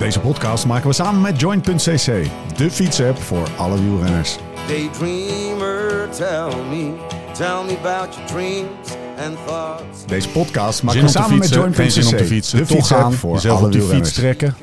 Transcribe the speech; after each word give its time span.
Deze 0.00 0.20
podcast 0.20 0.66
maken 0.66 0.88
we 0.88 0.94
samen 0.94 1.20
met 1.20 1.40
Joint.cc, 1.40 2.26
de 2.56 2.70
fietsapp 2.70 3.18
voor 3.18 3.48
alle 3.56 3.80
wielrenners. 3.82 4.38
Daydreamer, 4.68 6.08
tell 6.10 6.54
me, 6.70 6.92
tell 7.32 7.64
me 7.66 7.76
about 7.82 8.14
your 8.14 8.26
dreams 8.26 8.88
and 9.26 9.36
thoughts. 9.46 10.06
Deze 10.06 10.28
podcast 10.28 10.82
maken 10.82 11.00
Zin 11.00 11.08
we 11.08 11.12
te 11.12 11.18
samen 11.18 11.38
met 11.38 11.48
fietsen, 11.48 11.74
geen 11.74 11.90
zin 11.90 12.02
om 12.04 12.08
te 12.08 12.16
Joint.cc, 12.16 12.34
fietsen. 12.34 12.58
de 12.58 12.64
Toch 12.64 12.76
fietsapp 12.76 13.00
gaan, 13.00 13.12
voor 13.12 13.34
jezelf 13.34 13.58
alle 13.58 13.82
op 13.82 13.88
fiets 13.88 14.12
trekken. 14.12 14.54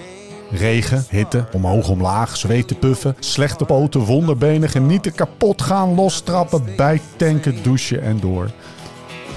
Regen, 0.52 1.06
hitte, 1.10 1.46
omhoog, 1.52 1.90
omlaag, 1.90 2.38
zweten, 2.38 2.80
puffen, 2.80 3.16
slechte 3.20 3.66
poten, 3.66 4.00
wonderbenen, 4.00 4.70
genieten, 4.70 5.14
kapot 5.14 5.62
gaan, 5.62 5.96
lostrappen, 5.96 6.64
bijtanken, 6.76 7.64
douchen 7.64 8.02
en 8.02 8.20
door. 8.20 8.50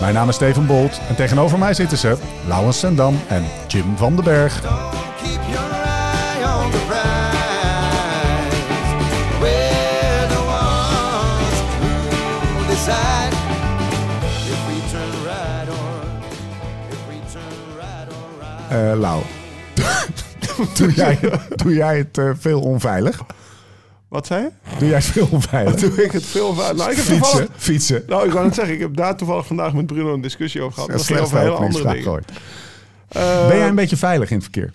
Mijn 0.00 0.14
naam 0.14 0.28
is 0.28 0.34
Steven 0.34 0.66
Bolt 0.66 1.00
en 1.08 1.14
tegenover 1.14 1.58
mij 1.58 1.74
zitten 1.74 1.98
ze 1.98 2.16
Laurens 2.46 2.78
Sendam 2.78 3.20
en 3.28 3.44
Jim 3.68 3.96
van 3.96 4.14
den 4.14 4.24
Berg. 4.24 4.62
Eh 18.68 18.98
Lau, 18.98 19.22
doe, 20.78 20.92
jij, 20.92 21.18
doe 21.56 21.74
jij 21.74 21.98
het 21.98 22.18
eh, 22.18 22.30
veel 22.38 22.60
onveilig? 22.60 23.20
Wat 24.08 24.26
zei 24.26 24.42
je? 24.42 24.50
Doe 24.80 24.88
jij 24.88 24.96
het 24.98 25.06
veel 25.06 25.28
onveilig? 25.38 25.74
Doe 25.74 26.04
ik 26.04 26.12
het 26.12 26.24
veel 26.24 26.54
vaak? 26.54 26.76
Nou, 26.76 26.90
ik 26.90 26.96
heb 26.96 27.04
Fietsen, 27.04 27.20
toevallig... 27.22 27.48
fietsen. 27.56 28.02
Nou, 28.06 28.26
ik 28.26 28.32
wou 28.32 28.44
net 28.44 28.54
zeggen, 28.54 28.74
ik 28.74 28.80
heb 28.80 28.96
daar 28.96 29.16
toevallig 29.16 29.46
vandaag 29.46 29.72
met 29.74 29.86
Bruno 29.86 30.14
een 30.14 30.20
discussie 30.20 30.60
over 30.60 30.74
gehad. 30.74 30.90
Dat 30.90 31.00
is 31.00 31.06
ging 31.06 31.18
over 31.20 31.38
hele 31.38 31.50
andere 31.50 31.92
dingen. 31.92 32.10
ooit. 32.10 32.30
Eh, 33.08 33.48
Ben 33.48 33.56
jij 33.58 33.68
een 33.68 33.74
beetje 33.74 33.96
veilig 33.96 34.28
in 34.30 34.34
het 34.34 34.44
verkeer? 34.44 34.72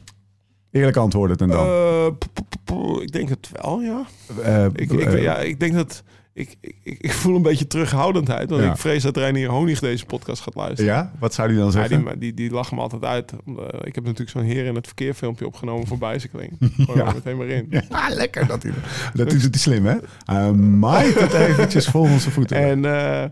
Eerlijk 0.72 0.98
antwoorden 0.98 1.38
en 1.38 1.48
dan. 1.48 1.68
eh, 1.68 3.02
ik 3.02 3.12
denk 3.12 3.30
het 3.30 3.50
wel, 3.62 3.82
ja. 3.82 4.06
Eh, 4.44 4.66
Ik, 4.66 4.92
ik, 4.92 5.20
ja, 5.22 5.38
ik 5.38 5.60
denk 5.60 5.74
dat... 5.74 6.04
Ik, 6.38 6.56
ik, 6.62 6.76
ik 6.84 7.12
voel 7.14 7.36
een 7.36 7.42
beetje 7.42 7.68
terughoudendheid. 7.68 8.50
Want 8.50 8.62
Ja. 8.64 8.72
ik 8.72 8.78
vrees 8.78 9.04
dat 9.04 9.18
Reinier 9.18 9.50
Honig 9.50 9.80
deze 9.80 10.06
podcast 10.06 10.42
gaat 10.42 10.56
luisteren. 10.56 10.94
ja? 10.94 11.12
Wat 11.20 11.34
zou 11.34 11.48
die 11.48 11.58
dan 11.58 11.66
Ja, 11.66 11.72
zeggen? 11.72 12.04
die, 12.06 12.18
die, 12.18 12.34
die 12.34 12.52
lachen 12.52 12.76
me 12.76 12.82
altijd 12.82 13.04
uit. 13.04 13.34
Omdat- 13.46 13.86
Ik 13.86 13.96
heb 13.96 14.04
natuurlijk 14.04 14.30
zo'n 14.32 14.42
heer 14.44 14.66
in 14.66 14.76
het 14.76 14.86
verkeer 14.86 15.14
filmpje 15.14 15.46
opgenomen 15.48 15.88
voor 15.88 15.98
bicycling. 15.98 16.52
Gewoon 16.60 16.98
Ja. 16.98 17.12
meteen 17.14 17.38
maar 17.38 17.48
in. 17.48 17.68
Ja, 17.70 17.84
lekker 18.10 18.48
dat 18.48 18.64
hij. 18.64 18.72
Dat 19.14 19.34
is 19.34 19.44
het 19.44 19.56
slim, 19.60 19.86
hè? 19.86 19.96
Hij 20.26 20.52
maait 20.54 21.20
het 21.20 21.34
eventjes 21.34 21.88
vol 21.88 22.02
onze 22.02 22.32
voeten. 22.32 22.58
En 22.58 22.86
eh, 22.86 23.30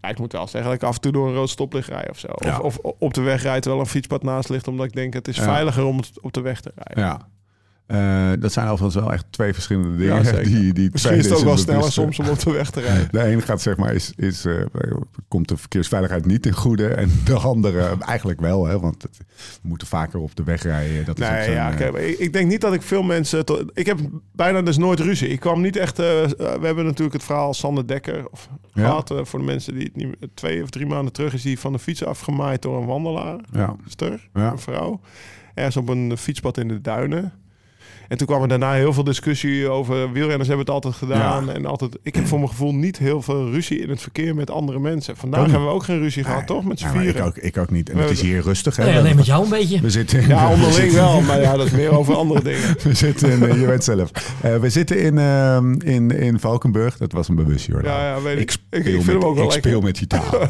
ja, 0.00 0.08
ik 0.08 0.18
moet 0.18 0.32
wel 0.32 0.46
zeggen 0.46 0.70
dat 0.70 0.82
ik 0.82 0.88
af 0.88 0.94
en 0.94 1.00
toe 1.00 1.12
door 1.12 1.28
een 1.28 1.34
rood 1.34 1.50
stoplicht 1.50 1.88
rij 1.88 2.10
of 2.10 2.18
zo. 2.18 2.28
Ja. 2.34 2.58
Of, 2.58 2.76
of 2.78 2.94
op 2.98 3.14
de 3.14 3.20
weg 3.20 3.42
rijdt 3.42 3.62
terwijl 3.62 3.82
een 3.82 3.90
fietspad 3.90 4.22
naast 4.22 4.48
ligt. 4.48 4.68
Omdat 4.68 4.86
ik 4.86 4.92
denk 4.92 5.12
het 5.14 5.28
is 5.28 5.36
Ja. 5.36 5.42
veiliger 5.42 5.84
om 5.84 5.96
het 5.96 6.10
op 6.20 6.32
de 6.32 6.40
weg 6.40 6.60
te 6.60 6.72
rijden. 6.74 7.04
ja. 7.04 7.28
Eh, 7.88 8.30
dat 8.38 8.52
zijn 8.52 8.68
overigens 8.68 8.94
wel 9.04 9.12
echt 9.12 9.24
twee 9.30 9.52
verschillende 9.54 9.96
dingen. 9.96 10.24
Ja, 10.24 10.32
die, 10.32 10.72
die 10.72 10.88
Misschien 10.92 11.16
is 11.16 11.24
het 11.24 11.34
ook 11.38 11.44
wel 11.44 11.56
sneller 11.56 11.92
soms 11.92 12.18
om 12.18 12.28
op 12.28 12.38
de 12.38 12.50
weg 12.50 12.70
te 12.70 12.80
rijden. 12.80 13.08
De 13.12 13.22
ene 13.22 13.40
gaat 13.40 13.62
zeg 13.62 13.76
maar, 13.76 13.94
is, 13.94 14.12
is, 14.16 14.44
eh, 14.44 14.54
komt 15.28 15.48
de 15.48 15.56
verkeersveiligheid 15.56 16.26
niet 16.26 16.42
ten 16.42 16.52
goede. 16.52 16.88
En 16.88 17.10
de 17.24 17.34
andere 17.38 17.96
eigenlijk 18.00 18.40
wel, 18.40 18.66
hè? 18.66 18.80
want 18.80 19.02
het- 19.02 19.18
we 19.62 19.68
moeten 19.68 19.86
vaker 19.86 20.20
op 20.20 20.36
de 20.36 20.42
weg 20.44 20.62
rijden. 20.62 21.04
Dat 21.04 21.18
is 21.20 21.26
ja, 21.26 21.70
eh, 21.70 21.76
kijk, 21.76 21.96
ik, 21.96 22.18
ik 22.18 22.32
denk 22.32 22.48
niet 22.50 22.60
dat 22.60 22.72
ik 22.74 22.82
veel 22.82 23.02
mensen... 23.02 23.44
ik 23.72 23.86
heb 23.86 23.98
bijna 24.32 24.62
dus 24.62 24.76
nooit 24.76 25.00
ruzie. 25.00 25.28
Ik 25.28 25.40
kwam 25.40 25.60
niet 25.60 25.76
echt... 25.76 25.96
we 25.96 26.58
hebben 26.62 26.84
natuurlijk 26.84 27.12
het 27.12 27.24
verhaal 27.24 27.54
Sander 27.54 27.86
Dekker 27.86 28.28
of, 28.30 28.48
Ja. 28.72 28.82
gehad. 28.82 29.12
voor 29.22 29.38
de 29.38 29.44
mensen 29.44 29.74
die 29.74 29.84
het 29.84 29.96
niet... 29.96 30.16
Twee 30.34 30.62
of 30.62 30.70
drie 30.70 30.86
maanden 30.86 31.12
terug 31.12 31.34
is 31.34 31.44
hij 31.44 31.56
van 31.56 31.72
de 31.72 31.78
fiets 31.78 32.04
afgemaaid 32.04 32.62
door 32.62 32.80
een 32.80 32.86
wandelaar. 32.86 33.38
ja. 33.52 33.76
Ster, 33.86 34.28
Ja. 34.34 34.50
een 34.50 34.58
vrouw. 34.58 35.00
Ergens 35.54 35.76
op 35.76 35.88
een 35.88 36.16
fietspad 36.16 36.58
in 36.58 36.68
de 36.68 36.80
duinen. 36.80 37.32
En 38.08 38.16
toen 38.16 38.26
kwam 38.26 38.42
er 38.42 38.48
daarna 38.48 38.72
heel 38.72 38.92
veel 38.92 39.04
discussie 39.04 39.68
over 39.68 40.12
wielrenners 40.12 40.48
hebben 40.48 40.66
het 40.66 40.74
altijd 40.74 40.94
gedaan. 40.94 41.46
Ja. 41.46 41.52
En 41.52 41.66
altijd, 41.66 41.96
ik 42.02 42.14
heb 42.14 42.26
voor 42.26 42.38
mijn 42.38 42.50
gevoel 42.50 42.74
niet 42.74 42.98
heel 42.98 43.22
veel 43.22 43.50
ruzie 43.50 43.78
in 43.78 43.88
het 43.90 44.00
verkeer 44.02 44.34
met 44.34 44.50
andere 44.50 44.78
mensen. 44.78 45.16
Vandaag 45.16 45.40
niet. 45.42 45.50
hebben 45.50 45.68
we 45.68 45.74
ook 45.74 45.82
geen 45.84 45.98
ruzie 45.98 46.24
gehad, 46.24 46.46
toch? 46.46 46.64
Met 46.64 46.78
z'n 46.78 46.86
Ja, 46.86 47.00
ik, 47.00 47.20
ook, 47.20 47.36
ik 47.36 47.56
ook 47.58 47.70
niet. 47.70 47.90
En 47.90 47.96
het 47.98 48.10
is 48.10 48.20
hier 48.20 48.42
rustig. 48.42 48.76
Hè? 48.76 48.84
Nee, 48.84 48.98
alleen 48.98 49.16
met 49.16 49.26
jou 49.26 49.44
een 49.44 49.50
beetje. 49.50 49.80
we 49.80 49.90
zitten 49.90 50.20
in, 50.20 50.28
Ja, 50.28 50.44
onderling 50.50 50.74
zitten- 50.74 50.98
wel. 50.98 51.20
Maar 51.20 51.40
ja, 51.40 51.56
dat 51.56 51.66
is 51.66 51.72
meer 51.72 51.98
over 51.98 52.14
andere 52.16 52.42
dingen. 52.42 52.76
We 52.82 52.94
zitten 52.94 53.30
in, 53.48 53.60
je 53.60 53.66
weet 53.66 53.84
zelf. 53.84 54.10
Eh, 54.42 54.56
we 54.56 54.70
zitten 54.70 55.00
in, 55.00 55.18
ehm, 55.18 55.72
in, 55.72 56.10
in 56.10 56.40
Valkenburg. 56.40 56.96
Dat 56.96 57.12
was 57.12 57.28
een 57.28 57.34
bewust, 57.34 57.66
hoor. 57.70 57.84
Ja, 57.84 58.06
ja, 58.06 58.22
weet 58.22 58.34
ik. 58.36 58.40
Ik 58.40 58.50
speel, 58.50 58.80
Ik, 58.80 58.86
ik 58.86 58.92
vind 58.92 59.06
met, 59.06 59.14
hem 59.14 59.24
ook 59.24 59.34
wel 59.34 59.44
ik 59.44 59.50
lekker. 59.52 59.70
speel 59.70 59.80
met 59.80 59.98
je 59.98 60.06
taal. 60.06 60.40
Ehm, 60.40 60.48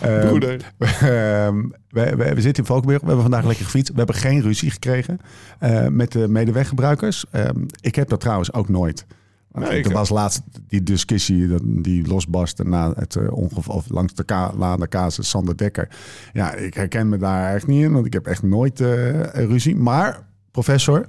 Broeder. 0.00 0.72
ehm, 0.78 1.62
we, 1.88 2.16
we, 2.16 2.34
we 2.34 2.40
zitten 2.40 2.62
in 2.62 2.68
Valkenburg. 2.68 3.00
We 3.00 3.06
hebben 3.06 3.24
vandaag 3.24 3.44
lekker 3.44 3.64
gefietst. 3.64 3.92
We 3.92 3.98
hebben 3.98 4.16
geen 4.16 4.40
ruzie 4.40 4.70
gekregen 4.70 5.18
eh, 5.58 5.86
met 5.86 6.12
de 6.12 6.28
medeweggebruikers. 6.28 7.24
Ehm, 7.30 7.64
ik 7.80 7.94
heb 7.94 8.08
dat 8.08 8.20
trouwens 8.20 8.52
ook 8.52 8.68
nooit. 8.68 9.06
Nee, 9.52 9.84
er 9.84 9.92
was 9.92 10.08
laatst 10.08 10.42
die 10.68 10.82
discussie 10.82 11.48
die 11.82 12.06
losbarstte 12.06 12.64
na 12.64 12.92
het 12.96 13.16
eh, 13.16 13.32
ongeval 13.32 13.74
of 13.74 13.88
langs 13.88 14.14
de, 14.14 14.24
ka 14.24 14.52
na 14.56 14.76
de 14.76 14.88
casus 14.88 15.28
Sander 15.28 15.56
Dekker. 15.56 15.88
Ja, 16.32 16.54
ik 16.54 16.74
herken 16.74 17.08
me 17.08 17.16
daar 17.16 17.54
echt 17.54 17.66
niet 17.66 17.82
in, 17.82 17.92
want 17.92 18.06
ik 18.06 18.12
heb 18.12 18.26
echt 18.26 18.42
nooit 18.42 18.80
eh, 18.80 19.20
ruzie. 19.32 19.76
Maar 19.76 20.26
professor, 20.50 21.06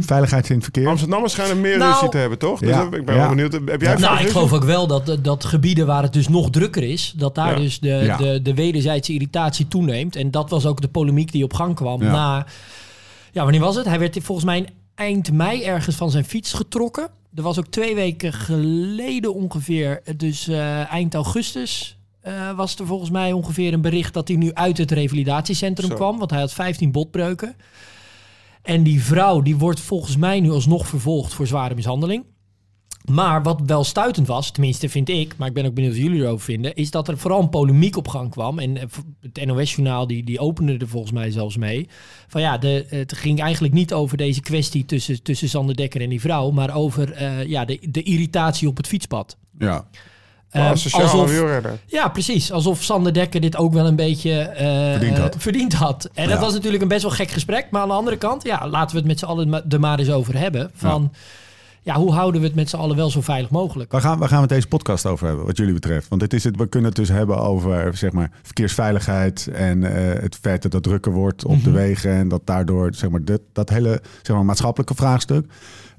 veiligheid 0.00 0.48
in 0.48 0.54
het 0.54 0.64
verkeer. 0.64 0.88
Amsterdammers 0.88 1.32
schijnen 1.32 1.60
meer 1.60 1.78
Nou- 1.78 1.92
ruzie 1.92 2.08
te 2.08 2.16
hebben, 2.18 2.38
toch? 2.38 2.60
Dus 2.60 2.68
Ja. 2.68 2.82
ik 2.82 3.04
ben 3.04 3.14
Ja. 3.14 3.20
wel 3.20 3.28
benieuwd. 3.28 3.52
Heb 3.52 3.80
jij 3.80 3.94
Nou, 3.96 4.20
ik 4.20 4.28
geloof 4.28 4.52
ook 4.52 4.64
wel 4.64 4.86
dat, 4.86 5.18
dat 5.22 5.44
gebieden 5.44 5.86
waar 5.86 6.02
het 6.02 6.12
dus 6.12 6.28
nog 6.28 6.50
drukker 6.50 6.82
is, 6.82 7.12
dat 7.16 7.34
daar 7.34 7.52
Ja. 7.52 7.58
dus 7.58 7.80
de, 7.80 7.88
Ja. 7.88 8.16
de, 8.16 8.42
de 8.42 8.54
wederzijdse 8.54 9.12
irritatie 9.12 9.68
toeneemt. 9.68 10.16
En 10.16 10.30
dat 10.30 10.50
was 10.50 10.66
ook 10.66 10.80
de 10.80 10.88
polemiek 10.88 11.32
die 11.32 11.44
op 11.44 11.52
gang 11.54 11.74
kwam 11.74 12.02
Ja. 12.02 12.10
na... 12.12 12.46
Ja, 13.32 13.42
wanneer 13.42 13.60
was 13.60 13.76
het? 13.76 13.84
Hij 13.86 13.98
werd 13.98 14.18
volgens 14.22 14.46
mij 14.46 14.66
eind 14.94 15.32
mei 15.32 15.62
ergens 15.62 15.96
van 15.96 16.10
zijn 16.10 16.24
fiets 16.24 16.52
getrokken. 16.52 17.08
Er 17.34 17.42
was 17.42 17.58
ook 17.58 17.66
twee 17.66 17.94
weken 17.94 18.32
geleden 18.32 19.34
ongeveer, 19.34 20.02
dus 20.16 20.48
eh, 20.48 20.92
eind 20.92 21.14
augustus... 21.14 21.98
eh, 22.20 22.32
was 22.56 22.76
er 22.78 22.86
volgens 22.86 23.10
mij 23.10 23.32
ongeveer 23.32 23.72
een 23.72 23.80
bericht 23.80 24.14
dat 24.14 24.28
hij 24.28 24.36
nu 24.36 24.54
uit 24.54 24.78
het 24.78 24.90
revalidatiecentrum 24.90 25.88
Zo. 25.90 25.94
kwam. 25.94 26.18
Want 26.18 26.30
hij 26.30 26.40
had 26.40 26.52
15 26.52 26.92
botbreuken. 26.92 27.54
En 28.68 28.82
die 28.82 29.02
vrouw 29.02 29.42
die 29.42 29.56
wordt 29.56 29.80
volgens 29.80 30.16
mij 30.16 30.40
nu 30.40 30.50
alsnog 30.50 30.88
vervolgd 30.88 31.34
voor 31.34 31.46
zware 31.46 31.74
mishandeling. 31.74 32.24
Maar 33.10 33.42
wat 33.42 33.60
wel 33.66 33.84
stuitend 33.84 34.26
was, 34.26 34.50
tenminste 34.50 34.88
vind 34.88 35.08
ik, 35.08 35.36
maar 35.36 35.48
ik 35.48 35.54
ben 35.54 35.66
ook 35.66 35.74
benieuwd 35.74 35.92
wat 35.92 36.02
jullie 36.02 36.20
erover 36.20 36.44
vinden, 36.44 36.74
is 36.74 36.90
dat 36.90 37.08
er 37.08 37.18
vooral 37.18 37.40
een 37.40 37.48
polemiek 37.48 37.96
op 37.96 38.08
gang 38.08 38.30
kwam. 38.30 38.58
En 38.58 38.76
eh, 38.76 38.82
het 39.20 39.46
NOS-journaal 39.46 40.06
die, 40.06 40.24
die 40.24 40.38
opende 40.38 40.76
er 40.78 40.88
volgens 40.88 41.12
mij 41.12 41.30
zelfs 41.30 41.56
mee. 41.56 41.88
Van 42.26 42.40
ja, 42.40 42.58
de, 42.58 42.86
het 42.88 43.12
ging 43.12 43.40
eigenlijk 43.40 43.74
niet 43.74 43.92
over 43.92 44.16
deze 44.16 44.40
kwestie 44.40 44.84
tussen, 44.84 45.22
tussen 45.22 45.48
Sander 45.48 45.76
Dekker 45.76 46.00
en 46.00 46.08
die 46.08 46.20
vrouw, 46.20 46.50
maar 46.50 46.74
over 46.74 47.12
eh, 47.12 47.44
ja, 47.44 47.64
de, 47.64 47.78
de 47.90 48.02
irritatie 48.02 48.68
op 48.68 48.76
het 48.76 48.86
fietspad. 48.86 49.36
Ja. 49.58 49.88
Eh, 50.50 50.70
Asociale 50.70 51.04
alsof, 51.04 51.30
wielrenner. 51.30 51.78
ja, 51.86 52.08
precies. 52.08 52.52
Alsof 52.52 52.82
Sander 52.82 53.12
Dekker 53.12 53.40
dit 53.40 53.56
ook 53.56 53.72
wel 53.72 53.86
een 53.86 53.96
beetje 53.96 54.40
eh, 54.40 54.90
Verdiend 54.90 55.18
had. 55.18 55.36
verdiend 55.38 55.72
had. 55.72 56.08
En 56.14 56.28
dat 56.28 56.38
was 56.38 56.52
natuurlijk 56.52 56.82
een 56.82 56.88
best 56.88 57.02
wel 57.02 57.10
gek 57.10 57.30
gesprek. 57.30 57.66
Maar 57.70 57.82
aan 57.82 57.88
de 57.88 57.94
andere 57.94 58.16
kant, 58.16 58.42
ja, 58.42 58.68
laten 58.68 58.90
we 58.90 58.96
het 58.98 59.06
met 59.06 59.18
z'n 59.18 59.24
allen 59.24 59.64
er 59.68 59.80
maar 59.80 59.98
eens 59.98 60.10
over 60.10 60.38
hebben. 60.38 60.70
Van, 60.74 61.12
ja. 61.82 61.94
hoe 61.94 62.12
houden 62.12 62.40
we 62.40 62.46
het 62.46 62.56
met 62.56 62.68
z'n 62.68 62.76
allen 62.76 62.96
wel 62.96 63.10
zo 63.10 63.20
veilig 63.20 63.50
mogelijk? 63.50 63.92
Waar 63.92 64.00
gaan, 64.00 64.18
waar 64.18 64.28
gaan 64.28 64.36
we 64.36 64.42
het 64.42 64.52
deze 64.54 64.66
podcast 64.68 65.06
over 65.06 65.26
hebben, 65.26 65.46
wat 65.46 65.56
jullie 65.56 65.74
betreft? 65.74 66.08
Want 66.08 66.20
dit 66.20 66.32
is 66.34 66.44
het, 66.44 66.56
we 66.56 66.66
kunnen 66.68 66.88
het 66.88 66.98
dus 66.98 67.08
hebben 67.08 67.38
over 67.38 67.96
zeg 67.96 68.12
maar, 68.12 68.30
verkeersveiligheid 68.42 69.48
en 69.52 69.84
eh, 69.84 70.22
het 70.22 70.38
feit 70.40 70.62
dat 70.62 70.72
het 70.72 70.82
drukker 70.82 71.12
wordt 71.12 71.44
op 71.44 71.64
de 71.64 71.70
wegen. 71.70 72.10
En 72.12 72.28
dat 72.28 72.40
daardoor 72.44 72.94
zeg 72.94 73.10
maar, 73.10 73.24
dit, 73.24 73.40
dat 73.52 73.68
hele 73.68 74.00
zeg 74.22 74.36
maar, 74.36 74.44
maatschappelijke 74.44 74.94
vraagstuk. 74.94 75.46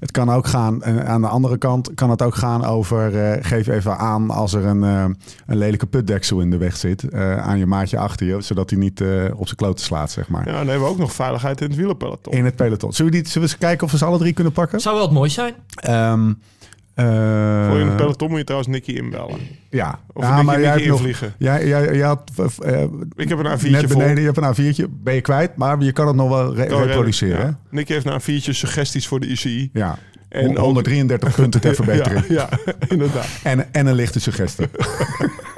Het 0.00 0.10
kan 0.10 0.30
ook 0.30 0.46
gaan, 0.46 0.82
en 0.82 1.06
aan 1.06 1.20
de 1.20 1.28
andere 1.28 1.58
kant 1.58 1.94
kan 1.94 2.10
het 2.10 2.22
ook 2.22 2.34
gaan 2.34 2.64
over, 2.64 3.16
eh, 3.32 3.44
geef 3.44 3.66
even 3.66 3.98
aan 3.98 4.30
als 4.30 4.52
er 4.52 4.64
een, 4.64 4.84
eh, 4.84 5.04
een 5.46 5.56
lelijke 5.56 5.86
putdeksel 5.86 6.40
in 6.40 6.50
de 6.50 6.56
weg 6.56 6.76
zit 6.76 7.08
eh, 7.08 7.36
aan 7.36 7.58
je 7.58 7.66
maatje 7.66 7.98
achter 7.98 8.26
je, 8.26 8.40
zodat 8.40 8.70
hij 8.70 8.78
niet 8.78 9.00
eh, 9.00 9.08
op 9.36 9.44
zijn 9.44 9.56
kloten 9.56 9.84
slaat, 9.84 10.10
zeg 10.10 10.28
maar. 10.28 10.46
Ja, 10.46 10.52
dan 10.52 10.66
hebben 10.68 10.86
we 10.86 10.92
ook 10.92 10.98
nog 10.98 11.12
veiligheid 11.12 11.60
in 11.60 11.66
het 11.66 11.76
wielerpeloton. 11.76 12.32
In 12.32 12.44
het 12.44 12.56
peloton. 12.56 12.92
Zullen 12.92 13.12
we, 13.12 13.18
die, 13.18 13.26
zullen 13.30 13.48
we 13.48 13.54
eens 13.54 13.62
kijken 13.62 13.84
of 13.86 13.92
we 13.92 13.98
ze 13.98 14.04
alle 14.04 14.18
drie 14.18 14.32
kunnen 14.32 14.52
pakken? 14.52 14.80
Zou 14.80 14.94
wel 14.94 15.04
het 15.04 15.14
mooi 15.14 15.30
zijn. 15.30 15.54
Ehm, 15.74 16.28
Eh, 16.28 16.59
Voor 16.94 17.78
je 17.78 17.84
een 17.84 17.94
peloton 17.96 18.28
moet 18.28 18.38
je 18.38 18.44
trouwens 18.44 18.70
Nicky 18.72 18.90
inbellen. 18.92 19.38
Ja, 19.70 19.98
Of 20.12 20.22
ja 20.24 20.30
Nicky, 20.30 20.44
maar 20.46 20.60
jij 20.60 20.74
Nicky 20.74 20.88
hebt 20.88 21.20
nog... 21.20 21.30
Jij, 21.38 21.66
jij, 21.66 21.96
jij 21.96 22.06
had 22.06 22.30
eh, 22.64 22.82
Ik 23.16 23.28
heb 23.28 23.38
een 23.38 23.58
A4'tje 23.58 23.70
net 23.70 23.90
vol. 23.90 23.98
beneden, 24.00 24.22
je 24.24 24.30
hebt 24.32 24.58
een 24.58 24.74
A4'tje, 24.74 24.90
ben 25.02 25.14
je 25.14 25.20
kwijt, 25.20 25.56
maar 25.56 25.80
je 25.82 25.92
kan 25.92 26.06
het 26.06 26.16
nog 26.16 26.28
wel 26.28 26.54
re- 26.54 26.74
Oh, 26.74 26.84
reproduceren. 26.84 27.38
hè? 27.38 27.44
Ja. 27.44 27.58
Nicky 27.70 27.92
heeft 27.92 28.06
een 28.06 28.20
A4'tje 28.20 28.50
suggesties 28.50 29.06
voor 29.06 29.20
de 29.20 29.26
ICI. 29.26 29.70
Ja. 29.72 29.98
En 30.28 30.40
En 30.42 30.50
ook- 30.50 30.64
133 30.64 31.34
punten 31.34 31.60
ter 31.60 31.74
verbetering. 31.80 32.26
Ja, 32.28 32.48
ja, 32.64 32.74
inderdaad. 32.88 33.26
En, 33.42 33.72
en 33.74 33.86
een 33.86 33.94
lichte 33.94 34.20
suggestie. 34.20 34.66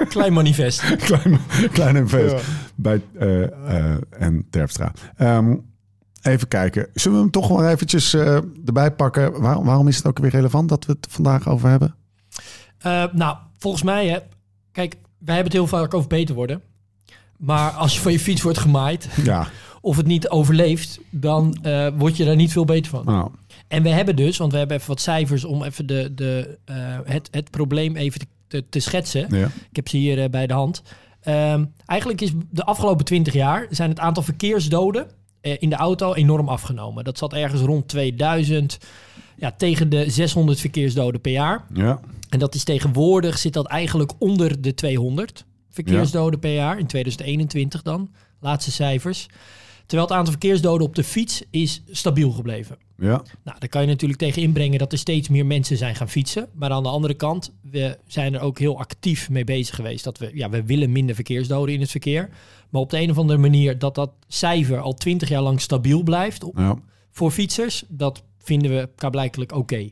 Klein 0.09 0.33
manifest. 0.33 0.95
klein, 1.05 1.39
klein 1.71 1.95
invest 1.95 2.31
Ja. 2.31 2.39
bij 2.75 3.01
eh, 3.19 3.43
eh, 3.43 3.95
en 4.09 4.45
Terpstra. 4.49 4.91
Ehm, 5.17 5.55
even 6.23 6.47
kijken. 6.47 6.87
Zullen 6.93 7.17
we 7.17 7.23
hem 7.23 7.31
toch 7.31 7.47
wel 7.47 7.67
eventjes 7.67 8.13
eh, 8.13 8.35
erbij 8.65 8.91
pakken? 8.91 9.41
Waar- 9.41 9.63
waarom 9.63 9.87
is 9.87 9.97
het 9.97 10.07
ook 10.07 10.19
weer 10.19 10.29
relevant 10.31 10.69
dat 10.69 10.85
we 10.85 10.91
het 10.91 11.07
vandaag 11.09 11.47
over 11.47 11.69
hebben? 11.69 11.95
Eh, 12.77 13.03
nou, 13.11 13.37
volgens 13.57 13.83
mij, 13.83 14.07
hè, 14.07 14.17
kijk, 14.71 14.93
wij 15.17 15.35
hebben 15.35 15.43
het 15.43 15.53
heel 15.53 15.67
vaak 15.79 15.93
over 15.93 16.07
beter 16.07 16.35
worden. 16.35 16.61
Maar 17.37 17.71
als 17.71 17.93
je 17.95 17.99
van 18.01 18.11
je 18.11 18.19
fiets 18.19 18.41
wordt 18.41 18.57
gemaaid 18.57 19.07
Ja, 19.23 19.47
of 19.81 19.97
het 19.97 20.05
niet 20.05 20.29
overleeft, 20.29 20.99
dan 21.09 21.57
eh, 21.61 21.87
word 21.97 22.17
je 22.17 22.25
daar 22.25 22.35
niet 22.35 22.51
veel 22.51 22.65
beter 22.65 22.91
van. 22.91 23.05
nou, 23.05 23.31
En 23.67 23.83
we 23.83 23.89
hebben 23.89 24.15
dus, 24.15 24.37
want 24.37 24.51
we 24.51 24.57
hebben 24.57 24.75
even 24.77 24.89
wat 24.89 25.01
cijfers 25.01 25.43
om 25.43 25.63
even 25.63 25.85
de, 25.87 26.11
de, 26.15 26.57
het, 27.05 27.27
het 27.31 27.49
probleem 27.49 27.95
even 27.95 28.19
te, 28.19 28.25
te, 28.47 28.69
te 28.69 28.79
schetsen. 28.79 29.27
ja. 29.29 29.45
Ik 29.45 29.75
heb 29.75 29.87
ze 29.89 29.97
hier 29.97 30.29
bij 30.29 30.47
de 30.47 30.53
hand. 30.53 30.81
Ehm, 31.21 31.65
eigenlijk 31.85 32.21
is 32.21 32.31
de 32.51 32.63
afgelopen 32.63 33.05
20 33.05 33.33
jaar 33.33 33.67
zijn 33.69 33.89
het 33.89 33.99
aantal 33.99 34.23
verkeersdoden 34.23 35.07
in 35.43 35.69
de 35.69 35.75
auto 35.75 36.13
enorm 36.13 36.49
afgenomen. 36.49 37.03
Dat 37.03 37.17
zat 37.17 37.33
ergens 37.33 37.61
rond 37.61 37.87
2000 37.87 38.77
ja, 39.35 39.51
tegen 39.57 39.89
de 39.89 40.09
600 40.09 40.59
verkeersdoden 40.59 41.21
per 41.21 41.31
jaar. 41.31 41.65
ja. 41.73 41.99
En 42.29 42.39
dat 42.39 42.55
is 42.55 42.63
tegenwoordig 42.63 43.37
zit 43.37 43.53
dat 43.53 43.67
eigenlijk 43.67 44.11
onder 44.17 44.61
de 44.61 44.73
200 44.73 45.45
verkeersdoden 45.69 46.39
per 46.39 46.53
jaar 46.53 46.79
in 46.79 46.87
2021 46.87 47.81
dan. 47.81 48.11
Laatste 48.39 48.71
cijfers. 48.71 49.27
Terwijl 49.85 50.07
het 50.07 50.17
aantal 50.17 50.31
verkeersdoden 50.31 50.87
op 50.87 50.95
de 50.95 51.03
fiets 51.03 51.43
is 51.49 51.83
stabiel 51.91 52.31
gebleven. 52.31 52.77
ja. 52.97 53.21
Nou, 53.43 53.59
daar 53.59 53.69
kan 53.69 53.81
je 53.81 53.87
natuurlijk 53.87 54.19
tegen 54.19 54.41
inbrengen 54.41 54.79
dat 54.79 54.91
er 54.91 54.97
steeds 54.97 55.29
meer 55.29 55.45
mensen 55.45 55.77
zijn 55.77 55.95
gaan 55.95 56.09
fietsen. 56.09 56.47
Maar 56.53 56.69
aan 56.71 56.83
de 56.83 56.89
andere 56.89 57.13
kant, 57.13 57.53
we 57.71 57.97
zijn 58.07 58.33
er 58.33 58.41
ook 58.41 58.59
heel 58.59 58.79
actief 58.79 59.29
mee 59.29 59.43
bezig 59.43 59.75
geweest. 59.75 60.03
Dat 60.03 60.17
we, 60.17 60.31
ja, 60.33 60.49
we 60.49 60.63
willen 60.63 60.91
minder 60.91 61.15
verkeersdoden 61.15 61.73
in 61.75 61.81
het 61.81 61.91
verkeer. 61.91 62.29
Maar 62.69 62.81
op 62.81 62.89
de 62.89 62.99
een 62.99 63.09
of 63.09 63.17
andere 63.17 63.39
manier 63.39 63.79
dat 63.79 63.95
dat 63.95 64.11
cijfer 64.27 64.79
al 64.79 64.93
twintig 64.93 65.29
jaar 65.29 65.41
lang 65.41 65.61
stabiel 65.61 66.03
blijft 66.03 66.43
op- 66.43 66.57
ja. 66.57 66.75
voor 67.11 67.31
fietsers, 67.31 67.83
dat 67.87 68.23
vinden 68.37 68.71
we 68.71 69.09
blijkelijk 69.09 69.51
oké. 69.51 69.89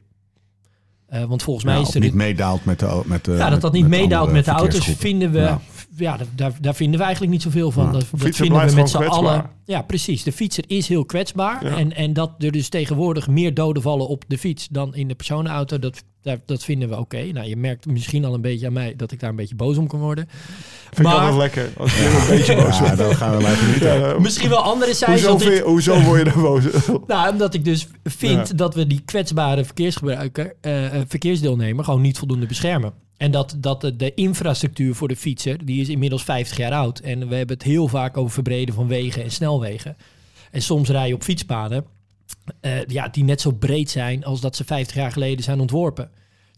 Eh, 1.08 1.24
want 1.24 1.44
volgens 1.44 1.66
mij 1.66 1.76
Ja, 1.76 1.82
is 1.82 1.88
of 1.88 1.94
er... 1.94 2.00
niet 2.00 2.14
meedaalt 2.14 2.66
met 2.66 2.80
de 2.80 3.02
met 3.06 3.26
de 3.26 3.32
ja, 3.32 3.50
dat 3.50 3.62
dat 3.62 3.74
niet 3.74 3.88
meedaalt 3.88 4.32
met 4.32 4.46
de 4.46 4.52
auto's 4.52 4.86
vinden 4.86 5.32
we... 5.32 5.56
Ja. 5.96 6.18
Daar, 6.36 6.52
daar 6.62 6.76
vinden 6.76 6.98
we 7.00 7.04
eigenlijk 7.04 7.34
niet 7.34 7.42
zoveel 7.42 7.72
van. 7.72 7.86
Ja. 7.86 7.92
Dat, 7.92 8.06
dat 8.12 8.20
vinden 8.20 8.44
we 8.44 8.48
blijft 8.48 8.76
met 8.76 8.90
z'n 8.90 8.98
allen... 8.98 9.50
Ja, 9.71 9.81
precies. 9.81 10.23
De 10.23 10.31
fietser 10.31 10.63
is 10.68 10.88
heel 10.88 11.06
kwetsbaar. 11.06 11.65
Ja. 11.65 11.77
En, 11.77 11.95
en 11.95 12.13
dat 12.13 12.31
er 12.38 12.51
dus 12.51 12.69
tegenwoordig 12.69 13.27
meer 13.27 13.53
doden 13.53 13.81
vallen 13.81 14.07
op 14.07 14.23
de 14.27 14.38
fiets 14.38 14.68
dan 14.71 14.95
in 14.95 15.07
de 15.07 15.15
personenauto, 15.15 15.79
dat, 15.79 16.03
dat 16.45 16.63
vinden 16.63 16.89
we 16.89 16.97
oké. 16.97 17.21
Nou, 17.23 17.47
je 17.47 17.56
merkt 17.57 17.85
misschien 17.85 18.25
al 18.25 18.33
een 18.33 18.41
beetje 18.41 18.68
aan 18.68 18.73
mij 18.73 18.94
dat 18.95 19.12
ik 19.12 19.19
daar 19.19 19.29
een 19.29 19.35
beetje 19.35 19.56
boos 19.56 19.77
om 19.77 19.88
kan 19.88 20.00
worden. 20.00 20.27
Vind 20.29 20.97
ik 20.97 21.03
Maar- 21.03 21.13
altijd 21.15 21.35
lekker. 21.35 21.69
Als 21.77 21.97
je 21.97 22.19
een 22.29 22.38
beetje 22.38 22.56
boos 22.56 22.77
Ja, 22.77 22.81
wordt. 22.83 22.97
dan 22.97 23.15
gaan 23.15 23.38
we 23.38 23.47
even 23.47 23.68
niet. 23.71 23.79
Ja, 23.79 24.15
Misschien 24.19 24.50
wel 24.50 24.62
andere 24.63 24.94
cijfers. 24.94 25.25
hoezo, 25.25 25.50
vind 25.50 25.63
hoezo 25.63 26.01
word 26.01 26.18
je 26.19 26.23
daar 26.25 26.41
boos? 26.41 26.63
Nou, 27.07 27.31
omdat 27.31 27.53
ik 27.53 27.65
dus 27.65 27.88
vind 28.03 28.47
Ja. 28.47 28.56
dat 28.56 28.75
we 28.75 28.88
die 28.88 29.01
kwetsbare 29.06 29.65
verkeersgebruiker, 29.65 30.53
eh, 30.62 30.85
eh, 30.85 31.01
verkeersdeelnemer 31.07 31.83
gewoon 31.85 32.01
niet 32.01 32.18
voldoende 32.18 32.45
beschermen. 32.45 32.94
En 33.21 33.31
dat, 33.31 33.56
dat 33.57 33.81
de, 33.81 33.95
de 33.95 34.13
infrastructuur 34.13 34.95
voor 34.95 35.07
de 35.07 35.15
fietser, 35.15 35.65
die 35.65 35.81
is 35.81 35.89
inmiddels 35.89 36.23
50 36.23 36.57
jaar 36.57 36.71
oud. 36.71 37.00
En 37.00 37.27
we 37.27 37.35
hebben 37.35 37.56
het 37.56 37.65
heel 37.65 37.88
vaak 37.88 38.18
over 38.18 38.31
verbreden 38.31 38.75
van 38.75 38.88
wegen 38.88 39.23
en 39.23 39.31
snelwegen. 39.31 39.97
En 40.51 40.62
soms 40.62 40.89
rij 40.89 41.07
je 41.07 41.13
op 41.13 41.23
fietspaden 41.23 41.85
eh, 42.59 42.85
ja, 42.88 43.07
die 43.07 43.23
net 43.23 43.41
zo 43.41 43.51
breed 43.51 43.89
zijn 43.89 44.25
als 44.25 44.41
dat 44.41 44.56
ze 44.56 44.63
50 44.63 44.95
jaar 44.95 45.12
geleden 45.12 45.44
zijn 45.44 45.59
ontworpen. 45.59 46.09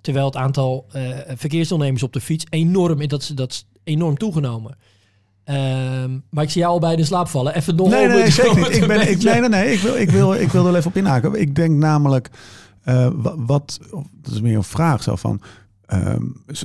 Terwijl 0.01 0.25
het 0.25 0.35
aantal 0.35 0.85
eh, 0.91 1.03
verkeersdeelnemers 1.35 2.03
op 2.03 2.13
de 2.13 2.21
fiets 2.21 2.45
enorm, 2.49 3.07
dat 3.07 3.21
is, 3.21 3.27
dat 3.27 3.51
is 3.51 3.67
enorm 3.83 4.17
toegenomen. 4.17 4.77
Ehm, 5.43 6.17
maar 6.29 6.43
ik 6.43 6.49
zie 6.49 6.61
jou 6.61 6.73
al 6.73 6.79
bij 6.79 6.95
de 6.95 7.03
slaap 7.05 7.27
vallen. 7.27 7.55
Even 7.55 7.75
nog 7.75 7.89
Nee, 7.89 8.07
nee, 8.07 8.31
zeker 8.31 8.55
niet. 8.55 8.65
het 8.65 8.75
Ik, 8.75 8.87
ben, 8.87 9.09
ik, 9.11 9.23
nee, 9.23 9.39
nee, 9.39 9.49
nee. 9.49 9.71
Ik 9.73 9.79
wil, 9.79 9.95
ik, 9.95 10.09
wil, 10.09 10.33
ik 10.33 10.49
wil 10.49 10.67
er 10.67 10.75
even 10.75 10.89
op 10.89 10.97
inhaken. 10.97 11.33
Ik 11.41 11.55
denk 11.55 11.77
namelijk, 11.77 12.29
eh, 12.83 13.09
wa- 13.13 13.35
wat, 13.37 13.79
dat 14.21 14.33
is 14.33 14.41
meer 14.41 14.55
een 14.55 14.63
vraag 14.63 15.03
zo 15.03 15.15
van, 15.15 15.41
ehm, 16.01 16.23
z- 16.47 16.63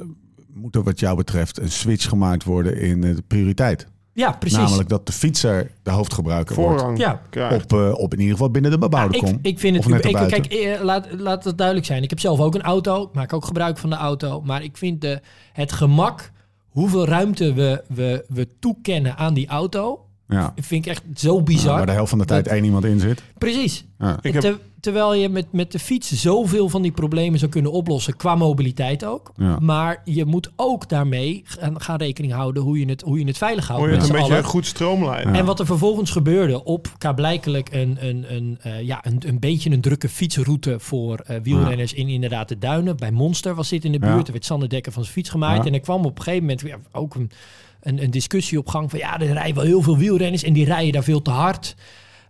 moet 0.53 0.75
er 0.75 0.83
wat 0.83 1.01
jou 1.01 1.17
betreft 1.17 1.59
een 1.59 1.71
switch 1.71 2.09
gemaakt 2.09 2.45
worden 2.45 2.77
in 2.81 3.05
eh, 3.05 3.15
de 3.17 3.23
prioriteit? 3.27 3.87
Ja, 4.13 4.33
precies. 4.33 4.59
Namelijk 4.59 4.89
dat 4.89 5.07
de 5.07 5.13
fietser 5.13 5.71
de 5.83 5.91
hoofdgebruiker 5.91 6.57
wordt. 6.57 6.99
Ja. 6.99 7.23
krijgt. 7.31 7.73
Op, 7.73 7.73
eh, 7.81 7.93
op 7.99 8.13
in 8.13 8.19
ieder 8.19 8.35
geval 8.35 8.51
binnen 8.51 8.71
de 8.71 8.79
bebouwde 8.79 9.15
Ja, 9.17 9.23
kom. 9.23 9.31
ik, 9.33 9.39
ik 9.47 9.59
vind 9.59 9.77
het. 9.77 9.87
Of 9.87 9.93
Ik, 9.93 10.29
kijk, 10.29 10.47
eh, 10.47 10.81
laat, 10.83 11.07
laat 11.19 11.45
het 11.45 11.57
duidelijk 11.59 11.87
zijn. 11.87 12.03
Ik 12.03 12.11
heb 12.11 12.21
zelf 12.21 12.41
ook 12.41 12.55
een 12.55 12.63
auto. 12.63 13.03
Ik 13.03 13.13
maak 13.15 13.33
ook 13.33 13.45
gebruik 13.45 13.79
van 13.79 13.91
de 13.91 13.97
auto. 13.97 14.41
Maar 14.43 14.63
ik 14.63 14.77
vind 14.77 15.01
de, 15.01 15.21
het 15.53 15.73
gemak, 15.73 16.31
hoeveel 16.69 17.07
ruimte 17.07 17.53
we, 17.53 17.83
we, 17.89 18.25
we 18.29 18.49
toekennen 18.59 19.17
aan 19.17 19.35
die 19.35 19.47
auto, 19.49 20.07
ja. 20.29 20.53
vind 20.57 20.87
ik 20.87 20.91
echt 20.91 21.03
zo 21.15 21.43
bizar. 21.43 21.71
Ja, 21.71 21.77
waar 21.77 21.87
de 21.87 21.93
helft 21.93 22.11
van 22.11 22.19
de 22.19 22.25
tijd 22.25 22.45
Dat- 22.45 22.53
één 22.55 22.65
iemand 22.65 22.85
in 22.85 23.01
zit. 23.01 23.23
Precies. 23.39 23.85
Ja. 23.99 24.19
Ik 24.21 24.33
heb- 24.33 24.43
Ter- 24.43 24.59
terwijl 24.81 25.15
je 25.15 25.29
met, 25.29 25.53
met 25.53 25.73
de 25.73 25.79
fiets 25.79 26.13
zoveel 26.13 26.69
van 26.69 26.83
die 26.83 26.93
problemen 26.93 27.39
zou 27.39 27.51
kunnen 27.51 27.73
oplossen, 27.73 28.17
qua 28.17 28.35
mobiliteit 28.35 29.05
ook. 29.05 29.33
Ja. 29.37 29.59
Maar 29.61 30.03
je 30.05 30.25
moet 30.25 30.51
ook 30.57 30.89
daarmee 30.89 31.43
gaan, 31.45 31.81
gaan 31.81 31.97
rekening 31.97 32.33
houden 32.33 32.63
hoe 32.63 32.79
je 32.79 32.87
het, 32.87 33.01
hoe 33.03 33.19
je 33.19 33.25
het 33.27 33.39
veilig 33.39 33.67
houdt. 33.67 33.83
Hoor 33.83 33.93
je 33.93 33.99
het 33.99 34.07
met 34.07 34.15
een 34.17 34.23
beetje 34.23 34.37
allen. 34.39 34.49
goed 34.51 34.67
stroomlijnen. 34.67 35.35
En 35.35 35.45
wat 35.45 35.61
er 35.61 35.67
vervolgens 35.67 36.11
gebeurde 36.11 36.65
op 36.65 36.89
blijkelijk 37.15 37.69
een, 37.73 37.97
een, 38.01 38.35
een, 38.35 38.59
eh, 38.63 38.83
ja, 38.83 38.99
een, 39.07 39.23
een 39.27 39.39
beetje 39.39 39.71
een 39.71 39.81
drukke 39.81 40.09
fietsroute 40.09 40.77
voor 40.81 41.19
eh, 41.19 41.37
wielrenners 41.43 41.93
in 41.93 42.09
inderdaad 42.09 42.49
de 42.49 42.59
duinen. 42.59 42.97
Bij 42.97 43.11
Monster 43.11 43.55
was 43.55 43.69
dit 43.69 43.85
in 43.85 43.93
de 43.93 43.99
buurt. 43.99 44.13
Ja. 44.19 44.25
Er 44.27 44.33
werd 44.33 44.45
Sander 44.45 44.69
Dekker 44.69 44.93
van 44.93 45.03
zijn 45.03 45.15
fiets 45.15 45.31
gemaaid. 45.31 45.61
Ja. 45.61 45.65
En 45.69 45.75
er 45.75 45.81
kwam 45.81 46.05
op 46.05 46.17
een 46.19 46.23
gegeven 46.25 46.47
moment 46.47 46.61
ja, 46.67 46.77
ook 46.93 47.15
een, 47.15 47.31
een, 47.81 48.03
een 48.03 48.11
discussie 48.11 48.59
op 48.59 48.69
gang 48.69 48.91
van 48.91 48.99
ja, 48.99 49.21
er 49.21 49.33
rijden 49.33 49.55
wel 49.55 49.65
heel 49.65 49.83
veel 49.83 49.97
wielrenners 49.99 50.43
en 50.43 50.53
die 50.53 50.65
rijden 50.65 50.93
daar 50.93 51.03
veel 51.03 51.23
te 51.23 51.31
hard. 51.31 51.75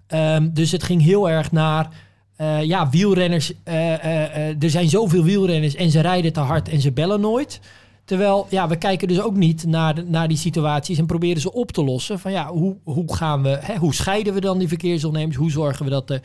Ehm, 0.06 0.48
dus 0.52 0.72
het 0.72 0.82
ging 0.82 1.02
heel 1.02 1.30
erg 1.30 1.52
naar 1.52 1.88
eh, 2.36 2.62
ja, 2.62 2.88
wielrenners. 2.90 3.52
eh, 3.64 3.94
eh, 3.94 4.62
er 4.62 4.70
zijn 4.70 4.88
zoveel 4.88 5.22
wielrenners 5.24 5.74
en 5.74 5.90
ze 5.90 6.00
rijden 6.00 6.32
te 6.32 6.40
hard 6.40 6.68
en 6.68 6.80
ze 6.80 6.92
bellen 6.92 7.20
nooit. 7.20 7.60
Terwijl, 8.04 8.46
ja, 8.50 8.68
we 8.68 8.76
kijken 8.76 9.08
dus 9.08 9.20
ook 9.20 9.36
niet 9.36 9.66
naar, 9.66 9.94
de- 9.94 10.04
naar 10.06 10.28
die 10.28 10.36
situaties 10.36 10.98
en 10.98 11.06
proberen 11.06 11.40
ze 11.42 11.52
op 11.52 11.72
te 11.72 11.84
lossen. 11.84 12.18
Van 12.18 12.32
ja, 12.32 12.46
hoe, 12.48 12.76
hoe 12.84 13.14
gaan 13.14 13.42
we, 13.42 13.58
hè, 13.60 13.76
hoe 13.76 13.94
scheiden 13.94 14.34
we 14.34 14.40
dan 14.40 14.58
die 14.58 14.68
verkeersdeelnemers? 14.68 15.36
Hoe 15.36 15.50
zorgen 15.50 15.84
we 15.84 15.90
dat 15.90 16.08
de, 16.08 16.20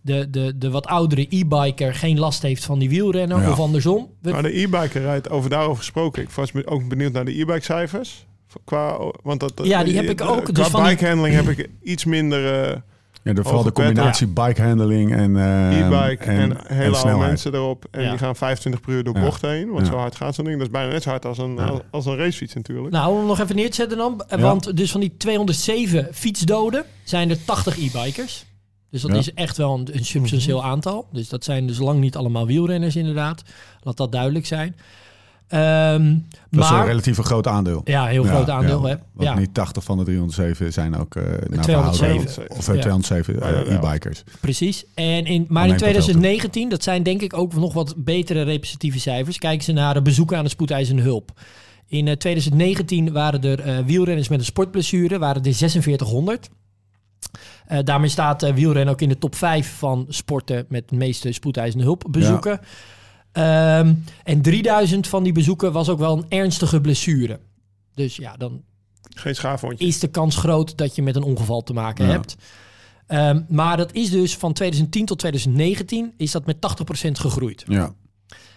de, 0.00 0.30
de, 0.30 0.58
de 0.58 0.70
wat 0.70 0.86
oudere 0.86 1.26
e-biker 1.28 1.94
geen 1.94 2.18
last 2.18 2.42
heeft 2.42 2.64
van 2.64 2.78
die 2.78 2.88
wielrenner 2.88 3.40
Ja. 3.42 3.50
of 3.50 3.60
andersom? 3.60 4.08
We- 4.20 4.30
Maar 4.30 4.42
de 4.42 4.58
e-biker 4.60 5.00
rijdt 5.02 5.30
over 5.30 5.50
daarover 5.50 5.76
gesproken. 5.76 6.22
Ik 6.22 6.30
was 6.30 6.50
ook 6.64 6.88
benieuwd 6.88 7.12
naar 7.12 7.24
de 7.24 7.40
e-bike 7.40 7.64
cijfers. 7.64 8.26
Qua, 8.64 8.98
want 9.22 9.40
dat, 9.40 9.52
Ja, 9.62 9.84
die 9.84 9.96
heb 9.96 10.08
ik 10.08 10.20
ook. 10.20 10.44
Qua 10.44 10.52
Dus 10.52 10.70
bike 10.70 11.06
handling 11.06 11.34
heb 11.34 11.48
ik 11.48 11.68
iets 11.82 12.04
minder 12.04 12.62
eh, 12.70 12.76
Ja, 13.22 13.32
de, 13.32 13.42
vooral 13.42 13.62
de 13.62 13.72
combinatie 13.72 14.26
bike 14.26 14.62
handling 14.62 15.14
en, 15.14 15.36
eh, 15.36 15.78
e-bike 15.78 16.24
en, 16.24 16.56
hele 16.66 16.82
oude 16.82 16.96
snelheid. 16.96 17.28
mensen 17.28 17.54
erop. 17.54 17.84
En 17.90 18.02
Ja. 18.02 18.08
die 18.10 18.18
gaan 18.18 18.36
25 18.36 18.80
per 18.80 18.92
uur 18.92 19.04
door 19.04 19.14
Ja. 19.14 19.20
bochten 19.20 19.50
heen. 19.50 19.70
Want 19.70 19.86
Ja. 19.86 19.92
zo 19.92 19.98
hard 19.98 20.16
gaat 20.16 20.34
zo'n 20.34 20.44
ding. 20.44 20.56
Dat 20.56 20.66
is 20.66 20.72
bijna 20.72 20.92
net 20.92 21.02
zo 21.02 21.10
hard 21.10 21.24
als 21.26 21.38
een, 21.38 21.54
Ja. 21.56 21.64
als, 21.66 21.80
als 21.90 22.06
een 22.06 22.16
racefiets 22.16 22.54
natuurlijk. 22.54 22.90
Nou, 22.94 23.18
om 23.20 23.26
nog 23.26 23.40
even 23.40 23.56
neer 23.56 23.68
te 23.70 23.76
zetten 23.76 23.98
dan. 23.98 24.24
Ja. 24.28 24.38
Want 24.38 24.76
dus 24.76 24.90
van 24.90 25.00
die 25.00 25.14
207 25.16 26.08
fietsdoden 26.12 26.84
zijn 27.04 27.30
er 27.30 27.44
80 27.44 27.76
e-bikers. 27.78 28.44
Dus 28.90 29.02
dat 29.02 29.10
Ja. 29.10 29.16
is 29.16 29.34
echt 29.34 29.56
wel 29.56 29.74
een, 29.74 29.88
een 29.92 30.04
substantieel 30.04 30.64
aantal. 30.64 31.06
Dus 31.12 31.28
dat 31.28 31.44
zijn 31.44 31.66
dus 31.66 31.78
lang 31.78 32.00
niet 32.00 32.16
allemaal 32.16 32.46
wielrenners 32.46 32.96
inderdaad. 32.96 33.42
Laat 33.82 33.96
dat 33.96 34.12
duidelijk 34.12 34.46
zijn. 34.46 34.76
Ehm, 35.48 36.14
Dat 36.50 36.64
is 36.64 36.70
een 36.70 36.76
maar, 36.76 36.86
relatief 36.86 37.18
groot 37.18 37.46
aandeel. 37.46 37.80
ja, 37.84 38.06
heel 38.06 38.24
Ja, 38.24 38.30
groot 38.30 38.50
aandeel. 38.50 38.82
ja. 38.86 38.88
hè? 38.92 38.96
Want 39.12 39.28
Ja, 39.28 39.38
niet 39.38 39.54
80 39.54 39.84
van 39.84 39.98
de 39.98 40.04
307 40.04 40.72
zijn 40.72 40.96
ook 40.96 41.14
eh 41.14 41.22
naar 41.22 41.62
207. 41.62 42.28
verhouding- 42.28 42.58
Of 42.58 42.68
eh, 42.68 42.74
Ja. 42.74 42.80
207 42.80 43.42
eh, 43.42 43.50
ja. 43.50 43.76
e-bikers. 43.76 44.22
precies. 44.40 44.84
En 44.94 45.24
in, 45.26 45.46
maar 45.48 45.62
in 45.64 45.68
dat 45.68 45.78
2019, 45.78 46.68
dat 46.68 46.82
zijn 46.82 47.02
denk 47.02 47.20
ik 47.22 47.32
ook 47.36 47.54
nog 47.54 47.72
wat 47.72 47.94
betere 47.96 48.42
representatieve 48.42 48.98
cijfers. 49.00 49.38
Kijken 49.38 49.64
ze 49.64 49.72
naar 49.72 49.94
de 49.94 50.02
bezoeken 50.02 50.36
aan 50.38 50.44
de 50.44 50.50
spoedeisende 50.50 51.02
hulp. 51.02 51.30
In 51.86 52.08
eh, 52.08 52.14
2019 52.16 53.12
waren 53.12 53.42
er 53.42 53.60
eh, 53.60 53.78
wielrenners 53.84 54.28
met 54.28 54.38
een 54.38 54.44
sportblessure, 54.44 55.18
waren 55.18 55.36
er 55.44 55.54
4600. 55.54 56.48
Eh, 57.66 57.78
daarmee 57.84 58.08
staat 58.10 58.42
eh, 58.42 58.54
wielrennen 58.54 58.94
ook 58.94 59.00
in 59.00 59.08
de 59.08 59.18
top 59.18 59.34
5 59.34 59.74
van 59.78 60.06
sporten 60.08 60.66
met 60.68 60.88
de 60.88 60.96
meeste 60.96 61.32
spoedeisende 61.32 61.84
hulp 61.84 62.04
bezoeken. 62.10 62.60
Ehm, 63.36 63.94
en 64.24 64.42
3000 64.42 65.06
van 65.08 65.22
die 65.22 65.32
bezoeken 65.32 65.72
was 65.72 65.88
ook 65.88 65.98
wel 65.98 66.16
een 66.16 66.24
ernstige 66.28 66.80
blessure. 66.80 67.40
Dus 67.94 68.16
ja, 68.16 68.36
dan 68.36 68.62
Geen 69.14 69.34
schaafhondje. 69.34 69.86
is 69.86 69.98
de 69.98 70.08
kans 70.08 70.36
groot 70.36 70.76
dat 70.76 70.94
je 70.94 71.02
met 71.02 71.16
een 71.16 71.22
ongeval 71.22 71.62
te 71.62 71.72
maken 71.72 72.06
Ja. 72.06 72.10
hebt. 72.12 72.36
Ehm, 73.06 73.42
maar 73.48 73.76
dat 73.76 73.92
is 73.92 74.10
dus 74.10 74.36
van 74.36 74.52
2010 74.52 75.04
tot 75.06 75.18
2019 75.18 76.12
is 76.16 76.30
dat 76.30 76.46
met 76.46 76.60
80% 76.60 77.18
gegroeid. 77.18 77.64
Ja. 77.68 77.94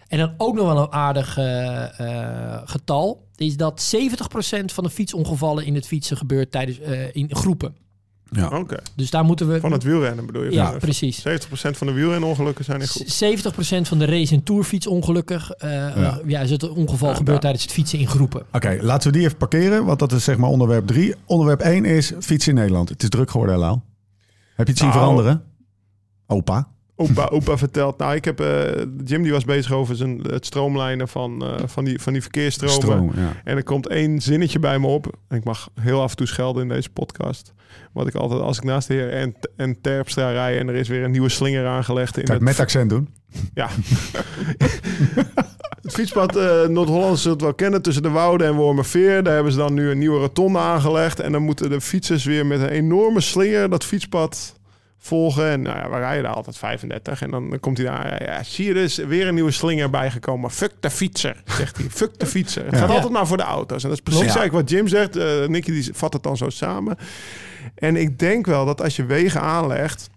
En 0.08 0.18
dan 0.18 0.34
ook 0.38 0.56
nog 0.56 0.66
wel 0.66 0.78
een 0.82 0.92
aardig 0.92 1.38
eh, 1.38 2.00
eh, 2.00 2.62
getal. 2.66 3.28
Is 3.36 3.58
dat 3.58 3.82
70% 3.82 4.72
van 4.74 4.84
de 4.84 4.90
fietsongevallen 4.90 5.66
in 5.66 5.76
het 5.76 5.88
fietsen 5.88 6.18
gebeurt 6.18 6.52
tijdens, 6.52 6.80
eh, 6.80 7.16
in 7.16 7.36
groepen. 7.36 7.76
Oké. 8.52 8.78
Dus 8.96 9.10
daar 9.10 9.24
moeten 9.24 9.48
we... 9.48 9.60
Van 9.60 9.72
het 9.72 9.84
wielrennen 9.84 10.26
bedoel 10.26 10.44
je? 10.44 10.52
Ja, 10.52 10.70
Van- 10.70 10.80
precies. 10.80 11.20
70% 11.28 11.32
van 11.52 11.88
de 11.88 11.94
wielrenongelukken 11.94 12.66
zijn 12.66 12.82
in 12.82 12.88
groep. 12.88 13.08
70% 13.84 13.88
van 13.88 14.00
de 14.00 14.06
race- 14.06 14.34
en 14.36 14.44
tourfietsongelukken 14.44 15.42
eh 15.58 15.70
ja. 15.96 16.20
ja, 16.26 16.40
is 16.40 16.52
het 16.52 16.70
ongeval 16.70 17.10
Ja, 17.10 17.16
gebeurt 17.16 17.36
ja. 17.36 17.42
tijdens 17.42 17.64
het 17.64 17.72
fietsen 17.72 18.00
in 18.00 18.08
groepen. 18.08 18.46
Oké, 18.52 18.78
laten 18.82 19.12
we 19.12 19.18
die 19.18 19.26
even 19.26 19.38
parkeren, 19.38 19.86
want 19.86 20.00
dat 20.00 20.12
is 20.12 20.24
zeg 20.24 20.38
maar 20.38 20.50
onderwerp 20.50 20.88
3. 20.88 21.16
Onderwerp 21.26 21.60
1 21.62 21.86
is 21.86 22.14
fietsen 22.20 22.52
in 22.52 22.58
Nederland. 22.58 22.90
Het 22.90 23.04
is 23.04 23.10
druk 23.10 23.32
geworden, 23.32 23.58
Lau. 23.58 23.80
Heb 24.56 24.66
je 24.68 24.72
het 24.74 24.78
zien 24.82 24.90
Nou. 24.90 25.00
veranderen? 25.00 25.44
Opa. 26.28 26.68
Opa, 27.02 27.26
opa 27.26 27.58
vertelt. 27.58 27.98
Nou, 27.98 28.16
ik 28.16 28.26
heb 28.26 28.40
eh, 28.40 28.86
Jim 29.06 29.24
die 29.24 29.32
was 29.32 29.46
bezig 29.46 29.72
over 29.72 29.96
zijn, 29.96 30.20
het 30.22 30.46
stroomlijnen 30.46 31.08
van, 31.08 31.46
eh, 31.46 31.54
van, 31.66 31.84
die, 31.84 32.02
van 32.02 32.14
die 32.14 32.22
verkeersstromen. 32.22 32.74
Stroom, 32.74 33.12
ja. 33.16 33.34
En 33.44 33.58
er 33.58 33.64
komt 33.64 33.88
één 33.88 34.22
zinnetje 34.22 34.60
bij 34.60 34.80
me 34.80 34.88
op. 34.88 35.18
En 35.28 35.38
ik 35.38 35.44
mag 35.44 35.70
heel 35.82 36.02
af 36.02 36.10
en 36.10 36.18
toe 36.18 36.28
schelden 36.28 36.64
in 36.64 36.70
deze 36.70 36.90
podcast. 36.90 37.54
Wat 37.92 38.08
ik 38.08 38.16
altijd, 38.16 38.42
als 38.42 38.58
ik 38.58 38.64
naast 38.64 38.88
de 38.88 38.94
heer 38.94 39.10
en, 39.10 39.36
en 39.56 39.82
Terpstra 39.82 40.32
rij 40.32 40.60
en 40.60 40.68
er 40.68 40.76
is 40.76 40.88
weer 40.88 41.04
een 41.04 41.12
nieuwe 41.12 41.30
slinger 41.30 41.68
aangelegd. 41.68 42.18
In 42.18 42.26
je 42.26 42.32
het, 42.32 42.42
met 42.42 42.60
accent 42.60 42.90
doen? 42.90 43.10
Ja. 43.54 43.70
het 45.82 45.94
fietspad 45.94 46.36
eh, 46.36 46.68
Noord-Holland 46.68 47.20
zult 47.20 47.42
wel 47.42 47.54
kennen 47.54 47.82
tussen 47.82 48.04
de 48.04 48.10
Wouden 48.10 48.48
en 48.48 48.56
Wormerveer. 48.56 49.24
Daar 49.24 49.34
hebben 49.34 49.52
ze 49.52 49.58
dan 49.58 49.74
nu 49.74 49.90
een 49.90 49.98
nieuwe 49.98 50.20
rotonde 50.20 50.60
aangelegd. 50.60 51.20
En 51.20 51.32
dan 51.32 51.42
moeten 51.42 51.70
de 51.70 51.82
fietsers 51.82 52.24
weer 52.26 52.46
met 52.46 52.60
een 52.60 52.70
enorme 52.70 53.22
slinger 53.22 53.70
dat 53.70 53.86
fietspad 53.86 54.59
volgen. 55.02 55.50
En 55.50 55.62
nou 55.62 55.78
ja, 55.78 55.90
we 55.90 55.98
rijden 55.98 56.24
daar 56.24 56.34
altijd 56.34 56.58
35. 56.58 57.22
En 57.22 57.32
dan, 57.32 57.50
dan 57.50 57.60
komt 57.60 57.78
hij 57.78 57.86
daar. 57.86 58.24
Ja, 58.24 58.44
zie 58.44 58.66
je 58.68 58.74
dus 58.74 58.96
weer 58.98 59.28
een 59.28 59.34
nieuwe 59.34 59.52
slinger 59.52 59.90
bijgekomen. 59.90 60.52
Fuck 60.52 60.72
de 60.80 60.90
fietser, 60.90 61.42
zegt 61.46 61.78
hij. 61.78 61.86
Fuck 61.90 62.20
de 62.20 62.26
fietser. 62.26 62.66
Het 62.66 62.74
Ja. 62.74 62.80
gaat 62.80 62.90
altijd 62.90 63.12
maar 63.14 63.28
voor 63.28 63.38
de 63.38 63.44
auto's. 63.44 63.84
En 63.84 63.90
dat 63.90 63.98
is 63.98 64.04
precies 64.04 64.34
Ja. 64.34 64.40
eigenlijk 64.40 64.54
wat 64.62 64.70
Jim 64.78 64.88
zegt. 64.88 65.16
Eh 65.16 65.48
Nicky 65.48 65.72
die 65.72 65.90
vat 65.94 66.14
het 66.14 66.24
dan 66.24 66.38
zo 66.38 66.50
samen. 66.50 66.98
En 67.76 67.96
ik 67.96 68.20
denk 68.20 68.46
wel 68.46 68.66
dat 68.66 68.82
als 68.82 68.96
je 68.96 69.06
wegen 69.06 69.42
aanlegt 69.42 70.10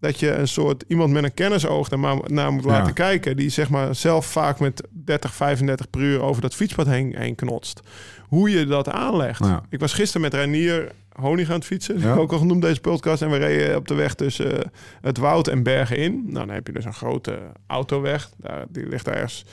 dat 0.00 0.20
je 0.20 0.30
een 0.34 0.48
soort 0.48 0.84
iemand 0.88 1.12
met 1.12 1.24
een 1.24 1.34
kennisoog 1.34 1.90
er 1.90 1.98
maar 1.98 2.16
naar 2.26 2.52
moet 2.52 2.64
laten 2.64 2.86
Ja. 2.86 2.92
kijken. 2.92 3.36
Die 3.36 3.48
zeg 3.48 3.68
maar 3.70 3.94
zelf 3.94 4.26
vaak 4.26 4.58
met 4.60 4.82
30, 4.90 5.34
35 5.34 5.90
per 5.90 6.00
uur 6.00 6.20
over 6.20 6.42
dat 6.42 6.54
fietspad 6.54 6.86
heen, 6.86 7.14
heen 7.18 7.34
knotst. 7.34 7.80
Hoe 8.28 8.50
je 8.50 8.66
dat 8.66 8.88
aanlegt. 8.88 9.44
Ja. 9.44 9.62
Ik 9.70 9.80
was 9.80 9.92
gisteren 9.92 10.22
met 10.22 10.34
Renier 10.34 10.92
Honing 11.14 11.48
aan 11.48 11.54
het 11.54 11.64
fietsen. 11.64 12.00
Ja. 12.00 12.14
Ook 12.14 12.32
al 12.32 12.38
genoemd 12.38 12.62
deze 12.62 12.80
podcast. 12.80 13.22
En 13.22 13.30
we 13.30 13.36
reden 13.36 13.76
op 13.76 13.88
de 13.88 13.94
weg 13.94 14.14
tussen 14.14 14.64
eh, 14.64 14.70
het 15.00 15.18
woud 15.18 15.48
en 15.48 15.62
Bergen 15.62 15.96
in. 15.96 16.22
Nou, 16.24 16.46
dan 16.46 16.54
heb 16.54 16.66
je 16.66 16.72
dus 16.72 16.84
een 16.84 16.94
grote 16.94 17.38
autoweg. 17.66 18.30
Daar, 18.36 18.64
die 18.68 18.88
ligt 18.88 19.08
ergens 19.08 19.44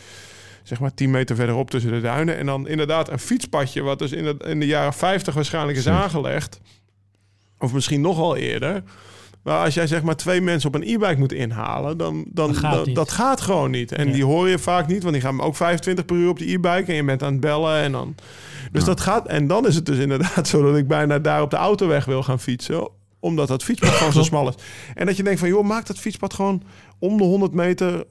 zeg 0.64 0.80
maar 0.80 0.94
10 0.94 1.12
meter 1.12 1.36
verderop 1.36 1.70
tussen 1.70 1.92
de 1.92 2.02
duinen. 2.02 2.38
En 2.38 2.46
dan 2.46 2.68
inderdaad 2.68 3.10
een 3.10 3.20
fietspadje... 3.20 3.82
wat 3.82 4.00
dus 4.00 4.12
in 4.12 4.24
de, 4.24 4.36
in 4.46 4.60
de 4.60 4.66
jaren 4.66 4.94
50 4.94 5.34
waarschijnlijk 5.34 5.78
is 5.78 5.88
aangelegd. 5.88 6.62
Of 7.60 7.74
misschien 7.74 8.02
nog 8.02 8.18
wel 8.18 8.36
eerder. 8.36 8.84
Maar 9.44 9.64
als 9.66 9.74
jij 9.74 9.88
zeg 9.88 10.04
maar 10.04 10.16
twee 10.16 10.42
mensen 10.42 10.68
op 10.70 10.76
een 10.76 10.84
e-bike 10.88 11.16
moet 11.18 11.34
inhalen, 11.34 11.98
dan, 11.98 12.26
dan 12.28 12.48
Dat 12.48 12.58
gaat 12.58 12.74
dat, 12.74 12.86
niet. 12.86 12.96
dat 12.96 13.12
gaat 13.12 13.42
gewoon 13.42 13.72
niet. 13.72 13.92
En 13.92 14.08
Ja. 14.08 14.14
die 14.14 14.26
hoor 14.26 14.50
je 14.50 14.60
vaak 14.60 14.88
niet, 14.88 15.02
want 15.02 15.14
die 15.14 15.24
gaan 15.24 15.42
ook 15.42 15.56
25 15.56 16.06
per 16.06 16.16
uur 16.16 16.30
op 16.30 16.40
de 16.40 16.52
e-bike 16.52 16.86
en 16.92 16.96
je 16.96 17.04
bent 17.04 17.24
aan 17.24 17.32
het 17.32 17.42
bellen 17.42 17.76
en 17.82 17.92
dan. 17.92 18.16
Dus 18.72 18.82
Ja. 18.82 18.88
dat 18.88 19.02
gaat. 19.02 19.28
En 19.28 19.48
dan 19.48 19.68
is 19.68 19.76
het 19.76 19.86
dus 19.86 19.98
inderdaad 19.98 20.48
zo 20.48 20.62
dat 20.64 20.76
ik 20.78 20.88
bijna 20.88 21.20
daar 21.20 21.42
op 21.42 21.50
de 21.50 21.56
autoweg 21.58 22.06
wil 22.06 22.24
gaan 22.24 22.40
fietsen, 22.40 22.90
omdat 23.20 23.48
dat 23.48 23.64
fietspad 23.64 23.90
gewoon 23.90 24.14
zo 24.14 24.24
smal 24.32 24.48
is. 24.48 24.56
En 24.96 25.06
dat 25.06 25.18
je 25.18 25.24
denkt 25.24 25.40
van, 25.40 25.50
joh, 25.50 25.66
maak 25.66 25.86
dat 25.86 25.98
fietspad 25.98 26.34
gewoon 26.34 26.64
om 27.00 27.18
de 27.18 27.24
100 27.24 27.54
meter. 27.54 28.04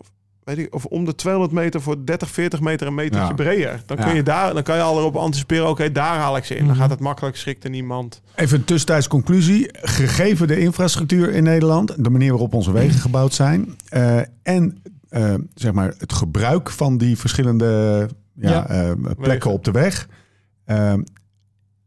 Weet 0.56 0.58
ik, 0.66 0.74
of 0.74 0.84
om 0.84 1.04
de 1.04 1.14
200 1.14 1.52
meter 1.54 1.80
voor 1.82 2.04
30, 2.04 2.30
40 2.30 2.60
meter 2.60 2.86
een 2.86 2.94
metertje 2.94 3.26
Ja. 3.28 3.34
breder. 3.34 3.82
Dan, 3.86 3.96
kun 3.96 4.08
Ja. 4.08 4.14
je 4.14 4.22
daar, 4.22 4.54
dan 4.54 4.62
kan 4.62 4.76
je 4.76 4.82
al 4.82 4.98
erop 4.98 5.16
anticiperen. 5.16 5.68
Oké, 5.68 5.92
daar 5.92 6.16
haal 6.16 6.36
ik 6.36 6.44
ze 6.44 6.54
in. 6.54 6.60
Dan 6.60 6.70
Mhm. 6.70 6.80
gaat 6.80 6.90
het 6.90 7.00
makkelijk, 7.00 7.36
schrikt 7.36 7.64
er 7.64 7.70
niemand. 7.70 8.20
Even 8.34 8.58
een 8.58 8.64
tussentijds 8.64 9.08
conclusie. 9.08 9.68
Gegeven 9.72 10.46
de 10.48 10.58
infrastructuur 10.60 11.30
in 11.30 11.42
Nederland, 11.42 12.04
de 12.04 12.10
manier 12.10 12.30
waarop 12.30 12.54
onze 12.54 12.72
wegen 12.72 13.00
gebouwd 13.00 13.34
zijn 13.34 13.74
eh, 13.88 14.18
en 14.42 14.82
eh, 15.08 15.34
zeg 15.54 15.72
maar 15.72 15.94
het 15.98 16.12
gebruik 16.12 16.70
van 16.70 16.98
die 16.98 17.18
verschillende 17.18 18.08
ja, 18.34 18.50
Ja. 18.50 18.66
eh, 18.68 18.92
plekken 19.02 19.24
Wegen. 19.28 19.50
op 19.50 19.64
de 19.64 19.70
weg 19.70 20.08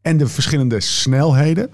en 0.02 0.18
de 0.18 0.28
verschillende 0.28 0.80
snelheden, 0.80 1.70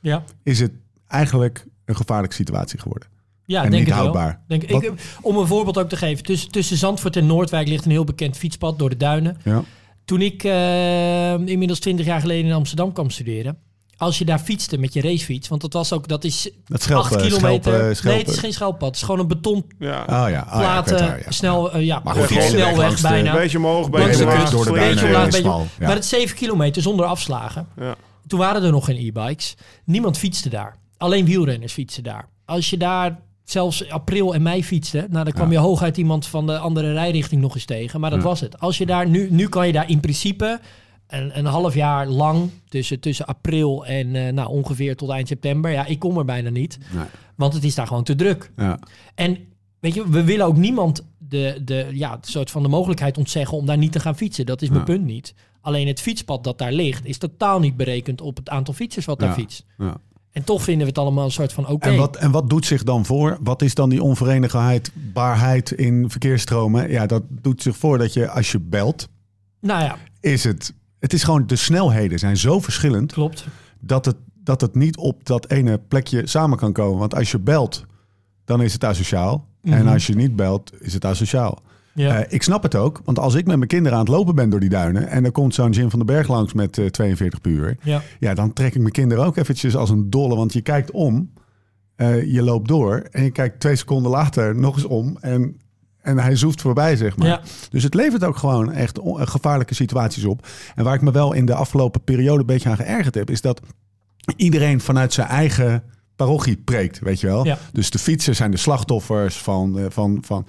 Ja, 0.00 0.24
is 0.42 0.60
het 0.60 0.72
eigenlijk 1.08 1.64
een 1.84 1.96
gevaarlijke 1.96 2.34
situatie 2.36 2.78
geworden. 2.80 3.08
Ja 3.48 3.64
en 3.64 3.70
denk 3.70 3.84
niet 3.84 3.94
het 3.94 4.02
wel. 4.04 4.12
houdbaar. 4.14 4.40
Denk, 4.48 4.62
ik, 4.62 4.92
om 5.20 5.36
een 5.36 5.46
voorbeeld 5.46 5.78
ook 5.78 5.88
te 5.88 5.96
geven. 5.96 6.24
Tussen, 6.24 6.50
tussen 6.50 6.76
Zandvoort 6.76 7.16
en 7.16 7.26
Noordwijk 7.26 7.68
ligt 7.68 7.84
een 7.84 7.90
heel 7.90 8.04
bekend 8.04 8.36
fietspad 8.36 8.78
door 8.78 8.90
de 8.90 8.96
duinen. 8.96 9.36
Ja. 9.44 9.62
Toen 10.04 10.20
ik 10.22 10.44
eh, 10.44 11.32
inmiddels 11.32 11.78
20 11.78 12.06
jaar 12.06 12.20
geleden 12.20 12.44
in 12.46 12.52
Amsterdam 12.56 12.92
kwam 12.92 13.10
studeren. 13.10 13.58
Als 13.96 14.18
je 14.18 14.24
daar 14.24 14.38
fietste 14.38 14.78
met 14.78 14.92
je 14.92 15.00
racefiets, 15.00 15.48
want 15.48 15.60
dat 15.60 15.72
was 15.72 15.92
ook, 15.92 16.08
dat 16.08 16.24
is 16.24 16.50
Dat 16.66 16.82
schelp, 16.82 17.02
8 17.02 17.14
eh, 17.16 17.22
kilometer. 17.22 17.72
schelp, 17.72 17.88
eh, 17.90 17.94
schelp, 17.96 18.14
nee, 18.14 18.24
het 18.24 18.32
is 18.32 18.38
geen 18.38 18.52
schelppad. 18.52 18.88
Het 18.88 18.96
is 18.96 19.02
gewoon 19.02 19.20
een 19.20 19.26
betonplaat, 19.26 20.08
Ja. 20.08 20.24
Oh 20.24 20.30
ja, 20.30 20.46
oh, 20.52 20.76
het 20.76 20.90
wel, 20.90 21.02
ja. 21.02 21.18
snel, 21.28 21.72
eh, 21.72 21.84
ja, 21.84 22.00
Maar 22.04 22.14
goed, 22.14 22.42
snelweg 22.42 22.96
de- 22.96 23.02
bijna. 23.02 23.30
Een 23.32 23.38
beetje 23.40 23.58
omhoog, 23.58 23.90
beetje 23.90 24.24
de 24.26 24.32
kust, 24.32 24.52
door 24.52 24.64
de 24.64 24.70
beetje 24.70 24.84
duinen 24.94 25.04
omlaag, 25.04 25.20
heen, 25.20 25.30
beetje- 25.30 25.40
smal, 25.40 25.60
ja. 25.78 25.86
Maar 25.86 25.94
het 25.94 26.04
is 26.04 26.10
7 26.10 26.36
kilometer 26.36 26.82
zonder 26.82 27.06
afslagen. 27.06 27.66
Ja. 27.76 27.94
Toen 28.26 28.38
waren 28.38 28.62
er 28.62 28.70
nog 28.70 28.84
geen 28.84 28.96
e-bikes. 29.06 29.54
Niemand 29.84 30.18
fietste 30.18 30.48
daar. 30.48 30.76
Alleen 30.96 31.24
wielrenners 31.24 31.72
fietsten 31.72 32.02
daar. 32.02 32.28
Als 32.44 32.70
je 32.70 32.76
daar 32.76 33.18
zelfs 33.50 33.90
april 33.90 34.34
en 34.34 34.42
mei 34.42 34.64
fietste, 34.64 35.06
nou, 35.10 35.24
dan 35.24 35.32
kwam 35.32 35.46
Ja. 35.46 35.52
je 35.52 35.58
hooguit 35.66 35.96
iemand 35.96 36.26
van 36.26 36.46
de 36.46 36.58
andere 36.58 36.92
rijrichting 36.92 37.40
nog 37.40 37.54
eens 37.54 37.64
tegen. 37.64 38.00
Maar 38.00 38.10
dat 38.10 38.18
Ja. 38.18 38.24
was 38.24 38.40
het. 38.40 38.60
Als 38.60 38.78
je 38.78 38.86
daar 38.86 39.08
nu, 39.08 39.28
nu 39.30 39.48
kan 39.48 39.66
je 39.66 39.72
daar 39.72 39.90
in 39.90 40.00
principe 40.00 40.60
een, 41.06 41.38
een 41.38 41.44
half 41.44 41.74
jaar 41.74 42.06
lang 42.06 42.50
tussen, 42.68 43.00
tussen 43.00 43.26
april 43.26 43.86
en 43.86 44.14
eh, 44.16 44.32
nou, 44.32 44.48
ongeveer 44.48 44.96
tot 44.96 45.10
eind 45.10 45.28
september. 45.28 45.70
Ja, 45.70 45.86
ik 45.86 45.98
kom 45.98 46.18
er 46.18 46.24
bijna 46.24 46.50
niet, 46.50 46.78
Nee. 46.92 47.04
want 47.36 47.54
het 47.54 47.64
is 47.64 47.74
daar 47.74 47.86
gewoon 47.86 48.04
te 48.04 48.14
druk. 48.14 48.50
Ja. 48.56 48.78
En 49.14 49.38
weet 49.80 49.94
je, 49.94 50.08
we 50.10 50.24
willen 50.24 50.46
ook 50.46 50.56
niemand 50.56 51.06
de, 51.18 51.60
de, 51.64 51.88
ja, 51.92 52.18
soort 52.20 52.50
van 52.50 52.62
de 52.62 52.68
mogelijkheid 52.68 53.18
ontzeggen 53.18 53.58
om 53.58 53.66
daar 53.66 53.78
niet 53.78 53.92
te 53.92 54.00
gaan 54.00 54.16
fietsen. 54.16 54.46
Dat 54.46 54.62
is 54.62 54.68
mijn 54.70 54.84
punt 54.84 55.04
niet. 55.04 55.34
Alleen 55.60 55.86
het 55.86 56.00
fietspad 56.00 56.44
dat 56.44 56.58
daar 56.58 56.72
ligt, 56.72 57.06
is 57.06 57.18
totaal 57.18 57.60
niet 57.60 57.76
berekend 57.76 58.20
op 58.20 58.36
het 58.36 58.48
aantal 58.48 58.74
fietsers 58.74 59.04
wat 59.04 59.18
daar 59.18 59.28
Ja. 59.28 59.34
fietst. 59.34 59.64
Ja. 59.78 59.96
En 60.38 60.44
toch 60.44 60.62
vinden 60.62 60.82
we 60.82 60.88
het 60.88 60.98
allemaal 60.98 61.24
een 61.24 61.30
soort 61.30 61.52
van 61.52 61.66
oké. 61.68 61.88
En, 61.88 61.96
wat, 61.96 62.16
en 62.16 62.30
wat 62.30 62.50
doet 62.50 62.66
zich 62.66 62.82
dan 62.82 63.04
voor? 63.06 63.38
Wat 63.40 63.62
is 63.62 63.74
dan 63.74 63.88
die 63.88 64.02
onverenigbaarheid 64.02 65.70
in 65.70 66.10
verkeersstromen? 66.10 66.90
Ja, 66.90 67.06
dat 67.06 67.22
doet 67.28 67.62
zich 67.62 67.76
voor 67.76 67.98
dat 67.98 68.12
je 68.12 68.30
als 68.30 68.52
je 68.52 68.60
belt, 68.60 69.08
Nou 69.60 69.82
ja, 69.84 69.96
is 70.20 70.44
het... 70.44 70.74
Het 70.98 71.12
is 71.12 71.22
gewoon, 71.22 71.46
de 71.46 71.56
snelheden 71.56 72.18
zijn 72.18 72.36
zo 72.36 72.60
verschillend 72.60 73.12
klopt. 73.12 73.46
dat 73.80 74.04
het, 74.04 74.16
dat 74.34 74.60
het 74.60 74.74
niet 74.74 74.96
op 74.96 75.24
dat 75.26 75.50
ene 75.50 75.78
plekje 75.88 76.26
samen 76.26 76.58
kan 76.58 76.72
komen. 76.72 76.98
Want 76.98 77.14
als 77.14 77.30
je 77.30 77.38
belt, 77.38 77.84
dan 78.44 78.62
is 78.62 78.72
het 78.72 78.84
asociaal. 78.84 79.46
En 79.62 79.82
Mhm. 79.84 79.88
als 79.92 80.06
je 80.06 80.14
niet 80.14 80.36
belt, 80.36 80.72
is 80.80 80.94
het 80.94 81.04
asociaal. 81.04 81.62
Ja. 81.98 82.22
Eh, 82.22 82.32
ik 82.32 82.42
snap 82.42 82.62
het 82.62 82.74
ook, 82.74 83.00
want 83.04 83.18
als 83.18 83.34
ik 83.34 83.46
met 83.46 83.56
mijn 83.56 83.68
kinderen 83.68 83.98
aan 83.98 84.04
het 84.04 84.14
lopen 84.14 84.34
ben 84.34 84.50
door 84.50 84.60
die 84.60 84.68
duinen... 84.68 85.08
en 85.08 85.24
er 85.24 85.32
komt 85.32 85.54
zo'n 85.54 85.70
Jim 85.70 85.90
van 85.90 85.98
den 85.98 86.08
Berg 86.08 86.28
langs 86.28 86.52
met 86.52 86.78
eh, 86.78 86.86
42 86.86 87.40
per 87.40 87.50
uur... 87.50 87.76
ja. 87.82 88.02
Ja, 88.18 88.34
dan 88.34 88.52
trek 88.52 88.74
ik 88.74 88.80
mijn 88.80 88.92
kinderen 88.92 89.24
ook 89.24 89.36
eventjes 89.36 89.76
als 89.76 89.90
een 89.90 90.10
dolle. 90.10 90.36
Want 90.36 90.52
je 90.52 90.60
kijkt 90.60 90.90
om, 90.90 91.32
eh, 91.94 92.32
je 92.32 92.42
loopt 92.42 92.68
door 92.68 92.96
en 93.10 93.24
je 93.24 93.30
kijkt 93.30 93.60
twee 93.60 93.76
seconden 93.76 94.10
later 94.10 94.56
nog 94.56 94.74
eens 94.74 94.84
om. 94.84 95.16
En, 95.20 95.60
en 96.00 96.18
hij 96.18 96.36
zoeft 96.36 96.60
voorbij, 96.60 96.96
zeg 96.96 97.16
maar. 97.16 97.28
Ja. 97.28 97.40
Dus 97.70 97.82
het 97.82 97.94
levert 97.94 98.24
ook 98.24 98.36
gewoon 98.36 98.72
echt 98.72 98.98
gevaarlijke 99.14 99.74
situaties 99.74 100.24
op. 100.24 100.46
En 100.74 100.84
waar 100.84 100.94
ik 100.94 101.02
me 101.02 101.10
wel 101.10 101.32
in 101.32 101.46
de 101.46 101.54
afgelopen 101.54 102.04
periode 102.04 102.40
een 102.40 102.46
beetje 102.46 102.68
aan 102.68 102.76
geërgerd 102.76 103.14
heb... 103.14 103.30
is 103.30 103.40
dat 103.40 103.60
iedereen 104.36 104.80
vanuit 104.80 105.12
zijn 105.12 105.28
eigen 105.28 105.82
parochie 106.16 106.56
preekt, 106.56 106.98
weet 106.98 107.20
je 107.20 107.26
wel. 107.26 107.44
Ja. 107.44 107.58
Dus 107.72 107.90
de 107.90 107.98
fietsers 107.98 108.36
zijn 108.36 108.50
de 108.50 108.56
slachtoffers 108.56 109.38
van... 109.38 109.86
van, 109.90 110.18
van 110.24 110.46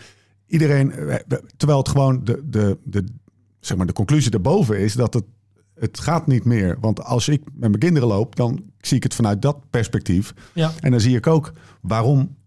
iedereen, 0.50 0.92
eh, 0.92 1.16
terwijl 1.58 1.80
het 1.80 1.90
gewoon 1.90 2.24
de, 2.24 2.42
de, 2.46 2.78
de, 2.84 3.04
zeg 3.60 3.78
maar 3.78 3.86
de 3.86 3.94
conclusie 3.94 4.32
daarboven 4.32 4.80
is 4.80 4.94
dat 4.94 5.14
het, 5.14 5.26
het 5.76 6.00
gaat 6.00 6.28
niet 6.28 6.46
meer. 6.46 6.78
Want 6.80 7.04
als 7.04 7.28
ik 7.28 7.42
met 7.46 7.70
mijn 7.70 7.80
kinderen 7.80 8.08
loop, 8.08 8.36
dan 8.36 8.64
zie 8.80 8.98
ik 8.98 9.04
het 9.04 9.16
vanuit 9.16 9.42
dat 9.42 9.70
perspectief. 9.70 10.34
Ja. 10.54 10.72
En 10.80 10.92
dan 10.92 11.00
zie 11.00 11.16
ik 11.16 11.28
ook 11.28 11.54
waarom 11.82 12.38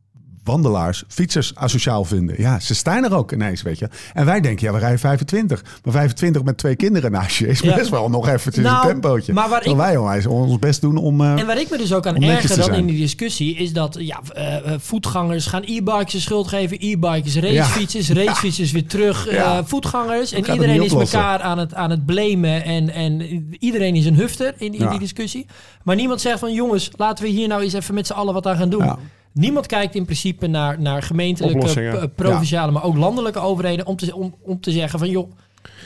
wandelaars 0.44 1.04
fietsers 1.08 1.54
asociaal 1.54 2.04
vinden. 2.04 2.34
Ja, 2.38 2.60
ze 2.60 2.74
staan 2.74 3.04
er 3.04 3.14
ook 3.16 3.32
ineens, 3.32 3.62
weet 3.62 3.78
je. 3.78 3.88
En 4.12 4.24
wij 4.24 4.40
denken, 4.40 4.66
ja, 4.66 4.72
we 4.72 4.78
rijden 4.78 4.98
25. 4.98 5.62
Maar 5.84 5.92
25 5.92 6.42
met 6.42 6.58
twee 6.58 6.76
kinderen 6.76 7.10
naast 7.12 7.36
je 7.36 7.46
is 7.46 7.60
Ja. 7.60 7.74
best 7.74 7.90
wel 7.90 8.10
nog 8.10 8.28
eventjes 8.28 8.64
Nou, 8.64 8.86
een 8.86 8.92
tempootje. 8.92 9.32
maar 9.32 9.48
waar 9.48 9.66
ik- 9.66 9.76
wij 9.76 9.96
onwijs 9.96 10.26
ons 10.26 10.58
best 10.58 10.80
doen 10.80 10.96
om... 10.96 11.20
eh, 11.20 11.38
En 11.38 11.46
waar 11.46 11.60
ik 11.60 11.70
me 11.70 11.76
dus 11.78 11.92
ook 11.94 12.06
aan 12.06 12.22
erger 12.22 12.56
dan 12.56 12.74
in 12.74 12.86
die 12.86 12.98
discussie... 12.98 13.56
is 13.56 13.72
dat 13.72 13.96
ja, 14.00 14.20
eh, 14.34 14.56
eh, 14.56 14.62
voetgangers 14.78 15.46
gaan 15.46 15.62
e-bikes 15.64 16.22
schuld 16.22 16.48
geven. 16.48 16.76
E-bikes, 16.80 17.36
racefietsers, 17.36 18.10
racefietsers 18.10 18.72
weer 18.72 18.86
terug. 18.86 19.30
Ja. 19.30 19.64
voetgangers. 19.64 20.32
En 20.32 20.50
iedereen 20.52 20.82
is 20.82 20.92
elkaar 20.92 21.40
aan 21.40 21.58
het, 21.58 21.74
aan 21.74 21.90
het 21.90 22.06
blamen. 22.06 22.64
En, 22.64 22.90
en 22.90 23.20
iedereen 23.58 23.94
is 23.94 24.06
een 24.06 24.14
hufter 24.16 24.54
in, 24.58 24.72
in 24.74 24.80
Ja. 24.80 24.90
die 24.90 24.98
discussie. 24.98 25.46
Maar 25.82 25.96
niemand 25.96 26.20
zegt 26.20 26.38
van... 26.38 26.52
jongens, 26.52 26.90
laten 26.96 27.24
we 27.24 27.30
hier 27.30 27.48
nou 27.48 27.62
eens 27.62 27.72
even 27.72 27.94
met 27.94 28.06
z'n 28.06 28.12
allen 28.12 28.34
wat 28.34 28.46
aan 28.46 28.56
gaan 28.56 28.70
doen. 28.70 28.96
Niemand 29.32 29.66
kijkt 29.66 29.94
in 29.94 30.04
principe 30.04 30.46
naar, 30.46 30.80
naar 30.80 31.02
gemeentelijke, 31.02 32.10
provinciale, 32.14 32.72
maar 32.72 32.84
ook 32.84 32.96
landelijke 32.96 33.38
overheden 33.38 33.86
om 33.86 33.96
te, 33.96 34.14
om, 34.14 34.34
om 34.40 34.60
te 34.60 34.70
zeggen 34.70 34.98
van 34.98 35.10
joh, 35.10 35.32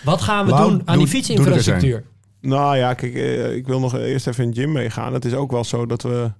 wat 0.04 0.20
gaan 0.20 0.46
we 0.46 0.50
doen 0.50 0.60
aan 0.60 0.80
doe- 0.84 0.96
die 0.96 1.06
fietsinfrastructuur? 1.06 2.04
Nou 2.40 2.76
ja, 2.76 2.94
kijk, 2.94 3.14
eh, 3.14 3.54
ik 3.54 3.66
wil 3.66 3.80
nog 3.80 3.96
eerst 3.96 4.26
even 4.26 4.44
in 4.44 4.50
de 4.50 4.60
gym 4.60 4.72
meegaan. 4.72 5.12
Het 5.12 5.24
is 5.24 5.34
ook 5.34 5.50
wel 5.50 5.64
zo 5.64 5.86
dat 5.86 6.02
we... 6.02 6.32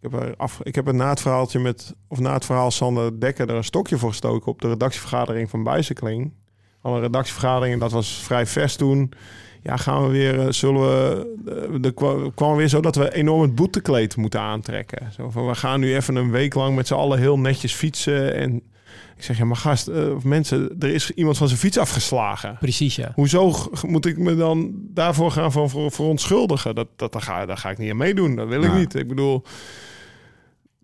Ik 0.00 0.10
heb, 0.10 0.22
er 0.22 0.36
af, 0.36 0.60
ik 0.62 0.74
heb 0.74 0.86
er 0.86 0.94
na 0.94 1.08
het 1.08 1.20
verhaaltje 1.20 1.58
met... 1.58 1.94
Of 2.08 2.18
na 2.18 2.32
het 2.32 2.44
verhaal 2.44 2.70
Sander 2.70 3.20
Dekker 3.20 3.48
er 3.48 3.54
een 3.54 3.64
stokje 3.64 3.98
voor 3.98 4.08
gestoken... 4.08 4.52
op 4.52 4.60
de 4.60 4.68
redactievergadering 4.68 5.50
van 5.50 5.64
Bicycling. 5.64 6.32
Al 6.82 6.94
een 6.94 7.00
redactievergadering, 7.00 7.74
en 7.74 7.80
dat 7.80 7.92
was 7.92 8.12
vrij 8.12 8.46
vers 8.46 8.76
toen. 8.76 9.12
Ja, 9.62 9.76
gaan 9.76 10.02
we 10.02 10.08
weer... 10.08 10.40
eh, 10.40 10.46
Zullen 10.52 10.80
we... 10.80 11.26
eh, 11.46 11.84
Er 11.84 11.92
kwa- 11.94 12.30
kwam 12.34 12.56
weer 12.56 12.68
zo 12.68 12.80
dat 12.80 12.96
we 12.96 13.14
enorm 13.14 13.40
het 13.42 13.54
boetekleed 13.54 14.16
moeten 14.16 14.40
aantrekken. 14.40 15.12
Zo 15.16 15.30
van, 15.30 15.46
we 15.46 15.54
gaan 15.54 15.80
nu 15.80 15.94
even 15.94 16.16
een 16.16 16.30
week 16.30 16.54
lang 16.54 16.76
met 16.76 16.86
z'n 16.86 16.94
allen 16.94 17.18
heel 17.18 17.38
netjes 17.38 17.72
fietsen. 17.72 18.34
En 18.34 18.54
ik 19.16 19.24
zeg, 19.26 19.38
ja, 19.38 19.44
maar 19.44 19.56
gast, 19.56 19.88
of 19.88 20.24
mensen... 20.24 20.76
Er 20.78 20.90
is 20.94 21.10
iemand 21.10 21.36
van 21.38 21.46
zijn 21.48 21.60
fiets 21.60 21.78
afgeslagen. 21.78 22.56
Precies, 22.60 22.96
ja. 22.96 23.12
Hoezo 23.14 23.52
moet 23.86 24.06
ik 24.06 24.18
me 24.18 24.36
dan 24.36 24.70
daarvoor 24.74 25.30
gaan 25.30 25.52
van 25.52 25.70
verontschuldigen? 25.90 26.74
Dat, 26.74 26.88
dat, 26.96 27.12
daar, 27.12 27.22
ga, 27.22 27.46
daar 27.46 27.56
ga 27.56 27.70
ik 27.70 27.78
niet 27.78 27.90
aan 27.90 27.96
meedoen. 27.96 28.36
Dat 28.36 28.48
wil 28.48 28.62
ik 28.62 28.70
Ja. 28.70 28.76
niet. 28.78 28.94
Ik 28.94 29.08
bedoel, 29.08 29.42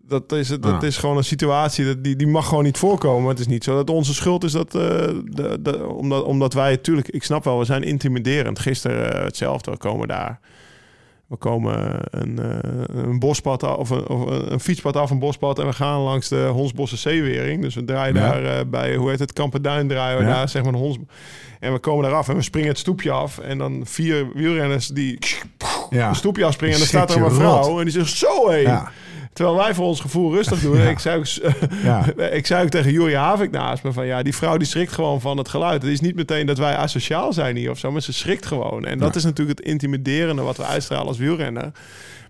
dat 0.07 0.31
is, 0.31 0.49
het, 0.49 0.61
dat 0.63 0.81
Ja. 0.81 0.87
is 0.87 0.97
gewoon 0.97 1.17
een 1.17 1.23
situatie 1.23 1.85
dat 1.85 2.03
die, 2.03 2.15
die 2.15 2.27
mag 2.27 2.47
gewoon 2.47 2.63
niet 2.63 2.77
voorkomen. 2.77 3.29
Het 3.29 3.39
is 3.39 3.47
niet 3.47 3.63
zo 3.63 3.75
dat 3.75 3.89
onze 3.89 4.13
schuld 4.13 4.43
is 4.43 4.51
dat, 4.51 4.75
eh, 4.75 4.81
de, 5.25 5.57
de, 5.61 5.85
omdat, 5.87 6.23
omdat 6.23 6.53
wij 6.53 6.69
natuurlijk, 6.71 7.07
ik 7.07 7.23
snap 7.23 7.43
wel, 7.43 7.59
we 7.59 7.65
zijn 7.65 7.83
intimiderend. 7.83 8.59
Gisteren 8.59 9.13
eh, 9.17 9.23
hetzelfde, 9.23 9.71
we 9.71 9.77
komen 9.77 10.07
daar. 10.07 10.39
We 11.27 11.35
komen 11.35 11.99
een, 12.09 12.39
eh, 12.39 12.71
een 12.87 13.19
bospad 13.19 13.63
af, 13.63 13.77
of 13.77 13.89
een, 13.89 14.07
of 14.07 14.25
een 14.49 14.59
fietspad 14.59 14.95
af, 14.95 15.09
een 15.09 15.19
bospad. 15.19 15.59
En 15.59 15.65
we 15.65 15.73
gaan 15.73 15.99
langs 15.99 16.27
de 16.27 16.49
Honsbosse 16.53 16.97
Zeewering. 16.97 17.61
Dus 17.61 17.75
we 17.75 17.83
draaien 17.85 18.15
Ja. 18.15 18.39
daar 18.41 18.67
bij, 18.69 18.95
hoe 18.95 19.09
heet 19.09 19.19
het, 19.19 19.33
Kamperduin 19.33 19.87
draaien 19.87 20.17
we 20.17 20.23
Ja. 20.23 20.29
daar, 20.33 20.49
zeg 20.49 20.63
maar, 20.63 20.71
de 20.71 20.77
Hons... 20.77 20.97
En 21.59 21.73
we 21.73 21.79
komen 21.79 22.05
eraf 22.05 22.29
en 22.29 22.35
we 22.35 22.41
springen 22.41 22.69
het 22.69 22.77
stoepje 22.77 23.11
af. 23.11 23.37
En 23.37 23.57
dan 23.57 23.81
vier 23.85 24.27
wielrenners 24.33 24.87
die 24.87 25.17
Ja. 25.89 26.09
een 26.09 26.15
stoepje 26.15 26.45
afspringen. 26.45 26.73
En 26.75 26.79
dan 26.79 26.89
staat 26.89 27.15
er 27.15 27.21
een 27.21 27.31
vrouw 27.31 27.77
en 27.77 27.83
die 27.83 27.93
zegt 27.93 28.09
zo 28.17 28.49
hé. 28.49 28.55
Ja. 28.55 28.91
Terwijl 29.37 29.57
wij 29.57 29.73
voor 29.73 29.85
ons 29.85 29.99
gevoel 29.99 30.33
rustig 30.33 30.59
doen. 30.59 30.77
Ja. 30.83 30.89
Ik 30.89 30.99
zei, 30.99 31.17
ook, 31.17 31.25
Ja. 31.83 32.05
ik 32.41 32.51
ook 32.51 32.69
tegen 32.69 32.91
Juri 32.91 33.15
Havik 33.15 33.51
naast 33.51 33.83
me 33.83 33.91
van... 33.91 34.05
ja, 34.05 34.23
die 34.23 34.35
vrouw 34.35 34.57
die 34.57 34.67
schrikt 34.67 34.91
gewoon 34.91 35.21
van 35.21 35.37
het 35.37 35.49
geluid. 35.49 35.81
Het 35.81 35.91
is 35.91 35.99
niet 35.99 36.15
meteen 36.15 36.45
dat 36.45 36.57
wij 36.57 36.75
asociaal 36.75 37.33
zijn 37.33 37.55
hier 37.55 37.71
of 37.71 37.77
zo, 37.79 37.91
maar 37.91 38.01
ze 38.01 38.13
schrikt 38.13 38.45
gewoon. 38.45 38.85
En 38.85 38.97
dat 38.97 39.11
Ja. 39.13 39.19
is 39.19 39.23
natuurlijk 39.23 39.57
het 39.59 39.67
intimiderende 39.67 40.41
wat 40.41 40.57
we 40.57 40.63
uitstralen 40.65 41.07
als 41.07 41.17
wielrenner. 41.17 41.71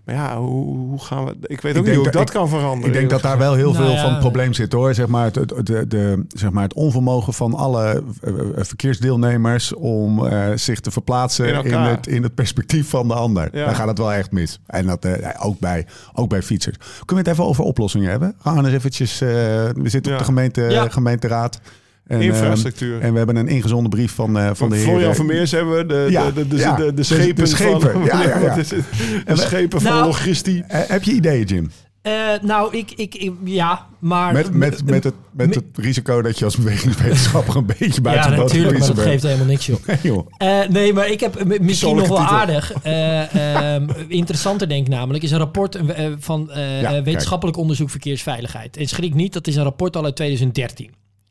Maar 0.08 0.16
ja, 0.16 0.38
hoe, 0.38 0.76
hoe 0.76 0.98
gaan 1.00 1.24
we... 1.24 1.36
Ik 1.42 1.60
weet 1.60 1.76
ook 1.78 1.84
niet 1.84 1.94
hoe 1.94 2.06
ik 2.06 2.12
dat- 2.12 2.12
dat 2.12 2.28
ik- 2.28 2.34
kan 2.34 2.48
veranderen. 2.48 2.86
Ik 2.86 2.92
denk 2.92 3.10
dat 3.10 3.22
daar 3.22 3.38
wel 3.38 3.54
heel 3.54 3.72
Nou 3.72 3.84
veel 3.84 3.92
ja. 3.94 4.00
van 4.02 4.10
het 4.10 4.18
probleem 4.20 4.52
zit 4.52 4.72
hoor. 4.72 4.94
Zeg 4.94 5.06
maar 5.06 5.24
het, 5.24 5.34
het, 5.34 5.66
de, 5.66 5.86
de, 5.88 6.24
zeg 6.28 6.50
maar 6.50 6.62
het 6.62 6.74
onvermogen 6.74 7.32
van 7.32 7.54
alle 7.54 8.02
eh, 8.20 8.30
eh, 8.30 8.44
verkeersdeelnemers 8.54 9.74
om 9.74 10.26
eh, 10.26 10.46
zich 10.54 10.80
te 10.80 10.90
verplaatsen 10.90 11.64
In 11.64 11.72
het, 11.72 12.06
in 12.06 12.22
het 12.22 12.34
perspectief 12.34 12.88
van 12.88 13.08
de 13.08 13.14
ander. 13.14 13.48
Ja. 13.52 13.64
Daar 13.64 13.74
gaat 13.74 13.88
het 13.88 13.98
wel 13.98 14.12
echt 14.12 14.32
mis. 14.32 14.60
En 14.66 14.86
dat 14.86 15.04
eh, 15.04 15.28
ook, 15.46 15.58
bij, 15.58 15.86
ook 16.14 16.28
bij 16.28 16.42
fietsers. 16.42 16.76
Kunnen 16.76 17.24
we 17.24 17.30
het 17.30 17.38
even 17.38 17.44
over 17.44 17.64
oplossingen 17.64 18.10
hebben? 18.10 18.34
Gaan 18.42 18.56
we 18.56 18.64
eens 18.64 18.72
eventjes... 18.72 19.20
eh, 19.20 19.28
we 19.28 19.88
zitten 19.88 20.12
op 20.12 20.18
de 20.18 20.24
gemeente, 20.24 20.62
Ja. 20.62 20.88
gemeenteraad. 20.88 21.60
En, 22.08 22.20
Infrastructuur. 22.22 22.98
eh, 23.00 23.04
en 23.06 23.10
we 23.12 23.16
hebben 23.18 23.36
een 23.36 23.48
ingezonde 23.48 23.88
brief 23.88 24.12
van, 24.12 24.38
eh, 24.38 24.50
van 24.52 24.68
de 24.70 24.76
heer... 24.76 24.84
Florian 24.84 25.14
Vermeers 25.14 25.50
hebben 25.50 25.76
we 25.76 25.86
de, 25.86 26.06
Ja, 26.10 26.26
de, 26.26 26.32
de, 26.32 26.48
de, 26.48 26.56
ja. 26.56 26.76
de, 26.76 27.02
schepen, 27.02 27.34
de 27.44 27.46
schepen. 27.46 27.92
van... 27.92 28.04
Ja, 28.12 28.22
ja, 28.22 28.28
ja. 28.28 28.40
Wat 28.48 28.56
is 28.56 28.70
het? 28.70 28.84
De 29.26 29.36
schepen 29.36 29.80
van 29.80 29.92
Nou, 29.92 30.06
logistie. 30.06 30.64
Eh, 30.68 30.80
heb 30.88 31.02
je 31.02 31.12
ideeën, 31.12 31.44
Jim? 31.44 31.70
Eh, 32.02 32.12
nou, 32.42 32.76
ik, 32.76 32.90
ik, 32.96 33.14
ik- 33.14 33.32
ja, 33.44 33.86
maar... 33.98 34.32
Met, 34.32 34.52
met, 34.54 34.84
met, 34.86 35.04
het, 35.04 35.14
met 35.32 35.54
het 35.54 35.64
risico 35.74 36.22
dat 36.22 36.38
je 36.38 36.44
als 36.44 36.56
bewegingswetenschapper 36.56 37.56
een 37.56 37.66
beetje 37.78 38.00
buiten 38.00 38.24
Ja, 38.30 38.36
de 38.36 38.42
boot 38.42 38.46
natuurlijk, 38.52 38.78
maar 38.78 38.86
dat 38.86 38.96
bent. 38.96 39.08
geeft 39.08 39.22
helemaal 39.22 39.46
niks, 39.46 39.66
joh. 39.66 39.78
Nee, 39.86 39.96
joh. 40.02 40.26
Eh, 40.38 40.68
nee, 40.68 40.92
maar 40.92 41.08
ik 41.10 41.20
heb 41.20 41.60
misschien 41.60 41.96
nog 41.96 42.08
wel 42.08 42.16
titel. 42.18 42.32
aardig. 42.34 42.72
eh, 42.82 43.74
ehm, 43.74 43.86
interessanter 44.08 44.68
denk 44.68 44.86
ik 44.86 44.92
namelijk. 44.92 45.24
Is 45.24 45.30
een 45.30 45.38
rapport 45.38 45.74
eh, 45.74 46.06
van 46.18 46.50
eh, 46.50 46.80
Ja, 46.80 46.94
eh, 46.94 47.02
wetenschappelijk 47.02 47.56
onderzoek 47.58 47.90
verkeersveiligheid. 47.90 48.76
En 48.76 48.86
schrik 48.86 49.14
niet, 49.14 49.32
dat 49.32 49.46
is 49.46 49.56
een 49.56 49.62
rapport 49.62 49.96
al 49.96 50.04
uit 50.04 50.16
2013. 50.16 50.90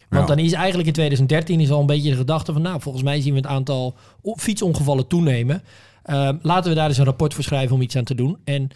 Want 0.09 0.27
Ja. 0.29 0.35
dan 0.35 0.45
is 0.45 0.51
eigenlijk 0.53 0.87
in 0.87 0.93
2013 0.93 1.59
is 1.59 1.71
al 1.71 1.79
een 1.79 1.85
beetje 1.85 2.09
de 2.09 2.15
gedachte 2.15 2.53
van... 2.53 2.61
nou, 2.61 2.81
volgens 2.81 3.03
mij 3.03 3.21
zien 3.21 3.33
we 3.33 3.39
het 3.39 3.47
aantal 3.47 3.95
fietsongevallen 4.35 5.07
toenemen. 5.07 5.63
Ehm, 6.03 6.37
laten 6.41 6.69
we 6.69 6.75
daar 6.75 6.87
eens 6.87 6.97
een 6.97 7.05
rapport 7.05 7.33
voor 7.33 7.43
schrijven 7.43 7.75
om 7.75 7.81
iets 7.81 7.95
aan 7.95 8.03
te 8.03 8.15
doen. 8.15 8.37
En 8.43 8.69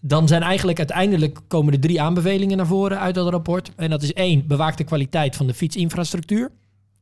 dan 0.00 0.28
zijn 0.28 0.42
eigenlijk 0.42 0.78
uiteindelijk 0.78 1.40
komen 1.48 1.72
er 1.72 1.80
drie 1.80 2.00
aanbevelingen 2.00 2.56
naar 2.56 2.66
voren 2.66 2.98
uit 3.00 3.14
dat 3.14 3.28
rapport. 3.30 3.72
En 3.76 3.90
dat 3.90 4.02
is 4.02 4.12
één, 4.12 4.46
bewaak 4.46 4.76
de 4.76 4.84
kwaliteit 4.84 5.36
van 5.36 5.46
de 5.46 5.54
fietsinfrastructuur. 5.54 6.50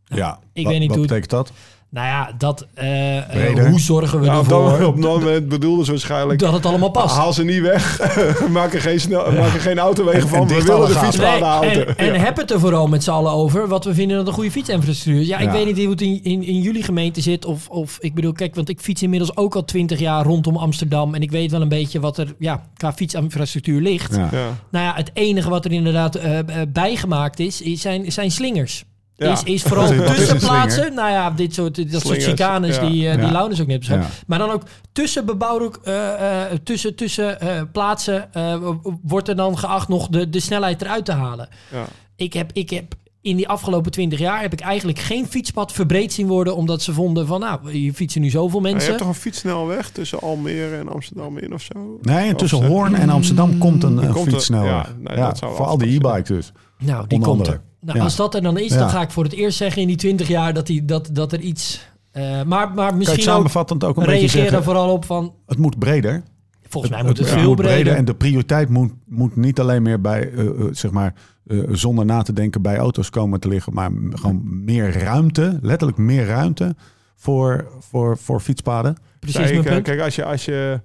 Ja, 0.05 0.39
ik 0.53 0.63
wat, 0.63 0.73
weet 0.73 0.81
niet 0.81 0.89
wat 0.89 0.99
hoe- 0.99 1.07
betekent 1.07 1.31
dat? 1.31 1.53
Nou 1.93 2.07
ja, 2.07 2.33
dat, 2.39 2.67
eh, 2.75 3.49
eh, 3.59 3.67
hoe 3.69 3.81
zorgen 3.81 4.21
we 4.21 4.29
ervoor 4.29 4.71
dat, 4.79 4.87
op 4.95 5.03
dat 5.03 5.21
moment 5.21 5.49
bedoelden 5.49 5.85
ze 5.85 5.91
waarschijnlijk... 5.91 6.39
dat 6.39 6.53
het 6.53 6.67
allemaal 6.67 6.91
past? 6.91 7.17
Haal 7.17 7.33
ze 7.33 7.45
niet 7.45 7.61
weg. 7.61 8.01
maak, 8.51 8.75
er 8.75 8.81
geen 8.81 9.01
snel, 9.01 9.33
maak 9.33 9.55
er 9.55 9.61
geen 9.61 9.79
autowegen 9.79 10.21
En- 10.23 10.29
van. 10.29 10.41
en 10.41 10.47
We 10.47 10.63
willen 10.63 10.89
de 10.89 10.95
fietspaden 10.95 11.47
houden. 11.49 11.87
en, 11.89 11.97
en 11.97 12.15
Ja. 12.15 12.21
heb 12.21 12.37
het 12.37 12.51
er 12.51 12.61
vooral 12.61 12.87
met 12.87 13.05
z'n 13.05 13.11
allen 13.11 13.33
over 13.33 13.69
wat 13.69 13.85
we 13.85 13.95
vinden 13.95 14.17
dat 14.17 14.27
een 14.27 14.33
goede 14.33 14.51
fietsinfrastructuur 14.51 15.21
is. 15.21 15.27
Ja, 15.29 15.39
ik 15.39 15.45
Ja. 15.47 15.53
weet 15.53 15.67
niet 15.67 15.79
hoe 15.79 15.91
het 15.91 16.01
in, 16.01 16.21
in, 16.23 16.43
in 16.43 16.61
jullie 16.61 16.83
gemeente 16.83 17.21
zit. 17.21 17.45
Of, 17.45 17.69
of 17.69 17.97
ik 18.01 18.15
bedoel, 18.15 18.33
kijk, 18.33 18.55
want 18.55 18.69
ik 18.69 18.81
fiets 18.81 19.03
inmiddels 19.03 19.37
ook 19.37 19.55
al 19.55 19.65
twintig 19.65 19.99
jaar 19.99 20.25
rondom 20.25 20.57
Amsterdam. 20.57 21.15
En 21.15 21.23
ik 21.23 21.31
weet 21.31 21.51
wel 21.51 21.61
een 21.63 21.69
beetje 21.69 22.01
wat 22.01 22.19
er 22.19 22.35
ja, 22.39 22.63
qua 22.77 22.93
fietsinfrastructuur 22.93 23.81
ligt. 23.81 24.17
Ja. 24.17 24.29
Ja. 24.33 24.47
Nou 24.71 24.85
ja, 24.85 24.93
het 24.95 25.11
enige 25.13 25.49
wat 25.51 25.65
er 25.65 25.73
inderdaad 25.73 26.15
eh, 26.15 26.39
eh, 26.39 26.47
bijgemaakt 26.69 27.39
is, 27.41 27.63
is 27.63 27.81
zijn, 27.81 28.13
zijn 28.13 28.31
slingers. 28.31 28.85
Ja. 29.27 29.33
Is, 29.33 29.43
is 29.43 29.63
vooral 29.63 29.87
tussenplaatsen. 29.87 30.95
Nou 30.95 31.11
ja, 31.11 31.31
dit 31.31 31.55
soort, 31.55 31.77
dat 31.77 31.87
soort 31.91 32.03
Slingers, 32.03 32.25
chicanes 32.25 32.77
ja. 32.77 32.81
die, 32.89 33.09
eh, 33.09 33.15
die 33.17 33.25
Ja. 33.27 33.33
Launus 33.33 33.61
ook 33.61 33.67
net 33.67 33.79
beschreef. 33.79 34.01
Ja. 34.03 34.09
Maar 34.27 34.39
dan 34.39 34.51
ook 34.51 34.63
tussen 34.93 35.25
bebouwde 35.27 35.71
eh, 35.85 36.43
eh, 36.53 36.59
tussen, 36.65 36.95
tussen 36.95 37.41
eh, 37.41 37.63
plaatsen 37.73 38.33
eh, 38.35 38.57
wordt 39.03 39.29
er 39.29 39.37
dan 39.37 39.59
geacht 39.59 39.89
nog 39.89 40.09
de, 40.09 40.31
de 40.31 40.41
snelheid 40.41 40.83
eruit 40.83 41.05
te 41.05 41.13
halen. 41.13 41.49
Ja. 41.73 41.85
Ik 42.17 42.33
heb, 42.33 42.51
ik 42.53 42.71
heb 42.71 42.95
in 43.23 43.37
die 43.37 43.49
afgelopen 43.49 43.91
twintig 43.93 44.19
jaar 44.19 44.41
heb 44.41 44.53
ik 44.53 44.61
eigenlijk 44.61 44.99
geen 44.99 45.27
fietspad 45.27 45.73
verbreed 45.73 46.13
zien 46.13 46.27
worden 46.27 46.57
omdat 46.57 46.83
ze 46.83 46.93
vonden 46.93 47.27
van 47.27 47.41
nou 47.41 47.71
hier 47.71 47.93
fietsen 47.93 48.21
nu 48.21 48.31
zoveel 48.31 48.61
Maar 48.61 48.69
je 48.69 48.75
mensen. 48.75 48.93
hebt 48.93 49.05
toch 49.05 49.15
een 49.15 49.21
fietssnelweg 49.21 49.91
tussen 49.91 50.21
Almere 50.21 50.77
en 50.77 50.89
Amsterdam 50.89 51.39
in 51.39 51.55
of 51.55 51.63
zo? 51.63 51.99
Nee, 52.03 52.29
en 52.29 52.37
tussen 52.37 52.67
Hoorn 52.67 52.95
en 52.95 53.11
Amsterdam 53.11 53.59
komt 53.59 53.83
een, 53.83 53.97
een 53.97 54.13
komt 54.13 54.27
er- 54.27 54.33
fietssnelweg. 54.33 54.71
ja, 54.71 54.87
nee, 54.99 55.17
Ja, 55.17 55.27
dat 55.27 55.39
zou 55.39 55.55
voor 55.57 55.67
al 55.67 55.79
die 55.79 55.87
afgepast 55.89 56.15
e-bike 56.17 56.33
dus. 56.35 56.53
Nou, 56.81 57.07
die 57.07 57.21
komt 57.21 57.47
er. 57.47 57.61
Nou, 57.81 57.99
Ja. 57.99 58.05
Als 58.05 58.17
dat 58.17 58.35
er 58.35 58.43
dan 58.43 58.59
is, 58.59 58.73
Ja. 58.73 58.79
dan 58.79 58.89
ga 58.91 59.01
ik 59.03 59.11
voor 59.11 59.25
het 59.25 59.33
eerst 59.33 59.57
zeggen 59.57 59.83
in 59.83 59.89
die 59.89 59.97
twintig 59.97 60.29
jaar 60.29 60.55
dat, 60.55 60.67
die, 60.67 60.85
dat, 60.85 61.09
dat 61.13 61.33
er 61.33 61.41
iets. 61.41 61.89
eh, 62.11 62.23
maar, 62.23 62.45
maar 62.47 62.69
Kan 62.75 62.77
je 62.77 62.83
het 62.83 62.97
misschien 62.97 63.19
ook 63.19 63.35
samenvattend 63.35 63.85
ook 63.85 63.97
een 63.97 64.03
beetje 64.03 64.19
reageer 64.19 64.39
zeggen? 64.41 64.57
er 64.59 64.65
vooral 64.65 64.93
op 64.93 65.05
van. 65.05 65.35
Het 65.47 65.59
moet 65.59 65.79
breder. 65.79 66.23
Volgens 66.69 66.93
mij 66.93 67.03
moet 67.05 67.19
het 67.19 67.29
veel 67.29 67.55
breder. 67.55 67.95
En 67.95 68.05
de 68.05 68.15
prioriteit 68.15 68.69
moet, 68.69 68.93
moet 69.07 69.37
niet 69.37 69.61
alleen 69.61 69.83
meer 69.83 70.01
bij, 70.01 70.33
eh, 70.33 70.47
eh, 70.47 70.53
zeg 70.71 70.91
maar, 70.91 71.15
eh, 71.47 71.59
zonder 71.71 72.05
na 72.05 72.23
te 72.23 72.33
denken 72.33 72.63
bij 72.63 72.77
auto's 72.77 73.11
komen 73.11 73.41
te 73.41 73.49
liggen, 73.49 73.73
maar 73.75 73.91
gewoon 74.11 74.65
meer 74.65 74.99
ruimte, 74.99 75.59
letterlijk 75.63 75.99
meer 75.99 76.27
ruimte 76.27 76.75
voor, 77.17 77.69
voor, 77.81 78.19
voor 78.19 78.41
fietspaden. 78.41 78.97
Precies 79.19 79.37
Kijk, 79.41 79.53
mijn 79.53 79.65
punt. 79.65 79.83
kijk 79.83 80.01
als 80.01 80.15
je, 80.15 80.25
als 80.25 80.45
je, 80.45 80.81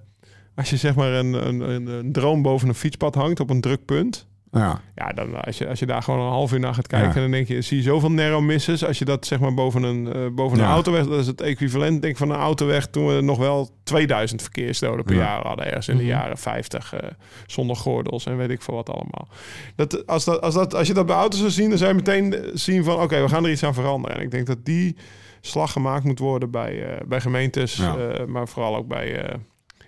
als 0.55 0.69
je 0.69 0.77
zeg 0.77 0.95
maar 0.95 1.12
een, 1.12 1.47
een, 1.47 1.60
een, 1.69 1.88
een 1.88 2.12
droom 2.12 2.41
boven 2.41 2.67
een 2.67 2.75
fietspad 2.75 3.15
hangt 3.15 3.39
op 3.39 3.49
een 3.49 3.62
druk 3.62 3.86
punt. 3.86 4.27
Ja, 4.59 4.81
Ja, 4.95 5.07
dan 5.09 5.43
als 5.43 5.57
je, 5.57 5.67
als 5.67 5.79
je 5.79 5.85
daar 5.85 6.01
gewoon 6.03 6.19
een 6.19 6.31
half 6.31 6.53
uur 6.53 6.59
naar 6.59 6.73
gaat 6.73 6.87
kijken, 6.87 7.13
Ja. 7.15 7.21
dan 7.21 7.31
denk 7.31 7.47
je, 7.47 7.61
zie 7.61 7.77
je 7.77 7.83
zoveel 7.83 8.11
narrow 8.11 8.41
misses. 8.43 8.85
Als 8.85 8.99
je 8.99 9.05
dat 9.05 9.25
zeg 9.25 9.39
maar 9.39 9.53
boven 9.53 9.83
een, 9.83 10.13
eh, 10.13 10.27
boven 10.31 10.59
een 10.59 10.65
autoweg, 10.65 11.07
dat 11.07 11.19
is 11.19 11.27
het 11.27 11.41
equivalent 11.41 12.01
denk 12.01 12.13
ik 12.13 12.19
van 12.19 12.29
een 12.29 12.35
autoweg 12.39 12.87
toen 12.87 13.07
we 13.15 13.21
nog 13.21 13.37
wel 13.37 13.69
2000 13.83 14.41
verkeersdoden 14.41 15.05
per 15.05 15.15
Ja. 15.15 15.21
jaar 15.21 15.47
hadden. 15.47 15.65
Ergens 15.65 15.87
in 15.87 15.95
de 15.97 16.03
Mhm. 16.03 16.11
jaren 16.11 16.37
50, 16.37 16.93
eh, 16.93 17.09
zonder 17.45 17.75
gordels 17.75 18.25
en 18.25 18.37
weet 18.37 18.49
ik 18.49 18.61
veel 18.61 18.75
wat 18.75 18.89
allemaal. 18.89 19.27
Dat, 19.75 20.07
als, 20.07 20.25
dat, 20.25 20.41
als, 20.41 20.53
dat, 20.53 20.75
als 20.75 20.87
je 20.87 20.93
dat 20.93 21.05
bij 21.05 21.15
auto's 21.15 21.39
zou 21.39 21.51
zien, 21.51 21.69
dan 21.69 21.77
zou 21.77 21.89
je 21.89 21.95
meteen 21.95 22.35
zien 22.53 22.83
van, 22.83 23.01
oké, 23.01 23.21
we 23.21 23.29
gaan 23.29 23.43
er 23.45 23.51
iets 23.51 23.63
aan 23.63 23.73
veranderen. 23.73 24.17
En 24.17 24.23
ik 24.23 24.31
denk 24.31 24.47
dat 24.47 24.65
die 24.65 24.95
slag 25.41 25.71
gemaakt 25.71 26.03
moet 26.03 26.19
worden 26.19 26.51
bij, 26.51 26.83
eh, 26.85 27.01
bij 27.07 27.21
gemeentes, 27.21 27.79
eh, 27.79 27.95
maar 28.27 28.47
vooral 28.47 28.75
ook 28.75 28.87
bij, 28.87 29.23
eh, 29.23 29.35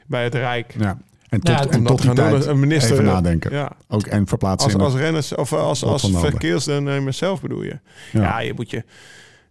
bij 0.07 0.23
het 0.23 0.35
Rijk. 0.35 0.73
ja. 0.79 0.97
En 1.43 1.55
tot, 1.55 1.63
Ja, 1.65 1.77
en 1.77 1.83
tot 1.83 2.01
die 2.01 2.13
tijd 2.13 2.45
een 2.45 2.59
minister, 2.59 2.91
even 2.93 3.05
nadenken. 3.05 3.51
Ja, 3.51 3.71
Ook 3.87 4.05
en 4.05 4.27
verplaatsen 4.27 4.73
als, 4.73 4.83
als 4.83 4.93
renners 5.01 5.35
of 5.35 5.53
als, 5.53 5.83
als 5.83 6.09
verkeersdeelnemers 6.13 7.17
zelf 7.17 7.41
bedoel 7.41 7.63
je. 7.63 7.79
Ja. 8.11 8.21
Ja. 8.21 8.39
je 8.39 8.53
moet 8.55 8.69
je 8.71 8.83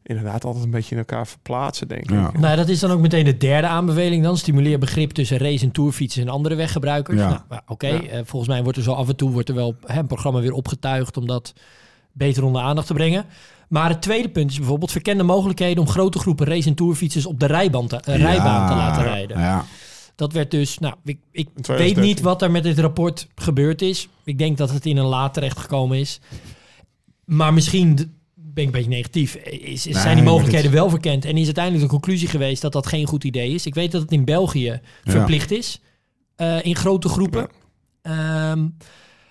inderdaad 0.03 0.45
altijd 0.45 0.65
een 0.65 0.71
beetje 0.71 0.91
in 0.93 0.99
elkaar 0.99 1.27
verplaatsen, 1.27 1.89
denk 1.89 2.03
ik. 2.03 2.11
Ja. 2.11 2.31
Nou, 2.39 2.57
dat 2.57 2.69
is 2.69 2.81
dan 2.81 2.91
ook 2.91 3.01
meteen 3.01 3.25
de 3.25 3.37
derde 3.37 3.67
aanbeveling. 3.67 4.23
Dan 4.23 4.37
stimuleer 4.37 4.79
begrip 4.79 5.11
tussen 5.11 5.39
race- 5.39 5.65
en 5.65 5.71
tourfietsen 5.73 6.23
en 6.23 6.29
andere 6.29 6.55
weggebruikers. 6.55 7.19
Ja. 7.19 7.29
Nou, 7.29 7.41
maar 7.49 7.63
Oké, 7.67 7.87
Ja. 7.87 8.03
eh, 8.03 8.21
volgens 8.25 8.51
mij 8.53 8.63
wordt 8.63 8.79
er 8.79 8.85
zo 8.85 8.93
af 8.93 9.09
en 9.09 9.17
toe 9.17 9.31
wordt 9.31 9.49
er 9.49 9.55
wel 9.55 9.77
hè, 9.87 9.99
een 9.99 10.07
programma 10.07 10.41
weer 10.41 10.53
opgetuigd 10.53 11.17
om 11.17 11.27
dat 11.27 11.53
beter 12.13 12.45
onder 12.45 12.63
aandacht 12.63 12.87
te 12.87 12.95
brengen. 12.95 13.25
Maar 13.69 13.89
het 13.89 14.03
tweede 14.03 14.29
punt 14.29 14.51
is 14.51 14.59
bijvoorbeeld 14.59 14.91
verkende 14.93 15.23
mogelijkheden 15.23 15.83
om 15.83 15.89
grote 15.89 16.19
groepen 16.19 16.47
race- 16.47 16.69
en 16.69 16.75
tourfietsers 16.75 17.27
op 17.27 17.41
de 17.41 17.47
rijbaan 17.47 17.87
te, 17.87 17.97
eh, 17.97 18.17
rijbaan 18.17 18.67
te 18.69 18.73
Ja, 18.73 18.79
laten 18.79 19.03
rijden. 19.03 19.39
Ja, 19.39 19.65
Dat 20.17 20.33
werd 20.33 20.51
dus, 20.51 20.79
nou, 20.79 20.95
ik, 21.05 21.19
ik 21.33 21.45
weet 21.55 21.63
2013. 21.65 22.03
niet 22.03 22.21
wat 22.21 22.43
er 22.43 22.51
met 22.51 22.63
dit 22.63 22.79
rapport 22.79 23.27
gebeurd 23.35 23.83
is. 23.83 24.09
Ik 24.25 24.39
denk 24.39 24.57
dat 24.59 24.71
het 24.71 24.87
in 24.87 24.97
een 24.97 25.05
laad 25.07 25.35
terechtgekomen 25.35 25.99
is. 25.99 26.21
Maar 27.25 27.53
misschien 27.55 27.95
ben 28.35 28.65
ik 28.65 28.65
een 28.67 28.71
beetje 28.71 28.89
negatief. 28.91 29.35
Is, 29.35 29.61
is- 29.63 29.85
Nee, 29.85 30.03
zijn 30.03 30.17
die 30.17 30.25
mogelijkheden 30.25 30.71
wel 30.73 30.91
verkend? 30.91 31.25
En 31.25 31.37
is 31.37 31.45
uiteindelijk 31.45 31.85
de 31.85 31.91
conclusie 31.91 32.29
geweest 32.29 32.63
dat 32.63 32.73
dat 32.73 32.87
geen 32.87 33.07
goed 33.07 33.25
idee 33.25 33.51
is. 33.55 33.67
Ik 33.67 33.75
weet 33.75 33.93
dat 33.93 34.03
het 34.03 34.13
in 34.13 34.25
België 34.25 34.81
verplicht 35.05 35.51
is. 35.51 35.81
eh, 36.37 36.65
in 36.65 36.77
grote 36.77 37.09
groepen. 37.09 37.49
Ehm, 38.03 38.67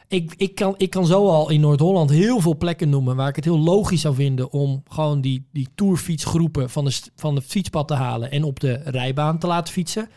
ik, 0.07 0.33
ik, 0.37 0.55
kan, 0.55 0.73
ik 0.77 0.89
kan 0.89 1.05
zo 1.05 1.27
al 1.29 1.49
in 1.49 1.59
Noord-Holland 1.59 2.09
heel 2.09 2.39
veel 2.39 2.57
plekken 2.57 2.89
noemen 2.89 3.15
waar 3.15 3.27
ik 3.29 3.35
het 3.35 3.45
heel 3.45 3.59
logisch 3.59 4.01
zou 4.01 4.15
vinden 4.15 4.51
om 4.51 4.83
gewoon 4.87 5.21
die, 5.21 5.45
die 5.51 5.67
tourfietsgroepen 5.75 6.69
van 6.69 6.85
de, 6.85 6.99
van 7.15 7.35
het 7.35 7.43
fietspad 7.45 7.87
te 7.87 7.93
halen 7.93 8.31
en 8.31 8.43
op 8.43 8.59
de 8.59 8.73
rijbaan 8.85 9.39
te 9.39 9.47
laten 9.47 9.73
fietsen. 9.73 10.09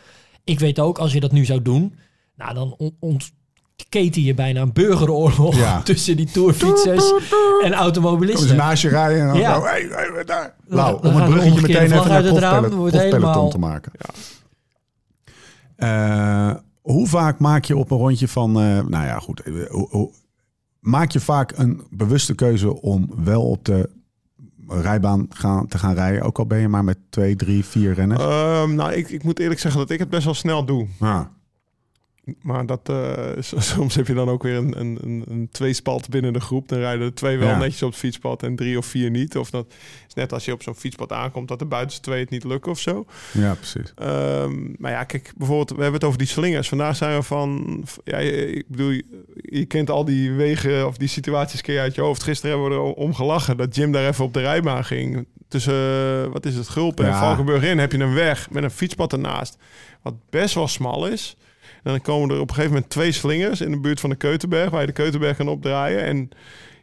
Ik 0.49 0.59
weet 0.59 0.79
ook, 0.79 0.97
als 0.97 1.13
je 1.13 1.19
dat 1.19 1.31
nu 1.31 1.45
zou 1.45 1.61
doen, 1.61 1.95
nou 2.35 2.53
dan 2.53 2.75
on- 2.77 2.95
ontketen 2.99 4.21
je 4.23 4.33
bijna 4.33 4.61
een 4.61 4.73
burgeroorlog 4.73 5.55
Ja. 5.55 5.81
tussen 5.89 6.17
die 6.17 6.31
tourfietsers 6.31 7.03
en 7.11 7.17
Komen 7.29 7.67
ze 7.67 7.73
automobilisten. 7.73 8.55
naast 8.55 8.81
je 8.81 8.89
rijden 8.89 9.21
en 9.21 9.27
dan 9.27 9.37
Ja. 9.37 9.61
hey, 9.61 9.87
hey, 9.89 10.23
daar. 10.25 10.55
Dan 10.67 10.99
om 11.01 11.15
het 11.15 11.29
bruggetje 11.29 11.61
meteen 11.61 11.81
even 11.81 12.07
naar 12.07 12.23
het 12.23 12.37
raam, 12.37 12.69
wordt 12.69 12.97
helemaal- 12.97 13.49
te 13.49 13.57
maken. 13.59 13.91
Eh, 15.75 16.51
hoe 16.81 17.07
vaak 17.07 17.39
maak 17.39 17.65
je 17.65 17.77
op 17.77 17.91
een 17.91 17.97
rondje 17.97 18.27
van, 18.27 18.49
eh, 18.49 18.63
nou 18.85 19.05
ja 19.05 19.19
goed, 19.19 19.41
eh, 19.41 19.53
maak 20.79 21.11
je 21.11 21.19
vaak 21.19 21.53
een 21.57 21.81
bewuste 21.89 22.35
keuze 22.35 22.81
om 22.81 23.09
wel 23.23 23.43
op 23.49 23.65
de 23.65 23.89
rijbaan 24.69 25.25
gaan, 25.29 25.67
te 25.67 25.77
gaan 25.77 25.93
rijden, 25.93 26.21
ook 26.21 26.39
al 26.39 26.45
ben 26.45 26.59
je 26.59 26.67
maar 26.67 26.83
met 26.83 26.97
twee, 27.09 27.35
drie, 27.35 27.65
vier 27.65 27.93
renners? 27.93 28.21
Ehm, 28.21 28.75
nou, 28.75 28.93
ik, 28.93 29.09
ik 29.09 29.23
moet 29.23 29.39
eerlijk 29.39 29.59
zeggen 29.59 29.79
dat 29.79 29.89
ik 29.89 29.99
het 29.99 30.09
best 30.09 30.25
wel 30.25 30.33
snel 30.33 30.65
doe. 30.65 30.87
Ah, 30.99 31.21
Maar 32.41 32.65
dat, 32.65 32.79
eh, 32.89 33.27
soms 33.75 33.95
heb 33.95 34.07
je 34.07 34.13
dan 34.13 34.29
ook 34.29 34.43
weer 34.43 34.55
een, 34.55 34.79
een, 34.79 34.97
een, 35.01 35.23
een 35.27 35.49
tweespalt 35.51 36.09
binnen 36.09 36.33
de 36.33 36.39
groep. 36.39 36.67
Dan 36.69 36.79
rijden 36.79 37.05
er 37.05 37.13
twee 37.13 37.37
wel 37.37 37.47
Ja. 37.47 37.57
netjes 37.57 37.83
op 37.83 37.89
het 37.89 37.99
fietspad 37.99 38.43
en 38.43 38.55
drie 38.55 38.77
of 38.77 38.85
vier 38.85 39.09
niet. 39.09 39.37
Of 39.37 39.49
dat 39.49 39.65
is 40.07 40.13
net 40.13 40.33
als 40.33 40.45
je 40.45 40.53
op 40.53 40.63
zo'n 40.63 40.75
fietspad 40.75 41.11
aankomt 41.11 41.47
dat 41.47 41.59
de 41.59 41.65
buitenste 41.65 42.01
twee 42.01 42.19
het 42.19 42.29
niet 42.29 42.43
lukken 42.43 42.71
of 42.71 42.79
zo. 42.79 43.05
ja, 43.33 43.53
precies. 43.53 43.93
Ehm, 43.95 44.53
maar 44.77 44.91
ja, 44.91 45.03
kijk, 45.03 45.31
bijvoorbeeld, 45.37 45.69
we 45.69 45.75
hebben 45.75 45.93
het 45.93 46.03
over 46.03 46.17
die 46.17 46.27
slingers. 46.27 46.69
Vandaag 46.69 46.95
zijn 46.95 47.17
we 47.17 47.23
van, 47.23 47.83
ja, 48.03 48.17
ik 48.17 48.67
bedoel, 48.67 48.89
je, 48.89 49.05
je 49.35 49.65
kent 49.65 49.89
al 49.89 50.05
die 50.05 50.31
wegen 50.31 50.87
of 50.87 50.97
die 50.97 51.07
situaties 51.07 51.61
keer 51.61 51.79
uit 51.79 51.95
je 51.95 52.01
hoofd. 52.01 52.23
Gisteren 52.23 52.51
hebben 52.59 52.69
we 52.77 52.83
er 52.83 52.93
om 52.93 53.13
gelachen 53.13 53.57
dat 53.57 53.75
Jim 53.75 53.91
daar 53.91 54.07
even 54.07 54.25
op 54.25 54.33
de 54.33 54.39
rijbaan 54.41 54.85
ging. 54.85 55.25
Tussen, 55.47 55.73
eh, 55.73 56.31
wat 56.31 56.45
is 56.45 56.55
het, 56.55 56.67
Gulpen 56.69 57.05
en. 57.05 57.15
Valkenburg 57.15 57.63
in 57.63 57.77
heb 57.77 57.91
je 57.91 57.97
een 57.97 58.13
weg 58.13 58.49
met 58.49 58.63
een 58.63 58.71
fietspad 58.71 59.13
ernaast. 59.13 59.57
Wat 60.01 60.13
best 60.29 60.55
wel 60.55 60.67
smal 60.67 61.07
is. 61.07 61.35
En 61.83 61.91
dan 61.91 62.01
komen 62.01 62.29
er 62.35 62.41
op 62.41 62.49
een 62.49 62.55
gegeven 62.55 62.73
moment 62.73 62.91
twee 62.91 63.11
slingers 63.11 63.61
in 63.61 63.71
de 63.71 63.79
buurt 63.79 63.99
van 63.99 64.09
de 64.09 64.15
Keutenberg, 64.15 64.69
waar 64.69 64.81
je 64.81 64.87
de 64.87 64.93
Keutenberg 64.93 65.37
kan 65.37 65.47
opdraaien. 65.47 66.03
En 66.03 66.29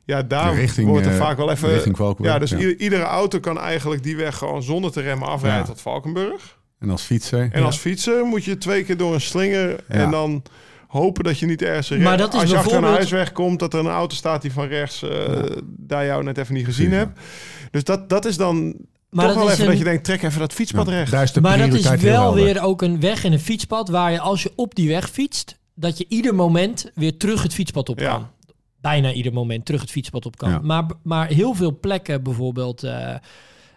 ja, 0.05 0.23
daar 0.23 0.55
Richting, 0.55 0.89
wordt 0.89 1.07
er 1.07 1.13
eh, 1.13 1.19
vaak 1.19 1.37
wel 1.37 1.51
even... 1.51 1.69
richting 1.69 1.97
Valkenburg, 1.97 2.35
Ja, 2.35 2.41
dus 2.41 2.51
ja. 2.51 2.59
iedere 2.77 3.03
auto 3.03 3.41
kan 3.41 3.59
eigenlijk 3.61 4.03
die 4.03 4.17
weg 4.17 4.37
gewoon 4.37 4.63
zonder 4.63 4.93
te 4.93 5.01
remmen 5.01 5.29
afrijden 5.29 5.61
Ja. 5.61 5.67
tot 5.67 5.81
Valkenburg. 5.81 6.59
En 6.79 6.91
als 6.91 7.03
fietser? 7.03 7.49
En 7.53 7.63
als 7.63 7.77
fietser 7.79 8.25
moet 8.25 8.45
je 8.45 8.59
twee 8.59 8.85
keer 8.85 8.97
door 8.97 9.15
een 9.15 9.21
slinger 9.21 9.85
en 9.89 10.11
dan 10.11 10.43
hopen 10.87 11.25
dat 11.25 11.39
je 11.39 11.47
niet 11.47 11.63
ergens... 11.63 11.89
Maar 11.91 11.99
re- 11.99 12.17
dat 12.17 12.35
is 12.35 12.41
als 12.41 12.51
je 12.51 12.57
achter 12.57 12.73
een 12.75 12.81
bijvoorbeeld- 12.81 12.93
huis 12.95 13.11
wegkomt, 13.11 13.59
dat 13.59 13.75
er 13.75 13.81
een 13.81 13.87
auto 13.87 14.15
staat 14.15 14.43
die 14.43 14.53
van 14.53 14.67
rechts 14.67 15.03
eh, 15.03 15.43
daar 15.67 16.05
jou 16.07 16.23
net 16.25 16.39
even 16.39 16.55
niet 16.55 16.65
gezien 16.65 16.91
Ja. 16.91 16.97
hebt. 16.97 17.21
Dus 17.71 17.85
dat, 17.85 18.09
dat 18.09 18.25
is 18.25 18.37
dan 18.37 18.75
Maar 19.17 19.25
toch 19.27 19.35
dat 19.35 19.43
wel 19.45 19.53
is 19.53 19.59
even 19.59 19.65
een- 19.65 19.71
dat 19.71 19.79
je 19.79 19.85
denkt, 19.91 20.05
trek 20.05 20.23
even 20.23 20.41
dat 20.41 20.53
fietspad 20.53 20.89
recht. 20.89 21.11
daar 21.11 21.23
is 21.23 21.33
de 21.33 21.41
Maar 21.41 21.59
dat 21.59 21.73
is 21.73 21.89
wel 22.01 22.35
weer 22.35 22.63
ook 22.63 22.83
een 22.83 23.01
weg 23.01 23.25
en 23.25 23.33
een 23.33 23.41
fietspad 23.41 23.89
waar 23.89 24.13
je 24.13 24.21
als 24.21 24.43
je 24.43 24.53
op 24.57 24.75
die 24.75 24.89
weg 24.89 25.11
fietst, 25.11 25.57
dat 25.75 25.99
je 25.99 26.07
ieder 26.09 26.35
moment 26.35 26.91
weer 26.95 27.17
terug 27.17 27.43
het 27.43 27.55
fietspad 27.55 27.89
op 27.89 27.99
Ja. 28.01 28.11
kan. 28.11 28.27
Bijna 28.81 29.13
ieder 29.13 29.33
moment 29.33 29.65
terug 29.65 29.81
het 29.81 29.91
fietspad 29.91 30.27
op 30.27 30.37
kan. 30.37 30.51
Ja. 30.51 30.59
Maar, 30.63 30.85
maar 31.03 31.29
heel 31.29 31.55
veel 31.55 31.79
plekken, 31.81 32.23
bijvoorbeeld 32.23 32.83
eh, 32.83 33.15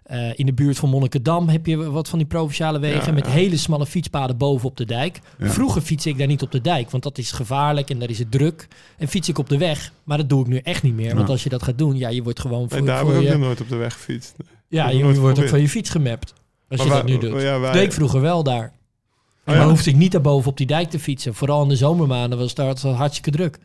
eh, 0.04 0.32
in 0.36 0.46
de 0.46 0.54
buurt 0.54 0.78
van 0.78 0.90
Monnikendam, 0.90 1.48
heb 1.50 1.66
je 1.66 1.92
wat 1.92 2.10
van 2.10 2.20
die 2.20 2.28
provinciale 2.28 2.80
wegen 2.80 3.06
Ja, 3.06 3.12
met 3.12 3.26
ja. 3.26 3.32
hele 3.32 3.58
smalle 3.58 3.86
fietspaden 3.86 4.38
boven 4.38 4.68
op 4.70 4.78
de 4.78 4.86
dijk. 4.86 5.20
Ja. 5.40 5.50
Vroeger 5.50 5.82
fiets 5.82 6.06
ik 6.06 6.18
daar 6.18 6.28
niet 6.28 6.42
op 6.42 6.52
de 6.52 6.62
dijk, 6.62 6.90
want 6.92 7.04
dat 7.04 7.18
is 7.18 7.32
gevaarlijk 7.32 7.90
en 7.90 8.00
daar 8.00 8.10
is 8.10 8.20
het 8.20 8.32
druk. 8.32 8.68
En 8.98 9.08
fiets 9.08 9.30
ik 9.30 9.38
op 9.38 9.50
de 9.50 9.58
weg, 9.58 9.92
maar 10.04 10.18
dat 10.18 10.30
doe 10.30 10.42
ik 10.42 10.48
nu 10.48 10.58
echt 10.58 10.84
niet 10.84 10.94
meer. 10.96 11.16
Want 11.16 11.30
als 11.30 11.44
je 11.44 11.50
dat 11.50 11.64
gaat 11.64 11.78
doen, 11.78 11.98
ja, 11.98 12.10
je 12.10 12.24
wordt 12.24 12.40
gewoon 12.40 12.70
voor, 12.70 12.78
En 12.78 12.86
daar 12.86 12.98
heb 12.98 13.08
ik 13.08 13.14
ook 13.16 13.22
je, 13.24 13.30
nog 13.30 13.40
nooit 13.40 13.62
op 13.62 13.70
de 13.70 13.76
weg 13.76 13.94
gefietst. 13.94 14.36
Ja, 14.70 14.90
je, 14.90 15.20
wordt 15.20 15.40
ook 15.40 15.48
van 15.48 15.62
je 15.62 15.70
fiets 15.70 15.90
gemapt. 15.90 16.34
Als 16.70 16.84
je 16.84 16.90
dat 16.90 17.06
nu 17.06 17.18
doet. 17.18 17.42
ja, 17.42 17.60
wij- 17.60 17.62
Dat 17.62 17.74
deed 17.74 17.84
ik 17.84 17.94
vroeger 17.94 18.22
wel 18.22 18.44
daar. 18.44 18.64
En 18.64 18.72
Oh 19.46 19.54
ja? 19.54 19.60
dan 19.60 19.70
hoefde 19.70 19.90
ik 19.90 19.96
niet 19.96 20.12
daarboven 20.12 20.50
op 20.52 20.58
die 20.58 20.68
dijk 20.68 20.90
te 20.90 21.00
fietsen. 21.00 21.34
Vooral 21.36 21.64
in 21.64 21.70
de 21.70 21.76
zomermaanden 21.76 22.40
was 22.40 22.54
daar 22.54 22.76
hartstikke 22.82 23.32
druk. 23.32 23.60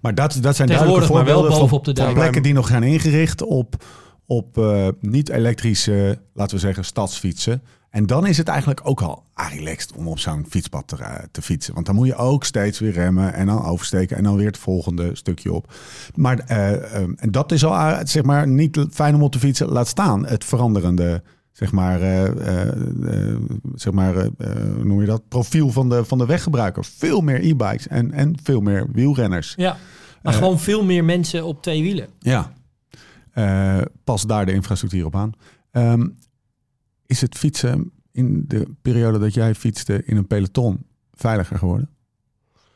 Maar 0.00 0.14
dat, 0.14 0.38
dat 0.40 0.56
zijn 0.56 0.68
duidelijke 0.68 1.00
maar 1.00 1.08
wel 1.08 1.16
voorbeelden 1.16 1.50
van, 1.50 1.60
bovenop 1.60 1.84
de 1.84 1.94
van 1.94 2.04
dijk. 2.04 2.14
plekken 2.16 2.42
die 2.42 2.52
nog 2.52 2.68
gaan 2.68 2.82
ingericht 2.82 3.42
op, 3.42 3.84
op 4.30 4.58
eh, 4.58 4.88
niet-elektrische, 5.00 6.18
laten 6.34 6.54
we 6.54 6.60
zeggen, 6.60 6.84
stadsfietsen. 6.84 7.62
En 7.90 8.06
dan 8.06 8.26
is 8.26 8.36
het 8.36 8.48
eigenlijk 8.48 8.80
ook 8.82 9.00
al 9.02 9.22
ah, 9.34 9.52
relaxed 9.54 9.92
om 9.92 10.08
op 10.08 10.18
zo'n 10.18 10.46
fietspad 10.48 10.88
te, 10.88 10.96
ri- 10.96 11.26
te 11.30 11.42
fietsen. 11.42 11.74
Want 11.74 11.86
dan 11.86 11.94
moet 11.94 12.06
je 12.06 12.14
ook 12.16 12.44
steeds 12.44 12.78
weer 12.78 12.92
remmen 12.92 13.32
en 13.34 13.46
dan 13.46 13.64
oversteken 13.64 14.16
en 14.16 14.22
dan 14.22 14.36
weer 14.36 14.46
het 14.46 14.58
volgende 14.58 15.10
stukje 15.16 15.52
op. 15.52 15.72
Maar 16.14 16.38
eh, 16.38 16.94
en 17.16 17.30
dat 17.30 17.52
is 17.52 17.64
al 17.64 17.96
zeg 18.06 18.22
maar 18.22 18.48
niet 18.48 18.86
fijn 18.90 19.14
om 19.14 19.22
op 19.22 19.32
te 19.32 19.38
fietsen. 19.38 19.68
Laat 19.68 19.88
staan 19.88 20.26
het 20.26 20.44
veranderende 20.44 21.22
zeg 21.52 21.72
maar, 21.72 22.00
eh, 22.00 22.26
eh, 22.26 22.68
eh, 22.68 23.36
zeg 23.74 23.92
maar 23.92 24.16
eh, 24.16 24.24
eh, 24.38 24.74
hoe 24.74 24.84
noem 24.84 25.00
je 25.00 25.06
dat? 25.06 25.28
Profiel 25.28 25.70
van 25.70 25.88
de, 25.88 26.04
van 26.04 26.18
de 26.18 26.26
weggebruiker. 26.26 26.84
Veel 26.96 27.20
meer 27.20 27.44
e-bikes 27.44 27.88
en, 27.88 28.12
en 28.12 28.36
veel 28.42 28.60
meer 28.60 28.86
wielrenners. 28.92 29.54
Ja. 29.56 29.76
Maar 30.22 30.32
Eh, 30.32 30.38
gewoon 30.38 30.58
veel 30.58 30.84
meer 30.84 31.04
mensen 31.04 31.44
op 31.44 31.62
twee 31.62 31.82
wielen. 31.82 32.08
Ja, 32.18 32.52
Eh, 33.38 33.80
pas 34.04 34.22
daar 34.22 34.46
de 34.46 34.52
infrastructuur 34.52 35.04
op 35.04 35.16
aan. 35.16 35.32
Ehm, 35.70 36.06
is 37.06 37.20
het 37.20 37.36
fietsen 37.36 37.90
in 38.12 38.44
de 38.48 38.66
periode 38.82 39.18
dat 39.18 39.34
jij 39.34 39.54
fietste 39.54 40.02
in 40.04 40.16
een 40.16 40.26
peloton 40.26 40.86
veiliger 41.12 41.58
geworden? 41.58 41.88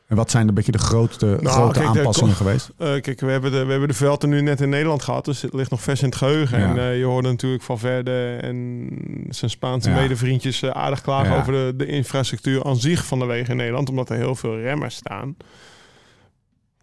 En 0.07 0.15
wat 0.15 0.31
zijn 0.31 0.47
een 0.47 0.53
beetje 0.53 0.71
de 0.71 0.77
grootste, 0.77 1.25
Nou, 1.25 1.47
grote 1.47 1.79
kijk, 1.79 1.93
de- 1.93 1.99
aanpassingen 1.99 2.33
geweest? 2.35 2.69
Eh, 2.77 3.01
kijk, 3.01 3.19
we 3.19 3.31
hebben, 3.31 3.51
de, 3.51 3.63
we 3.63 3.71
hebben 3.71 3.87
de 3.89 3.93
Velten 3.95 4.29
nu 4.29 4.41
net 4.41 4.61
in 4.61 4.69
Nederland 4.69 5.01
gehad, 5.03 5.25
dus 5.25 5.41
het 5.41 5.53
ligt 5.53 5.69
nog 5.71 5.81
vers 5.81 5.99
in 6.01 6.05
het 6.05 6.15
geheugen. 6.15 6.59
Ja. 6.59 6.69
En 6.69 6.77
eh, 6.77 6.97
je 6.97 7.03
hoorde 7.05 7.29
natuurlijk 7.29 7.63
van 7.63 7.79
Verde 7.79 8.37
en 8.41 8.87
zijn 9.29 9.51
Spaanse 9.51 9.89
Ja. 9.89 9.95
medevriendjes 9.95 10.63
aardig 10.65 11.01
klagen 11.01 11.31
Ja. 11.33 11.39
over 11.39 11.53
de, 11.53 11.73
de 11.77 11.85
infrastructuur 11.85 12.63
aan 12.63 12.77
zich 12.77 13.05
van 13.05 13.19
de 13.19 13.25
wegen 13.25 13.51
in 13.51 13.57
Nederland, 13.57 13.89
omdat 13.89 14.09
er 14.09 14.15
heel 14.17 14.35
veel 14.35 14.59
remmers 14.59 14.95
staan. 14.95 15.35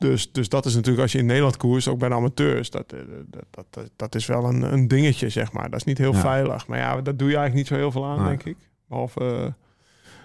Dus, 0.00 0.32
dus 0.32 0.48
dat 0.48 0.66
is 0.66 0.74
natuurlijk 0.74 1.02
als 1.02 1.12
je 1.12 1.18
in 1.18 1.26
Nederland 1.26 1.56
koerst, 1.56 1.88
ook 1.88 1.98
bij 1.98 2.08
de 2.08 2.14
amateurs, 2.14 2.70
dat, 2.70 2.92
eh, 2.92 2.98
dat, 3.26 3.44
dat, 3.50 3.66
dat, 3.70 3.90
dat 3.96 4.14
is 4.14 4.26
wel 4.26 4.44
een, 4.44 4.72
een 4.72 4.88
dingetje, 4.88 5.28
zeg 5.28 5.52
maar. 5.52 5.70
Dat 5.70 5.78
is 5.80 5.84
niet 5.84 5.98
heel 5.98 6.12
Ja. 6.12 6.20
veilig. 6.20 6.66
Maar 6.66 6.78
ja, 6.78 7.00
dat 7.00 7.18
doe 7.18 7.28
je 7.30 7.36
eigenlijk 7.36 7.54
niet 7.54 7.66
zo 7.66 7.74
heel 7.74 7.90
veel 7.92 8.04
aan, 8.06 8.18
Nee. 8.18 8.26
denk 8.28 8.44
ik. 8.44 8.56
Behalve 8.88 9.20
eh, 9.24 9.46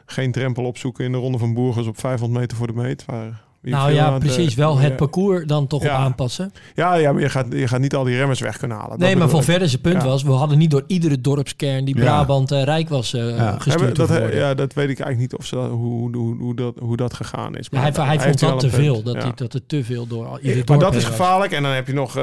geen 0.05 0.31
drempel 0.31 0.63
opzoeken 0.65 1.05
in 1.05 1.11
de 1.11 1.17
Ronde 1.17 1.37
van 1.37 1.53
Bourges 1.53 1.87
op 1.87 1.99
500 1.99 2.39
meter 2.41 2.57
voor 2.57 2.67
de 2.67 2.73
meet. 2.73 3.05
Waar 3.05 3.43
Nou 3.71 3.91
ja, 3.91 4.17
precies. 4.17 4.51
eh, 4.51 4.57
Wel 4.57 4.77
het 4.77 4.89
ja. 4.91 4.95
parcours 4.95 5.45
dan 5.45 5.67
toch 5.67 5.83
Ja. 5.83 5.89
op 5.93 5.95
aanpassen. 5.99 6.53
Ja, 6.75 6.93
ja, 6.95 7.11
maar 7.11 7.21
je 7.21 7.29
gaat, 7.29 7.45
je 7.49 7.67
gaat 7.67 7.79
niet 7.79 7.95
al 7.95 8.03
die 8.03 8.17
remmers 8.17 8.39
weg 8.39 8.57
kunnen 8.57 8.77
halen. 8.77 8.91
Dat 8.91 8.99
nee, 9.07 9.15
maar 9.15 9.29
van 9.29 9.43
verder 9.43 9.69
zijn 9.69 9.81
punt 9.81 10.01
Ja. 10.01 10.07
was... 10.07 10.23
we 10.23 10.31
hadden 10.31 10.57
niet 10.57 10.71
door 10.71 10.83
iedere 10.87 11.21
dorpskern 11.21 11.85
die 11.85 11.95
Ja. 11.97 12.01
Brabant 12.03 12.51
eh, 12.51 12.63
rijk 12.63 12.89
was 12.89 13.11
Ja. 13.11 13.55
gestuurd 13.59 13.97
Hebben- 13.97 14.21
dat, 14.21 14.33
ja, 14.33 14.53
dat 14.53 14.73
weet 14.73 14.89
ik 14.89 14.99
eigenlijk 14.99 15.17
niet 15.31 15.35
of 15.39 15.45
ze 15.45 15.55
dat, 15.55 15.69
hoe, 15.69 16.15
hoe, 16.15 16.35
hoe, 16.37 16.55
dat, 16.55 16.75
hoe 16.79 16.97
dat 16.97 17.13
gegaan 17.13 17.55
is. 17.57 17.67
Ja, 17.71 17.79
hij, 17.79 17.91
hij, 18.05 18.19
vond 18.19 18.39
dat 18.39 18.59
te 18.59 18.69
veel. 18.69 19.03
Dat, 19.03 19.13
Ja. 19.15 19.21
hij, 19.21 19.31
dat 19.35 19.53
het 19.53 19.69
te 19.69 19.83
veel 19.83 20.07
door 20.07 20.25
al- 20.27 20.39
ieder 20.39 20.55
maar 20.57 20.65
dorp 20.65 20.79
dat 20.81 20.95
is 20.95 21.03
gevaarlijk. 21.03 21.51
En 21.51 21.63
dan 21.63 21.71
heb 21.71 21.87
je 21.87 21.93
nog 21.93 22.07
eh, 22.09 22.13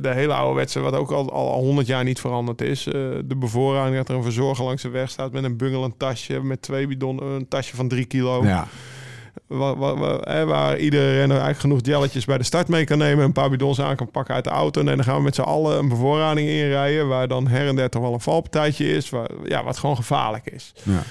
de 0.00 0.10
hele 0.14 0.32
ouderwetse, 0.32 0.80
wat 0.80 0.94
ook 0.94 1.10
al, 1.10 1.32
al 1.32 1.58
100 1.62 1.86
jaar 1.86 2.04
niet 2.04 2.20
veranderd 2.20 2.60
is. 2.62 2.86
eh, 2.86 2.92
de 3.24 3.36
bevoorrading 3.36 3.96
dat 3.96 4.08
er 4.08 4.14
een 4.14 4.22
verzorger 4.22 4.64
langs 4.64 4.82
de 4.82 4.88
weg 4.88 5.10
staat 5.10 5.32
met 5.32 5.44
een 5.44 5.56
bungelend 5.56 5.98
tasje, 5.98 6.40
met 6.42 6.62
twee 6.62 6.86
bidonnen, 6.86 7.24
een 7.24 7.48
tasje 7.48 7.76
van 7.76 7.88
drie 7.88 8.04
kilo. 8.04 8.44
Ja, 8.44 8.68
Waar, 9.58 9.76
waar, 9.76 10.46
waar, 10.46 10.78
iedere 10.78 11.04
renner 11.04 11.36
eigenlijk 11.36 11.60
genoeg 11.60 11.78
jelletjes 11.82 12.24
bij 12.24 12.38
de 12.38 12.44
start 12.44 12.68
mee 12.68 12.84
kan 12.84 12.98
nemen. 12.98 13.24
Een 13.24 13.32
paar 13.32 13.50
bidons 13.50 13.80
aan 13.80 13.96
kan 13.96 14.10
pakken 14.10 14.34
uit 14.34 14.44
de 14.44 14.50
auto. 14.50 14.80
En 14.80 14.86
dan 14.86 15.04
gaan 15.04 15.16
we 15.16 15.22
met 15.22 15.34
z'n 15.34 15.40
allen 15.40 15.78
een 15.78 15.88
bevoorrading 15.88 16.48
inrijden. 16.48 17.08
Waar 17.08 17.28
dan 17.28 17.46
her 17.48 17.68
en 17.68 17.76
der 17.76 17.88
toch 17.90 18.02
wel 18.02 18.12
een 18.12 18.20
valpartijtje 18.20 18.88
is. 18.96 19.10
Waar, 19.10 19.28
ja, 19.44 19.64
wat 19.64 19.78
gewoon 19.78 19.96
gevaarlijk 19.96 20.46
is. 20.46 20.72
ja. 20.82 21.02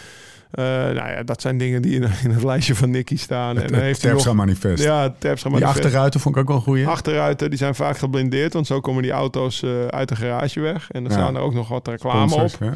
Eh, 0.51 0.63
nou 0.65 0.95
ja, 1.09 1.23
dat 1.23 1.41
zijn 1.41 1.57
dingen 1.57 1.81
die 1.81 1.95
in, 1.95 2.03
in 2.23 2.31
het 2.31 2.43
lijstje 2.43 2.75
van 2.75 2.89
Nicky 2.89 3.17
staan. 3.17 3.55
en 3.55 3.61
Het, 3.61 3.71
dan 3.71 3.79
heeft 3.81 4.01
Terpstra 4.01 4.29
nog... 4.33 4.39
manifest. 4.45 4.83
Ja, 4.83 5.01
het 5.01 5.19
Terpstra 5.19 5.49
Die 5.49 5.59
manifest. 5.59 5.85
achterruiten 5.85 6.19
vond 6.19 6.35
ik 6.35 6.41
ook 6.41 6.47
wel 6.47 6.57
een 6.57 6.63
goeie. 6.63 6.87
Achteruiten, 6.87 7.49
die 7.49 7.59
zijn 7.59 7.75
vaak 7.75 7.97
geblindeerd. 7.97 8.53
Want 8.53 8.67
zo 8.67 8.79
komen 8.79 9.01
die 9.03 9.11
auto's 9.11 9.63
eh, 9.63 9.85
uit 9.85 10.09
de 10.09 10.15
garage 10.15 10.59
weg. 10.59 10.91
En 10.91 11.03
dan 11.03 11.11
Ja. 11.11 11.17
staan 11.17 11.35
er 11.35 11.41
ook 11.41 11.53
nog 11.53 11.67
wat 11.67 11.87
reclame 11.87 12.35
op. 12.35 12.49
Ja. 12.59 12.73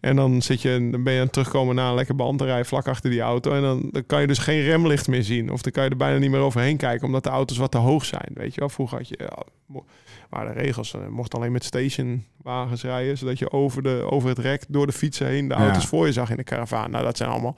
En 0.00 0.16
dan, 0.16 0.42
zit 0.42 0.62
je, 0.62 0.88
dan 0.90 1.02
ben 1.02 1.12
je 1.12 1.18
aan 1.18 1.24
het 1.24 1.32
terugkomen 1.32 1.74
na 1.74 1.88
een 1.88 1.94
lekker 1.94 2.14
band. 2.14 2.38
Dan 2.38 2.48
rij 2.48 2.58
je 2.58 2.64
vlak 2.64 2.88
achter 2.88 3.10
die 3.10 3.20
auto. 3.20 3.52
En 3.52 3.62
dan, 3.62 3.88
dan 3.90 4.06
kan 4.06 4.20
je 4.20 4.26
dus 4.26 4.38
geen 4.38 4.62
remlicht 4.62 5.08
meer 5.08 5.22
zien. 5.22 5.52
Of 5.52 5.62
dan 5.62 5.72
kan 5.72 5.84
je 5.84 5.90
er 5.90 5.96
bijna 5.96 6.18
niet 6.18 6.30
meer 6.30 6.40
overheen 6.40 6.76
kijken. 6.76 7.06
Omdat 7.06 7.24
de 7.24 7.30
auto's 7.30 7.56
wat 7.56 7.70
te 7.70 7.78
hoog 7.78 8.04
zijn. 8.04 8.30
Weet 8.34 8.54
je 8.54 8.60
wel, 8.60 8.68
vroeger 8.68 8.98
had 8.98 9.08
je... 9.08 9.30
waren 10.30 10.54
de 10.54 10.60
regels. 10.60 10.94
eh, 10.94 11.00
mocht 11.08 11.34
alleen 11.34 11.52
met 11.52 11.64
stationwagens 11.64 12.82
rijden, 12.82 13.18
zodat 13.18 13.38
je 13.38 13.52
over, 13.52 13.82
de, 13.82 14.06
over 14.10 14.28
het 14.28 14.38
rek 14.38 14.64
door 14.68 14.86
de 14.86 14.92
fietsen 14.92 15.26
heen 15.26 15.48
de 15.48 15.54
Ja. 15.54 15.60
auto's 15.60 15.86
voor 15.86 16.06
je 16.06 16.12
zag 16.12 16.30
in 16.30 16.36
de 16.36 16.44
karavaan. 16.44 16.90
Nou, 16.90 17.04
dat 17.04 17.16
zijn 17.16 17.30
allemaal 17.30 17.56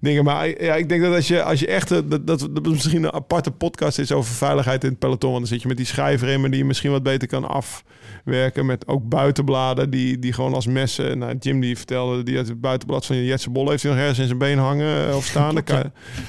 dingen. 0.00 0.24
Maar 0.24 0.62
ja, 0.62 0.74
ik 0.74 0.88
denk 0.88 1.02
dat 1.02 1.14
als 1.14 1.28
je, 1.28 1.42
als 1.42 1.60
je 1.60 1.66
echt, 1.66 1.90
eh, 1.90 1.98
dat, 2.04 2.26
dat, 2.26 2.48
dat 2.52 2.66
misschien 2.66 3.02
een 3.04 3.12
aparte 3.12 3.50
podcast 3.50 3.98
is 3.98 4.12
over 4.12 4.34
veiligheid 4.34 4.84
in 4.84 4.90
het 4.90 4.98
peloton. 4.98 5.30
Want 5.30 5.42
dan 5.42 5.52
zit 5.52 5.62
je 5.62 5.68
met 5.68 5.76
die 5.76 5.86
schijfremmen 5.86 6.50
die 6.50 6.58
je 6.60 6.66
misschien 6.66 6.90
wat 6.90 7.02
beter 7.02 7.28
kan 7.28 7.48
afwerken. 7.48 8.66
Met 8.66 8.86
ook 8.88 9.08
buitenbladen 9.08 9.90
die, 9.90 10.18
die 10.18 10.32
gewoon 10.32 10.54
als 10.54 10.66
messen. 10.66 11.18
Nou, 11.18 11.36
Jim 11.38 11.60
die 11.60 11.76
vertelde, 11.76 12.22
die 12.22 12.36
had 12.36 12.48
het 12.48 12.60
buitenblad 12.60 13.06
van 13.06 13.16
je 13.16 13.24
Jetse 13.24 13.50
Bol 13.50 13.70
heeft 13.70 13.82
hij 13.82 13.92
nog 13.92 14.00
ergens 14.00 14.18
in 14.18 14.26
zijn 14.26 14.38
been 14.38 14.58
hangen 14.58 15.08
eh, 15.08 15.16
of 15.16 15.24
staan. 15.24 15.54
Dan, 15.54 15.64
kan, 15.64 15.80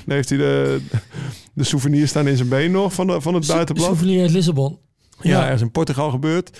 dan 0.06 0.16
heeft 0.16 0.30
hij 0.30 0.38
de, 0.38 0.82
de 1.54 1.64
souvenir 1.64 2.08
staan 2.08 2.28
in 2.28 2.38
zijn 2.38 2.50
been 2.50 2.72
nog 2.72 2.94
van, 2.94 3.08
de, 3.08 3.22
van 3.22 3.34
het 3.34 3.48
buitenblad. 3.48 3.86
Souvenir 3.88 4.22
uit 4.22 4.32
Lissabon. 4.32 4.78
Ja, 5.24 5.48
er 5.48 5.54
is 5.54 5.62
in 5.62 5.72
Portugal 5.72 6.10
gebeurd. 6.10 6.60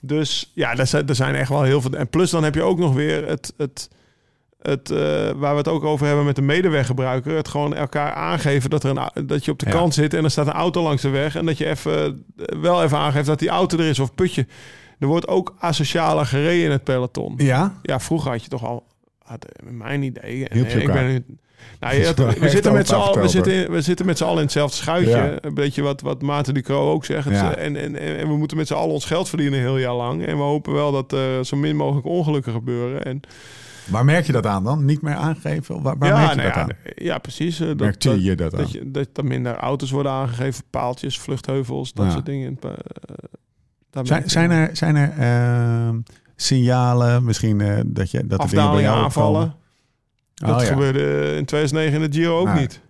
Dus 0.00 0.50
ja, 0.54 0.76
er 0.76 0.86
zijn, 0.86 1.08
er 1.08 1.14
zijn 1.14 1.34
echt 1.34 1.48
wel 1.48 1.62
heel 1.62 1.80
veel. 1.80 1.90
En 1.92 2.08
plus 2.08 2.30
dan 2.30 2.44
heb 2.44 2.54
je 2.54 2.62
ook 2.62 2.78
nog 2.78 2.94
weer 2.94 3.28
het, 3.28 3.54
het, 3.56 3.90
het 4.62 4.90
eh, 4.90 4.98
waar 5.30 5.52
we 5.52 5.58
het 5.58 5.68
ook 5.68 5.84
over 5.84 6.06
hebben 6.06 6.24
met 6.24 6.36
de 6.36 6.42
medeweggebruiker. 6.42 7.36
Het 7.36 7.48
gewoon 7.48 7.74
elkaar 7.74 8.12
aangeven 8.12 8.70
dat, 8.70 8.84
er 8.84 8.96
een, 8.96 9.26
dat 9.26 9.44
je 9.44 9.50
op 9.50 9.58
de 9.58 9.66
Ja. 9.66 9.72
kant 9.72 9.94
zit 9.94 10.14
en 10.14 10.24
er 10.24 10.30
staat 10.30 10.46
een 10.46 10.52
auto 10.52 10.82
langs 10.82 11.02
de 11.02 11.08
weg. 11.08 11.36
En 11.36 11.46
dat 11.46 11.58
je 11.58 11.66
even, 11.66 12.24
eh, 12.36 12.60
wel 12.60 12.82
even 12.82 12.98
aangeeft 12.98 13.26
dat 13.26 13.38
die 13.38 13.48
auto 13.48 13.78
er 13.78 13.84
is 13.84 13.98
of 13.98 14.14
putje. 14.14 14.46
Er 14.98 15.06
wordt 15.06 15.28
ook 15.28 15.54
asocialer 15.58 16.26
gereden 16.26 16.64
in 16.64 16.70
het 16.70 16.84
peloton. 16.84 17.34
Ja? 17.36 17.78
Ja, 17.82 18.00
vroeger 18.00 18.30
had 18.30 18.42
je 18.42 18.48
toch 18.48 18.64
al, 18.64 18.86
had, 19.22 19.46
mijn 19.62 20.02
idee. 20.02 20.48
En, 20.48 20.80
ik 20.80 20.92
ben, 20.92 21.38
nou, 21.80 21.96
we, 22.40 22.48
zitten 22.48 22.72
met 22.72 22.92
allen, 22.92 23.20
we, 23.20 23.28
zitten, 23.28 23.52
in- 23.52 23.70
we 23.70 23.80
zitten 23.80 24.06
met 24.06 24.18
z'n 24.18 24.24
allen 24.24 24.36
in 24.36 24.42
hetzelfde 24.42 24.76
schuitje. 24.76 25.10
Ja. 25.10 25.36
Een 25.40 25.54
beetje 25.54 25.82
wat, 25.82 26.00
wat 26.00 26.22
Maarten 26.22 26.54
Ducro 26.54 26.90
ook 26.92 27.04
zegt. 27.04 27.28
Ja. 27.30 27.54
eh, 27.54 27.64
en, 27.66 27.76
en, 27.76 27.96
en 28.18 28.28
we 28.28 28.36
moeten 28.36 28.56
met 28.56 28.66
z'n 28.66 28.74
allen 28.74 28.92
ons 28.92 29.04
geld 29.04 29.28
verdienen 29.28 29.58
een 29.58 29.64
heel 29.64 29.78
jaar 29.78 29.94
lang. 29.94 30.26
En 30.26 30.36
we 30.36 30.42
hopen 30.42 30.72
wel 30.72 30.92
dat 30.92 31.12
er 31.12 31.44
zo 31.46 31.56
min 31.56 31.76
mogelijk 31.76 32.06
ongelukken 32.06 32.52
gebeuren. 32.52 33.04
En, 33.04 33.20
Waar 33.86 34.04
merk 34.04 34.26
je 34.26 34.32
dat 34.32 34.46
aan 34.46 34.64
dan? 34.64 34.84
Niet 34.84 35.02
meer 35.02 35.14
aangegeven? 35.14 35.82
Waar, 35.82 35.98
waar 35.98 36.08
ja, 36.08 36.16
merk 36.18 36.30
je 36.30 36.36
nou 36.36 36.48
dat 36.48 36.56
ja, 36.56 36.62
aan? 36.62 36.92
ja, 36.94 37.18
precies. 37.18 37.60
eh, 37.60 37.66
Dat, 37.66 37.76
Merkt 37.76 38.02
dat, 38.02 38.24
je 38.24 38.34
dat 38.34 38.52
aan? 38.54 38.60
dat, 38.60 38.72
je, 38.72 38.90
dat, 38.90 39.08
dat 39.12 39.24
minder 39.24 39.54
auto's 39.56 39.90
worden 39.90 40.12
aangegeven, 40.12 40.64
paaltjes, 40.70 41.18
vluchtheuvels, 41.20 41.92
dat 41.92 42.12
soort 42.12 42.26
dingen. 42.26 42.58
Eh, 42.60 42.70
Zijn, 44.02 44.30
zijn 44.30 44.50
er, 44.50 44.70
zijn 44.76 44.96
er 44.96 45.10
ehm, 45.18 45.96
signalen, 46.36 47.24
misschien 47.24 47.60
eh, 47.60 47.80
dat, 47.86 48.10
je, 48.10 48.26
dat 48.26 48.38
afdalingen, 48.38 48.90
aanvallen? 48.90 49.54
Dat 50.46 50.56
Oh, 50.56 50.62
ja. 50.62 50.68
gebeurde 50.72 51.34
in 51.36 51.44
2009 51.44 52.02
in 52.02 52.10
de 52.10 52.16
Giro 52.18 52.38
ook 52.38 52.46
Nee. 52.46 52.60
niet. 52.60 52.80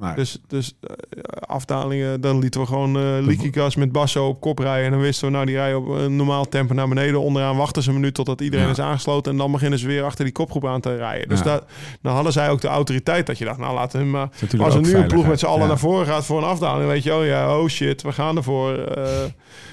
Nee. 0.00 0.14
Dus, 0.14 0.40
dus 0.46 0.74
eh, 0.80 0.92
afdalingen, 1.40 2.20
dan 2.20 2.38
lieten 2.38 2.60
we 2.60 2.66
gewoon 2.66 2.92
leaky 3.24 3.52
gas 3.52 3.76
met 3.76 3.92
Basso 3.92 4.26
op 4.28 4.40
kop 4.40 4.58
rijden. 4.58 4.84
En 4.84 4.90
dan 4.90 5.00
wisten 5.00 5.26
we, 5.26 5.32
nou 5.32 5.46
die 5.46 5.54
rijden 5.54 5.78
op 5.78 5.88
een 5.88 6.16
normaal 6.16 6.48
tempo 6.48 6.74
naar 6.74 6.88
beneden. 6.88 7.20
Onderaan 7.20 7.56
wachten 7.56 7.82
ze 7.82 7.88
een 7.88 7.94
minuut 7.94 8.14
totdat 8.14 8.40
iedereen 8.40 8.64
Ja. 8.66 8.70
is 8.72 8.78
aangesloten. 8.80 9.32
En 9.32 9.38
dan 9.38 9.52
beginnen 9.52 9.78
ze 9.78 9.86
weer 9.86 10.02
achter 10.02 10.24
die 10.24 10.32
kopgroep 10.32 10.66
aan 10.66 10.80
te 10.80 10.96
rijden. 10.96 11.28
Dus 11.28 11.38
Ja. 11.38 11.44
daar, 11.44 11.60
dan 12.02 12.14
hadden 12.14 12.32
zij 12.32 12.50
ook 12.50 12.60
de 12.60 12.68
autoriteit 12.68 13.26
dat 13.26 13.38
je 13.38 13.44
dacht, 13.44 13.58
nou 13.58 13.74
laten 13.74 13.92
we 13.98 14.04
hem 14.04 14.12
maar... 14.12 14.28
Dat 14.50 14.60
Als 14.60 14.74
er 14.74 14.80
ook 14.80 14.86
nu 14.86 14.94
een 14.94 15.06
ploeg 15.06 15.26
met 15.26 15.38
z'n 15.38 15.46
allen 15.46 15.60
Ja. 15.60 15.66
naar 15.66 15.78
voren 15.78 16.06
gaat 16.06 16.24
voor 16.24 16.38
een 16.38 16.48
afdaling, 16.48 16.88
weet 16.88 17.02
je, 17.02 17.14
oh 17.14 17.24
ja, 17.24 17.58
oh 17.58 17.68
shit, 17.68 18.02
we 18.02 18.12
gaan 18.12 18.36
ervoor. 18.36 18.78
eh 18.78 19.24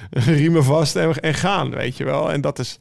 riemen 0.40 0.64
vast 0.64 0.96
en, 0.96 1.20
en 1.20 1.34
gaan, 1.34 1.70
weet 1.70 1.98
je 1.98 2.04
wel. 2.04 2.32
En 2.32 2.42
dat, 2.42 2.60
is, 2.60 2.80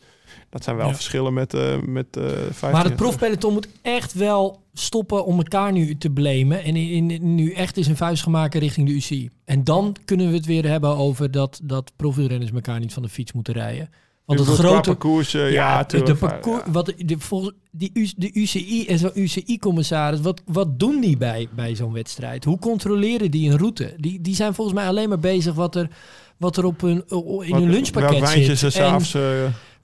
dat 0.55 0.65
zijn 0.65 0.77
wel 0.77 0.87
Ja. 0.89 0.95
verschillen 0.95 1.35
met, 1.35 1.55
eh 1.55 1.77
met 1.87 2.17
eh 2.17 2.25
15 2.27 2.71
Maar 2.71 2.85
het 2.85 2.97
profpeloton 2.97 3.53
moet 3.53 3.69
echt 3.83 4.13
wel 4.13 4.61
stoppen 4.75 5.25
om 5.25 5.37
elkaar 5.37 5.73
nu 5.73 5.97
te 5.99 6.11
blamen. 6.11 6.63
En 6.65 6.77
in, 6.77 7.11
in- 7.11 7.35
nu 7.35 7.53
echt 7.53 7.77
eens 7.77 7.87
een 7.87 7.97
vuist 7.97 8.23
gaan 8.23 8.33
maken 8.33 8.61
richting 8.61 8.87
de 8.87 8.93
UCI. 8.93 9.31
En 9.45 9.65
dan 9.65 9.97
kunnen 10.05 10.29
we 10.31 10.37
het 10.37 10.47
weer 10.47 10.69
hebben 10.69 10.97
over 10.97 11.31
dat, 11.31 11.61
dat 11.63 11.93
profielrenners 11.97 12.51
elkaar 12.53 12.81
niet 12.81 12.93
van 12.93 13.03
de 13.03 13.09
fiets 13.09 13.33
moeten 13.33 13.55
rijden. 13.55 13.91
Want 14.25 14.39
het 14.39 14.49
grote... 14.49 14.89
parcours, 14.91 15.35
eh, 15.35 15.53
ja, 15.53 15.83
de, 15.83 16.15
parcours, 16.15 16.63
ja. 16.67 16.71
wat 16.73 16.93
de, 16.97 17.15
volgens 17.19 17.53
die, 17.71 17.91
U- 17.95 18.11
de 18.17 18.31
UCI 18.33 18.87
en 18.87 18.99
zo'n 18.99 19.11
UCI-commissaris, 19.15 20.21
wat, 20.21 20.43
wat 20.47 20.79
doen 20.79 21.01
die 21.01 21.17
bij, 21.17 21.49
bij 21.55 21.75
zo'n 21.75 21.93
wedstrijd? 21.93 22.45
Hoe 22.45 22.59
controleren 22.59 23.31
die 23.31 23.51
een 23.51 23.59
route? 23.59 23.95
Die, 23.97 24.21
die 24.21 24.35
zijn 24.35 24.55
volgens 24.55 24.77
mij 24.77 24.87
alleen 24.87 25.09
maar 25.09 25.19
bezig 25.19 25.55
wat 25.55 25.77
er, 25.77 25.89
wat 26.37 26.57
er 26.57 26.65
op 26.65 26.81
hun, 26.81 26.97
in 27.09 27.25
Wat- 27.27 27.45
hun 27.61 27.71
lunchpakket 27.71 28.29
zit. 28.29 28.63
En 28.63 28.73
s'avonds... 28.73 29.17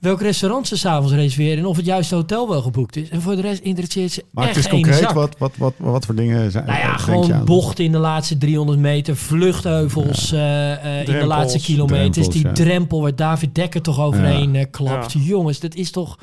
welk 0.00 0.20
restaurant 0.20 0.66
ze 0.68 0.76
s'avonds 0.76 1.12
reserveren 1.12 1.58
en 1.58 1.66
of 1.66 1.76
het 1.76 1.86
juiste 1.86 2.14
hotel 2.14 2.48
wel 2.48 2.62
geboekt 2.62 2.96
is. 2.96 3.08
En 3.08 3.22
voor 3.22 3.34
de 3.36 3.40
rest 3.42 3.60
interesseert 3.62 4.12
ze 4.12 4.24
Maar 4.30 4.46
het 4.46 4.56
echt 4.56 4.64
is 4.64 4.70
geen 4.70 4.82
concreet, 4.82 5.02
zak. 5.02 5.14
wat, 5.14 5.34
wat, 5.38 5.52
wat, 5.56 5.74
wat 5.76 6.04
voor 6.06 6.14
dingen 6.14 6.50
zijn 6.50 6.66
Nou 6.66 6.78
ja, 6.78 6.96
gewoon 6.96 7.44
bochten 7.44 7.84
in 7.84 7.92
de 7.92 7.98
laatste 7.98 8.38
300 8.38 8.78
meter, 8.78 9.16
vluchtheuvels 9.16 10.32
eh, 10.32 10.72
eh, 11.00 11.08
in 11.08 11.18
de 11.18 11.26
laatste 11.26 11.58
kilometers. 11.60 12.12
Drempels, 12.28 12.34
die 12.34 12.46
ja. 12.46 12.52
drempel 12.52 13.00
waar 13.02 13.16
David 13.16 13.54
Dekker 13.54 13.82
toch 13.82 14.00
overheen 14.00 14.54
eh, 14.56 14.64
klapt. 14.70 15.12
Jongens, 15.18 15.60
dat 15.60 15.74
is 15.74 15.90
toch... 15.90 16.18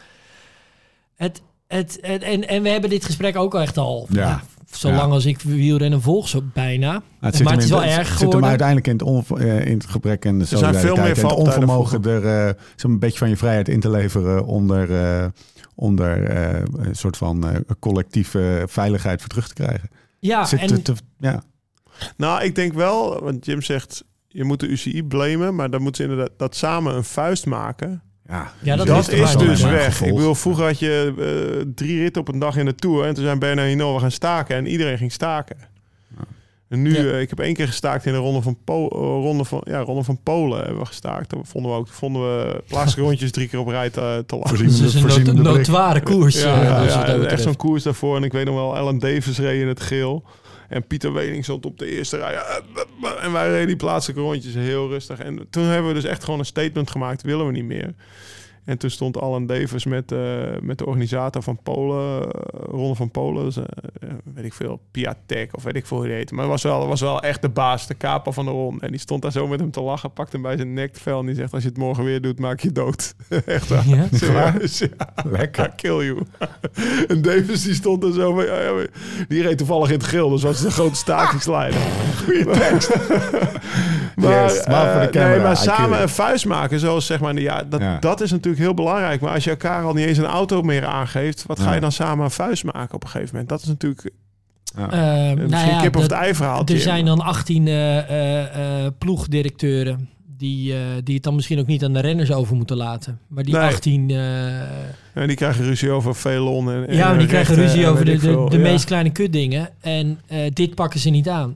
Het, 1.15 1.41
het, 1.67 1.97
het- 2.01 2.23
en, 2.23 2.47
en 2.47 2.63
we 2.63 2.69
hebben 2.69 2.89
dit 2.89 3.05
gesprek 3.05 3.35
ook 3.37 3.53
al 3.55 3.61
echt 3.61 3.77
al... 3.77 4.07
Ja. 4.11 4.41
Zolang 4.71 5.01
Ja. 5.01 5.06
als 5.13 5.25
ik 5.25 5.41
wielrennen 5.41 6.01
volg, 6.01 6.27
zo 6.27 6.41
bijna. 6.53 6.91
Nou, 6.91 7.01
maar 7.43 7.53
het 7.53 7.63
is 7.63 7.69
in- 7.69 7.75
wel 7.75 7.84
erg 7.84 7.91
zit 8.08 8.08
hem 8.08 8.17
geworden. 8.17 8.49
uiteindelijk 8.49 8.88
in 8.88 8.93
het, 8.97 9.32
eh, 9.39 9.65
in 9.65 9.73
het 9.77 9.86
gebrek 9.86 10.25
en 10.25 10.39
de 10.39 10.45
zijn 10.45 10.75
veel 10.75 10.95
meer 10.95 11.03
en 11.03 11.10
het 11.10 11.19
valpartijen 11.19 11.45
onvermogen 11.67 12.03
er 12.03 12.47
eh, 12.47 12.53
zo'n 12.75 12.99
beetje 12.99 13.17
van 13.17 13.30
je 13.30 13.38
vrijheid 13.38 13.69
in 13.69 13.80
te 13.80 13.89
leveren 13.89 14.45
onder, 14.45 14.91
eh, 14.95 15.25
onder 15.75 16.23
eh, 16.23 16.63
een 16.77 16.95
soort 16.95 17.17
van 17.17 17.47
eh, 17.49 17.56
collectieve 17.80 18.63
veiligheid 18.67 19.19
voor 19.19 19.30
terug 19.30 19.47
te 19.47 19.53
krijgen. 19.53 19.89
Ja, 20.19 20.45
Zit 20.45 20.60
en 20.60 20.67
te- 20.67 20.82
te- 20.82 20.93
ja. 21.19 21.43
Nou, 22.17 22.43
ik 22.43 22.56
denk 22.56 22.73
wel, 22.73 23.23
want 23.23 23.45
Jim 23.45 23.62
zegt... 23.62 24.03
je 24.27 24.43
moet 24.43 24.60
de 24.60 24.67
UCI 24.67 25.03
blamen, 25.03 25.56
maar 25.56 25.69
dan 25.69 25.82
moeten 25.82 26.03
ze 26.03 26.10
inderdaad 26.10 26.38
dat 26.38 26.56
samen 26.56 26.95
een 26.95 27.03
vuist 27.03 27.45
maken. 27.45 28.01
Ja, 28.29 28.51
Ja, 28.61 28.75
dat 28.75 29.07
is 29.11 29.35
dus 29.37 29.61
weg. 29.63 30.01
Ik 30.03 30.13
bedoel, 30.15 30.35
vroeger 30.35 30.65
had 30.65 30.79
je 30.79 31.13
eh, 31.17 31.65
drie 31.75 31.99
ritten 32.01 32.21
op 32.21 32.27
een 32.27 32.39
dag 32.39 32.55
in 32.57 32.65
de 32.65 32.75
Tour... 32.75 33.05
en 33.05 33.13
toen 33.13 33.23
zijn 33.23 33.39
Bernard 33.39 33.67
Hinault 33.67 33.95
we 33.95 34.01
gaan 34.01 34.11
staken 34.11 34.55
en 34.55 34.67
iedereen 34.67 34.97
ging 34.97 35.11
staken. 35.11 35.57
En 36.69 36.81
nu, 36.81 36.91
Ja. 37.03 37.11
eh, 37.11 37.21
ik 37.21 37.29
heb 37.29 37.39
één 37.39 37.53
keer 37.53 37.67
gestaakt 37.67 38.05
in 38.05 38.11
de 38.13 38.17
ronde 38.17 38.41
van, 38.41 38.57
Po- 38.63 38.87
eh, 38.87 38.97
ronde 38.99 39.43
van, 39.43 39.61
ja, 39.63 39.79
ronde 39.79 40.03
van 40.03 40.19
Polen. 40.23 40.57
Hebben 40.59 40.79
we 40.79 40.85
gestaakt. 40.85 41.29
Dat 41.29 41.39
vonden 41.43 41.71
we 41.71 41.77
ook. 41.77 41.87
Vonden 41.87 42.21
we 42.21 42.63
plaatselijke 42.67 43.09
rondjes 43.09 43.31
drie 43.31 43.47
keer 43.47 43.59
op 43.59 43.67
rij 43.67 43.89
te, 43.89 44.23
te 44.25 44.35
lang. 44.35 44.49
Het 44.49 44.59
is 44.79 44.93
een 44.93 45.03
blik. 45.05 45.33
notoire 45.33 46.01
koers. 46.01 46.41
Ja, 46.41 46.63
ja, 46.63 46.83
dus 46.83 46.93
ja, 46.93 47.05
echt 47.05 47.41
zo'n 47.41 47.55
koers 47.55 47.83
daarvoor. 47.83 48.15
En 48.15 48.23
ik 48.23 48.31
weet 48.31 48.45
nog 48.45 48.55
wel, 48.55 48.75
Alan 48.75 48.99
Davis 48.99 49.37
reed 49.39 49.61
in 49.61 49.67
het 49.67 49.81
geel. 49.81 50.23
En 50.69 50.87
Pieter 50.87 51.13
Wening 51.13 51.43
stond 51.43 51.65
op 51.65 51.77
de 51.79 51.85
eerste 51.95 52.17
rij. 52.17 52.37
En 53.01 53.31
wij 53.31 53.49
reden 53.49 53.67
die 53.67 53.75
plaatselijke 53.75 54.21
rondjes 54.23 54.53
heel 54.53 54.88
rustig. 54.88 55.19
En 55.19 55.47
toen 55.49 55.63
hebben 55.63 55.88
we 55.88 55.93
dus 55.93 56.10
echt 56.10 56.23
gewoon 56.23 56.39
een 56.39 56.45
statement 56.45 56.91
gemaakt. 56.91 57.21
Willen 57.21 57.45
we 57.45 57.51
niet 57.51 57.65
meer. 57.65 57.93
En 58.67 58.77
toen 58.77 58.89
stond 58.89 59.17
Alan 59.21 59.45
Davis 59.45 59.86
met, 59.86 60.12
eh, 60.12 60.19
met 60.62 60.77
de 60.77 60.86
organisator 60.86 61.43
van 61.43 61.60
Polen, 61.63 62.21
eh, 62.23 62.30
Ronde 62.69 62.95
van 62.95 63.12
Polen. 63.12 63.43
Dus, 63.45 63.58
eh, 63.58 63.63
weet 64.34 64.45
ik 64.45 64.53
veel, 64.53 64.80
Piatek 64.91 65.56
of 65.56 65.63
weet 65.63 65.75
ik 65.75 65.86
veel 65.86 65.97
hoe 65.97 66.08
heette. 66.08 66.34
Maar 66.34 66.47
was 66.47 66.63
wel, 66.63 66.88
was 66.88 67.01
wel 67.01 67.21
echt 67.21 67.41
de 67.41 67.49
baas, 67.49 67.88
de 67.88 67.93
kaper 67.93 68.34
van 68.34 68.45
de 68.45 68.51
ronde. 68.51 68.86
En 68.86 68.91
die 68.91 68.99
stond 68.99 69.21
daar 69.21 69.32
zo 69.32 69.47
met 69.47 69.60
hem 69.60 69.71
te 69.71 69.82
lachen, 69.82 70.12
pakte 70.12 70.32
hem 70.32 70.41
bij 70.41 70.56
zijn 70.56 70.73
nekvel. 70.73 71.19
En 71.19 71.25
die 71.25 71.36
zegt, 71.36 71.53
als 71.53 71.63
je 71.63 71.69
het 71.69 71.77
morgen 71.77 72.03
weer 72.03 72.21
doet, 72.21 72.39
maak 72.39 72.60
je 72.60 72.71
dood. 72.71 73.15
echt 73.45 73.69
waar. 73.69 73.88
Ja? 73.88 74.06
Serieus, 74.12 74.80
ja. 74.80 75.13
Lekker. 75.30 75.71
Kill 75.75 76.06
you. 76.06 76.21
en 77.08 77.21
Davis 77.21 77.63
die 77.63 77.73
stond 77.73 78.03
er 78.03 78.13
zo 78.13 78.34
van, 78.34 78.45
die 79.27 79.41
reed 79.41 79.58
toevallig 79.58 79.88
in 79.88 79.93
het 79.97 80.03
geel, 80.03 80.30
dus 80.30 80.43
was 80.43 80.63
een 80.63 80.71
grote 80.71 80.95
stakingsleider. 80.95 81.80
Goeie 82.23 82.45
tekst. 82.45 82.95
maar, 84.15 84.43
Yes, 84.43 84.67
maar 84.67 84.91
voor 84.91 85.01
de 85.01 85.10
camera, 85.10 85.34
nee, 85.36 85.43
maar 85.43 85.58
samen 85.58 86.01
een 86.01 86.10
vuist 86.10 86.45
maken, 86.45 86.80
zoals 86.80 87.06
zeg 87.06 87.19
maar, 87.19 87.39
ja 87.39 87.63
dat, 87.63 87.80
Ja. 87.80 87.97
dat 87.99 88.21
is 88.21 88.32
natuurlijk 88.32 88.57
heel 88.58 88.74
belangrijk. 88.74 89.22
Maar 89.22 89.34
als 89.34 89.43
je 89.43 89.50
elkaar 89.50 89.84
al 89.84 89.93
niet 89.93 90.06
eens 90.06 90.17
een 90.17 90.26
auto 90.26 90.62
meer 90.62 90.86
aangeeft, 90.86 91.46
wat 91.46 91.60
ga 91.60 91.67
Ja. 91.67 91.74
je 91.74 91.80
dan 91.82 91.91
samen 91.91 92.24
een 92.26 92.32
vuist 92.32 92.63
maken 92.63 92.96
op 92.96 93.04
een 93.04 93.10
gegeven 93.10 93.32
moment? 93.32 93.50
Dat 93.50 93.62
is 93.62 93.67
natuurlijk 93.67 94.12
Eh, 94.76 94.84
misschien 94.84 95.50
nou 95.50 95.67
ja, 95.67 95.80
kip 95.82 95.96
of 95.96 96.02
dat- 96.02 96.12
het 96.12 96.20
ei 96.20 96.36
verhaal. 96.36 96.65
Er 96.65 96.80
zijn 96.80 97.06
dan 97.06 97.20
18 97.22 97.67
eh, 97.67 97.98
eh, 97.98 98.86
eh, 98.86 98.91
ploegdirecteuren 98.98 100.10
die, 100.38 100.74
eh, 100.74 100.80
die 101.04 101.15
het 101.15 101.24
dan 101.24 101.36
misschien 101.36 101.60
ook 101.60 101.67
niet 101.67 101.84
aan 101.84 101.93
de 101.93 102.00
renners 102.00 102.32
over 102.32 102.56
moeten 102.56 102.78
laten. 102.78 103.20
Maar 103.28 103.43
die 103.43 103.54
Nee. 103.54 103.63
18... 103.63 104.10
eh, 104.10 104.62
En 105.13 105.28
die 105.28 105.36
krijgen 105.36 105.63
ruzie 105.65 105.91
over 105.91 106.15
Velon. 106.15 106.72
En, 106.72 106.88
en 106.88 106.96
ja, 106.96 107.08
die 107.10 107.17
rechten 107.17 107.28
krijgen 107.28 107.56
ruzie 107.56 107.88
over 107.88 108.06
de, 108.06 108.12
de, 108.17 108.46
de 108.50 108.58
Ja. 108.58 108.62
meest 108.63 108.86
kleine 108.86 109.10
kutdingen. 109.10 109.70
En 109.82 110.20
eh, 110.28 110.39
dit 110.54 110.76
pakken 110.76 111.00
ze 111.00 111.10
niet 111.10 111.30
aan. 111.30 111.56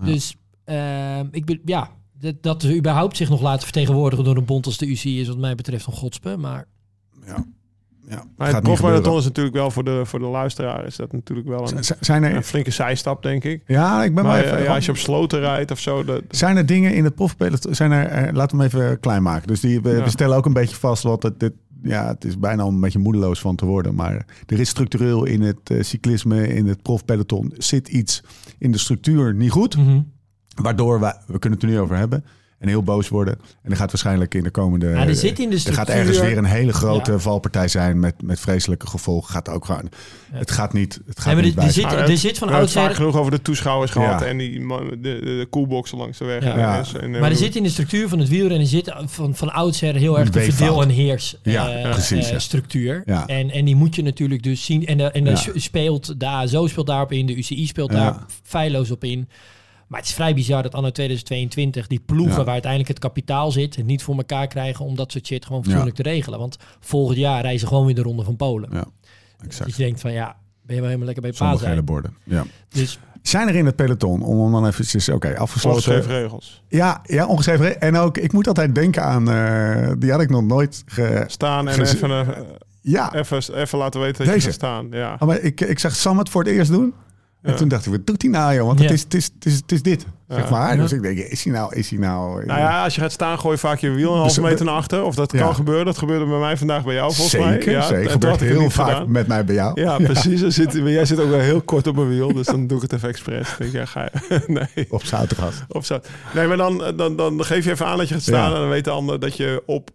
Ja. 0.00 0.04
Dus 0.04 0.36
eh, 0.64 1.20
ik 1.30 1.44
ben, 1.44 1.60
ja, 1.64 1.90
dat, 2.20 2.34
dat 2.40 2.62
ze 2.62 2.76
überhaupt 2.76 3.16
zich 3.16 3.28
nog 3.28 3.40
laten 3.40 3.62
vertegenwoordigen 3.62 4.24
door 4.24 4.36
een 4.36 4.44
bond 4.44 4.66
als 4.66 4.78
de 4.78 4.86
UCI 4.86 5.20
is 5.20 5.28
wat 5.28 5.38
mij 5.38 5.54
betreft 5.54 5.86
een 5.86 5.92
godspe. 5.92 6.36
Maar 6.36 6.64
Ja. 7.26 7.44
Ja. 8.08 8.24
Maar 8.36 8.54
het 8.54 8.62
profmarathon 8.62 9.18
is 9.18 9.24
natuurlijk 9.24 9.56
wel 9.56 9.70
voor 9.70 9.84
de, 9.84 10.00
voor 10.04 10.18
de 10.18 10.24
luisteraar 10.26 10.86
is 10.86 10.96
dat 10.96 11.12
natuurlijk 11.12 11.48
wel 11.48 11.72
een, 11.72 11.84
Zijn 12.00 12.22
er, 12.24 12.36
een 12.36 12.42
flinke 12.42 12.70
zijstap, 12.70 13.22
denk 13.22 13.44
ik. 13.44 13.62
ja, 13.66 14.04
ik 14.04 14.14
ben 14.14 14.24
Maar 14.24 14.32
maar 14.32 14.44
even, 14.44 14.58
eh, 14.58 14.64
ja, 14.64 14.74
als 14.74 14.84
je 14.84 14.90
op 14.90 14.96
sloten 14.96 15.40
rijdt 15.40 15.70
of 15.70 15.78
zo, 15.80 16.04
dat, 16.04 16.22
Zijn 16.30 16.56
er 16.56 16.66
dingen 16.66 16.94
in 16.94 17.04
het 17.04 17.14
profpeloton? 17.14 17.74
Zijn 17.74 17.92
er, 17.92 18.06
eh, 18.06 18.34
laten 18.34 18.58
we 18.58 18.64
hem 18.64 18.72
even 18.74 19.00
klein 19.00 19.22
maken. 19.22 19.46
Dus 19.48 19.60
die, 19.60 19.80
we, 19.80 19.90
Ja. 19.90 20.02
we 20.02 20.10
stellen 20.10 20.36
ook 20.36 20.46
een 20.46 20.52
beetje 20.52 20.76
vast 20.76 21.02
wat 21.02 21.22
het, 21.22 21.40
dit, 21.40 21.52
ja, 21.82 22.06
het 22.06 22.24
is 22.24 22.38
bijna 22.38 22.64
om 22.64 22.74
een 22.74 22.80
beetje 22.80 22.98
moedeloos 22.98 23.40
van 23.40 23.56
te 23.56 23.64
worden. 23.66 23.94
Maar 23.94 24.26
er 24.46 24.60
is 24.60 24.68
structureel 24.68 25.24
in 25.24 25.42
het 25.42 25.70
eh, 25.70 25.82
cyclisme, 25.82 26.48
in 26.48 26.66
het 26.66 26.82
profpeloton, 26.82 27.52
zit 27.58 27.88
iets 27.88 28.22
in 28.58 28.72
de 28.72 28.78
structuur 28.78 29.34
niet 29.34 29.50
goed. 29.50 29.76
mhm. 29.76 30.00
Waardoor 30.62 31.00
wij, 31.00 31.14
we 31.26 31.38
kunnen 31.38 31.58
het 31.58 31.68
er 31.68 31.74
nu 31.74 31.80
over 31.80 31.96
hebben. 31.96 32.24
en 32.58 32.68
heel 32.68 32.82
boos 32.82 33.08
worden. 33.08 33.38
En 33.62 33.70
er 33.70 33.76
gaat 33.76 33.90
waarschijnlijk 33.90 34.34
in 34.34 34.42
de 34.42 34.50
komende... 34.50 34.86
Ja, 34.88 35.06
er 35.06 35.14
zit 35.14 35.38
in 35.38 35.48
de 35.48 35.54
er 35.54 35.60
structuur... 35.60 35.84
gaat 35.86 35.94
ergens 35.94 36.18
weer 36.18 36.38
een 36.38 36.44
hele 36.44 36.72
grote 36.72 37.12
Ja. 37.12 37.18
valpartij 37.18 37.68
zijn 37.68 38.00
met, 38.00 38.22
met 38.22 38.40
vreselijke 38.40 38.86
gevolgen. 38.86 39.30
Gaat 39.32 39.48
ook 39.48 39.64
gewoon... 39.64 39.90
Het 40.32 40.50
gaat 40.50 40.72
niet, 40.72 41.00
het 41.06 41.20
gaat 41.20 41.36
niet 41.40 41.56
er- 41.56 41.62
er 41.62 41.72
zit- 41.72 41.84
er 41.84 42.08
het- 42.08 42.18
zit 42.18 42.38
van 42.38 42.48
we 42.48 42.52
hebben 42.54 42.60
het 42.70 42.70
vaak 42.78 42.82
oudsher... 42.86 43.04
genoeg 43.04 43.16
over 43.20 43.30
de 43.30 43.42
toeschouwers 43.42 43.90
gehad 43.90 44.20
Ja. 44.20 44.26
en 44.26 44.38
die 44.38 44.58
de, 44.68 44.96
de, 45.00 45.20
de 45.20 45.46
koelboxen 45.50 45.98
langs 45.98 46.18
de 46.18 46.24
weg. 46.24 46.42
Ja. 46.44 46.52
En, 46.52 46.58
Ja. 46.58 46.82
en, 46.94 47.00
en, 47.14 47.20
Maar 47.20 47.30
er 47.30 47.36
zit 47.36 47.56
in 47.56 47.62
de 47.62 47.68
structuur 47.68 48.08
van 48.08 48.18
het 48.18 48.28
wielrennen 48.28 48.66
zit 48.66 48.92
van, 49.04 49.34
van 49.34 49.52
oudsher 49.52 49.94
heel 49.94 50.18
erg 50.18 50.26
Een 50.26 50.32
de 50.32 50.40
verdeel- 50.52 50.82
en 50.82 50.88
heers 50.88 51.36
Ja, 51.42 51.68
eh, 51.68 52.10
eh, 52.12 52.30
ja. 52.30 52.38
structuur. 52.38 53.02
Ja. 53.06 53.26
En, 53.26 53.50
en 53.50 53.64
die 53.64 53.76
moet 53.76 53.94
je 53.94 54.02
natuurlijk 54.02 54.42
dus 54.42 54.64
zien. 54.64 54.86
En, 54.86 54.96
de, 54.98 55.04
en 55.10 55.24
de 55.24 55.30
Ja. 55.30 55.36
s- 55.36 55.50
speelt 55.54 56.20
de 56.20 56.26
ASO 56.26 56.66
speelt 56.66 56.86
daarop 56.86 57.12
in, 57.12 57.26
de 57.26 57.36
UCI 57.36 57.66
speelt 57.66 57.92
Ja. 57.92 57.96
daar 57.98 58.24
feilloos 58.42 58.90
op 58.90 59.04
in. 59.04 59.28
Maar 59.86 60.00
het 60.00 60.08
is 60.08 60.14
vrij 60.14 60.34
bizar 60.34 60.62
dat 60.62 60.74
anno 60.74 60.90
2022 60.90 61.86
die 61.86 62.00
ploegen 62.06 62.36
Ja. 62.36 62.44
waar 62.44 62.52
uiteindelijk 62.52 62.90
het 62.90 62.98
kapitaal 62.98 63.50
zit, 63.52 63.76
het 63.76 63.86
niet 63.86 64.02
voor 64.02 64.16
elkaar 64.16 64.46
krijgen 64.46 64.84
om 64.84 64.96
dat 64.96 65.12
soort 65.12 65.26
shit 65.26 65.46
gewoon 65.46 65.62
fatsoenlijk 65.64 65.96
te 65.96 66.02
regelen. 66.02 66.38
Want 66.38 66.56
volgend 66.80 67.18
jaar 67.18 67.42
reizen 67.42 67.68
gewoon 67.68 67.86
weer 67.86 67.94
de 67.94 68.02
ronde 68.02 68.24
van 68.24 68.36
Polen. 68.36 68.68
Ja, 68.72 68.84
Dus 69.46 69.58
je 69.76 69.82
denkt 69.82 70.00
van 70.00 70.12
ja, 70.12 70.26
ben 70.62 70.74
je 70.74 70.80
wel 70.80 70.84
helemaal 70.84 71.04
lekker 71.06 71.22
bij 71.22 71.30
pa 71.32 71.36
Zonder 71.38 71.58
zijn. 71.58 71.70
gele 71.70 71.82
borden. 71.82 72.16
Ja. 72.24 72.44
Dus 72.68 72.98
Zijn 73.22 73.48
er 73.48 73.54
in 73.54 73.66
het 73.66 73.76
peloton, 73.76 74.22
om 74.22 74.52
dan 74.52 74.66
eventjes... 74.66 75.08
Oké, 75.08 75.38
afgesloten. 75.38 75.78
Ongeschreven 75.92 76.20
regels. 76.22 76.62
Ja, 76.68 77.00
ja, 77.04 77.26
ongeschreven. 77.26 77.64
re- 77.66 77.72
En 77.72 77.96
ook, 77.96 78.18
ik 78.18 78.32
moet 78.32 78.48
altijd 78.48 78.74
denken 78.74 79.02
aan... 79.02 79.30
eh, 79.30 79.92
die 79.98 80.10
had 80.10 80.20
ik 80.20 80.30
nog 80.30 80.42
nooit... 80.42 80.82
Ge... 80.86 81.24
Staan 81.26 81.68
en 81.68 81.80
even, 81.80 82.10
eh, 82.10 82.28
Ja, 82.80 83.14
even, 83.14 83.54
even 83.54 83.78
laten 83.78 84.00
weten 84.00 84.24
dat 84.24 84.34
Deze. 84.34 84.46
je 84.46 84.52
staan. 84.52 84.86
Ja. 84.90 85.16
Oh, 85.18 85.28
maar 85.28 85.40
ik, 85.40 85.60
ik 85.60 85.78
zag 85.78 85.94
Sam 85.96 86.18
het 86.18 86.28
voor 86.28 86.42
het 86.44 86.52
eerst 86.52 86.70
doen. 86.70 86.94
En 87.46 87.52
Ja. 87.52 87.58
toen 87.58 87.68
dacht 87.68 87.86
ik, 87.86 87.92
wat 87.92 88.06
doet 88.06 88.22
hij 88.22 88.30
nou, 88.30 88.54
joh? 88.54 88.66
Want 88.66 88.78
Ja. 88.80 88.84
het, 88.84 88.94
is, 88.94 89.02
het, 89.02 89.14
is, 89.14 89.24
het, 89.34 89.44
is, 89.46 89.54
het 89.56 89.72
is 89.72 89.82
dit, 89.82 90.06
zeg 90.28 90.50
maar. 90.50 90.74
Ja. 90.76 90.82
Dus 90.82 90.92
ik 90.92 91.02
denk, 91.02 91.18
is 91.18 91.44
hij 91.44 91.52
nou... 91.52 91.74
Is 91.74 91.90
hij 91.90 91.98
nou 91.98 92.44
Nou 92.46 92.60
ja, 92.60 92.84
als 92.84 92.94
je 92.94 93.00
gaat 93.00 93.12
staan, 93.12 93.38
gooi 93.38 93.54
je 93.54 93.60
vaak 93.60 93.78
je 93.78 93.90
wiel 93.90 94.10
een 94.12 94.18
halve 94.18 94.40
Dus- 94.40 94.50
meter 94.50 94.64
naar 94.64 94.74
achter. 94.74 95.02
Of 95.04 95.14
dat 95.14 95.32
Ja. 95.32 95.38
kan 95.38 95.54
gebeuren. 95.54 95.84
Dat 95.84 95.98
gebeurde 95.98 96.24
bij 96.26 96.38
mij 96.38 96.56
vandaag 96.56 96.84
bij 96.84 96.94
jou, 96.94 97.12
volgens 97.14 97.36
mij. 97.44 97.52
zeker, 97.52 97.72
Ja, 97.72 97.82
zeker. 97.82 98.10
Gebeurt 98.10 98.40
heel 98.40 98.70
vaak 98.70 98.88
gedaan. 98.90 99.10
met 99.10 99.26
mij 99.26 99.44
bij 99.44 99.54
jou. 99.54 99.80
Ja, 99.80 99.96
precies. 99.96 100.40
Dan 100.40 100.52
zit, 100.52 100.74
maar 100.74 100.90
jij 100.90 101.04
zit 101.04 101.20
ook 101.20 101.30
wel 101.30 101.38
heel 101.38 101.60
kort 101.60 101.86
op 101.86 101.94
mijn 101.96 102.08
wiel, 102.08 102.32
dus 102.32 102.46
dan 102.46 102.66
doe 102.66 102.76
ik 102.76 102.82
het 102.82 102.92
even 102.92 103.08
expres. 103.08 103.48
Denk 103.58 103.70
ik, 103.70 103.76
ja, 103.76 103.84
ga 103.84 104.08
je. 104.28 104.40
nee. 104.74 104.86
Op 104.88 105.04
Zoutergas. 105.04 105.54
Of 105.68 105.86
zo. 105.86 105.98
Nee, 106.34 106.46
maar 106.46 106.56
dan, 106.56 106.92
dan, 106.96 107.16
dan 107.16 107.44
geef 107.44 107.64
je 107.64 107.70
even 107.70 107.86
aan 107.86 107.98
dat 107.98 108.08
je 108.08 108.14
gaat 108.14 108.22
staan 108.22 108.48
Ja. 108.50 108.54
en 108.54 108.60
dan 108.60 108.68
weet 108.68 108.84
de 108.84 108.90
ander 108.90 109.20
dat 109.20 109.36
je 109.36 109.62
op, 109.66 109.90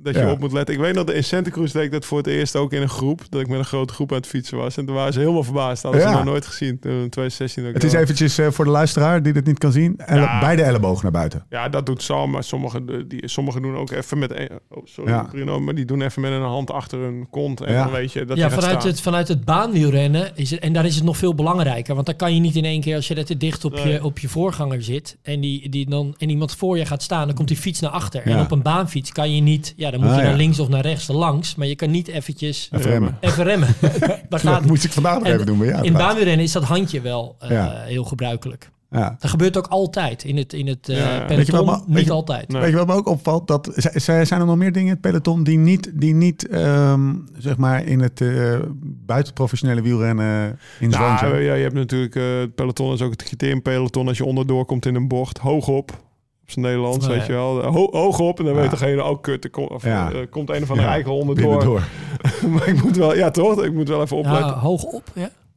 dat 0.00 0.14
je 0.14 0.20
Ja. 0.20 0.30
op 0.30 0.38
moet 0.38 0.52
letten. 0.52 0.74
Ik 0.74 0.80
weet 0.80 0.94
dat 0.94 1.10
in 1.12 1.24
Santa 1.24 1.50
Cruz 1.50 1.72
deed 1.72 1.82
ik 1.84 1.92
dat 1.92 2.04
voor 2.04 2.18
het 2.18 2.26
eerst 2.26 2.56
ook 2.56 2.72
in 2.72 2.82
een 2.82 2.88
groep, 2.88 3.22
dat 3.28 3.40
ik 3.40 3.48
met 3.48 3.58
een 3.58 3.64
grote 3.64 3.92
groep 3.92 4.10
aan 4.10 4.16
het 4.16 4.26
fietsen 4.26 4.56
was. 4.58 4.76
En 4.76 4.86
toen 4.86 4.94
waren 4.94 5.12
ze 5.12 5.18
helemaal 5.18 5.42
verbaasd. 5.44 5.82
Dat 5.82 5.92
hadden 5.92 6.10
Ja. 6.10 6.16
ze 6.18 6.22
nog 6.24 6.32
nooit 6.32 6.46
gezien 6.46 6.78
toen 6.78 6.90
in 6.92 6.96
2016. 7.10 7.62
dat 7.62 7.70
ik 7.70 7.76
Het 7.76 7.84
is 7.86 7.92
wel- 7.92 8.02
eventjes 8.02 8.38
eh, 8.38 8.46
voor 8.50 8.64
de 8.64 8.70
luisteraar 8.70 9.22
die 9.22 9.32
dit 9.32 9.46
niet 9.46 9.58
kan 9.58 9.72
zien. 9.72 9.94
Elle- 9.96 10.20
Ja. 10.20 10.40
Beide 10.40 10.62
ellebogen 10.62 11.02
naar 11.02 11.12
buiten. 11.12 11.44
Ja, 11.50 11.68
dat 11.68 11.86
doet 11.86 12.02
Sam, 12.02 12.30
maar 12.30 12.44
sommigen, 12.44 13.08
die, 13.08 13.28
sommigen 13.28 13.62
doen 13.62 13.76
ook 13.76 13.90
even 13.90 14.18
met... 14.18 14.30
een- 14.38 14.48
Oh, 14.70 14.82
sorry 14.86 15.10
Ja. 15.10 15.22
Bruno, 15.22 15.60
maar 15.60 15.74
die 15.74 15.84
doen 15.84 16.02
even 16.02 16.22
met 16.22 16.32
een 16.32 16.42
hand 16.42 16.70
achter 16.70 16.98
hun 16.98 17.26
kont. 17.30 17.60
En 17.60 17.72
Ja. 17.72 17.82
dan 17.84 17.92
weet 17.92 18.12
je 18.12 18.24
dat 18.24 18.36
ja, 18.36 18.50
vanuit 18.50 18.82
het, 18.82 19.00
vanuit 19.00 19.28
het 19.28 19.44
baanwielrennen 19.44 20.30
is 20.34 20.50
het, 20.50 20.60
en 20.60 20.72
daar 20.72 20.84
is 20.86 20.94
het 20.94 21.04
nog 21.04 21.16
veel 21.16 21.34
belangrijker. 21.34 21.94
Want 21.94 22.06
dan 22.06 22.16
kan 22.16 22.34
je 22.34 22.40
niet 22.40 22.56
in 22.56 22.64
één 22.64 22.80
keer, 22.80 22.96
als 22.96 23.08
je 23.08 23.14
er 23.14 23.24
te 23.24 23.36
dicht 23.36 23.64
op, 23.64 23.72
Nee. 23.72 23.92
je, 23.92 24.04
op 24.04 24.18
je 24.18 24.28
voorganger 24.28 24.82
zit 24.82 25.18
en, 25.22 25.40
die, 25.40 25.68
die 25.68 25.90
dan, 25.90 26.14
en 26.18 26.30
iemand 26.30 26.54
voor 26.56 26.78
je 26.78 26.86
gaat 26.86 27.02
staan, 27.02 27.26
dan 27.26 27.36
komt 27.36 27.48
die 27.48 27.56
fiets 27.56 27.80
naar 27.80 27.90
achter. 27.90 28.22
En 28.22 28.40
op 28.40 28.50
een 28.50 28.62
baanfiets 28.62 29.12
kan 29.12 29.34
je 29.34 29.40
niet, 29.40 29.74
ja, 29.76 29.87
dan 29.90 30.00
moet 30.00 30.08
Ah, 30.10 30.16
je 30.16 30.22
ja. 30.22 30.28
naar 30.28 30.36
links 30.36 30.58
of 30.58 30.68
naar 30.68 30.80
rechts 30.82 31.06
langs, 31.08 31.54
maar 31.54 31.66
je 31.66 31.74
kan 31.76 31.90
niet 31.90 32.08
eventjes 32.08 32.68
Even 32.72 32.90
remmen. 32.90 33.16
even 33.20 33.44
remmen. 33.44 33.68
dat 34.28 34.40
gaat 34.40 34.64
moest 34.66 34.84
ik 34.84 34.92
vandaag 34.92 35.14
nog 35.18 35.26
En 35.26 35.32
even 35.34 35.46
doen 35.46 35.58
bij 35.58 35.68
jou. 35.68 35.84
in 35.84 35.92
baanwielrennen 35.92 36.44
is 36.44 36.52
dat 36.52 36.64
handje 36.64 37.00
wel 37.00 37.36
eh, 37.38 37.50
Ja. 37.50 37.82
heel 37.84 38.04
gebruikelijk. 38.04 38.70
Ja. 38.90 39.16
Dat 39.18 39.30
gebeurt 39.30 39.56
ook 39.56 39.66
altijd 39.66 40.24
in 40.24 40.36
het, 40.36 40.52
in 40.52 40.66
het 40.66 40.88
eh, 40.88 40.96
Ja, 40.96 41.02
ja. 41.02 41.08
peloton, 41.24 41.36
Weet 41.36 41.46
je 41.46 41.52
wat, 41.52 41.64
maar- 41.66 41.78
weet 41.86 41.96
niet 41.96 42.04
je- 42.04 42.12
altijd. 42.12 42.48
Nee. 42.48 42.60
Weet 42.60 42.70
je 42.70 42.76
wat 42.76 42.86
me 42.86 42.92
ook 42.94 43.08
opvalt? 43.08 43.46
Dat, 43.46 43.70
zijn 43.94 44.26
er 44.40 44.46
nog 44.46 44.56
meer 44.56 44.72
dingen 44.72 44.88
in 44.88 44.92
het 44.92 45.00
peloton 45.00 45.42
die 45.44 45.58
niet, 45.58 45.90
die 45.94 46.14
niet 46.14 46.48
ehm, 46.48 47.14
zeg 47.38 47.56
maar 47.56 47.84
in 47.84 48.00
het 48.00 48.20
eh 48.20 48.58
buitenprofessionele 49.06 49.82
wielrennen 49.82 50.58
in 50.80 50.92
zwang 50.92 51.20
Nou, 51.20 51.30
zijn? 51.30 51.42
ja, 51.42 51.54
je 51.54 51.62
hebt 51.62 51.74
natuurlijk... 51.74 52.14
eh, 52.16 52.38
het 52.38 52.54
peloton 52.54 52.92
is 52.92 53.02
ook 53.02 53.10
het 53.10 53.22
criteriumpeloton. 53.22 54.08
Als 54.08 54.16
je 54.18 54.24
onderdoor 54.24 54.64
komt 54.64 54.86
in 54.86 54.94
een 54.94 55.08
bocht, 55.08 55.38
hoog 55.38 55.68
op. 55.68 56.06
Op 56.48 56.54
zijn 56.54 56.64
Nederlands, 56.64 57.06
Oh, 57.06 57.12
weet 57.12 57.26
je 57.26 57.32
wel. 57.32 57.62
Ho- 57.64 57.88
hoog 57.90 58.18
op 58.18 58.38
en 58.38 58.44
dan 58.44 58.54
Ja. 58.54 58.60
weet 58.60 58.70
degene 58.70 59.02
ook 59.02 59.22
kut. 59.22 59.44
Er 59.44 59.50
komt, 59.50 59.70
of, 59.70 59.84
Ja. 59.84 60.10
eh, 60.12 60.18
komt 60.30 60.50
een 60.50 60.62
of 60.62 60.70
andere 60.70 60.88
Ja, 60.88 60.94
eikel 60.94 61.18
onderdoor. 61.18 61.48
Binnendoor. 61.58 61.82
maar 62.52 62.68
ik 62.68 62.82
moet 62.82 62.96
wel... 62.96 63.14
Ja, 63.16 63.30
toch? 63.30 63.62
Ik 63.64 63.72
moet 63.74 63.88
wel 63.88 64.02
even 64.02 64.16
opletten. 64.16 64.46
Ja, 64.46 64.52
Ja, 64.52 64.58
hoog 64.58 64.82
op, 64.82 65.02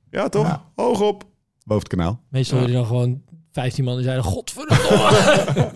ja. 0.09 0.29
toch? 0.29 0.47
Ja. 0.47 0.63
Hoog 0.75 1.01
op. 1.01 1.23
Boven 1.63 1.83
het 1.83 1.87
kanaal. 1.87 2.19
Meestal 2.29 2.57
Ja. 2.57 2.63
hoor 2.63 2.71
je 2.73 2.77
dan 2.77 2.87
gewoon 2.87 3.21
15 3.51 3.83
man 3.83 3.95
die 3.95 4.03
zeiden, 4.03 4.23
godverdomme. 4.23 4.81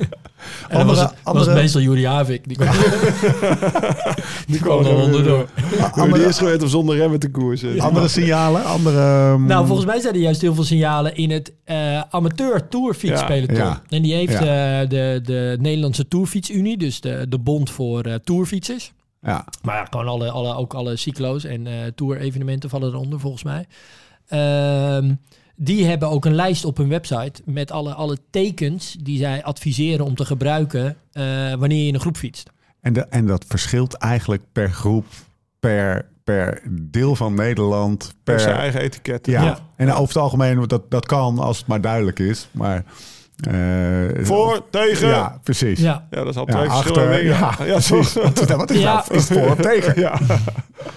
en 0.70 0.78
dan 0.78 0.88
was 0.88 1.00
het, 1.00 1.14
andere- 1.24 1.54
meestal 1.54 1.82
Juri 1.82 2.06
Havik. 2.06 2.48
Die 2.48 2.58
kwam, 2.58 2.74
die 4.48 4.60
kwam 4.60 4.86
er 4.86 4.96
onderdoor. 4.96 5.24
door. 5.24 5.48
Die 5.70 6.02
Andere, 6.02 6.26
is 6.26 6.38
gewend 6.38 6.62
om 6.62 6.68
zonder 6.68 6.96
remmen 6.96 7.20
te 7.20 7.30
koersen. 7.32 7.80
andere 7.90 8.08
signalen, 8.08 8.64
andere... 8.66 8.98
ehm, 9.32 9.46
Nou, 9.46 9.66
volgens 9.66 9.88
mij 9.88 10.00
zijn 10.00 10.14
er 10.14 10.20
juist 10.20 10.42
heel 10.42 10.54
veel 10.54 10.64
signalen 10.64 11.16
in 11.16 11.32
het 11.32 11.54
eh 11.64 12.02
amateur 12.10 12.68
tourfietspeloton. 12.68 13.56
Ja. 13.56 13.82
En 13.90 14.02
die 14.02 14.14
heeft 14.14 14.34
Ja. 14.44 14.82
eh, 14.82 14.90
de, 14.90 15.20
de 15.24 15.58
Nederlandse 15.60 16.08
Tourfietsunie, 16.08 16.78
dus 16.78 17.02
de, 17.02 17.26
de 17.30 17.40
bond 17.40 17.70
voor 17.70 18.02
eh 18.02 18.14
tourfietsers. 18.24 18.94
Ja, 19.22 19.46
Maar 19.62 19.76
ja, 19.76 19.86
gewoon 19.90 20.08
alle, 20.08 20.30
alle, 20.32 20.56
ook 20.56 20.74
alle 20.74 20.96
cyclo's 20.96 21.44
en 21.44 21.68
eh 21.68 21.74
tour-evenementen 21.96 22.70
vallen 22.70 22.90
eronder 22.94 23.20
volgens 23.20 23.44
mij. 23.44 23.66
Ehm, 24.28 25.14
die 25.56 25.86
hebben 25.86 26.10
ook 26.10 26.26
een 26.26 26.36
lijst 26.36 26.66
op 26.66 26.78
hun 26.78 26.90
website 26.90 27.42
met 27.46 27.72
alle, 27.72 27.94
alle 27.94 28.18
tekens 28.30 28.96
die 29.00 29.18
zij 29.18 29.44
adviseren 29.44 30.06
om 30.06 30.16
te 30.16 30.26
gebruiken 30.26 30.98
eh, 31.12 31.24
wanneer 31.54 31.82
je 31.82 31.88
in 31.88 31.94
een 31.94 32.00
groep 32.00 32.18
fietst. 32.18 32.50
en, 32.82 32.94
de, 32.94 33.02
en 33.02 33.26
dat 33.26 33.46
verschilt 33.48 33.94
eigenlijk 33.94 34.44
per 34.52 34.70
groep, 34.70 35.06
per, 35.60 36.06
per 36.24 36.62
deel 36.70 37.16
van 37.16 37.34
Nederland, 37.34 38.16
Per 38.24 38.40
zijn 38.40 38.56
eigen 38.56 38.82
etiket. 38.82 39.26
Ja. 39.26 39.44
Ja. 39.44 39.60
en 39.76 39.92
over 39.92 40.08
het 40.08 40.18
algemeen, 40.18 40.68
dat, 40.68 40.92
dat 40.92 41.06
kan 41.06 41.40
als 41.40 41.58
het 41.58 41.68
maar 41.68 41.82
duidelijk 41.82 42.20
is. 42.20 42.48
Maar... 42.52 42.84
eh, 43.40 44.26
Voor, 44.26 44.62
tegen. 44.70 45.08
Ja, 45.08 45.14
Ja, 45.16 45.40
precies. 45.44 45.80
Ja, 45.80 46.06
dat 46.10 46.28
is 46.28 46.36
al 46.36 46.44
Ja, 46.48 46.54
twee 46.54 46.68
achter, 46.70 46.84
verschillende 46.84 47.16
dingen. 47.24 47.38
ja, 47.38 47.56
ja, 47.66 47.72
precies. 47.74 48.14
toch? 48.14 48.24
Wat 48.24 48.40
is, 48.42 48.48
dat? 48.48 48.58
wat 48.58 48.72
is 48.72 48.80
Ja. 48.82 49.04
Is 49.12 49.30
het 49.30 49.40
voor 49.40 49.50
of 49.52 49.56
tegen? 49.58 49.94
Ja. 50.02 50.18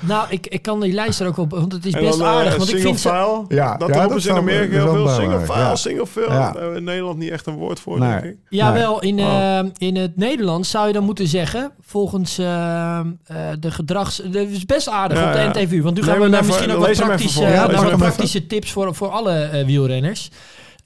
nou, 0.01 0.27
ik, 0.29 0.47
ik 0.47 0.63
kan 0.63 0.81
die 0.81 0.93
lijst 0.93 1.21
er 1.21 1.27
ook 1.27 1.37
op, 1.37 1.51
want 1.51 1.73
het 1.73 1.85
is 1.87 1.93
En 1.93 2.05
best 2.05 2.19
dan, 2.19 2.27
eh, 2.29 2.35
aardig. 2.35 2.57
Want 2.57 2.63
ik 2.63 2.69
single 2.69 2.83
vind 2.89 3.01
ze, 3.01 3.09
file. 3.09 3.45
Ja, 3.49 3.77
dat 3.77 3.89
ja, 3.89 4.03
roepen 4.03 4.21
ze 4.21 4.29
in 4.29 4.37
Amerika 4.37 4.73
heel 4.73 4.93
veel. 4.95 5.09
Single 5.09 5.41
file, 5.41 5.59
ja. 5.59 5.77
single 5.77 6.07
file. 6.07 6.27
Ja. 6.27 6.33
Daar 6.39 6.53
hebben 6.53 6.71
we 6.73 6.77
in 6.79 6.85
Nederland 6.85 7.19
niet 7.19 7.31
echt 7.31 7.47
een 7.47 7.55
woord 7.55 7.81
voor, 7.81 7.99
Nee. 7.99 8.11
denk 8.11 8.25
ik. 8.25 8.37
Jawel, 8.49 9.01
in, 9.03 9.21
Oh. 9.21 9.59
eh, 9.59 9.65
in 9.79 9.97
het 9.97 10.17
Nederlands 10.17 10.71
zou 10.71 10.87
je 10.87 10.93
dan 10.93 11.05
moeten 11.05 11.27
zeggen, 11.27 11.71
volgens 11.81 12.35
de 12.37 13.71
gedrags... 13.71 14.17
Dat 14.17 14.47
is 14.49 14.65
best 14.65 14.89
aardig 14.89 15.19
Ja, 15.19 15.27
op 15.27 15.33
de 15.33 15.39
ja. 15.39 15.49
NTV, 15.49 15.83
want 15.83 15.95
nu 15.97 16.03
gaan 16.03 16.19
we 16.21 16.27
even- 16.27 16.47
misschien 16.47 16.73
ook 16.73 16.87
wat 16.87 16.97
praktische. 16.97 17.43
Ja, 17.47 17.67
praktische 17.97 18.47
tips 18.47 18.73
voor, 18.73 18.95
voor 18.95 19.09
alle 19.09 19.63
wielrenners. 19.67 20.31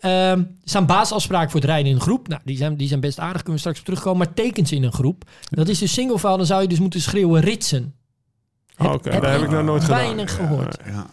Ehm, 0.02 0.38
er 0.38 0.46
staan 0.64 0.86
basisafspraken 0.86 1.50
voor 1.50 1.60
het 1.60 1.68
rijden 1.68 1.88
in 1.88 1.94
een 1.94 2.00
groep. 2.02 2.28
Nou, 2.28 2.40
die 2.44 2.56
zijn, 2.56 2.76
die 2.76 2.88
zijn 2.88 3.00
best 3.00 3.18
aardig, 3.18 3.36
kunnen 3.36 3.52
we 3.52 3.58
straks 3.58 3.78
op 3.78 3.84
terugkomen. 3.84 4.18
Maar 4.18 4.34
tekens 4.34 4.72
in 4.72 4.82
een 4.82 4.92
groep, 4.92 5.24
dat 5.50 5.68
is 5.68 5.78
dus 5.78 5.92
single 5.92 6.18
file. 6.18 6.36
Dan 6.36 6.46
zou 6.46 6.62
je 6.62 6.68
dus 6.68 6.80
moeten 6.80 7.00
schreeuwen 7.00 7.40
ritsen. 7.40 7.94
Oh, 8.78 8.92
Oké, 8.92 9.10
daar 9.20 9.32
heb 9.32 9.40
ik 9.42 9.50
nog 9.50 9.62
nooit 9.64 9.82
gedaan. 9.84 9.98
Weinig 9.98 10.34
gehoord. 10.36 10.78
Ja. 10.86 11.06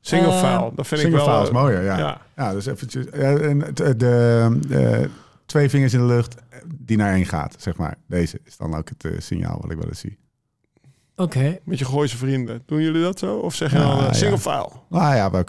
Single 0.00 0.30
Eh, 0.32 0.38
file, 0.38 0.70
dat 0.74 0.86
vind 0.86 1.00
Single 1.00 1.18
ik 1.18 1.24
wel... 1.26 1.34
file 1.34 1.46
is 1.46 1.52
mooier, 1.52 1.82
ja. 1.82 1.98
ja. 1.98 2.20
Ja, 2.36 2.52
dus 2.52 2.66
eventjes. 2.66 3.04
ja, 3.12 3.36
en 3.36 3.60
het- 3.60 3.76
de, 3.76 3.96
de, 3.96 4.58
de 4.68 5.10
twee 5.46 5.68
vingers 5.70 5.92
in 5.92 5.98
de 6.00 6.06
lucht 6.06 6.34
die 6.74 6.96
naar 6.96 7.12
één 7.14 7.26
gaat, 7.26 7.54
zeg 7.58 7.76
maar. 7.76 7.96
Deze 8.08 8.40
is 8.44 8.56
dan 8.56 8.74
ook 8.74 8.88
het 8.88 9.04
eh, 9.04 9.12
signaal 9.20 9.58
wat 9.60 9.70
ik 9.70 9.76
wel 9.78 9.88
eens 9.88 10.00
zie. 10.00 10.18
Oké. 11.16 11.58
Met 11.64 11.78
je 11.78 11.84
Gooise 11.84 12.16
vrienden. 12.16 12.62
Doen 12.66 12.82
jullie 12.82 13.02
dat 13.02 13.18
zo? 13.18 13.34
Of 13.36 13.54
zeg 13.54 13.70
je 13.72 13.76
Ja, 13.78 13.82
dan 13.88 13.98
eh, 13.98 14.04
ja. 14.06 14.12
single 14.12 14.38
file? 14.38 14.68
Nou 14.88 15.14
ja, 15.14 15.30
we, 15.30 15.44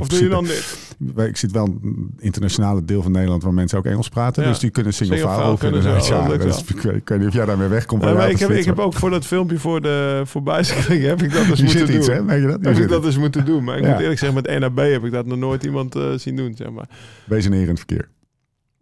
Of 0.00 0.08
doe 0.08 0.22
je 0.22 0.28
dan 0.28 0.44
dit? 0.44 0.94
we- 1.14 1.26
ik 1.28 1.36
zit 1.36 1.52
wel 1.52 1.64
een 1.66 2.14
internationale 2.18 2.84
deel 2.84 3.02
van 3.02 3.12
Nederland 3.12 3.42
waar 3.42 3.54
mensen 3.54 3.78
ook 3.78 3.84
Engels 3.84 4.08
praten. 4.08 4.42
Ja. 4.42 4.48
Dus 4.48 4.58
die 4.58 4.70
kunnen 4.70 4.94
single, 4.94 5.16
Single 5.16 5.32
file 5.32 5.42
file 5.42 5.52
ook 5.54 5.60
kunnen 5.60 5.82
ze 5.82 5.88
Ja, 6.14 6.28
dat 6.28 6.44
is- 6.44 6.62
ik, 6.64 6.80
weet, 6.80 6.96
ik 6.96 7.08
weet 7.08 7.18
niet 7.18 7.28
of 7.28 7.34
jij 7.34 7.44
daarmee 7.44 7.68
wegkomt. 7.68 8.02
Ja, 8.04 8.12
maar 8.12 8.30
ik, 8.30 8.38
heb, 8.38 8.50
ik 8.50 8.64
heb 8.64 8.78
ook 8.78 8.94
voor 8.94 9.10
dat 9.10 9.26
filmpje 9.26 9.58
voor 9.58 9.80
de 9.80 10.22
voor 10.24 10.42
heb 10.54 11.22
ik 11.22 11.32
dat 11.32 11.46
dus 11.46 11.60
Hier 11.60 11.64
moeten 11.64 11.70
zit 11.70 11.86
doen. 11.86 11.96
iets, 11.96 12.06
hè? 12.06 12.24
Weet 12.24 12.40
je 12.40 12.46
dat? 12.46 12.64
Heb 12.64 12.76
ik 12.76 12.88
dat 12.88 12.96
iets. 12.98 13.06
dus 13.06 13.18
moeten 13.18 13.44
doen. 13.44 13.64
Maar 13.64 13.76
ik 13.78 13.84
Ja. 13.84 13.90
moet 13.90 14.00
eerlijk 14.00 14.18
zeggen, 14.18 14.42
met 14.42 14.58
NAB 14.60 14.76
heb 14.78 15.04
ik 15.04 15.12
dat 15.12 15.26
nog 15.26 15.38
nooit 15.38 15.64
iemand 15.64 15.94
eh, 15.94 16.12
zien 16.16 16.36
doen. 16.36 16.54
Zeg 16.56 16.70
maar. 16.70 16.88
Wees 17.26 17.44
een 17.44 17.52
heer 17.52 17.62
in 17.62 17.68
het 17.68 17.78
verkeer. 17.78 18.08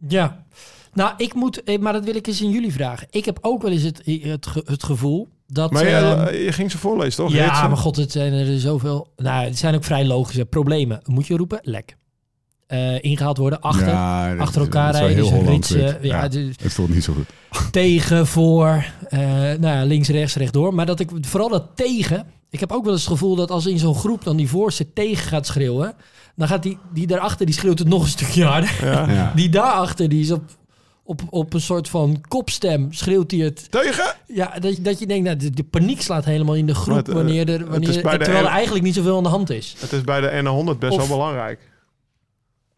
Ja. 0.08 0.44
Nou, 0.92 1.12
ik 1.16 1.34
moet, 1.34 1.62
eh, 1.62 1.78
maar 1.78 1.92
dat 1.92 2.04
wil 2.04 2.14
ik 2.16 2.26
eens 2.26 2.42
in 2.42 2.50
jullie 2.50 2.72
vragen. 2.72 3.06
Ik 3.10 3.24
heb 3.24 3.38
ook 3.40 3.62
wel 3.62 3.70
eens 3.70 3.82
het, 3.82 4.02
het 4.64 4.84
gevoel 4.84 5.28
dat... 5.52 5.70
Maar 5.70 5.88
je, 5.88 5.94
ehm, 5.94 6.34
je 6.34 6.52
ging 6.52 6.70
ze 6.70 6.78
voorlezen, 6.78 7.24
toch? 7.24 7.32
Ja, 7.32 7.68
maar 7.68 7.76
god, 7.76 7.96
het 7.96 8.12
zijn 8.12 8.32
er 8.32 8.60
zoveel. 8.60 9.12
Nou, 9.16 9.44
het 9.44 9.58
zijn 9.58 9.74
ook 9.74 9.84
vrij 9.84 10.04
logische 10.04 10.44
problemen. 10.44 11.00
Moet 11.04 11.26
je 11.26 11.36
roepen? 11.36 11.58
Lek. 11.62 11.96
Eh, 12.66 13.02
ingehaald 13.02 13.38
worden, 13.38 13.60
achter. 13.60 13.88
Ja, 13.88 14.36
achter 14.36 14.60
elkaar 14.60 14.92
rijden, 14.92 15.46
ritsen. 15.46 15.80
Ja, 15.80 15.96
Ja, 16.02 16.28
dus 16.28 16.54
Het 16.62 16.72
voelt 16.72 16.88
niet 16.88 17.04
zo 17.04 17.12
goed. 17.12 17.26
tegen, 17.70 18.26
voor, 18.26 18.84
eh, 19.08 19.18
nou 19.20 19.66
ja, 19.66 19.84
links, 19.84 20.08
rechts, 20.08 20.34
rechtdoor. 20.34 20.74
Maar 20.74 20.86
dat 20.86 21.00
ik 21.00 21.10
vooral 21.20 21.48
dat 21.48 21.64
tegen. 21.74 22.26
Ik 22.50 22.60
heb 22.60 22.72
ook 22.72 22.84
wel 22.84 22.92
eens 22.92 23.02
het 23.02 23.12
gevoel 23.12 23.36
dat 23.36 23.50
als 23.50 23.66
in 23.66 23.78
zo'n 23.78 23.94
groep 23.94 24.24
dan 24.24 24.36
die 24.36 24.48
voorste 24.48 24.92
tegen 24.92 25.28
gaat 25.28 25.46
schreeuwen, 25.46 25.94
dan 26.36 26.48
gaat 26.48 26.62
die, 26.62 26.78
die 26.92 27.06
daarachter, 27.06 27.46
die 27.46 27.54
schreeuwt 27.54 27.78
het 27.78 27.88
nog 27.88 28.02
een 28.02 28.08
stukje 28.08 28.44
harder. 28.44 28.70
Ja. 28.82 29.32
Die 29.36 29.48
daarachter, 29.48 30.08
die 30.08 30.20
is 30.20 30.30
op, 30.30 30.42
op, 31.08 31.20
op 31.30 31.54
een 31.54 31.60
soort 31.60 31.88
van 31.88 32.20
kopstem 32.28 32.92
schreeuwt 32.92 33.30
hij 33.30 33.40
het. 33.40 33.70
Tegen! 33.70 34.14
Ja, 34.26 34.58
dat, 34.58 34.76
je- 34.76 34.82
dat 34.82 34.98
je 34.98 35.06
denkt, 35.06 35.24
nou, 35.24 35.36
de, 35.36 35.50
de 35.50 35.64
paniek 35.64 36.00
slaat 36.02 36.24
helemaal 36.24 36.54
in 36.54 36.66
de 36.66 36.74
groep 36.74 36.96
het, 36.96 37.08
eh, 37.08 37.14
wanneer 37.14 37.48
er, 37.48 37.58
het 37.58 37.68
wanneer, 37.68 37.88
is 37.88 38.00
bij 38.00 38.18
de 38.18 38.24
terwijl 38.24 38.44
er 38.44 38.50
eigenlijk 38.50 38.84
niet 38.84 38.94
zoveel 38.94 39.16
aan 39.16 39.22
de 39.22 39.28
hand 39.28 39.50
is. 39.50 39.74
Het 39.78 39.92
is 39.92 40.00
bij 40.00 40.20
de 40.20 40.30
N100 40.74 40.78
best 40.78 40.92
Of- 40.92 41.08
wel 41.08 41.16
belangrijk. 41.16 41.70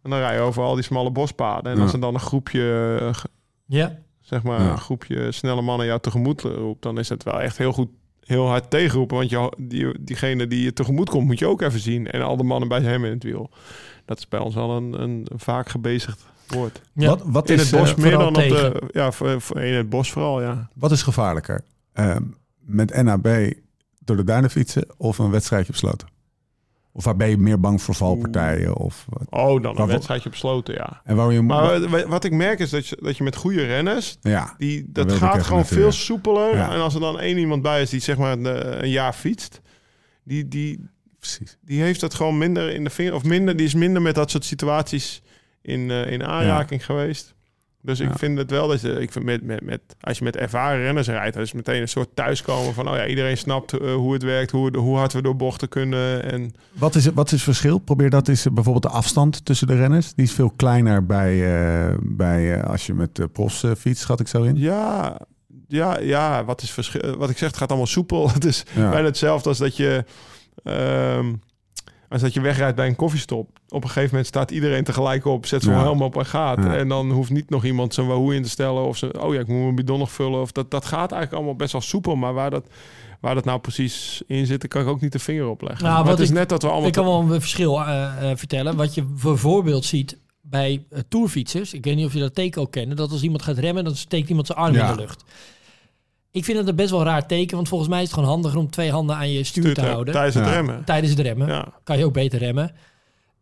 En 0.03 0.11
dan 0.11 0.19
rij 0.19 0.35
je 0.35 0.41
over 0.41 0.63
al 0.63 0.75
die 0.75 0.85
smalle 0.85 1.11
bospaden. 1.11 1.71
En 1.73 1.77
Ja. 1.79 1.83
als 1.85 1.93
er 1.93 2.01
dan 2.01 2.15
een 2.15 2.21
groepje, 2.21 2.97
eh, 3.01 3.23
Ja, 3.67 3.99
zeg 4.21 4.43
maar, 4.43 4.61
Ja. 4.63 4.71
een 4.71 4.79
groepje 4.79 5.33
snelle 5.33 5.63
mannen 5.63 5.87
jou 5.87 6.01
tegemoet 6.01 6.41
roept, 6.41 6.83
dan 6.83 6.99
is 6.99 7.09
het 7.09 7.23
wel 7.23 7.41
echt 7.41 7.59
heel 7.59 7.73
goed, 7.73 7.89
heel 8.25 8.47
hard 8.47 8.71
tegenroepen. 8.71 9.17
Want 9.17 9.31
je, 9.31 9.53
die, 9.59 9.95
diegene 10.01 10.47
die 10.47 10.63
je 10.63 10.73
tegemoet 10.73 11.11
komt, 11.11 11.27
moet 11.27 11.39
je 11.39 11.47
ook 11.47 11.61
even 11.63 11.81
zien. 11.81 12.11
En 12.11 12.23
al 12.23 12.37
de 12.37 12.43
mannen 12.45 12.69
bij 12.69 12.81
hem 12.81 13.05
in 13.05 13.13
het 13.13 13.23
wiel. 13.23 13.51
Dat 14.05 14.19
is 14.19 14.29
bij 14.29 14.41
ons 14.41 14.55
wel 14.55 14.71
een, 14.71 15.01
een 15.03 15.27
vaak 15.37 15.69
gebezigd 15.69 16.29
woord. 16.51 16.81
ja. 16.93 17.07
Wat, 17.09 17.23
wat, 17.25 17.51
In 17.51 17.55
is, 17.59 17.71
het 17.71 17.81
bos 17.81 17.91
eh, 17.91 17.97
meer 17.97 18.11
vooral 18.13 18.33
dan 18.33 18.43
op 18.43 18.49
de... 18.49 18.83
Ja, 18.93 19.13
voor, 19.13 19.41
voor- 19.41 19.61
in 19.61 19.75
het 19.75 19.89
bos 19.89 20.13
vooral, 20.13 20.43
ja. 20.43 20.69
wat 20.75 20.91
is 20.93 21.03
gevaarlijker? 21.03 21.61
Eh, 21.93 22.17
met 22.61 23.03
NAB 23.03 23.53
door 23.99 24.17
de 24.17 24.25
duinen 24.25 24.51
fietsen 24.51 24.85
of 24.97 25.19
een 25.19 25.31
wedstrijdje 25.31 25.73
besloten? 25.73 26.09
Of 26.93 27.05
waar 27.05 27.17
ben 27.17 27.29
je 27.29 27.37
meer 27.39 27.61
bang 27.61 27.83
voor 27.83 27.95
valpartijen? 27.95 28.77
Of, 28.77 29.07
wat? 29.09 29.23
Oh, 29.31 29.63
dan 29.63 29.79
een 29.81 29.87
wedstrijdje 29.87 30.31
besloten, 30.31 30.75
ja. 30.75 31.01
en 31.05 31.17
waar 31.17 31.33
je... 31.33 31.43
Maar 31.43 31.89
wa- 31.89 32.07
wat 32.07 32.25
ik 32.25 32.33
merk 32.33 32.59
is 32.59 32.71
dat 32.71 32.87
je, 32.87 32.99
dat 33.03 33.17
je 33.17 33.25
met 33.25 33.37
goede 33.37 33.65
renners... 33.67 34.17
ja, 34.21 34.55
Die, 34.59 34.85
Dat 34.89 35.13
gaat 35.13 35.43
gewoon 35.43 35.67
veel 35.67 35.93
soepeler. 35.93 36.57
Ja. 36.57 36.73
En 36.75 36.81
als 36.81 36.95
er 36.95 37.01
dan 37.01 37.21
één 37.21 37.39
iemand 37.39 37.63
bij 37.63 37.83
is 37.83 37.91
die 37.91 38.01
zeg 38.01 38.17
maar 38.19 38.33
een, 38.33 38.83
een 38.83 38.91
jaar 38.91 39.13
fietst... 39.13 39.61
Die, 40.25 40.49
die, 40.49 40.89
precies. 41.19 41.57
die 41.65 41.83
heeft 41.83 42.01
dat 42.01 42.15
gewoon 42.15 42.39
minder 42.39 42.71
in 42.75 42.85
de 42.85 42.91
vinger... 42.91 43.15
Of 43.15 43.25
minder, 43.25 43.57
die 43.57 43.67
is 43.67 43.75
minder 43.75 44.03
met 44.03 44.15
dat 44.15 44.31
soort 44.31 44.45
situaties 44.45 45.23
in, 45.63 45.91
eh, 45.91 46.11
in 46.13 46.25
aanraking 46.25 46.85
geweest. 46.85 47.35
Dus 47.83 47.99
Ja. 47.99 48.09
ik 48.11 48.19
vind 48.19 48.39
het 48.39 48.51
wel 48.51 48.69
dat 48.69 48.81
je... 48.81 48.93
Ik 49.01 49.13
vind 49.13 49.25
met, 49.25 49.43
met, 49.43 49.63
met, 49.65 49.81
als 50.01 50.19
je 50.19 50.25
met 50.25 50.37
ervaren 50.37 50.81
renners 50.83 51.07
rijdt... 51.09 51.35
dan 51.35 51.43
is 51.43 51.53
meteen 51.53 51.81
een 51.81 51.89
soort 51.89 52.09
thuiskomen 52.15 52.75
van... 52.75 52.89
Oh 52.89 52.97
ja, 52.97 53.07
iedereen 53.07 53.37
snapt 53.37 53.73
eh, 53.73 53.95
hoe 53.95 54.13
het 54.13 54.23
werkt. 54.23 54.51
Hoe, 54.51 54.77
hoe 54.77 54.97
hard 54.97 55.13
we 55.13 55.23
door 55.23 55.37
bochten 55.37 55.69
kunnen. 55.69 56.25
En 56.33 56.53
Wat 56.73 56.95
is, 56.95 57.05
het- 57.05 57.15
wat 57.15 57.27
is 57.27 57.33
het 57.33 57.43
verschil? 57.43 57.79
Probeer 57.79 58.11
dat 58.11 58.29
is 58.29 58.47
bijvoorbeeld 58.53 58.83
de 58.93 58.99
afstand 58.99 59.45
tussen 59.45 59.67
de 59.67 59.77
renners. 59.77 60.15
Die 60.15 60.25
is 60.25 60.33
veel 60.33 60.53
kleiner 60.57 61.07
bij, 61.07 61.33
eh, 61.89 61.95
bij 62.03 62.55
eh, 62.61 62.71
als 62.71 62.87
je 62.87 62.95
met 62.95 63.15
de 63.15 63.29
profs 63.29 63.63
eh, 63.63 63.71
fietst, 63.79 64.03
schat 64.03 64.21
ik 64.21 64.29
zo 64.29 64.43
in. 64.43 64.57
ja... 64.57 65.17
Ja, 65.69 65.99
ja, 65.99 66.45
wat 66.45 66.63
is 66.63 66.71
verschil? 66.71 67.17
Wat 67.17 67.31
ik 67.31 67.39
zeg, 67.39 67.49
het 67.49 67.57
gaat 67.59 67.69
allemaal 67.69 67.87
soepel. 67.87 68.31
Het 68.33 68.45
is 68.45 68.65
Ja. 68.75 68.91
bijna 68.91 69.07
hetzelfde 69.07 69.49
als 69.49 69.59
dat 69.59 69.77
je 69.77 70.05
ehm, 70.63 71.33
als 72.11 72.21
dat 72.21 72.35
je 72.35 72.41
wegrijdt 72.41 72.77
bij 72.77 72.87
een 72.87 72.97
koffiestop. 72.97 73.49
Op 73.69 73.83
een 73.83 73.89
gegeven 73.89 74.09
moment 74.11 74.27
staat 74.27 74.51
iedereen 74.51 74.85
tegelijk 74.85 75.25
op, 75.25 75.47
zet 75.47 75.63
zo'n 75.63 75.73
Ja. 75.73 75.81
helm 75.81 76.03
op 76.03 76.17
en 76.17 76.27
gaat. 76.27 76.59
Ja. 76.59 76.77
En 76.77 76.89
dan 76.89 77.11
hoeft 77.11 77.31
niet 77.31 77.51
nog 77.51 77.65
iemand 77.65 77.95
zijn 77.95 78.07
wahoo 78.07 78.31
in 78.31 78.43
te 78.43 78.49
stellen 78.49 78.83
of 78.87 78.97
ze, 78.97 79.13
oh 79.21 79.35
ja, 79.35 79.41
ik 79.41 79.47
moet 79.49 79.63
mijn 79.63 79.75
bidon 79.75 79.99
nog 79.99 80.11
vullen. 80.13 80.41
Of 80.41 80.53
dat, 80.53 80.71
dat 80.71 80.85
gaat 80.85 81.11
eigenlijk 81.13 81.33
allemaal 81.33 81.57
best 81.57 81.73
wel 81.73 81.81
soepel, 81.81 82.17
maar 82.17 82.35
waar 82.35 82.51
dat, 82.51 82.65
waar 83.21 83.35
dat 83.35 83.45
nou 83.45 83.59
precies 83.61 84.23
in 84.27 84.47
zit, 84.47 84.69
kan 84.69 84.83
ik 84.83 84.89
ook 84.89 85.01
niet 85.01 85.13
de 85.13 85.19
vinger 85.19 85.49
op 85.49 85.63
leggen. 85.63 85.85
Nou, 85.87 86.03
maar 86.03 86.11
het 86.13 86.21
is 86.21 86.29
ik- 86.29 86.35
net 86.35 86.49
dat 86.49 86.63
we 86.63 86.69
allemaal 86.69 86.87
Ik 86.87 86.93
kan 86.93 87.05
wel 87.05 87.21
een 87.21 87.29
verschil 87.41 87.81
eh, 87.81 88.31
eh, 88.31 88.37
vertellen. 88.37 88.77
Wat 88.77 88.95
je 88.95 89.03
bijvoorbeeld 89.03 89.85
ziet 89.85 90.19
bij 90.43 90.85
eh, 90.91 90.99
tourfietsers. 91.09 91.75
Ik 91.75 91.85
weet 91.85 91.97
niet 91.97 92.07
of 92.07 92.13
je 92.13 92.21
dat 92.21 92.35
teken 92.35 92.63
ook 92.63 92.71
kent. 92.71 92.97
Dat 92.97 93.11
als 93.11 93.23
iemand 93.23 93.43
gaat 93.43 93.59
remmen, 93.59 93.85
dan 93.85 93.97
steekt 93.97 94.29
iemand 94.29 94.47
zijn 94.47 94.59
arm 94.59 94.75
Ja. 94.75 94.91
in 94.91 94.95
de 94.97 95.01
lucht. 95.01 95.25
Ik 96.33 96.45
vind 96.45 96.59
het 96.59 96.69
een 96.69 96.75
best 96.77 96.91
wel 96.91 97.03
raar 97.05 97.27
teken. 97.27 97.57
Want 97.57 97.69
volgens 97.69 97.91
mij 97.91 97.99
is 97.99 98.05
het 98.05 98.15
gewoon 98.15 98.29
handiger 98.29 98.59
om 98.59 98.71
twee 98.71 98.91
handen 98.91 99.17
aan 99.17 99.31
je 99.31 99.45
stuur 99.45 99.75
te 99.75 99.81
houden. 99.87 100.15
tijdens 100.15 100.35
het 100.35 100.45
Ja. 100.45 100.53
remmen. 100.53 100.85
Tijdens 100.85 101.11
het 101.11 101.21
remmen. 101.21 101.49
Ja. 101.49 101.69
Kan 101.85 101.99
je 101.99 102.05
ook 102.05 102.13
beter 102.13 102.39
remmen. 102.39 102.73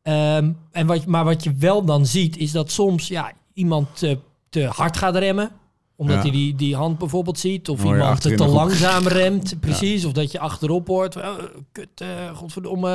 Ehm, 0.03 0.53
en 0.73 0.87
wat, 0.87 1.07
maar 1.07 1.25
wat 1.25 1.45
je 1.45 1.53
wel 1.59 1.85
dan 1.85 2.07
ziet, 2.07 2.37
is 2.37 2.53
dat 2.53 2.71
soms 2.71 3.09
ja, 3.09 3.33
iemand 3.53 3.89
te, 3.99 4.19
te 4.49 4.65
hard 4.65 4.97
gaat 4.97 5.17
remmen. 5.17 5.51
Omdat 5.97 6.17
Ja. 6.17 6.23
hij 6.23 6.31
die, 6.31 6.55
die 6.55 6.77
hand 6.77 6.99
bijvoorbeeld 6.99 7.39
ziet. 7.39 7.69
Of 7.69 7.85
iemand 7.85 8.21
te, 8.21 8.47
langzaam 8.47 9.07
remt. 9.21 9.61
Precies. 9.61 10.05
Of 10.05 10.13
dat 10.13 10.33
je 10.33 10.39
achterop 10.39 10.87
hoort. 10.87 11.17
Oh, 11.17 11.35
kut, 11.73 11.89
eh, 11.95 12.09
godverdomme. 12.37 12.89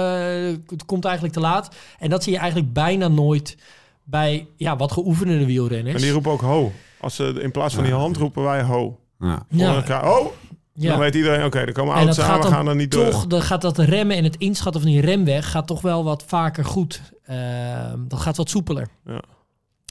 Het 0.68 0.86
komt 0.86 1.06
eigenlijk 1.06 1.34
te 1.36 1.40
laat. 1.42 1.76
En 2.00 2.10
dat 2.10 2.24
zie 2.24 2.34
je 2.34 2.40
eigenlijk 2.40 2.74
bijna 2.74 3.08
nooit 3.08 3.58
bij 4.04 4.48
ja, 4.58 4.76
wat 4.76 4.92
geoefende 4.92 5.46
wielrenners. 5.46 5.96
En 5.96 6.02
die 6.02 6.12
roepen 6.12 6.32
ook 6.32 6.42
ho. 6.42 6.72
Als 7.00 7.16
ze 7.16 7.40
in 7.42 7.52
plaats 7.52 7.76
van 7.76 7.84
die 7.84 7.94
hand 7.94 8.18
roepen 8.18 8.44
wij 8.44 8.64
ho. 8.64 9.00
Ja. 9.24 9.46
Ja. 9.50 9.70
ja, 9.70 9.76
Elkaar, 9.76 10.10
oh, 10.18 10.32
ja. 10.74 10.90
dan 10.90 11.00
weet 11.00 11.16
iedereen, 11.16 11.46
oké, 11.46 11.60
er 11.60 11.72
komen 11.72 11.96
auto's 11.96 12.20
aan, 12.20 12.42
we 12.42 12.48
gaan 12.48 12.68
er 12.68 12.76
niet 12.76 12.92
door. 12.92 13.10
toch, 13.10 13.28
dan 13.28 13.42
gaat 13.42 13.62
dat 13.62 13.78
remmen 13.78 14.18
en 14.18 14.24
het 14.24 14.36
inschatten 14.38 14.82
van 14.82 14.92
die 14.92 15.02
remweg 15.02 15.52
gaat 15.52 15.68
toch 15.68 15.82
wel 15.82 16.04
wat 16.04 16.24
vaker 16.28 16.66
goed. 16.66 17.02
Ehm, 17.26 17.98
dat 18.08 18.20
gaat 18.20 18.38
wat 18.38 18.50
soepeler. 18.50 18.88
Ja. 19.06 19.22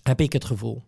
Heb 0.02 0.20
ik 0.20 0.32
het 0.32 0.44
gevoel. 0.44 0.82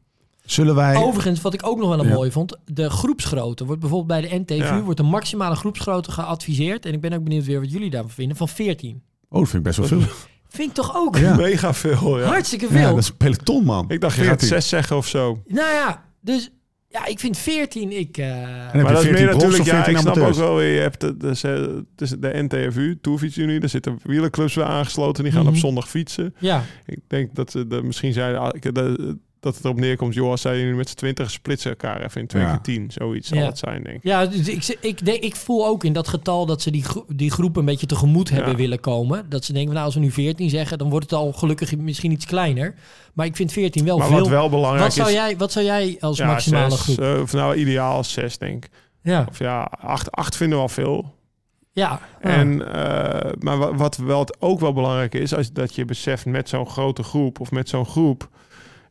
Zullen 0.45 0.75
wij... 0.75 0.97
Overigens, 0.97 1.41
wat 1.41 1.55
ik 1.55 1.67
ook 1.67 1.79
nog 1.79 1.89
wel 1.89 2.01
een 2.01 2.09
Ja. 2.09 2.15
mooi 2.15 2.31
vond, 2.31 2.57
de 2.65 2.91
groepsgrootte 2.91 3.65
wordt 3.65 3.81
bijvoorbeeld 3.81 4.21
bij 4.21 4.31
de 4.31 4.39
NTV 4.39 4.59
Ja. 4.59 4.81
wordt 4.83 4.99
de 4.99 5.07
maximale 5.07 5.55
groepsgrootte 5.55 6.11
geadviseerd. 6.13 6.87
En 6.87 6.93
ik 6.93 7.01
ben 7.01 7.13
ook 7.13 7.23
benieuwd 7.25 7.45
weer 7.45 7.61
wat 7.61 7.71
jullie 7.73 7.91
daarvan 7.91 8.11
vinden. 8.11 8.37
Van 8.37 8.49
14. 8.49 9.03
Oh, 9.29 9.39
dat 9.41 9.49
vind 9.49 9.55
ik 9.55 9.63
best 9.63 9.79
wel 9.79 9.87
veel. 10.01 10.13
Vind 10.49 10.69
ik 10.69 10.75
toch 10.75 10.97
ook 10.97 11.19
Ja. 11.19 11.35
Mega 11.37 11.75
veel, 11.75 12.19
ja. 12.21 12.27
hartstikke 12.27 12.67
veel. 12.67 12.79
Ja, 12.81 12.89
dat 12.89 12.99
is 12.99 13.09
een 13.09 13.17
peloton, 13.17 13.65
man. 13.65 13.85
Ik 13.89 14.01
dacht, 14.01 14.15
je 14.17 14.21
gaat 14.23 14.29
14. 14.41 14.49
zes 14.49 14.69
zeggen 14.69 14.97
of 14.97 15.07
zo. 15.07 15.43
Nou 15.47 15.73
ja, 15.73 16.05
dus 16.21 16.51
ja, 16.95 17.07
ik 17.07 17.21
vind 17.21 17.39
14. 17.39 17.99
Ik, 17.99 18.17
eh, 18.19 18.27
En 18.27 18.35
heb 18.43 18.73
Maar 18.73 18.81
je 18.81 18.83
dat 18.83 18.93
is 18.93 19.01
14 19.09 19.25
meer 19.25 19.35
natuurlijk, 19.35 19.65
ja, 19.65 19.75
14 19.75 19.93
ik 19.93 19.99
snap 19.99 20.17
ook 20.17 20.35
wel 20.35 20.61
je 20.61 20.81
hebt 20.81 21.01
de, 21.01 21.17
de, 21.17 21.85
de, 21.97 22.19
de, 22.19 22.43
NTFU, 22.49 22.99
Tourfietsunie, 23.01 23.61
daar 23.61 23.69
zitten 23.69 23.99
wielerclubs 24.03 24.55
bij 24.55 24.65
aangesloten, 24.65 25.23
die 25.25 25.33
gaan 25.33 25.43
Mhm. 25.43 25.51
op 25.53 25.57
zondag 25.57 25.89
fietsen. 25.89 26.35
ja, 26.39 26.63
Ik 26.87 26.99
denk 27.07 27.35
dat 27.35 27.51
ze 27.51 27.67
de, 27.67 27.83
misschien 27.83 28.13
zeiden, 28.13 28.41
ah, 28.41 28.49
ik- 28.53 28.75
de- 28.75 29.19
dat 29.45 29.55
het 29.55 29.65
erop 29.65 29.79
neerkomt, 29.79 30.15
joh, 30.15 30.31
als 30.31 30.41
zij 30.41 30.57
nu 30.63 30.75
met 30.77 30.89
z'n 30.89 30.95
twintig 30.97 31.31
splitsen 31.31 31.71
elkaar 31.71 32.03
even 32.03 32.21
in 32.21 32.27
twee 32.27 32.43
Ja. 32.43 32.51
keer 32.51 32.61
tien, 32.61 32.91
zoiets 32.93 33.29
zal 33.29 33.39
Ja. 33.39 33.45
het 33.47 33.59
zijn, 33.59 33.83
denk 33.83 33.97
ik. 33.97 34.03
ja 34.03 34.27
dus 34.27 34.49
ik, 34.49 34.77
ik, 34.81 35.05
denk, 35.05 35.23
ik 35.23 35.37
voel 35.37 35.67
ook 35.67 35.85
in 35.85 35.93
dat 35.93 36.09
getal 36.09 36.47
dat 36.47 36.63
ze 36.63 36.71
die, 36.71 36.83
gro- 36.85 37.05
die 37.09 37.31
groep 37.31 37.57
een 37.57 37.65
beetje 37.65 37.87
tegemoet 37.87 38.31
hebben 38.31 38.51
Ja. 38.51 38.57
willen 38.57 38.81
komen. 38.81 39.27
Dat 39.29 39.45
ze 39.45 39.53
denken, 39.53 39.73
nou, 39.73 39.85
als 39.85 39.95
we 39.95 40.01
nu 40.01 40.11
14 40.11 40.51
zeggen, 40.51 40.79
dan 40.79 40.91
wordt 40.91 41.11
het 41.11 41.19
al 41.19 41.33
gelukkig 41.33 41.77
misschien 41.77 42.11
iets 42.13 42.27
kleiner. 42.27 42.75
Maar 43.13 43.27
ik 43.27 43.37
vind 43.37 43.53
14 43.53 43.85
wel 43.85 43.99
Maar 43.99 44.07
veel. 44.07 44.19
wat 44.19 44.29
wel 44.29 44.49
belangrijk 44.49 44.85
wat, 44.85 44.93
zou 44.95 45.09
is, 45.09 45.15
jij, 45.15 45.37
wat 45.37 45.53
zou 45.53 45.65
jij 45.65 45.97
als 46.01 46.17
ja, 46.19 46.27
maximale 46.27 46.71
zes, 46.71 46.81
groep? 46.81 46.99
eh, 47.01 47.21
of 47.23 47.33
nou, 47.33 47.55
ideaal 47.55 48.05
zes, 48.05 48.39
denk 48.39 48.65
ik. 48.65 48.71
ja, 49.03 49.27
Of 49.31 49.39
ja, 49.39 49.63
acht, 49.81 50.11
acht 50.13 50.37
vinden 50.37 50.57
we 50.57 50.63
al 50.63 50.69
veel. 50.69 51.15
ja. 51.73 52.01
ja. 52.23 52.29
En, 52.29 52.73
eh, 52.73 53.33
maar 53.39 53.59
wa- 53.59 53.75
wat 53.75 53.97
wel 53.97 54.19
het 54.21 54.37
ook 54.41 54.61
wel 54.61 54.73
belangrijk 54.73 55.15
is, 55.15 55.35
als 55.35 55.53
dat 55.53 55.75
je 55.75 55.85
beseft 55.85 56.27
met 56.27 56.49
zo'n 56.49 56.67
grote 56.67 57.03
groep 57.03 57.41
of 57.41 57.51
met 57.51 57.69
zo'n 57.69 57.87
groep, 57.87 58.29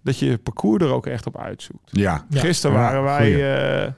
dat 0.03 0.19
je 0.19 0.25
je 0.25 0.37
parcours 0.37 0.83
er 0.83 0.91
ook 0.91 1.07
echt 1.07 1.25
op 1.27 1.37
uitzoekt. 1.37 1.89
Ja. 1.91 2.25
Gisteren 2.29 2.75
Ja, 2.75 2.81
waren 2.81 3.03
wij, 3.03 3.55
eh, 3.83 3.91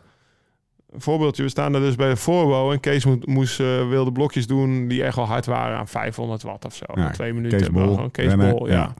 een 0.92 1.02
voorbeeldje, 1.02 1.44
we 1.44 1.50
staan 1.50 1.74
er 1.74 1.80
dus 1.80 1.96
bij 1.96 2.10
de 2.10 2.16
voorbouw 2.16 2.72
en 2.72 2.80
Kees 2.80 3.06
moet, 3.06 3.28
moest 3.28 3.60
eh, 3.60 3.90
wilde 3.90 4.12
blokjes 4.12 4.48
doen 4.48 4.88
die 4.88 5.04
echt 5.04 5.16
wel 5.16 5.26
hard 5.26 5.46
waren 5.46 5.78
aan 5.78 5.88
500 5.88 6.42
watt 6.42 6.66
of 6.66 6.76
zo. 6.76 6.86
Ja, 6.94 7.10
twee 7.10 7.34
minuten. 7.34 7.58
Kees 7.58 7.70
Bol, 7.70 7.94
Gewoon 7.96 8.12
Kees 8.12 8.36
Bol, 8.36 8.68
ja. 8.68 8.74
ja. 8.74 8.94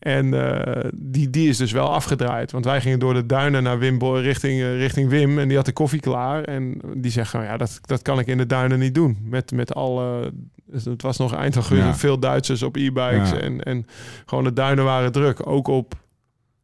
En 0.00 0.34
eh, 0.34 0.90
die, 0.94 1.30
die 1.30 1.48
is 1.48 1.56
dus 1.56 1.72
wel 1.72 1.92
afgedraaid. 1.92 2.52
Want 2.52 2.64
wij 2.64 2.80
gingen 2.80 2.98
door 2.98 3.14
de 3.14 3.26
duinen 3.26 3.62
naar 3.62 3.78
Wim 3.78 3.98
Bol, 3.98 4.20
richting, 4.20 4.62
richting 4.62 5.08
Wim. 5.08 5.38
En 5.38 5.48
die 5.48 5.56
had 5.56 5.66
de 5.66 5.72
koffie 5.72 6.00
klaar. 6.00 6.42
En 6.42 6.80
die 6.94 7.10
zegt 7.10 7.30
gewoon, 7.30 7.46
ja, 7.46 7.56
dat, 7.56 7.78
dat 7.82 8.02
kan 8.02 8.18
ik 8.18 8.26
in 8.26 8.38
de 8.38 8.46
duinen 8.46 8.78
niet 8.78 8.94
doen. 8.94 9.18
Met, 9.22 9.52
met 9.52 9.74
alle... 9.74 10.32
dus 10.70 10.84
Het 10.84 11.02
was 11.02 11.16
nog 11.16 11.34
eind 11.34 11.54
augustus, 11.54 11.86
Ja. 11.86 11.94
veel 11.94 12.18
Duitsers 12.18 12.62
op 12.62 12.76
e-bikes. 12.76 13.30
Ja. 13.30 13.36
En, 13.36 13.62
en 13.62 13.86
gewoon 14.26 14.44
de 14.44 14.52
duinen 14.52 14.84
waren 14.84 15.12
druk. 15.12 15.46
Ook 15.46 15.68
op 15.68 15.94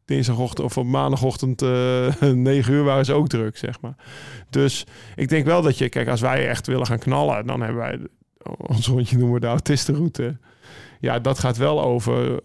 dinsdagochtend 0.04 0.66
of 0.66 0.78
op 0.78 0.86
maandagochtend 0.86 1.62
eh 1.62 2.12
9 2.32 2.72
uur 2.74 2.84
waren 2.84 3.04
ze 3.04 3.12
ook 3.12 3.28
druk, 3.28 3.56
zeg 3.56 3.80
maar. 3.80 3.94
Dus 4.50 4.84
ik 5.14 5.28
denk 5.28 5.44
wel 5.44 5.62
dat 5.62 5.78
je, 5.78 5.88
kijk, 5.88 6.08
als 6.08 6.20
wij 6.20 6.48
echt 6.48 6.66
willen 6.66 6.86
gaan 6.86 6.98
knallen, 6.98 7.46
dan 7.46 7.60
hebben 7.60 7.82
wij 7.82 7.98
ons 8.56 8.86
rondje 8.86 9.16
noemen 9.16 9.34
we 9.34 9.40
de 9.40 9.46
autistenroute. 9.46 10.36
Ja, 11.00 11.18
dat 11.18 11.38
gaat 11.38 11.56
wel 11.56 11.82
over 11.82 12.40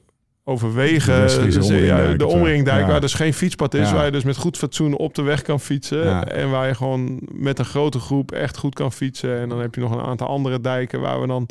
over 0.51 0.67
De 0.67 0.73
wegen, 0.73 1.19
Westfriese 1.21 1.59
dus, 1.59 1.67
ja, 1.67 1.73
omringdijk 1.75 2.19
de 2.19 2.29
zo. 2.29 2.35
omringdijk, 2.37 2.81
Ja. 2.81 2.87
waar 2.87 3.01
dus 3.01 3.13
geen 3.13 3.33
fietspad 3.33 3.73
is, 3.73 3.89
Ja. 3.89 3.93
waar 3.95 4.05
je 4.05 4.11
dus 4.11 4.23
met 4.23 4.37
goed 4.37 4.57
fatsoen 4.57 4.97
op 4.97 5.15
de 5.15 5.21
weg 5.21 5.41
kan 5.41 5.59
fietsen. 5.59 6.03
Ja. 6.03 6.25
En 6.27 6.49
waar 6.49 6.67
je 6.67 6.75
gewoon 6.75 7.19
met 7.33 7.59
een 7.59 7.65
grote 7.65 7.99
groep 7.99 8.31
echt 8.31 8.57
goed 8.57 8.73
kan 8.75 8.91
fietsen. 8.91 9.39
En 9.39 9.49
dan 9.49 9.59
heb 9.59 9.75
je 9.75 9.81
nog 9.81 9.91
een 9.91 10.01
aantal 10.05 10.27
andere 10.27 10.61
dijken 10.61 10.99
waar 11.01 11.21
we 11.21 11.27
dan 11.27 11.47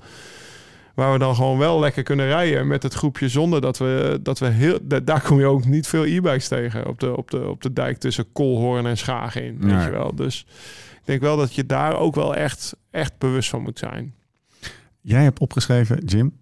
waar 0.95 1.13
we 1.13 1.19
dan 1.19 1.35
gewoon 1.35 1.59
wel 1.59 1.81
lekker 1.81 2.03
kunnen 2.03 2.27
rijden 2.27 2.67
met 2.67 2.83
het 2.83 2.95
groepje 2.95 3.29
zonder 3.29 3.61
dat 3.61 3.79
we 3.79 4.19
dat 4.23 4.39
we 4.39 4.47
heel 4.47 4.79
da- 4.83 5.01
daar 5.01 5.23
kom 5.23 5.39
je 5.39 5.47
ook 5.47 5.65
niet 5.65 5.87
veel 5.87 6.05
e-bikes 6.05 6.49
tegen 6.49 6.87
op 6.87 7.01
de 7.01 7.17
op 7.17 7.31
de 7.31 7.49
op 7.49 7.63
de 7.63 7.73
dijk 7.73 7.99
tussen 7.99 8.33
Kolhoorn 8.33 8.87
en 8.87 8.97
Schagen 8.99 9.45
in, 9.45 9.57
weet 9.61 9.73
Nee. 9.73 9.85
je 9.85 9.91
wel. 9.91 10.15
Dus 10.15 10.47
ik 10.93 11.03
denk 11.05 11.21
wel 11.21 11.37
dat 11.37 11.55
je 11.55 11.67
daar 11.67 11.97
ook 11.99 12.15
wel 12.15 12.35
echt 12.35 12.77
echt 12.91 13.19
bewust 13.19 13.49
van 13.51 13.63
moet 13.63 13.79
zijn. 13.79 14.15
Jij 15.01 15.23
hebt 15.23 15.39
opgeschreven, 15.41 15.99
Jim, 16.05 16.33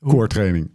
koortraining. 0.00 0.70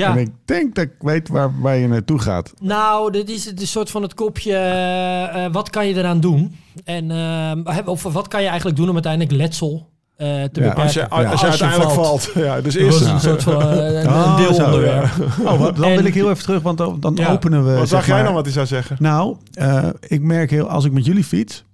Ja. 0.00 0.10
En 0.10 0.18
ik 0.18 0.30
denk 0.44 0.74
dat 0.74 0.84
ik 0.84 0.92
weet 0.98 1.28
waar, 1.28 1.60
waar 1.60 1.76
je 1.76 1.88
naartoe 1.88 2.18
gaat. 2.18 2.52
Nou, 2.60 3.12
dit 3.12 3.30
is 3.30 3.44
het 3.44 3.60
een 3.60 3.66
soort 3.66 3.90
van 3.90 4.02
het 4.02 4.14
kopje. 4.14 4.52
eh, 4.56 5.44
eh, 5.44 5.52
wat 5.52 5.70
kan 5.70 5.86
je 5.88 5.94
eraan 5.94 6.20
doen? 6.20 6.56
En 6.84 7.10
eh, 7.10 7.78
of 7.84 8.02
wat 8.02 8.28
kan 8.28 8.40
je 8.42 8.46
eigenlijk 8.48 8.76
doen 8.76 8.86
om 8.88 8.94
uiteindelijk 8.94 9.32
letsel 9.32 9.88
eh, 10.16 10.26
te 10.26 10.32
Ja, 10.34 10.48
beperken. 10.48 10.82
Als 10.82 10.92
je, 10.92 11.08
als 11.08 11.22
je 11.22 11.28
Als 11.28 11.40
je 11.40 11.46
uiteindelijk 11.46 11.90
valt. 11.90 12.22
valt. 12.24 12.44
Ja, 12.44 12.60
dus 12.60 12.74
Dat 12.74 12.82
eerst... 12.82 13.00
een 13.00 13.20
soort 13.20 13.42
van 13.42 13.54
een, 13.62 14.08
Oh, 14.08 14.36
een 14.38 14.46
deelonderwerp. 14.46 15.10
Oh, 15.44 15.58
wat- 15.60 15.76
dan 15.76 15.84
En- 15.84 15.96
wil 15.96 16.04
ik 16.04 16.14
heel 16.14 16.30
even 16.30 16.42
terug, 16.44 16.62
want 16.62 16.78
dan, 16.78 17.00
dan 17.00 17.14
Ja. 17.16 17.30
openen 17.32 17.64
we. 17.66 17.74
Wat 17.74 17.88
zag 17.88 18.06
jij 18.06 18.22
dan 18.22 18.34
wat 18.34 18.44
hij 18.44 18.52
zou 18.52 18.66
zeggen? 18.66 18.96
Nou, 19.00 19.36
eh, 19.52 19.88
ik 20.00 20.20
merk 20.22 20.50
heel, 20.50 20.68
als 20.68 20.84
ik 20.84 20.92
met 20.92 21.04
jullie 21.04 21.24
fiets, 21.24 21.64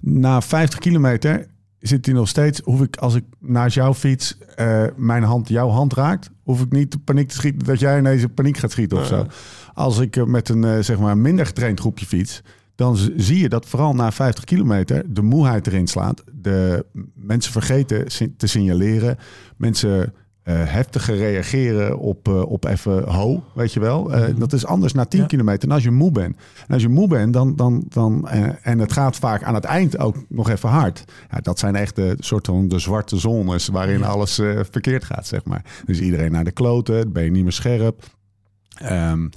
na 0.00 0.40
50 0.40 0.78
kilometer 0.78 1.46
zit 1.82 2.06
hij 2.06 2.14
nog 2.14 2.28
steeds, 2.28 2.60
hoef 2.64 2.82
ik 2.82 2.96
als 2.96 3.14
ik 3.14 3.24
naast 3.38 3.74
jouw 3.74 3.94
fiets 3.94 4.38
eh, 4.54 4.84
mijn 4.96 5.22
hand 5.22 5.48
jouw 5.48 5.68
hand 5.68 5.92
raakt, 5.92 6.30
hoef 6.42 6.60
ik 6.60 6.72
niet 6.72 6.92
de 6.92 6.98
paniek 6.98 7.28
te 7.28 7.34
schieten 7.34 7.66
dat 7.66 7.80
jij 7.80 7.98
ineens 7.98 8.22
in 8.22 8.34
paniek 8.34 8.56
gaat 8.56 8.70
schieten 8.70 8.98
of 8.98 9.06
zo. 9.06 9.26
Als 9.74 9.98
ik 9.98 10.16
eh, 10.16 10.24
met 10.24 10.48
een 10.48 10.64
eh, 10.64 10.78
zeg 10.78 10.98
maar 10.98 11.18
minder 11.18 11.46
getraind 11.46 11.80
groepje 11.80 12.06
fiets, 12.06 12.42
dan 12.74 12.96
zie 13.16 13.38
je 13.38 13.48
dat 13.48 13.66
vooral 13.66 13.94
na 13.94 14.12
50 14.12 14.44
kilometer 14.44 15.14
de 15.14 15.22
moeheid 15.22 15.66
erin 15.66 15.86
slaat. 15.86 16.22
De 16.32 16.86
mensen 17.14 17.52
vergeten 17.52 18.06
te 18.36 18.46
signaleren. 18.46 19.18
Mensen 19.56 20.14
heftiger 20.50 21.16
reageren 21.16 21.98
op, 21.98 22.28
eh, 22.28 22.42
op 22.50 22.64
even 22.64 23.02
ho, 23.10 23.42
weet 23.54 23.72
je 23.72 23.80
wel. 23.80 24.12
Eh, 24.12 24.34
Dat 24.36 24.52
is 24.52 24.66
anders 24.66 24.92
na 24.92 25.04
10 25.04 25.20
Ja. 25.20 25.26
kilometer 25.26 25.60
dan 25.68 25.74
als 25.76 25.84
je 25.84 25.90
moe 25.90 26.10
bent. 26.12 26.36
En 26.66 26.74
als 26.74 26.82
je 26.82 26.88
moe 26.88 27.08
bent, 27.08 27.32
dan, 27.32 27.56
dan, 27.56 27.84
dan, 27.88 28.28
eh, 28.28 28.48
en 28.62 28.78
het 28.78 28.92
gaat 28.92 29.16
vaak 29.16 29.42
aan 29.42 29.54
het 29.54 29.64
eind 29.64 29.98
ook 29.98 30.16
nog 30.28 30.50
even 30.50 30.68
hard. 30.68 31.04
Ja, 31.30 31.38
dat 31.40 31.58
zijn 31.58 31.76
echt 31.76 31.96
de 31.96 32.14
soort 32.18 32.46
van 32.46 32.68
de 32.68 32.78
zwarte 32.78 33.16
zones 33.16 33.68
waarin 33.68 34.04
alles 34.04 34.38
eh, 34.38 34.60
verkeerd 34.70 35.04
gaat, 35.04 35.26
zeg 35.26 35.44
maar. 35.44 35.64
Dus 35.86 36.00
iedereen 36.00 36.32
naar 36.32 36.44
de 36.44 36.50
kloten, 36.52 37.12
ben 37.12 37.24
je 37.24 37.30
niet 37.30 37.42
meer 37.42 37.52
scherp. 37.52 38.02
Ehm, 38.74 39.28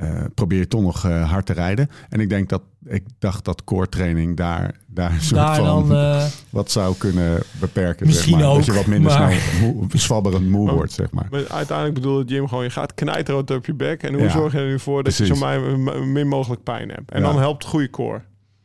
eh, 0.00 0.24
probeer 0.34 0.58
je 0.58 0.68
toch 0.68 0.82
nog 0.82 1.04
eh, 1.04 1.30
hard 1.30 1.46
te 1.46 1.52
rijden. 1.52 1.90
En 2.08 2.20
ik 2.20 2.28
denk 2.28 2.48
dat 2.48 2.62
ik 2.86 3.02
dacht 3.18 3.44
dat 3.44 3.64
core 3.64 3.88
training 3.88 4.36
daar, 4.36 4.74
daar 4.86 5.10
een 5.12 5.20
soort 5.20 5.40
Daar 5.40 5.56
van 5.56 5.64
dan... 5.88 5.92
eh, 5.98 6.24
wat 6.50 6.70
zou 6.70 6.94
kunnen 6.98 7.42
beperken. 7.60 8.06
Misschien 8.06 8.32
zeg 8.32 8.40
maar. 8.42 8.50
ook, 8.50 8.56
Dat 8.56 8.64
je 8.66 8.72
wat 8.72 8.86
minder 8.86 9.18
maar- 9.18 9.32
snel 9.32 9.72
moe, 9.74 9.86
zwabberend 9.92 10.48
moe 10.50 10.64
Maar- 10.64 10.74
wordt, 10.74 10.92
zeg 10.92 11.10
maar. 11.10 11.26
Maar 11.30 11.48
uiteindelijk 11.48 11.94
bedoelde 11.94 12.24
Jim 12.34 12.48
gewoon, 12.48 12.64
je 12.64 12.70
gaat 12.70 12.94
knijterrood 12.94 13.50
op 13.50 13.66
je 13.66 13.74
bek. 13.74 14.02
En 14.02 14.12
hoe 14.14 14.22
Ja. 14.22 14.30
zorg 14.30 14.52
je 14.52 14.58
er 14.58 14.66
nu 14.66 14.78
voor 14.78 15.02
dat 15.02 15.16
je 15.16 15.26
zo 15.26 15.34
min, 15.46 16.12
min 16.12 16.28
mogelijk 16.28 16.62
pijn 16.62 16.88
hebt? 16.88 17.10
En 17.10 17.20
Ja. 17.20 17.26
dan 17.26 17.38
helpt 17.38 17.64
goede 17.64 17.90
core. 17.90 18.20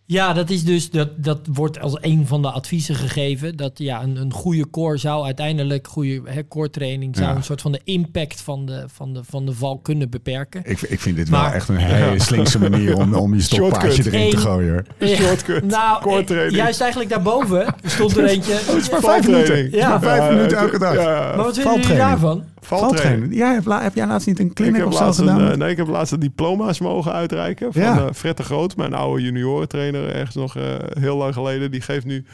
Ja, 0.07 0.33
dat 0.33 0.49
is 0.49 0.63
dus 0.63 0.89
dat, 0.89 1.09
dat 1.23 1.39
wordt 1.53 1.79
als 1.79 1.97
een 2.01 2.27
van 2.27 2.41
de 2.41 2.51
adviezen 2.51 2.95
gegeven. 2.95 3.55
Dat 3.57 3.71
ja, 3.79 4.03
een, 4.03 4.15
een 4.17 4.33
goede 4.33 4.69
core 4.69 4.97
zou 4.97 5.25
uiteindelijk, 5.25 5.87
goede 5.87 6.21
hè, 6.25 6.47
core 6.47 6.69
training, 6.69 7.15
zou 7.15 7.27
Ja. 7.29 7.35
een 7.35 7.43
soort 7.43 7.61
van 7.61 7.71
de 7.71 7.81
impact 7.83 8.41
van 8.41 8.65
de, 8.65 8.83
van 8.87 9.13
de, 9.13 9.21
van 9.23 9.45
de 9.45 9.53
val 9.53 9.77
kunnen 9.79 10.09
beperken. 10.09 10.61
Ik, 10.65 10.81
ik 10.81 10.99
vind 10.99 11.15
dit 11.15 11.29
wel 11.29 11.45
echt 11.45 11.69
een 11.69 11.75
hele 11.77 12.19
slinkse 12.21 12.59
manier 12.59 12.95
om, 12.97 13.13
om 13.13 13.33
je 13.33 13.41
stokpaardje 13.41 13.91
Shortcut. 13.91 14.13
erin 14.13 14.29
te 14.29 14.37
gooien. 14.37 14.85
Ja, 14.99 15.07
Shortcut, 15.15 15.63
nou, 15.63 16.01
core 16.01 16.19
eh, 16.19 16.25
training. 16.25 16.55
juist 16.55 16.79
eigenlijk 16.81 17.09
daarboven 17.11 17.75
stond 17.85 18.17
er 18.17 18.25
eentje. 18.33 18.53
Het 18.53 18.75
is 18.81 18.89
maar 18.89 18.99
vijf 19.01 19.25
minuten. 19.27 19.71
Ja. 19.71 19.77
Ja, 19.77 19.99
vijf 19.99 20.23
Ja, 20.23 20.29
minuten 20.35 20.57
elke 20.57 20.79
dag. 20.79 20.93
Ja, 20.95 21.33
Maar 21.35 21.45
wat 21.45 21.55
vinden 21.59 21.81
jullie 21.81 21.97
daarvan? 21.97 22.43
Valtraining. 22.65 23.35
Ja, 23.35 23.53
heb, 23.53 23.65
la- 23.65 23.81
heb 23.81 23.95
jij 23.95 24.07
laatst 24.07 24.27
niet 24.27 24.39
een 24.39 24.47
Ik 24.47 24.53
clinic 24.53 24.75
heb, 24.75 24.85
of 24.85 24.93
zo 24.97 25.03
laatst 25.03 25.19
een, 25.19 25.27
gedaan? 25.27 25.51
eh, 25.51 25.57
nee, 25.57 25.71
ik 25.71 25.77
heb 25.77 25.87
laatst 25.87 26.11
de 26.11 26.17
diploma's 26.17 26.79
mogen 26.79 27.11
uitreiken 27.13 27.73
van 27.73 27.81
Ja. 27.81 27.97
eh 28.05 28.13
Fred 28.13 28.37
de 28.37 28.43
Groot, 28.43 28.75
mijn 28.75 28.93
oude 28.93 29.21
juniorentrainer, 29.23 30.09
ergens 30.15 30.35
nog 30.35 30.55
eh, 30.57 30.63
heel 30.89 31.17
lang 31.17 31.33
geleden. 31.33 31.71
Die 31.71 31.81
geeft 31.81 32.05
nu 32.05 32.25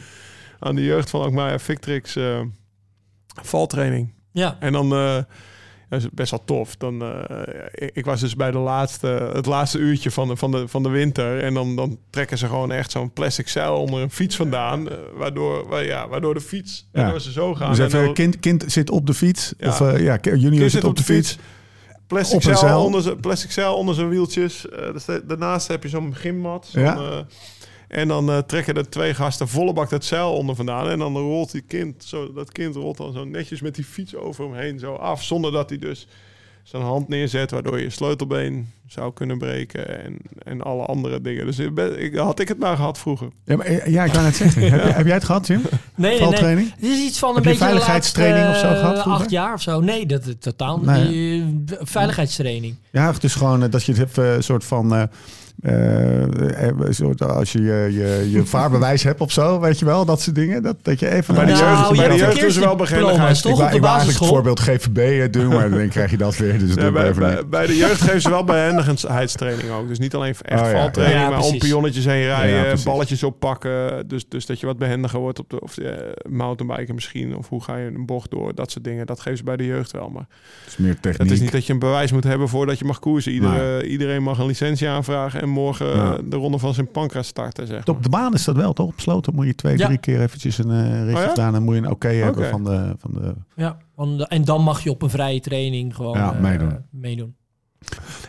aan 0.58 0.74
de 0.74 0.84
jeugd 0.84 1.10
van 1.10 1.20
Alkmaar 1.20 1.60
Victrix 1.60 2.16
eh 2.16 2.40
valtraining. 3.42 4.12
Ja, 4.30 4.56
En 4.60 4.72
dan 4.72 4.92
eh, 4.92 5.16
dat 5.92 6.00
is 6.00 6.08
best 6.12 6.30
wel 6.30 6.42
tof. 6.44 6.76
Dan, 6.76 7.02
eh, 7.02 7.46
ik, 7.72 7.90
ik 7.94 8.04
was 8.04 8.20
dus 8.20 8.36
bij 8.36 8.50
de 8.50 8.58
laatste, 8.58 9.30
het 9.32 9.46
laatste 9.46 9.78
uurtje 9.78 10.10
van 10.10 10.28
de, 10.28 10.36
van 10.36 10.50
de, 10.50 10.68
van 10.68 10.82
de 10.82 10.88
winter. 10.88 11.38
En 11.42 11.54
dan, 11.54 11.76
dan 11.76 11.98
trekken 12.10 12.38
ze 12.38 12.46
gewoon 12.46 12.72
echt 12.72 12.90
zo'n 12.90 13.12
plastic 13.12 13.48
zeil 13.48 13.76
onder 13.76 14.00
een 14.02 14.10
fiets 14.10 14.36
vandaan. 14.36 14.88
eh, 14.90 14.96
waardoor, 15.14 15.68
waar, 15.68 15.84
ja, 15.84 16.08
waardoor 16.08 16.34
de 16.34 16.40
fiets, 16.40 16.88
Ja. 16.92 17.00
waardoor 17.00 17.20
ze 17.20 17.32
zo 17.32 17.54
gaan. 17.54 17.68
Dus 17.70 17.78
En 17.78 17.84
even, 17.86 18.04
dan- 18.04 18.14
kind, 18.14 18.40
kind 18.40 18.64
zit 18.66 18.90
op 18.90 19.06
de 19.06 19.14
fiets. 19.14 19.52
Ja. 19.58 19.68
Of 19.68 19.80
eh, 19.80 19.98
ja, 20.02 20.18
junior 20.22 20.70
zit 20.70 20.84
op 20.84 20.96
de 20.96 21.02
fiets. 21.02 21.38
Plastic 22.06 22.36
Op 22.36 22.42
zeil, 22.42 22.56
zeil. 22.56 22.84
onder 22.84 23.16
plastic 23.16 23.50
zeil 23.50 23.74
onder 23.76 23.94
zijn 23.94 24.08
wieltjes. 24.08 24.66
Dus 24.92 25.04
da- 25.04 25.20
daarnaast 25.24 25.68
heb 25.68 25.82
je 25.82 25.88
zo'n 25.88 26.14
gymmat. 26.14 26.66
zo'n, 26.72 26.82
Ja. 26.82 27.24
En 27.92 28.08
dan 28.08 28.30
eh, 28.30 28.38
trekken 28.38 28.74
de 28.74 28.88
twee 28.88 29.14
gasten 29.14 29.48
volle 29.48 29.72
bak 29.72 29.90
dat 29.90 30.04
zeil 30.04 30.32
onder 30.32 30.56
vandaan. 30.56 30.88
En 30.88 30.98
dan 30.98 31.16
rolt 31.16 31.52
die 31.52 31.60
kind, 31.60 32.04
zo, 32.04 32.32
dat 32.32 32.52
kind 32.52 32.74
rolt 32.74 32.96
dan 32.96 33.12
zo 33.12 33.24
netjes 33.24 33.60
met 33.60 33.74
die 33.74 33.84
fiets 33.84 34.14
over 34.16 34.44
hem 34.44 34.54
heen 34.54 34.78
zo 34.78 34.94
af. 34.94 35.22
Zonder 35.22 35.52
dat 35.52 35.68
hij 35.68 35.78
dus 35.78 36.06
zijn 36.62 36.82
hand 36.82 37.08
neerzet, 37.08 37.50
waardoor 37.50 37.80
je 37.80 37.90
sleutelbeen 37.90 38.70
zou 38.86 39.12
kunnen 39.12 39.38
breken. 39.38 40.04
En, 40.04 40.16
en 40.38 40.62
alle 40.62 40.84
andere 40.84 41.20
dingen. 41.20 41.46
Dus 41.46 41.58
ik 41.58 41.74
ben- 41.74 42.02
ik, 42.02 42.14
had 42.16 42.40
ik 42.40 42.48
het 42.48 42.58
maar 42.58 42.76
gehad 42.76 42.98
vroeger. 42.98 43.28
Ja, 43.44 43.56
maar, 43.56 43.66
eh, 43.66 43.86
ja, 43.92 44.04
ik 44.04 44.12
wou 44.12 44.24
net 44.24 44.36
zeggen. 44.36 44.62
heb, 44.70 44.82
jij- 44.82 44.92
heb 44.92 45.06
jij 45.06 45.14
het 45.14 45.24
gehad, 45.24 45.46
Jim? 45.46 45.62
nee, 45.94 46.20
nee? 46.20 46.56
Het 46.56 46.72
is 46.78 46.98
iets 47.04 47.18
van 47.18 47.28
een 47.28 47.34
Heb 47.34 47.44
beetje 47.44 47.58
veiligheidstraining 47.58 48.46
laatste, 48.46 48.66
of 48.66 48.72
zo 48.72 48.78
gehad 48.78 48.96
eh, 48.96 49.02
vroeger? 49.02 49.22
Acht 49.22 49.30
jaar 49.30 49.54
of 49.54 49.62
zo. 49.62 49.80
Nee, 49.80 50.06
dat 50.06 50.26
is 50.26 50.34
totaal 50.38 50.78
Nee. 50.78 51.44
veiligheidstraining. 51.80 52.74
Ja, 52.90 53.12
dus 53.20 53.34
gewoon 53.34 53.70
dat 53.70 53.84
je 53.84 53.92
het 53.92 54.00
hebt, 54.00 54.16
een 54.36 54.42
soort 54.42 54.64
van... 54.64 55.08
eh, 55.62 56.22
eh, 56.22 56.68
eh, 56.68 57.28
als 57.28 57.52
je 57.52 57.62
je, 57.62 57.88
je, 57.92 58.30
je 58.30 58.44
vaarbewijs 58.56 59.02
hebt 59.02 59.20
of 59.20 59.32
zo, 59.32 59.60
weet 59.60 59.78
je 59.78 59.84
wel, 59.84 60.04
dat 60.04 60.20
soort 60.20 60.36
dingen. 60.36 60.62
Dat, 60.62 60.76
dat 60.82 61.00
je 61.00 61.10
even... 61.10 61.34
Bij 61.34 61.44
de 61.44 61.52
Nou, 61.52 61.64
jeugd, 61.64 61.88
je 61.88 61.96
bij 61.96 62.08
de 62.08 62.16
jeugd 62.16 62.42
is 62.42 62.56
wel 62.56 62.76
beginnigheid. 62.76 63.42
toch? 63.42 63.52
ik 63.52 63.56
wou, 63.58 63.66
op 63.66 63.70
de 63.70 63.76
ik 63.76 63.82
het 63.82 63.92
basisschool. 63.92 64.28
voorbeeld 64.28 64.60
GVB 64.60 65.32
doen, 65.32 65.48
maar 65.48 65.70
dan 65.70 65.88
krijg 65.88 66.10
je 66.10 66.16
dat 66.16 66.36
weer. 66.36 66.58
Dus 66.58 66.74
Ja, 66.74 66.90
bij, 66.90 67.08
even 67.08 67.50
bij, 67.50 67.66
de 67.66 67.76
jeugd 67.76 68.00
geven 68.00 68.20
ze 68.20 68.30
wel 68.30 68.44
behendigheidstraining 68.54 69.70
ook. 69.70 69.88
Dus 69.88 69.98
niet 69.98 70.14
alleen 70.14 70.34
echt 70.42 70.60
Oh, 70.60 70.66
ja. 70.66 70.72
valtraining, 70.72 71.20
Ja, 71.20 71.30
maar 71.30 71.40
om 71.40 71.58
pionnetjes 71.58 72.04
heen 72.04 72.24
rijden, 72.24 72.78
balletjes 72.84 73.22
oppakken. 73.22 74.08
Dus, 74.08 74.28
dus 74.28 74.46
dat 74.46 74.60
je 74.60 74.66
wat 74.66 74.78
behendiger 74.78 75.18
wordt 75.18 75.38
op 75.38 75.50
de 75.50 75.60
of, 75.60 75.78
eh, 75.78 75.92
mountainbiken 76.28 76.94
misschien. 76.94 77.36
Of 77.36 77.48
hoe 77.48 77.62
ga 77.62 77.76
je 77.76 77.86
een 77.86 78.06
bocht 78.06 78.30
door, 78.30 78.54
dat 78.54 78.70
soort 78.70 78.84
dingen. 78.84 79.06
Dat 79.06 79.20
geven 79.20 79.38
ze 79.38 79.44
bij 79.44 79.56
de 79.56 79.66
jeugd 79.66 79.92
wel. 79.92 80.08
Maar 80.08 80.26
Het 80.64 80.72
is 80.72 80.76
meer 80.76 80.92
dat 80.92 81.02
techniek. 81.02 81.30
is 81.30 81.40
niet 81.40 81.52
dat 81.52 81.66
je 81.66 81.72
een 81.72 81.78
bewijs 81.78 82.12
moet 82.12 82.24
hebben 82.24 82.48
voordat 82.48 82.78
je 82.78 82.84
mag 82.84 82.98
koersen. 82.98 83.40
Nee. 83.42 83.86
Iedereen 83.86 84.22
mag 84.22 84.38
een 84.38 84.46
licentie 84.46 84.88
aanvragen 84.88 85.40
en 85.40 85.51
morgen 85.52 85.86
Ja. 85.86 86.12
eh, 86.12 86.18
de 86.24 86.36
ronde 86.36 86.58
van 86.58 86.74
zijn 86.74 86.90
pancras 86.90 87.26
starten. 87.26 87.66
Zeg 87.66 87.86
maar. 87.86 87.96
Op 87.96 88.02
de 88.02 88.08
baan 88.08 88.34
is 88.34 88.44
dat 88.44 88.56
wel, 88.56 88.72
toch? 88.72 88.86
Op 88.86 89.00
sloten 89.00 89.34
moet 89.34 89.46
je 89.46 89.54
twee, 89.54 89.78
Ja. 89.78 89.86
drie 89.86 89.98
keer 89.98 90.20
eventjes 90.20 90.58
een 90.58 91.04
ritje 91.04 91.20
Oh 91.20 91.26
ja? 91.26 91.30
staan. 91.30 91.54
En 91.54 91.62
moet 91.62 91.74
je 91.74 91.80
een 91.80 91.90
oké 91.90 92.08
hebben 92.08 92.48
van 92.50 92.64
de... 92.64 92.94
Van 92.98 93.10
de... 93.14 93.34
Ja, 93.56 93.76
want- 93.94 94.28
en 94.28 94.44
dan 94.44 94.62
mag 94.62 94.82
je 94.82 94.90
op 94.90 95.02
een 95.02 95.10
vrije 95.10 95.40
training 95.40 95.94
gewoon 95.96 96.18
Ja, 96.18 96.34
eh, 96.34 96.40
meedoen. 96.40 96.76
meedoen. 96.90 97.34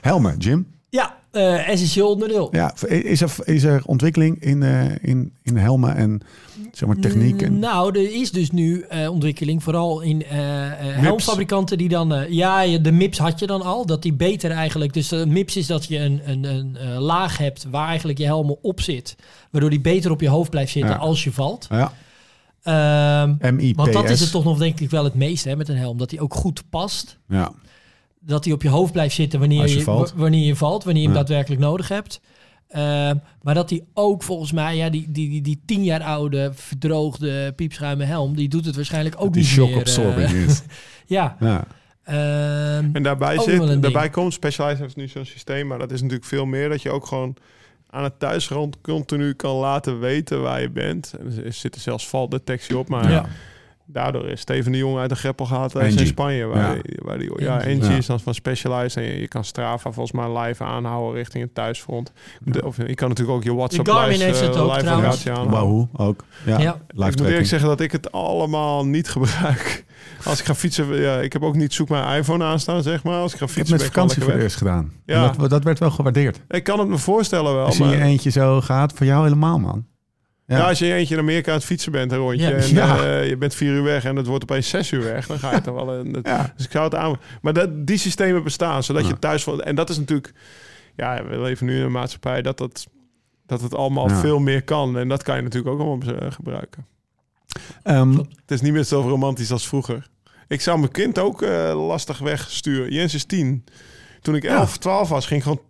Helmen, 0.01 0.37
Jim. 0.37 0.67
Ja, 0.89 1.15
eh, 1.33 1.67
essentieel 1.69 2.09
onderdeel. 2.09 2.47
Ja, 2.51 2.73
is 2.87 3.21
er, 3.21 3.35
is 3.43 3.63
er 3.63 3.81
ontwikkeling 3.85 4.41
in, 4.41 4.63
eh, 4.63 4.85
in, 5.01 5.33
in 5.43 5.57
helmen 5.57 5.95
en 5.95 6.21
zeg 6.71 6.87
maar, 6.87 6.99
techniek? 6.99 7.41
En... 7.41 7.59
Nou, 7.59 7.99
er 7.99 8.13
is 8.13 8.31
dus 8.31 8.51
nu 8.51 8.81
eh, 8.81 9.09
ontwikkeling, 9.11 9.63
vooral 9.63 10.01
in 10.01 10.23
helmfabrikanten 10.27 11.77
die 11.77 11.89
dan... 11.89 12.25
ja, 12.29 12.77
de 12.77 12.91
MIPS 12.91 13.17
had 13.17 13.39
je 13.39 13.47
dan 13.47 13.61
al, 13.61 13.85
dat 13.85 14.01
die 14.01 14.13
beter 14.13 14.51
eigenlijk... 14.51 14.93
Dus 14.93 15.07
de 15.07 15.25
MIPS 15.27 15.57
is 15.57 15.67
dat 15.67 15.85
je 15.85 15.99
een, 15.99 16.21
een, 16.25 16.43
een 16.43 16.99
laag 16.99 17.37
hebt 17.37 17.65
waar 17.69 17.87
eigenlijk 17.87 18.19
je 18.19 18.25
helm 18.25 18.57
op 18.61 18.81
zit. 18.81 19.15
Waardoor 19.51 19.69
die 19.69 19.81
beter 19.81 20.11
op 20.11 20.21
je 20.21 20.29
hoofd 20.29 20.49
blijft 20.49 20.71
zitten 20.71 20.91
Ja. 20.91 20.97
als 20.97 21.23
je 21.23 21.31
valt. 21.31 21.67
Ja, 21.69 23.25
MIPS. 23.51 23.75
want 23.75 23.93
dat 23.93 24.09
is 24.09 24.19
het 24.19 24.31
toch 24.31 24.43
nog 24.43 24.57
denk 24.57 24.79
ik 24.79 24.89
wel 24.89 25.03
het 25.03 25.15
meeste 25.15 25.49
hè, 25.49 25.55
met 25.55 25.69
een 25.69 25.77
helm. 25.77 25.97
Dat 25.97 26.09
die 26.09 26.21
ook 26.21 26.33
goed 26.33 26.63
past. 26.69 27.17
Ja. 27.27 27.51
Dat 28.25 28.43
die 28.43 28.53
op 28.53 28.61
je 28.61 28.69
hoofd 28.69 28.91
blijft 28.91 29.15
zitten 29.15 29.39
wanneer 29.39 29.67
je 29.67 29.75
je, 29.77 29.81
valt. 29.83 30.11
wa- 30.11 30.17
wanneer 30.19 30.45
je 30.45 30.55
valt. 30.55 30.83
Wanneer 30.83 31.01
je 31.01 31.07
hem 31.07 31.17
Ja. 31.17 31.23
daadwerkelijk 31.23 31.61
nodig 31.61 31.87
hebt. 31.87 32.21
Ehm, 32.67 33.15
maar 33.41 33.53
dat 33.53 33.69
die 33.69 33.83
ook 33.93 34.23
volgens 34.23 34.51
mij, 34.51 34.75
ja, 34.75 34.89
die, 34.89 35.11
die, 35.11 35.29
die, 35.29 35.41
die 35.41 35.61
tien 35.65 35.83
jaar 35.83 36.01
oude 36.03 36.51
verdroogde 36.53 37.53
piepschuime 37.55 38.03
helm, 38.03 38.35
die 38.35 38.49
doet 38.49 38.65
het 38.65 38.75
waarschijnlijk 38.75 39.15
ook 39.17 39.33
die 39.33 39.41
niet 39.41 39.51
shock 39.51 39.69
meer. 39.69 39.77
absorbing 39.79 40.27
eh, 40.29 40.43
is. 40.45 40.61
ja. 41.05 41.37
Ja. 41.39 41.63
ehm, 42.03 42.89
En 42.93 43.03
daarbij, 43.03 43.39
zit, 43.39 43.81
daarbij 43.81 44.09
komt, 44.09 44.33
Specialized 44.33 44.79
heeft 44.79 44.95
nu 44.95 45.07
zo'n 45.07 45.25
systeem, 45.25 45.67
maar 45.67 45.79
dat 45.79 45.91
is 45.91 46.01
natuurlijk 46.01 46.27
veel 46.27 46.45
meer 46.45 46.69
dat 46.69 46.81
je 46.81 46.89
ook 46.89 47.05
gewoon 47.05 47.35
aan 47.89 48.03
het 48.03 48.19
thuisgrond 48.19 48.81
continu 48.81 49.33
kan 49.33 49.55
laten 49.55 49.99
weten 49.99 50.41
waar 50.41 50.61
je 50.61 50.69
bent. 50.69 51.13
En 51.19 51.43
er 51.45 51.53
zit 51.53 51.75
er 51.75 51.81
zelfs 51.81 52.07
valdetectie 52.07 52.77
op, 52.77 52.87
maar 52.87 53.11
Ja. 53.11 53.25
Daardoor 53.85 54.27
is 54.27 54.39
Steven 54.41 54.71
de 54.71 54.77
Jong 54.77 54.97
uit 54.97 55.09
de 55.09 55.15
greppel 55.15 55.45
gehaald 55.45 55.75
Engie. 55.75 55.99
in 55.99 56.05
Spanje. 56.07 56.45
Waar 56.45 56.75
Ja. 56.75 56.81
die, 56.81 56.99
waar 57.03 57.17
die, 57.17 57.31
ja, 57.35 57.55
Engie. 57.61 57.69
Engie 57.75 57.91
Ja. 57.91 57.97
is 57.97 58.05
dan 58.05 58.19
van 58.19 58.33
Specialized 58.33 58.95
en 59.03 59.03
je, 59.03 59.19
je 59.19 59.27
kan 59.27 59.43
Strava 59.43 59.91
volgens 59.91 60.11
mij 60.11 60.37
live 60.39 60.63
aanhouden 60.63 61.13
richting 61.13 61.43
het 61.43 61.55
thuisfront. 61.55 62.11
De- 62.39 62.65
of 62.65 62.77
je 62.77 62.95
kan 62.95 63.09
natuurlijk 63.09 63.37
ook 63.37 63.43
je 63.43 63.55
WhatsApp 63.55 63.87
Garmin 63.87 64.19
heeft 64.21 64.41
eh, 64.41 64.47
het 64.47 64.57
ook 64.57 64.69
live 64.71 64.83
trouwens. 64.83 65.23
Wahoo 65.23 65.89
ook. 65.93 66.23
Ja, 66.45 66.59
Ja. 66.59 66.77
live 66.87 67.09
Ik 67.11 67.17
moet 67.17 67.27
eerlijk 67.27 67.47
zeggen 67.47 67.67
dat 67.69 67.79
ik 67.79 67.91
het 67.91 68.11
allemaal 68.11 68.85
niet 68.85 69.09
gebruik. 69.09 69.85
Als 70.25 70.39
ik 70.39 70.45
ga 70.45 70.55
fietsen, 70.55 71.01
ja, 71.01 71.19
ik 71.19 71.33
heb 71.33 71.43
ook 71.43 71.55
niet 71.55 71.73
zoek 71.73 71.89
mijn 71.89 72.17
iPhone 72.19 72.43
aanstaan, 72.43 72.83
zeg 72.83 73.03
maar. 73.03 73.19
Als 73.21 73.33
ik 73.33 73.37
ga 73.37 73.45
Ik 73.45 73.49
heb 73.49 73.57
fietsen, 73.57 73.77
met 73.77 73.85
ik 73.85 73.91
vakantie 73.93 74.13
gewoon 74.15 74.29
voor 74.29 74.39
het 74.39 74.43
eerst 74.49 74.57
gedaan. 74.57 74.91
Ja. 75.05 75.31
Dat, 75.37 75.49
dat 75.49 75.63
werd 75.63 75.79
wel 75.79 75.91
gewaardeerd. 75.91 76.41
Ik 76.49 76.63
kan 76.63 76.79
het 76.79 76.87
me 76.87 76.97
voorstellen 76.97 77.53
wel. 77.55 77.65
Als 77.65 77.77
je 77.77 77.83
in 77.83 77.89
maar- 77.89 77.97
je 77.97 78.03
eentje 78.03 78.29
zo 78.29 78.61
gaat, 78.61 78.93
voor 78.93 79.05
jou 79.05 79.23
helemaal, 79.23 79.59
man. 79.59 79.85
Ja. 80.45 80.57
Ja. 80.57 80.67
als 80.67 80.79
je 80.79 80.93
eentje 80.93 81.13
in 81.15 81.21
Amerika 81.21 81.51
aan 81.51 81.57
het 81.57 81.65
fietsen 81.65 81.91
bent, 81.91 82.11
een 82.11 82.17
rondje. 82.17 82.47
Ja. 82.47 82.51
En 82.55 82.73
Ja. 82.73 82.97
eh, 83.05 83.29
je 83.29 83.37
bent 83.37 83.55
vier 83.55 83.71
uur 83.73 83.83
weg 83.83 84.03
en 84.05 84.15
het 84.15 84.27
wordt 84.27 84.43
opeens 84.43 84.69
zes 84.69 84.91
uur 84.91 85.03
weg. 85.03 85.27
Dan 85.27 85.39
ga 85.39 85.55
je 85.55 85.61
toch 85.67 85.75
wel... 85.75 85.93
Een. 85.93 86.11
Dus 86.55 86.65
ik 86.65 86.71
zou 86.71 86.83
het 86.83 86.95
aan... 86.95 87.15
Maar 87.41 87.53
dat, 87.53 87.87
die 87.87 87.97
systemen 87.97 88.43
bestaan, 88.43 88.83
zodat 88.83 89.07
je 89.07 89.19
thuis... 89.19 89.43
van- 89.43 89.61
En 89.61 89.75
dat 89.75 89.89
is 89.89 89.97
natuurlijk... 89.97 90.33
Ja, 90.95 91.23
we 91.25 91.39
leven 91.41 91.65
nu 91.65 91.75
in 91.77 91.81
een 91.83 91.91
maatschappij 91.91 92.41
dat, 92.41 92.57
dat, 92.57 92.87
dat 93.45 93.61
het 93.61 93.73
allemaal 93.75 94.09
veel 94.09 94.39
meer 94.39 94.63
kan. 94.63 94.97
En 94.97 95.07
dat 95.07 95.23
kan 95.23 95.35
je 95.35 95.41
natuurlijk 95.41 95.73
ook 95.73 95.79
allemaal 95.81 96.15
eh, 96.15 96.31
gebruiken. 96.31 96.85
Ehm, 97.83 98.17
Het 98.17 98.51
is 98.51 98.61
niet 98.61 98.73
meer 98.73 98.83
zo 98.83 99.01
romantisch 99.01 99.51
als 99.51 99.67
vroeger. 99.67 100.07
Ik 100.47 100.61
zou 100.61 100.79
mijn 100.79 100.91
kind 100.91 101.19
ook 101.19 101.41
eh, 101.41 101.87
lastig 101.87 102.17
wegsturen. 102.19 102.91
Jens 102.93 103.13
is 103.13 103.25
tien. 103.25 103.63
Toen 104.21 104.35
ik 104.35 104.43
11, 104.43 104.77
12 104.77 105.09
was, 105.09 105.25
ging 105.25 105.39
ik 105.39 105.45
gewoon 105.45 105.61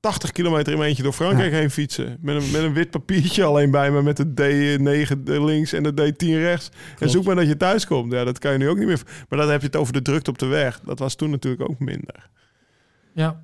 80 0.00 0.32
kilometer 0.32 0.72
in 0.72 0.78
mijn 0.78 0.88
eentje 0.88 1.02
door 1.02 1.12
Frankrijk 1.12 1.52
heen 1.52 1.70
fietsen. 1.70 2.16
Met 2.20 2.42
een, 2.42 2.50
met 2.50 2.62
een 2.62 2.72
wit 2.72 2.90
papiertje 2.90 3.44
alleen 3.44 3.70
bij 3.70 3.90
me 3.90 4.02
met 4.02 4.16
de 4.16 4.26
D9 4.26 5.22
links 5.24 5.72
en 5.72 5.82
de 5.82 6.12
D10 6.12 6.26
rechts. 6.28 6.70
En 6.98 7.10
zoek 7.10 7.24
maar 7.24 7.34
dat 7.34 7.46
je 7.46 7.56
thuis 7.56 7.86
komt. 7.86 8.12
Ja, 8.12 8.24
dat 8.24 8.38
kan 8.38 8.52
je 8.52 8.58
nu 8.58 8.68
ook 8.68 8.78
niet 8.78 8.86
meer. 8.86 9.02
Maar 9.28 9.38
dan 9.38 9.50
heb 9.50 9.60
je 9.60 9.66
het 9.66 9.76
over 9.76 9.92
de 9.92 10.02
drukte 10.02 10.30
op 10.30 10.38
de 10.38 10.46
weg. 10.46 10.80
Dat 10.84 10.98
was 10.98 11.14
toen 11.14 11.30
natuurlijk 11.30 11.70
ook 11.70 11.78
minder. 11.78 12.28
Ja. 13.14 13.42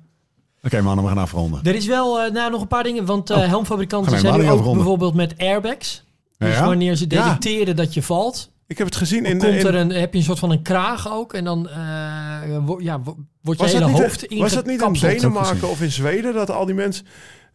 Oké 0.63 0.81
mannen, 0.81 1.03
we 1.03 1.09
gaan 1.11 1.19
afronden. 1.19 1.59
Er 1.63 1.75
is 1.75 1.85
wel 1.85 2.21
eh, 2.21 2.31
nou, 2.31 2.51
nog 2.51 2.61
een 2.61 2.67
paar 2.67 2.83
dingen, 2.83 3.05
want 3.05 3.29
eh, 3.29 3.37
Oh. 3.37 3.45
helmfabrikanten 3.47 4.19
zijn 4.19 4.33
nu 4.33 4.39
ook 4.43 4.49
afronden. 4.49 4.73
bijvoorbeeld 4.73 5.13
met 5.13 5.33
airbags. 5.37 6.03
Dus 6.37 6.55
Ja? 6.55 6.65
wanneer 6.65 6.95
ze 6.95 7.07
detecteren 7.07 7.75
dat 7.75 7.93
je 7.93 8.01
valt, 8.03 8.51
Ik 8.67 8.77
heb 8.77 8.87
het 8.87 8.95
gezien 8.95 9.25
in... 9.25 9.37
komt 9.37 9.43
in 9.53 9.65
er 9.67 9.75
een, 9.75 9.89
heb 9.89 10.13
je 10.13 10.19
een 10.19 10.25
soort 10.25 10.39
van 10.39 10.51
een 10.51 10.61
kraag 10.61 11.11
ook. 11.11 11.33
En 11.33 11.43
dan 11.43 11.69
eh, 11.69 12.41
wo- 12.65 12.79
ja, 12.81 13.01
wo- 13.01 13.17
wordt 13.41 13.59
je 13.59 13.65
hele 13.67 13.85
hoofd 13.85 14.35
was 14.37 14.53
dat 14.53 14.65
niet 14.65 14.81
in. 14.81 14.93
Denemarken 14.93 15.69
of 15.69 15.81
in 15.81 15.91
Zweden... 15.91 16.33
dat 16.33 16.51
al 16.51 16.65
die 16.65 16.75
mensen 16.75 17.05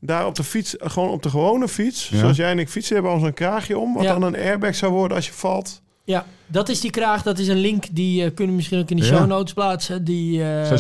daar 0.01 0.27
op 0.27 0.35
de 0.35 0.45
fiets, 0.45 0.75
gewoon 0.79 1.11
op 1.11 1.23
de 1.23 1.29
gewone 1.31 1.69
fiets... 1.69 2.09
Ja. 2.09 2.19
zoals 2.19 2.37
jij 2.37 2.51
en 2.51 2.59
ik 2.59 2.69
fietsen, 2.69 2.95
hebben 2.95 3.13
ons 3.13 3.23
een 3.23 3.35
kraagje 3.35 3.79
om... 3.79 3.95
wat 3.95 4.03
Ja. 4.03 4.13
dan 4.13 4.23
een 4.23 4.37
airbag 4.37 4.75
zou 4.75 4.93
worden 4.93 5.17
als 5.17 5.27
je 5.27 5.33
valt. 5.33 5.83
Ja, 6.05 6.27
dat 6.47 6.69
is 6.69 6.81
die 6.81 6.91
kraag. 6.91 7.23
Dat 7.23 7.39
is 7.39 7.49
een 7.49 7.57
link 7.61 7.85
die 7.93 8.25
eh, 8.25 8.27
kunnen 8.35 8.49
we 8.49 8.57
misschien 8.57 8.79
ook 8.79 8.91
in 8.91 8.97
de 8.97 9.03
Ja. 9.05 9.09
show 9.17 9.27
notes 9.27 9.53
plaatsen. 9.53 10.05
Die, 10.05 10.43
eh, 10.43 10.71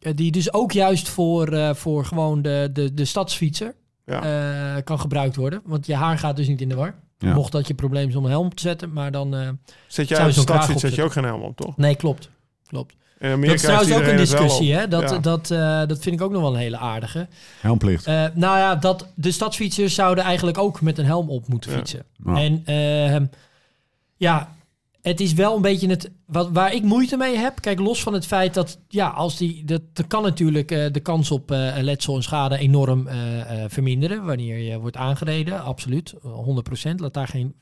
eh, 0.00 0.12
die 0.14 0.30
dus 0.30 0.52
ook 0.52 0.72
juist 0.72 1.08
voor, 1.08 1.48
eh, 1.52 1.74
voor 1.74 2.04
gewoon 2.04 2.42
de, 2.42 2.68
de, 2.72 2.94
de 2.94 3.04
stadsfietser 3.04 3.74
Ja. 4.06 4.22
eh, 4.76 4.82
kan 4.84 5.00
gebruikt 5.00 5.36
worden. 5.36 5.60
Want 5.64 5.86
je 5.86 5.94
haar 5.94 6.18
gaat 6.18 6.36
dus 6.36 6.48
niet 6.48 6.60
in 6.60 6.68
de 6.68 6.74
war. 6.74 6.94
Ja. 7.20 7.34
Mocht 7.34 7.52
dat 7.52 7.66
je 7.66 7.74
probleem 7.74 8.08
is 8.08 8.14
om 8.16 8.24
een 8.24 8.30
helm 8.30 8.46
op 8.46 8.54
te 8.54 8.62
zetten. 8.62 8.92
Maar 8.92 9.10
dan... 9.10 9.34
eh, 9.34 9.48
Zet 9.86 10.08
jij 10.08 10.26
je 10.26 10.32
zet 10.32 11.00
ook 11.00 11.12
geen 11.12 11.24
helm 11.24 11.42
op, 11.42 11.56
toch? 11.56 11.76
nee, 11.76 11.94
klopt. 11.96 12.30
Klopt. 12.66 12.94
In 13.18 13.40
Dat 13.40 13.54
is 13.54 13.60
trouwens 13.62 13.92
ook 13.92 14.02
een 14.02 14.16
discussie, 14.16 14.74
hè? 14.74 14.88
Dat, 14.88 15.10
Ja. 15.10 15.18
dat, 15.18 15.50
eh, 15.50 15.86
dat 15.86 15.98
vind 15.98 16.14
ik 16.14 16.20
ook 16.22 16.32
nog 16.32 16.42
wel 16.42 16.52
een 16.54 16.58
hele 16.60 16.76
aardige. 16.78 17.28
Helmplicht. 17.60 18.06
Eh, 18.06 18.24
nou 18.34 18.58
ja, 18.58 18.76
dat 18.76 19.06
de 19.14 19.30
stadsfietsers 19.30 19.94
zouden 19.94 20.24
eigenlijk 20.24 20.58
ook 20.58 20.80
met 20.80 20.98
een 20.98 21.04
helm 21.04 21.30
op 21.30 21.48
moeten 21.48 21.70
fietsen. 21.70 22.02
Ja. 22.24 22.34
En 22.34 22.62
ehm, 22.64 23.24
ja, 24.16 24.54
het 25.02 25.20
is 25.20 25.32
wel 25.32 25.56
een 25.56 25.62
beetje 25.62 25.88
het 25.88 26.10
wat, 26.26 26.50
waar 26.52 26.74
ik 26.74 26.82
moeite 26.82 27.16
mee 27.16 27.36
heb. 27.36 27.60
Kijk, 27.60 27.78
los 27.78 28.02
van 28.02 28.12
het 28.12 28.26
feit 28.26 28.54
dat 28.54 28.78
ja, 28.88 29.08
als 29.08 29.36
die 29.36 29.64
dat, 29.64 29.82
dat 29.92 30.06
kan 30.06 30.22
natuurlijk 30.22 30.70
eh, 30.70 30.92
de 30.92 31.00
kans 31.00 31.30
op 31.30 31.50
eh, 31.50 31.72
letsel 31.80 32.16
en 32.16 32.22
schade 32.22 32.58
enorm 32.58 33.06
eh, 33.06 33.16
verminderen 33.68 34.24
wanneer 34.24 34.58
je 34.58 34.78
wordt 34.78 34.96
aangereden. 34.96 35.62
Absoluut, 35.62 36.14
100%. 36.14 36.18
Laat 36.96 37.14
daar 37.14 37.28
geen 37.28 37.54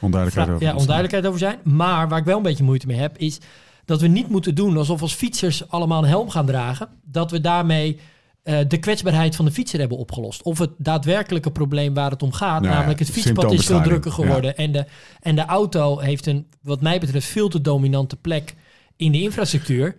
Onduidelijkheid 0.00 0.48
over. 0.48 0.66
ja, 0.66 0.74
onduidelijkheid 0.74 1.26
over 1.26 1.38
zijn. 1.38 1.58
Maar 1.62 2.08
waar 2.08 2.18
ik 2.18 2.24
wel 2.24 2.36
een 2.36 2.42
beetje 2.42 2.64
moeite 2.64 2.86
mee 2.86 2.96
heb, 2.96 3.18
is 3.18 3.38
dat 3.84 4.00
we 4.00 4.06
niet 4.06 4.28
moeten 4.28 4.54
doen 4.54 4.76
alsof 4.76 5.02
als 5.02 5.14
fietsers 5.14 5.68
allemaal 5.68 6.02
een 6.02 6.08
helm 6.08 6.30
gaan 6.30 6.46
dragen, 6.46 6.88
dat 7.04 7.30
we 7.30 7.40
daarmee 7.40 7.98
eh, 8.44 8.58
de 8.68 8.78
kwetsbaarheid 8.78 9.36
van 9.36 9.44
de 9.44 9.50
fietser 9.50 9.78
hebben 9.78 9.98
opgelost. 9.98 10.42
Of 10.42 10.58
het 10.58 10.70
daadwerkelijke 10.76 11.50
probleem 11.50 11.94
waar 11.94 12.10
het 12.10 12.22
om 12.22 12.32
gaat, 12.32 12.60
Nou 12.62 12.74
namelijk 12.74 12.98
het 12.98 13.10
fietspad 13.10 13.52
is 13.52 13.66
veel 13.66 13.82
drukker 13.82 14.12
geworden. 14.12 14.56
En, 14.56 14.72
de, 14.72 14.84
en 15.20 15.34
de 15.34 15.44
auto 15.44 15.98
heeft 15.98 16.26
een, 16.26 16.46
wat 16.62 16.80
mij 16.80 17.00
betreft, 17.00 17.26
veel 17.26 17.48
te 17.48 17.60
dominante 17.60 18.16
plek 18.16 18.54
in 18.96 19.12
de 19.12 19.20
infrastructuur. 19.20 19.96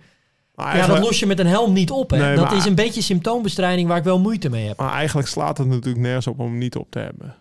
Maar 0.55 0.77
Ja, 0.77 0.87
dat 0.87 0.99
los 0.99 1.19
je 1.19 1.25
met 1.25 1.39
een 1.39 1.47
helm 1.47 1.73
niet 1.73 1.91
op. 1.91 2.09
Hè? 2.09 2.17
Nee, 2.17 2.35
dat 2.35 2.51
is 2.51 2.65
een 2.65 2.75
beetje 2.75 3.01
symptoombestrijding 3.01 3.87
waar 3.87 3.97
ik 3.97 4.03
wel 4.03 4.19
moeite 4.19 4.49
mee 4.49 4.67
heb. 4.67 4.77
maar 4.77 4.93
eigenlijk 4.93 5.27
slaat 5.27 5.57
het 5.57 5.67
natuurlijk 5.67 5.97
nergens 5.97 6.27
op 6.27 6.39
om 6.39 6.45
hem 6.45 6.57
niet 6.57 6.75
op 6.75 6.91
te 6.91 6.99
hebben. 6.99 7.35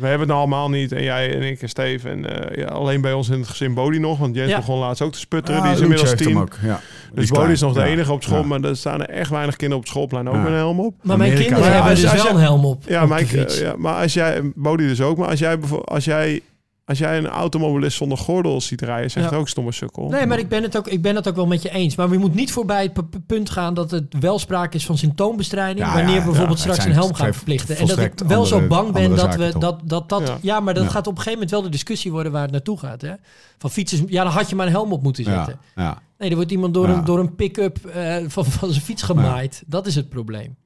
We 0.00 0.06
hebben 0.06 0.28
het 0.28 0.36
allemaal 0.36 0.70
niet. 0.70 0.92
En 0.92 1.02
jij 1.02 1.34
en 1.34 1.42
ik 1.42 1.62
en 1.62 1.68
Steve. 1.68 2.08
En 2.08 2.50
eh, 2.50 2.56
ja, 2.56 2.66
alleen 2.66 3.00
bij 3.00 3.12
ons 3.12 3.28
in 3.28 3.38
het 3.38 3.48
gezin 3.48 3.74
Bodie 3.74 4.00
nog. 4.00 4.18
Want 4.18 4.34
Jens 4.34 4.50
Ja. 4.50 4.56
begon 4.56 4.78
laatst 4.78 5.02
ook 5.02 5.12
te 5.12 5.18
sputteren. 5.18 5.60
Ah, 5.60 5.66
die 5.66 5.74
is 5.74 5.80
inmiddels 5.80 6.14
tien. 6.14 6.38
ook, 6.38 6.56
ja. 6.62 6.80
Dus. 7.12 7.28
Bodie 7.30 7.52
is 7.52 7.60
nog 7.60 7.72
de 7.74 7.82
enige 7.82 8.12
op 8.12 8.22
school. 8.22 8.38
Ja. 8.40 8.46
Maar 8.46 8.60
er 8.60 8.76
staan 8.76 9.00
er 9.02 9.08
echt 9.08 9.30
weinig 9.30 9.56
kinderen 9.56 9.82
op 9.82 9.88
schoolplein 9.88 10.28
ook 10.28 10.34
Ja. 10.34 10.40
met 10.40 10.50
een 10.50 10.56
helm 10.56 10.80
op. 10.80 10.94
Maar 11.02 11.16
mijn 11.16 11.34
kinderen 11.34 11.64
Ja, 11.64 11.70
hebben 11.70 11.94
dus 11.94 12.12
wel 12.12 12.28
een 12.28 12.36
helm 12.36 12.64
op, 12.64 12.82
Ja, 12.86 13.02
op 13.02 13.08
maar, 13.08 13.18
de 13.18 13.24
ik, 13.24 13.30
fiets. 13.30 13.58
ja, 13.60 13.74
maar 13.78 14.02
als 14.02 14.12
jij, 14.14 14.40
Bodie 14.54 14.86
dus 14.88 15.00
ook, 15.00 15.16
maar 15.16 15.28
als 15.28 15.38
jij, 15.38 15.58
als 15.84 16.04
jij, 16.04 16.40
als 16.86 16.98
jij 16.98 17.18
een 17.18 17.26
automobilist 17.26 17.96
zonder 17.96 18.18
gordel 18.18 18.60
ziet 18.60 18.80
rijden, 18.80 19.10
zegt 19.10 19.24
Ja. 19.26 19.30
het 19.32 19.40
ook 19.40 19.48
stomme 19.48 19.72
sukkel. 19.72 20.08
Nee, 20.08 20.26
maar 20.26 20.38
ik 20.38 20.48
ben, 20.48 20.62
het 20.62 20.76
ook, 20.76 20.88
ik 20.88 21.02
ben 21.02 21.14
het 21.16 21.28
ook 21.28 21.34
wel 21.36 21.46
met 21.46 21.62
je 21.62 21.70
eens. 21.70 21.96
Maar 21.96 22.10
we 22.10 22.18
moeten 22.18 22.38
niet 22.38 22.52
voorbij 22.52 22.90
het 22.92 23.26
punt 23.26 23.50
gaan 23.50 23.74
dat 23.74 23.90
het 23.90 24.04
wel 24.20 24.38
sprake 24.38 24.76
is 24.76 24.86
van 24.86 24.98
symptoombestrijding. 24.98 25.86
Ja, 25.86 25.94
wanneer 25.94 26.14
ja, 26.14 26.20
we 26.20 26.26
bijvoorbeeld 26.26 26.58
ja, 26.62 26.64
straks 26.64 26.84
een 26.84 26.92
helm 26.92 27.14
gaan 27.14 27.34
verplichten. 27.34 27.76
En 27.76 27.86
dat 27.86 27.98
ik 27.98 28.12
wel 28.26 28.44
zo 28.44 28.66
bang 28.66 28.92
ben 28.92 29.16
dat 29.16 29.34
we 29.34 29.54
dat, 29.58 29.80
dat, 29.84 30.08
dat 30.08 30.26
Ja. 30.28 30.38
ja. 30.40 30.60
maar 30.60 30.74
dat 30.74 30.82
Ja. 30.84 30.88
gaat 30.90 31.06
op 31.06 31.12
een 31.12 31.22
gegeven 31.22 31.32
moment 31.32 31.50
wel 31.50 31.62
de 31.62 31.68
discussie 31.68 32.12
worden 32.12 32.32
waar 32.32 32.42
het 32.42 32.50
naartoe 32.50 32.78
gaat. 32.78 33.00
Hè? 33.00 33.12
Van 33.58 33.70
fietsers, 33.70 34.02
ja, 34.06 34.22
dan 34.24 34.32
had 34.32 34.48
je 34.50 34.56
maar 34.56 34.66
een 34.66 34.72
helm 34.72 34.92
op 34.92 35.02
moeten 35.02 35.24
zetten. 35.24 35.58
Ja, 35.76 35.82
ja. 35.82 36.02
Nee, 36.18 36.28
er 36.30 36.36
wordt 36.36 36.50
iemand 36.50 36.74
door 36.74 36.88
Ja. 36.88 36.94
een, 36.94 37.04
door 37.04 37.18
een 37.18 37.34
pick-up 37.34 37.86
eh, 37.86 38.16
van, 38.26 38.44
van 38.44 38.70
zijn 38.70 38.84
fiets 38.84 39.02
gemaaid. 39.02 39.62
Dat 39.66 39.86
is 39.86 39.94
het 39.94 40.08
probleem. 40.08 40.56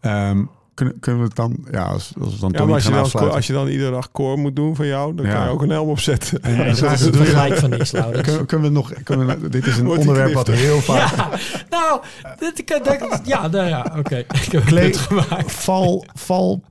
Ehm, 0.00 0.44
kunnen, 0.74 1.00
kunnen 1.00 1.20
we 1.20 1.26
het 1.26 1.36
dan, 1.36 1.56
ja, 1.70 1.82
als, 1.82 2.12
als 2.20 2.34
we 2.34 2.40
dan 2.40 2.50
Ja, 2.50 2.56
toch 2.58 2.66
maar 2.66 2.74
als 2.74 2.84
je, 2.84 3.18
dan, 3.18 3.30
als 3.32 3.46
je 3.46 3.52
dan 3.52 3.68
iedere 3.68 3.90
dag 3.90 4.10
core 4.12 4.36
moet 4.36 4.56
doen 4.56 4.76
van 4.76 4.86
jou, 4.86 5.14
dan 5.14 5.26
Ja. 5.26 5.32
kan 5.34 5.44
je 5.44 5.50
ook 5.50 5.62
een 5.62 5.70
helm 5.70 5.88
opzetten. 5.88 6.42
En- 6.42 6.50
en 6.50 6.56
Nee, 6.56 6.74
dat 6.74 6.92
is 6.92 7.00
het 7.00 7.16
vergelijk 7.16 7.56
van 7.56 7.70
niks, 7.70 7.90
Laurens. 7.92 8.22
Kunnen, 8.22 8.46
kunnen 8.46 8.66
we 8.66 8.72
nog, 8.72 8.92
kunnen 9.02 9.26
we, 9.26 9.48
dit 9.48 9.66
is 9.66 9.76
een 9.76 9.84
Wordt 9.94 10.00
onderwerp 10.00 10.32
wat 10.32 10.46
heel 10.46 10.80
vaak... 10.80 11.16
Ja, 11.16 11.28
nou, 11.70 12.00
dit, 12.38 12.64
kan- 12.64 12.82
dat- 12.82 13.20
ja, 13.24 13.48
nou 13.48 13.68
ja, 13.68 13.94
oké. 13.98 14.16
Ik 14.46 14.52
heb 14.52 14.70
het 14.70 14.96
gemaakt. 14.96 15.52
Val, 15.52 16.04
val, 16.14 16.62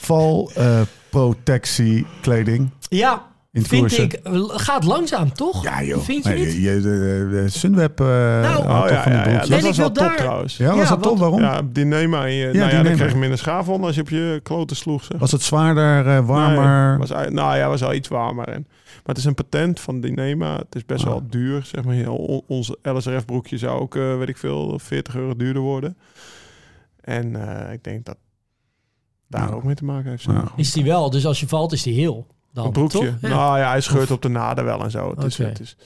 val 0.00 0.50
eh, 0.54 0.80
protectie 1.10 2.06
kleding. 2.20 2.70
Ja, 2.88 3.26
In 3.56 3.62
het 3.62 3.70
vind 3.70 3.80
koersen. 3.80 4.04
ik, 4.04 4.20
gaat 4.60 4.84
langzaam 4.84 5.32
toch? 5.32 5.62
Ja 5.64 5.82
joh. 5.82 6.02
Vind 6.02 6.24
je 6.24 6.30
Nee, 6.30 6.44
niet? 6.44 6.54
je, 6.54 6.80
de, 6.80 7.28
de 7.30 7.48
Sunweb 7.48 8.00
eh 8.00 8.06
Nou, 8.06 8.58
Oh, 8.62 8.86
toch 8.86 9.02
van 9.02 9.12
die 9.12 9.20
broekjes. 9.20 9.48
Dat 9.48 9.60
was 9.62 9.76
wel 9.76 9.86
top 9.92 10.04
daar- 10.04 10.16
trouwens. 10.16 10.56
Ja, 10.56 10.66
was 10.76 10.88
Ja, 10.88 10.88
dat 10.94 11.02
top? 11.02 11.18
Waarom? 11.18 11.40
Ja, 11.40 11.62
Dynema. 11.72 12.24
En 12.26 12.32
je, 12.32 12.44
nou 12.44 12.56
ja, 12.56 12.66
Dynema. 12.68 12.82
dan 12.88 12.94
kreeg 12.96 13.12
je 13.12 13.18
minder 13.18 13.38
schaaf 13.38 13.68
onder 13.68 13.86
als 13.86 13.94
je 13.94 14.00
op 14.00 14.08
je 14.08 14.40
kloten 14.42 14.76
sloeg. 14.76 15.04
Zeg. 15.04 15.18
Was 15.18 15.32
het 15.32 15.42
zwaarder, 15.42 16.06
eh, 16.16 16.26
warmer? 16.26 16.88
Nee, 16.88 16.98
was, 16.98 17.10
nou 17.10 17.56
ja, 17.56 17.68
was 17.68 17.80
wel 17.80 17.94
iets 17.94 18.08
warmer. 18.08 18.48
En, 18.48 18.64
maar 18.68 19.14
het 19.14 19.16
is 19.18 19.24
een 19.24 19.34
patent 19.34 19.80
van 19.80 20.00
Dynema. 20.00 20.56
Het 20.56 20.74
is 20.74 20.84
best 20.84 21.04
Ah. 21.04 21.10
wel 21.10 21.22
duur. 21.30 21.62
Zeg 21.64 21.84
maar. 21.84 22.08
On- 22.08 22.42
Onze 22.46 22.78
LSRF 22.82 23.24
broekje 23.24 23.58
zou 23.58 23.80
ook, 23.80 23.96
eh, 23.96 24.18
weet 24.18 24.28
ik 24.28 24.36
veel, 24.38 24.78
40 24.82 25.16
euro 25.16 25.36
duurder 25.36 25.62
worden. 25.62 25.96
En 27.00 27.48
eh, 27.66 27.72
ik 27.72 27.84
denk 27.84 28.04
dat 28.04 28.16
daar 29.28 29.48
Ja. 29.48 29.54
ook 29.54 29.64
mee 29.64 29.74
te 29.74 29.84
maken 29.84 30.10
heeft. 30.10 30.22
Ja. 30.22 30.44
Is 30.56 30.72
die 30.72 30.84
wel, 30.84 31.10
dus 31.10 31.26
als 31.26 31.40
je 31.40 31.48
valt 31.48 31.72
is 31.72 31.82
die 31.82 31.94
heel. 31.94 32.26
Dan, 32.56 32.64
Een 32.66 32.72
broekje. 32.72 32.98
toch? 32.98 33.14
Ja. 33.20 33.28
Nou 33.28 33.58
ja, 33.58 33.68
hij 33.70 33.80
scheurt 33.80 34.10
op 34.10 34.22
de 34.22 34.28
naden 34.28 34.64
wel 34.64 34.82
en 34.84 34.90
zo. 34.90 35.10
Het 35.16 35.24
is, 35.24 35.38
het 35.38 35.60
is, 35.60 35.76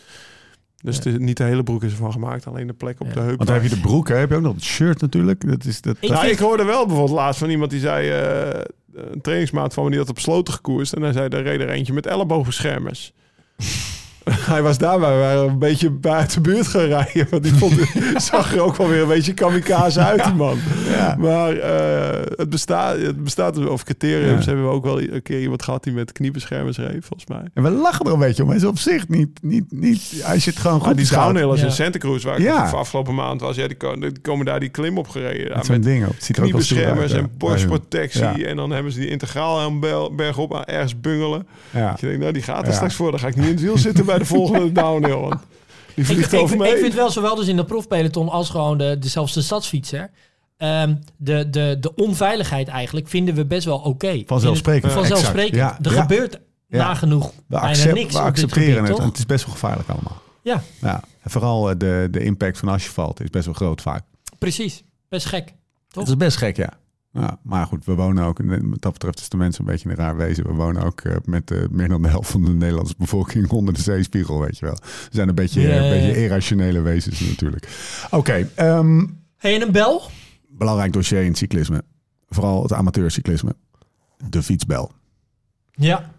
dus 0.83 0.97
Ja. 0.97 1.03
het 1.03 1.07
is, 1.07 1.19
niet 1.19 1.37
de 1.37 1.45
hele 1.45 1.63
broek 1.63 1.83
is 1.85 1.91
ervan 1.91 2.13
gemaakt. 2.13 2.47
Alleen 2.47 2.67
de 2.67 2.73
plek 2.73 3.01
op 3.01 3.07
Ja. 3.07 3.13
de 3.13 3.21
heup. 3.21 3.37
Want 3.37 3.49
dan 3.49 3.55
heb 3.61 3.69
je 3.69 3.75
de 3.75 3.81
broek, 3.81 4.09
hè? 4.09 4.15
heb 4.17 4.31
je 4.31 4.37
ook 4.37 4.43
nog 4.43 4.55
het 4.55 4.63
shirt 4.65 5.01
natuurlijk. 5.01 5.49
Dat 5.49 5.65
is 5.65 5.81
dat, 5.81 5.97
Ik 6.01 6.09
nou, 6.09 6.21
vind- 6.21 6.33
ik 6.33 6.39
hoorde 6.39 6.65
wel 6.65 6.87
bijvoorbeeld 6.87 7.17
laatst 7.19 7.41
van 7.41 7.51
iemand 7.51 7.71
die 7.71 7.81
zei... 7.81 8.09
eh, 8.11 8.61
een 8.95 9.21
trainingsmaat 9.21 9.75
van 9.75 9.85
me 9.85 9.91
die 9.91 9.99
had 9.99 10.09
op 10.09 10.19
sloten 10.19 10.55
gekoerst. 10.55 10.93
En 10.93 11.03
hij 11.03 11.13
zei, 11.13 11.29
daar 11.29 11.43
reed 11.43 11.61
er 11.61 11.69
eentje 11.69 11.93
met 11.93 12.07
elleboogbeschermers. 12.07 13.13
hij 14.53 14.63
was 14.63 14.79
daarbij, 14.79 15.13
we 15.13 15.19
waren 15.19 15.49
een 15.49 15.59
beetje 15.59 15.91
buiten 15.91 16.43
de 16.43 16.51
buurt 16.51 16.67
gaan 16.67 16.81
rijden. 16.85 17.27
Want 17.31 17.43
die 17.43 17.55
vond, 17.55 17.73
zag 18.31 18.55
er 18.55 18.61
ook 18.61 18.77
wel 18.77 18.89
weer 18.89 19.03
een 19.03 19.09
beetje 19.09 19.35
kamikaze 19.35 20.01
uit, 20.01 20.25
die 20.25 20.35
man. 20.35 20.59
Ja. 20.91 21.17
Maar 21.19 21.57
eh, 21.57 22.21
het, 22.37 22.51
bestaat, 22.51 22.99
het 23.01 23.25
bestaat, 23.25 23.67
of 23.69 23.85
criteriums 23.85 24.47
hebben 24.47 24.65
we 24.65 24.71
ook 24.71 24.85
wel 24.85 25.01
een 25.01 25.23
keer 25.23 25.41
iemand 25.41 25.63
gehad 25.63 25.85
die 25.85 25.93
met 25.93 26.13
kniebeschermers 26.13 26.77
reed, 26.79 27.05
volgens 27.05 27.27
mij. 27.29 27.43
En 27.55 27.63
we 27.63 27.71
lachen 27.71 28.07
er 28.07 28.13
een 28.13 28.19
beetje 28.19 28.43
om. 28.43 28.49
Maar 28.49 28.57
is 28.57 28.65
op 28.65 28.79
zich 28.79 29.09
niet, 29.09 29.39
niet, 29.43 29.65
niet 29.69 30.23
als 30.27 30.45
je 30.45 30.51
het 30.51 30.59
gewoon 30.59 30.77
Maar 30.79 30.87
goed 30.87 30.97
die 30.97 31.05
beschouwt. 31.05 31.29
schouwnelers 31.29 31.61
Ja. 31.61 31.67
in 31.67 31.73
Santa 31.73 31.99
Cruz, 31.99 32.25
waar 32.25 32.37
ik 32.39 32.43
Ja. 32.45 32.71
de 32.71 32.77
afgelopen 32.77 33.15
maand 33.15 33.41
was, 33.41 33.57
ja, 33.57 33.67
die, 33.67 33.77
ko- 33.77 33.99
die 33.99 34.13
komen 34.23 34.47
daar 34.47 34.61
die 34.61 34.69
klim 34.69 34.99
op 34.99 35.09
gereden. 35.09 35.49
Ja, 35.49 35.57
Met 35.57 35.67
zo'n 35.67 35.75
met 35.75 35.85
ding 35.85 36.07
op. 36.07 36.15
Het 36.15 36.25
ziet 36.25 36.37
er 36.37 36.45
ook 36.45 36.53
wel 36.53 36.61
stoer 36.61 36.79
uit, 36.79 36.87
kniebeschermers 36.87 37.31
en 37.33 37.39
borstprotectie. 37.39 38.21
Ja. 38.39 38.39
En 38.49 38.57
dan 38.57 38.71
hebben 38.71 38.93
ze 38.93 38.99
die 39.01 39.09
integraal 39.09 39.59
helm 39.59 39.81
bergop 40.17 40.55
aan 40.55 40.65
ergens 40.65 41.01
bungelen. 41.01 41.47
Ja. 41.71 41.97
Je 42.01 42.07
denkt, 42.07 42.21
nou, 42.21 42.33
die 42.33 42.43
gaat 42.43 42.63
er 42.63 42.69
Ja. 42.69 42.75
straks 42.75 42.95
voor. 42.95 43.11
Dan 43.11 43.21
ga 43.21 43.27
ik 43.27 43.37
niet 43.37 43.45
in 43.45 43.51
het 43.51 43.61
wiel 43.61 43.79
zitten 43.79 44.05
bij 44.05 44.19
de 44.21 44.27
volgende 44.27 44.73
downhill. 44.73 45.17
Want 45.21 45.41
die 45.95 46.05
Ik, 46.05 46.05
vliegt 46.05 46.33
ik, 46.33 46.41
over 46.41 46.55
ik 46.55 46.61
me 46.61 46.67
heen. 46.69 46.79
vind 46.79 46.95
wel 46.95 47.11
zowel 47.11 47.35
dus 47.35 47.47
in 47.47 47.57
de 47.57 47.65
profpeloton 47.65 48.29
als 48.29 48.51
gewoon 48.51 48.79
de, 48.79 48.97
de, 48.99 49.09
zelfs 49.09 49.33
de 49.33 49.43
stadsfietser. 49.43 50.11
ehm, 50.57 50.95
de, 51.17 51.51
de, 51.51 51.77
de 51.81 51.95
onveiligheid 51.95 52.69
eigenlijk 52.69 53.09
vinden 53.09 53.35
we 53.35 53.47
best 53.47 53.65
wel 53.65 53.79
oké. 53.79 54.23
Vanzelfsprekend. 54.27 54.85
Het- 54.85 54.93
Vanzelfsprekend. 54.93 55.55
Exact. 55.55 55.85
Ja, 55.85 55.91
Er 55.91 55.97
ja. 55.97 56.01
gebeurt 56.01 56.41
Ja. 56.69 56.79
nagenoeg 56.79 57.33
We, 57.47 57.59
accept- 57.59 57.95
niks 57.95 58.13
we 58.13 58.21
accepteren 58.21 58.75
gebied, 58.75 58.89
het. 58.89 58.99
En 58.99 59.05
het 59.05 59.19
is 59.19 59.27
best 59.27 59.45
wel 59.45 59.55
gevaarlijk 59.55 59.89
allemaal. 59.89 60.23
Ja, 60.43 60.63
Ja. 60.81 61.03
En 61.23 61.31
vooral 61.31 61.71
eh, 61.71 61.75
de, 61.79 62.09
de 62.11 62.21
impact 62.25 62.59
van 62.59 62.69
als 62.69 62.85
je 62.85 62.91
valt 62.91 63.21
is 63.23 63.31
best 63.31 63.45
wel 63.45 63.55
groot 63.55 63.81
vaak. 63.83 64.03
precies. 64.39 64.83
Best 65.09 65.27
gek. 65.27 65.45
Toch? 65.47 65.55
Dat 66.05 66.09
is 66.09 66.17
best 66.17 66.37
gek, 66.37 66.57
ja. 66.57 66.69
Ja. 67.13 67.39
Maar 67.43 67.67
goed, 67.67 67.85
we 67.85 67.95
wonen 67.95 68.25
ook, 68.25 68.39
en 68.39 68.71
wat 68.71 68.83
dat 68.83 68.93
betreft 68.93 69.21
is 69.21 69.29
de 69.29 69.37
mensen 69.37 69.65
een 69.65 69.71
beetje 69.71 69.89
een 69.89 69.97
raar 69.97 70.17
wezen. 70.17 70.47
We 70.47 70.53
wonen 70.53 70.83
ook 70.83 71.01
eh, 71.01 71.17
met 71.25 71.51
eh, 71.51 71.59
meer 71.71 71.89
dan 71.89 72.03
de 72.03 72.09
helft 72.09 72.31
van 72.31 72.45
de 72.45 72.53
Nederlandse 72.53 72.95
bevolking 72.99 73.51
onder 73.59 73.75
de 73.75 73.83
zeespiegel, 73.83 74.41
weet 74.41 74.59
je 74.59 74.65
wel. 74.65 74.77
We 74.83 75.09
zijn 75.11 75.29
een 75.29 75.35
beetje, 75.35 75.73
een 75.75 75.91
beetje 75.91 76.23
irrationele 76.23 76.81
wezens 76.81 77.21
natuurlijk. 77.21 77.69
Oké, 78.11 78.49
ehm, 78.55 79.07
Hey, 79.37 79.55
en 79.55 79.63
een 79.63 79.73
bel? 79.73 80.03
belangrijk 80.49 80.93
dossier 80.93 81.21
in 81.23 81.29
het 81.29 81.39
cyclisme. 81.39 81.83
Vooral 82.29 82.63
het 82.63 82.73
amateurcyclisme. 82.73 83.55
De 84.29 84.43
fietsbel. 84.43 84.91
Ja. 85.71 86.11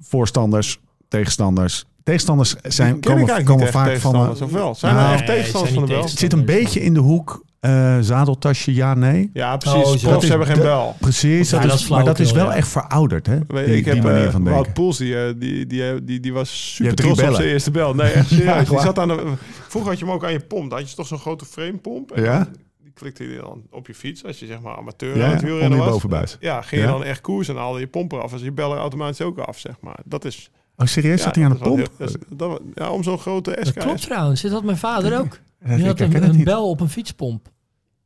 Voorstanders 0.00 0.80
tegenstanders. 1.08 1.84
Tegenstanders 2.02 2.54
zijn, 2.62 3.00
komen, 3.00 3.44
komen 3.44 3.68
vaak 3.68 3.96
van... 3.96 4.30
of 4.30 4.50
wel? 4.50 4.74
Zijn 4.74 4.94
Nou, 4.94 5.06
er 5.08 5.14
echt 5.14 5.26
tegenstanders 5.26 5.74
van 5.74 5.82
de 5.82 5.88
bel? 5.92 6.00
Het 6.02 6.10
zit 6.10 6.32
een 6.32 6.44
beetje 6.44 6.80
in 6.80 6.94
de 6.94 7.00
hoek. 7.00 7.44
Eh, 7.60 7.98
zadeltasje, 8.00 8.74
ja, 8.74 8.94
nee. 8.94 9.30
Ja, 9.32 9.52
Oh, 9.52 9.58
precies. 9.58 9.80
Profs 9.82 10.02
Dat 10.02 10.22
is 10.22 10.28
hebben 10.28 10.46
geen 10.46 10.60
bel. 10.60 10.96
Precies, 11.00 11.50
Ja, 11.50 11.58
dat 11.60 11.70
dat 11.70 11.78
is, 11.78 11.88
maar 11.88 12.04
dat 12.04 12.18
is 12.18 12.32
wel 12.32 12.46
ja. 12.46 12.54
echt 12.54 12.68
verouderd, 12.68 13.26
hè? 13.26 13.38
Weet 13.48 13.66
Die, 13.66 13.76
ik 13.76 13.84
die 13.84 13.92
heb 13.94 14.02
manier 14.02 14.24
eh, 14.26 14.30
van 14.32 14.42
Wout 14.44 14.54
denken. 14.54 14.72
Poels, 14.72 14.96
die, 14.98 15.24
eh, 15.24 15.32
die, 15.36 15.66
die, 15.66 16.04
die, 16.04 16.20
die 16.20 16.32
was 16.32 16.74
super 16.74 16.94
trots 16.94 17.12
op 17.12 17.18
bellen. 17.24 17.36
zijn 17.36 17.48
eerste 17.48 17.70
bel. 17.70 17.94
Nee, 17.94 18.10
echt 18.10 18.28
serieus. 18.28 18.44
Ja, 18.46 18.58
die 18.58 18.68
waar? 18.68 18.84
zat 18.84 18.98
aan 18.98 19.08
de, 19.08 19.32
vroeger 19.68 19.90
had 19.90 19.98
je 19.98 20.04
hem 20.04 20.14
ook 20.14 20.24
aan 20.24 20.32
je 20.32 20.40
pomp. 20.40 20.70
Dan 20.70 20.78
had 20.78 20.90
je 20.90 20.96
toch 20.96 21.06
zo'n 21.06 21.18
grote 21.18 21.44
framepomp. 21.44 22.10
En 22.12 22.22
Ja? 22.22 22.48
Die 22.82 22.92
klikte 22.94 23.24
je 23.30 23.36
dan 23.40 23.62
op 23.70 23.86
je 23.86 23.94
fiets. 23.94 24.24
Als 24.24 24.38
je 24.38 24.46
zeg 24.46 24.60
maar 24.60 24.76
amateur 24.76 25.16
Ja, 25.16 25.24
aan 25.24 25.30
het 25.32 25.42
wielrennen 25.42 25.78
was. 25.78 25.88
bovenbuis. 25.88 26.36
Ja, 26.40 26.62
ging 26.62 26.80
je 26.82 26.86
dan 26.88 27.04
echt 27.04 27.20
koers 27.20 27.48
en 27.48 27.56
haalde 27.56 27.80
je 27.80 27.86
pomp 27.86 28.12
eraf. 28.12 28.30
Dus 28.30 28.42
je 28.42 28.52
bel 28.52 28.72
er 28.72 28.78
automatisch 28.78 29.20
ook 29.20 29.38
af, 29.38 29.58
zeg 29.58 29.74
maar. 29.80 29.98
Dat 30.04 30.24
is... 30.24 30.50
Oh, 30.76 30.86
serieus? 30.86 31.18
ja, 31.18 31.24
Zat 31.24 31.34
hij 31.34 31.44
aan 31.44 31.50
de 31.52 31.58
dat 31.58 31.68
pomp? 31.68 31.88
dat 31.98 32.16
dat- 32.28 32.60
ja, 32.74 32.90
om 32.90 33.02
zo'n 33.02 33.18
grote 33.18 33.50
Dat 33.56 33.66
SK. 33.66 33.78
klopt 33.78 34.02
trouwens. 34.02 34.42
Dat 34.42 34.50
had 34.52 34.64
mijn 34.64 34.76
vader 34.76 35.18
ook. 35.20 35.38
Ik 35.64 35.84
had 35.84 36.00
een, 36.00 36.44
bel 36.44 36.70
op 36.70 36.80
een 36.80 36.88
fietspomp. 36.88 37.48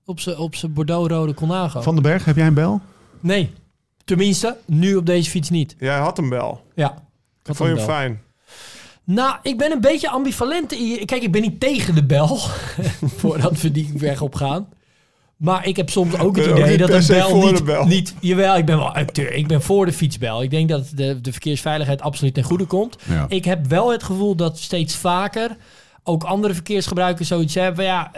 Op 0.05 0.21
zijn 0.21 0.37
op 0.37 0.55
Bordeaux-rode 0.71 1.35
Colnago. 1.35 1.81
Van 1.81 1.95
den 1.95 2.03
Berg, 2.03 2.25
heb 2.25 2.37
jij 2.37 2.47
een 2.47 2.55
bel? 2.55 2.81
Nee. 3.21 3.51
Tenminste, 4.05 4.57
nu 4.67 4.95
op 4.97 5.07
deze 5.07 5.31
fiets 5.31 5.51
niet. 5.51 5.77
Jij 5.79 5.99
had 5.99 6.19
een 6.19 6.29
bel. 6.29 6.65
Ja. 6.75 7.03
Dat 7.43 7.57
vond 7.57 7.69
je 7.69 7.77
hem 7.77 7.87
bel. 7.87 7.95
fijn. 7.95 8.21
Nou, 9.05 9.37
ik 9.43 9.59
ben 9.59 9.73
een 9.73 9.81
beetje 9.81 10.11
ambivalent. 10.11 10.73
in- 10.73 11.07
Kijk, 11.07 11.23
ik 11.23 11.33
ben 11.33 11.43
niet 11.43 11.61
tegen 11.61 11.95
de 11.95 12.05
bel. 12.05 12.37
voordat 13.19 13.61
we 13.61 13.73
die 13.73 13.93
weg 13.97 14.21
op 14.21 14.35
gaan. 14.35 14.69
Maar 15.37 15.67
ik 15.67 15.77
heb 15.77 15.91
soms 15.91 16.19
ook 16.19 16.37
het 16.37 16.47
idee 16.47 16.77
dat 16.77 16.91
een 16.91 17.07
bel 17.07 17.29
voor 17.29 17.45
niet, 17.47 17.57
de 17.57 17.63
bel. 17.65 17.85
niet... 17.87 18.15
Jawel, 18.21 18.57
ik 18.57 18.65
ben 18.65 18.77
wel... 18.77 18.95
acteur. 18.95 19.33
Ik 19.33 19.47
ben 19.47 19.63
voor 19.63 19.87
de 19.87 19.93
fietsbel. 19.93 20.43
Ik 20.43 20.51
denk 20.51 20.69
dat 20.69 20.91
de, 20.95 21.21
de 21.21 21.33
verkeersveiligheid 21.33 22.01
absoluut 22.01 22.35
ten 22.35 22.43
goede 22.43 22.65
komt. 22.65 22.97
Ja. 23.09 23.25
Ik 23.29 23.45
heb 23.45 23.67
wel 23.67 23.93
het 23.93 24.03
gevoel 24.03 24.35
dat 24.35 24.59
steeds 24.59 24.97
vaker 24.97 25.57
ook 26.05 26.25
andere 26.25 26.55
verkeersgebruikers 26.55 27.29
zoiets 27.29 27.55
hebben. 27.55 27.75
van, 27.85 27.85
Ja, 27.85 28.13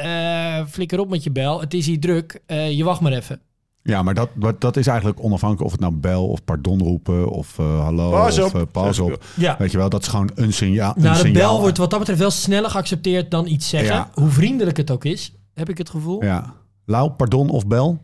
eh, 0.60 0.66
flikker 0.66 0.98
op 1.00 1.08
met 1.08 1.24
je 1.24 1.30
bel. 1.30 1.60
Het 1.60 1.74
is 1.74 1.86
hier 1.86 2.00
druk. 2.00 2.40
Eh, 2.46 2.70
je 2.76 2.84
wacht 2.84 3.00
maar 3.00 3.12
even. 3.12 3.40
Ja, 3.82 4.02
maar 4.02 4.14
dat, 4.14 4.28
dat- 4.36 4.60
is 4.76 4.86
eigenlijk 4.86 5.22
onafhankelijk 5.22 5.66
of 5.66 5.72
het 5.72 5.80
nou 5.80 5.92
bel 5.94 6.28
of 6.28 6.44
pardon 6.44 6.82
roepen 6.82 7.30
of 7.30 7.58
eh, 7.58 7.80
hallo 7.80 8.10
Pas 8.10 8.38
of 8.38 8.54
op. 8.54 8.60
eh, 8.60 8.66
pas 8.72 8.98
op. 8.98 9.24
Ja. 9.36 9.56
Weet 9.58 9.70
je 9.70 9.78
wel, 9.78 9.88
dat 9.88 10.02
is 10.02 10.08
gewoon 10.08 10.30
een 10.34 10.52
signaal. 10.52 10.92
een 10.96 11.02
Nou, 11.02 11.14
de 11.14 11.20
signaal. 11.20 11.50
bel 11.50 11.60
wordt 11.60 11.78
wat 11.78 11.90
dat 11.90 11.98
betreft 11.98 12.20
wel 12.20 12.30
sneller 12.30 12.70
geaccepteerd 12.70 13.30
dan 13.30 13.46
iets 13.46 13.68
zeggen. 13.68 13.94
Ja. 13.94 14.10
Hoe 14.14 14.28
vriendelijk 14.28 14.76
het 14.76 14.90
ook 14.90 15.04
is, 15.04 15.32
heb 15.54 15.68
ik 15.68 15.78
het 15.78 15.90
gevoel. 15.90 16.24
Ja. 16.24 16.54
Lau, 16.84 17.10
pardon 17.10 17.50
of 17.50 17.66
bel? 17.66 18.02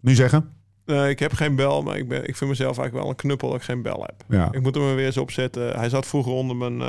Nu 0.00 0.14
zeggen? 0.14 0.48
Nee, 0.90 1.10
ik 1.10 1.18
heb 1.18 1.32
geen 1.32 1.54
bel, 1.54 1.82
maar 1.82 1.96
ik, 1.96 2.08
ben, 2.08 2.18
ik 2.28 2.36
vind 2.36 2.50
mezelf 2.50 2.76
eigenlijk 2.78 2.98
wel 3.04 3.08
een 3.08 3.16
knuppel 3.16 3.48
dat 3.48 3.56
ik 3.56 3.62
geen 3.64 3.82
bel 3.82 4.02
heb. 4.06 4.14
Ja, 4.28 4.48
Ik 4.52 4.62
moet 4.62 4.74
hem 4.74 4.88
er 4.88 4.94
weer 4.94 5.06
eens 5.06 5.16
opzetten. 5.16 5.78
Hij 5.78 5.88
zat 5.88 6.06
vroeger 6.06 6.32
onder 6.32 6.56
mijn 6.56 6.80
uh, 6.80 6.86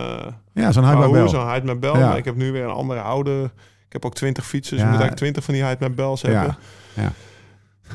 ja 0.54 0.72
zo'n 0.72 0.84
bel. 0.84 1.30
zo'n 1.30 1.64
My 1.64 1.78
Bel. 1.80 1.98
Ja. 1.98 2.08
Maar 2.08 2.18
ik 2.18 2.26
heb 2.26 2.36
nu 2.36 2.52
weer 2.52 2.64
een 2.64 2.70
andere 2.70 3.00
oude. 3.02 3.44
Ik 3.86 3.94
heb 3.94 4.06
ook 4.06 4.16
20 4.16 4.46
fietsen, 4.48 4.76
dus 4.78 4.86
Ja. 4.86 4.92
ik 4.92 4.98
moet 4.98 5.02
eigenlijk 5.08 5.34
20 5.34 5.44
van 5.44 5.54
die 5.54 5.64
Hide 5.66 5.90
My 5.90 5.96
Bells 5.96 6.22
hebben. 6.22 6.58
Ja. 6.94 7.04
Ja. 7.04 7.12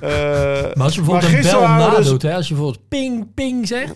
Eh, 0.01 0.09
Maar 0.75 0.85
als 0.85 0.95
je 0.95 1.01
bijvoorbeeld 1.01 1.33
een 1.33 1.41
bel 1.43 1.61
dus- 1.61 2.07
nadoet, 2.07 2.23
hè, 2.23 2.35
als 2.35 2.49
je 2.49 2.55
bijvoorbeeld 2.55 2.89
ping, 2.89 3.35
ping 3.35 3.67
zegt, 3.69 3.95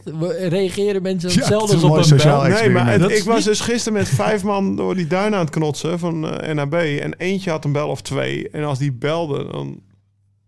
reageren 0.48 1.02
mensen 1.02 1.28
Ja, 1.30 1.34
hetzelfde 1.36 1.74
als 1.74 1.84
op 1.84 1.96
een 1.96 2.16
bel. 2.16 2.42
Nee, 2.42 2.70
maar 2.70 2.86
het- 2.92 3.11
ik 3.11 3.22
was 3.24 3.44
dus 3.44 3.61
gisteren 3.61 3.98
met 3.98 4.08
vijf 4.08 4.42
man 4.42 4.76
door 4.76 4.94
die 4.94 5.06
duinen 5.06 5.38
aan 5.38 5.44
het 5.44 5.54
knotsen 5.54 5.98
van 5.98 6.28
eh, 6.40 6.54
NAB. 6.54 6.74
En 6.74 7.14
eentje 7.18 7.50
had 7.50 7.64
een 7.64 7.72
bel 7.72 7.88
of 7.88 8.00
twee. 8.02 8.50
En 8.50 8.64
als 8.64 8.78
die 8.78 8.92
belde, 8.92 9.46
dan... 9.52 9.80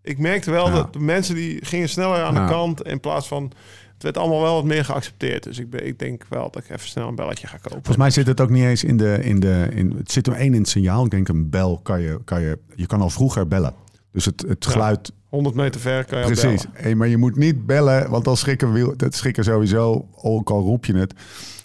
Ik 0.03 0.19
merkte 0.19 0.51
wel 0.51 0.67
Ja. 0.67 0.73
dat 0.75 0.93
de 0.93 0.99
mensen 0.99 1.35
die 1.35 1.65
gingen 1.65 1.89
sneller 1.89 2.23
aan 2.23 2.35
Ja. 2.35 2.47
de 2.47 2.53
kant. 2.53 2.83
In 2.83 3.01
plaats 3.01 3.29
van... 3.29 3.53
Het 3.95 4.03
werd 4.15 4.19
allemaal 4.27 4.43
wel 4.43 4.55
wat 4.55 4.65
meer 4.65 4.85
geaccepteerd. 4.85 5.43
Dus 5.43 5.59
ik, 5.59 5.71
ben, 5.71 5.87
ik 5.87 5.99
denk 5.99 6.25
wel 6.29 6.51
dat 6.51 6.63
ik 6.65 6.71
even 6.71 6.89
snel 6.89 7.09
een 7.09 7.15
belletje 7.15 7.47
ga 7.47 7.57
kopen. 7.57 7.71
Volgens 7.71 7.97
mij 7.97 8.11
zit 8.11 8.27
het 8.27 8.41
ook 8.41 8.51
niet 8.51 8.65
eens 8.65 8.85
in 8.85 8.97
de... 8.97 9.19
In 9.23 9.41
de 9.41 9.69
in, 9.71 9.91
het 9.97 10.13
zit 10.13 10.27
er 10.27 10.33
één 10.33 10.55
in 10.55 10.61
het 10.61 10.69
signaal. 10.69 11.05
Ik 11.05 11.11
denk 11.11 11.29
een 11.29 11.51
bel 11.51 11.81
kan 11.83 12.01
je... 12.01 12.21
Kan 12.25 12.41
je, 12.43 12.59
je 12.75 12.87
kan 12.87 13.01
al 13.01 13.11
vroeger 13.11 13.49
bellen. 13.49 13.75
Dus 14.13 14.25
het, 14.25 14.45
het 14.49 14.65
Ja. 14.65 14.71
geluid 14.71 15.13
100 15.29 15.55
meter 15.55 15.81
ver 15.81 16.05
kan 16.05 16.19
je 16.19 16.25
Precies. 16.25 16.65
Hey, 16.73 16.95
maar 16.95 17.09
je 17.09 17.17
moet 17.17 17.37
niet 17.37 17.67
bellen, 17.67 18.11
want 18.11 18.25
dan 18.25 18.37
schrikken, 18.37 18.95
dat 18.97 19.15
schrikken 19.15 19.45
sowieso, 19.45 20.09
ook 20.17 20.51
al 20.51 20.61
roep 20.61 20.85
je 20.85 20.95
het, 20.95 21.15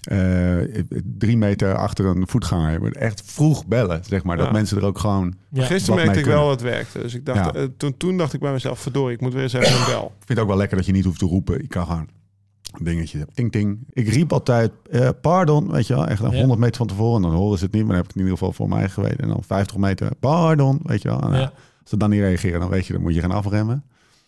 eh, 0.07 0.83
drie 1.17 1.37
meter 1.37 1.75
achter 1.75 2.05
een 2.05 2.27
voetganger. 2.27 2.71
Je 2.71 2.79
moet 2.79 2.95
echt 2.97 3.21
vroeg 3.25 3.65
bellen, 3.65 4.03
zeg 4.03 4.23
maar. 4.23 4.37
Dat 4.37 4.51
mensen 4.51 4.77
er 4.77 4.85
ook 4.85 4.99
gewoon... 4.99 5.33
Ja. 5.49 5.63
Gisteren 5.65 5.95
Wat 5.95 6.05
merkte 6.05 6.11
mee 6.25 6.33
ik 6.33 6.39
wel 6.39 6.49
dat 6.49 6.59
het 6.61 6.69
werkte. 6.69 6.99
Dus 6.99 7.13
ik 7.13 7.25
dacht, 7.25 7.39
Ja. 7.39 7.53
eh, 7.53 7.63
toen, 7.77 7.97
toen 7.97 8.17
dacht 8.17 8.33
ik 8.33 8.39
bij 8.39 8.51
mezelf, 8.51 8.79
verdorie, 8.79 9.15
ik 9.15 9.21
moet 9.21 9.33
weer 9.33 9.43
eens 9.43 9.53
even 9.53 9.79
een 9.79 9.85
bel. 9.85 10.05
Ik 10.05 10.25
vind 10.25 10.29
het 10.29 10.39
ook 10.39 10.47
wel 10.47 10.57
lekker 10.57 10.77
dat 10.77 10.85
je 10.85 10.91
niet 10.91 11.05
hoeft 11.05 11.19
te 11.19 11.25
roepen. 11.25 11.61
Je 11.61 11.67
kan 11.67 11.85
gewoon 11.85 12.07
een 12.71 12.83
dingetje, 12.85 13.27
ting 13.33 13.51
ting. 13.51 13.77
Ik 13.93 14.07
riep 14.09 14.33
altijd, 14.33 14.71
eh, 14.91 15.09
pardon, 15.21 15.71
weet 15.71 15.87
je 15.87 15.93
wel. 15.93 16.07
Echt 16.07 16.23
een 16.23 16.31
Ja. 16.31 16.37
100 16.39 16.59
meter 16.59 16.75
van 16.77 16.87
tevoren. 16.87 17.15
En 17.23 17.29
dan 17.29 17.37
horen 17.39 17.57
ze 17.57 17.63
het 17.63 17.73
niet, 17.73 17.81
maar 17.85 17.95
dan 17.95 18.01
heb 18.01 18.05
ik 18.05 18.11
het 18.13 18.21
in 18.21 18.27
ieder 18.27 18.37
geval 18.39 18.53
voor 18.53 18.69
mij 18.77 18.89
geweten. 18.89 19.17
En 19.19 19.27
dan 19.27 19.43
50 19.43 19.77
meter, 19.77 20.15
pardon, 20.19 20.79
weet 20.83 21.01
je 21.01 21.07
wel. 21.09 21.21
En, 21.21 21.31
ja, 21.39 21.41
Als 21.41 21.89
ze 21.89 21.97
dan 21.97 22.09
niet 22.09 22.19
reageren, 22.19 22.59
dan 22.59 22.69
weet 22.69 22.85
je, 22.87 22.93
dan 22.93 23.01
moet 23.01 23.13
je 23.13 23.21
gaan 23.21 23.31
afremmen. 23.31 23.83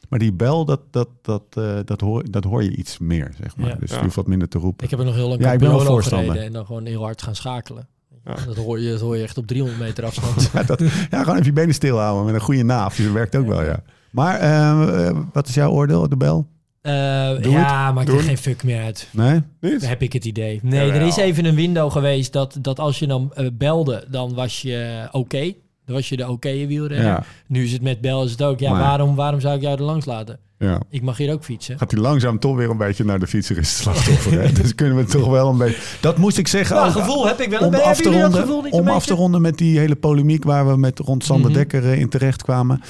Maar 0.09 0.19
die 0.19 0.33
bel, 0.33 0.65
dat, 0.65 0.79
dat, 0.91 1.07
dat, 1.21 1.43
eh, 1.53 1.77
dat, 1.85 2.01
hoor, 2.01 2.31
dat 2.31 2.43
hoor 2.43 2.63
je 2.63 2.75
iets 2.75 2.97
meer, 2.97 3.31
zeg 3.41 3.55
maar. 3.57 3.69
Ja. 3.69 3.75
Dus 3.75 3.89
Ja. 3.89 3.95
je 3.97 4.03
hoeft 4.03 4.15
wat 4.15 4.27
minder 4.27 4.47
te 4.47 4.57
roepen. 4.57 4.83
Ik 4.83 4.89
heb 4.89 4.99
er 4.99 5.05
nog 5.05 5.15
heel 5.15 5.27
lang 5.27 5.41
Ja, 5.41 5.51
ik 5.51 5.59
ben 5.59 5.67
wel 5.67 5.77
Capriolo 5.77 5.95
voorstander. 5.99 6.27
gereden 6.27 6.47
en 6.47 6.53
dan 6.53 6.65
gewoon 6.65 6.85
heel 6.85 7.01
hard 7.03 7.21
gaan 7.21 7.35
schakelen. 7.35 7.87
Ja. 8.25 8.35
Dat, 8.45 8.55
hoor 8.55 8.79
je, 8.79 8.91
dat 8.91 8.99
hoor 8.99 9.17
je 9.17 9.23
echt 9.23 9.37
op 9.37 9.47
300 9.47 9.79
meter 9.81 10.05
afstand. 10.05 10.49
Ja, 10.53 10.63
dat, 10.63 10.79
ja, 11.09 11.19
gewoon 11.19 11.33
even 11.33 11.45
je 11.45 11.53
benen 11.53 11.73
stilhouden 11.73 12.25
met 12.25 12.33
een 12.33 12.41
goede 12.41 12.63
naaf. 12.63 12.95
Dus 12.95 13.05
dat 13.05 13.13
werkt 13.13 13.35
ook 13.35 13.47
wel, 13.47 13.63
ja. 13.63 13.83
Maar 14.11 14.39
eh, 14.39 15.07
eh, 15.07 15.17
wat 15.33 15.47
is 15.47 15.53
jouw 15.53 15.71
oordeel, 15.71 16.09
de 16.09 16.17
bel? 16.17 16.47
Eh, 16.81 16.93
ja, 17.41 17.91
maakt 17.91 18.07
er 18.07 18.13
Doe 18.13 18.23
geen 18.23 18.37
fuck 18.37 18.63
meer 18.63 18.83
uit. 18.83 19.07
Nee? 19.11 19.41
Niet? 19.61 19.79
Dan 19.79 19.89
heb 19.89 20.01
ik 20.01 20.13
het 20.13 20.25
idee. 20.25 20.59
Nee, 20.63 20.91
er 20.91 21.01
is 21.01 21.15
even 21.17 21.45
een 21.45 21.55
window 21.55 21.91
geweest 21.91 22.33
dat, 22.33 22.57
dat 22.61 22.79
als 22.79 22.99
je 22.99 23.07
dan 23.07 23.33
belde, 23.53 24.05
dan 24.09 24.33
was 24.33 24.61
je 24.61 25.07
oké. 25.11 25.53
Dan 25.89 25.97
was 25.97 26.09
je 26.09 26.17
de 26.17 26.29
oké 26.29 26.65
wielrenner. 26.67 27.05
Ja, 27.07 27.23
Nu 27.47 27.63
is 27.63 27.71
het 27.71 27.81
met 27.81 28.01
bel 28.01 28.23
is 28.23 28.31
het 28.31 28.43
ook. 28.43 28.59
Ja, 28.59 28.71
Maar- 28.71 28.81
waarom, 28.81 29.15
waarom 29.15 29.39
zou 29.39 29.55
ik 29.55 29.61
jou 29.61 29.77
er 29.77 29.83
langs 29.83 30.05
laten? 30.05 30.39
ja. 30.57 30.79
Ik 30.89 31.01
mag 31.01 31.17
hier 31.17 31.31
ook 31.33 31.43
fietsen. 31.43 31.77
Gaat 31.77 31.91
hij 31.91 31.99
langzaam 31.99 32.39
toch 32.39 32.55
weer 32.55 32.69
een 32.69 32.77
beetje 32.77 33.03
naar 33.05 33.19
de 33.19 33.27
fietser 33.27 33.55
hè? 33.55 34.51
Dus 34.61 34.75
kunnen 34.75 34.95
we 34.97 35.05
toch 35.05 35.27
wel 35.27 35.49
een 35.49 35.57
beetje... 35.57 35.81
Dat 36.01 36.17
moest 36.17 36.37
ik 36.37 36.47
zeggen. 36.47 36.75
Nou, 36.75 36.87
ook, 36.87 36.93
gevoel 36.93 37.27
heb 37.27 37.39
ik 37.39 37.49
wel. 37.49 37.59
om 37.67 37.73
af 37.75 38.01
te 38.01 38.09
ronden, 38.11 38.41
gevoel 38.41 38.63
om 38.69 38.87
af 38.87 39.05
te 39.05 39.13
ronden 39.13 39.41
met 39.41 39.57
die 39.57 39.79
hele 39.79 39.95
polemiek 39.95 40.43
waar 40.43 40.67
we 40.67 40.77
met 40.77 40.99
rond 40.99 41.23
Sander 41.23 41.49
Mhm. 41.49 41.59
Dekker 41.59 41.83
eh, 41.83 41.99
in 41.99 42.09
terecht 42.09 42.41
kwamen. 42.43 42.81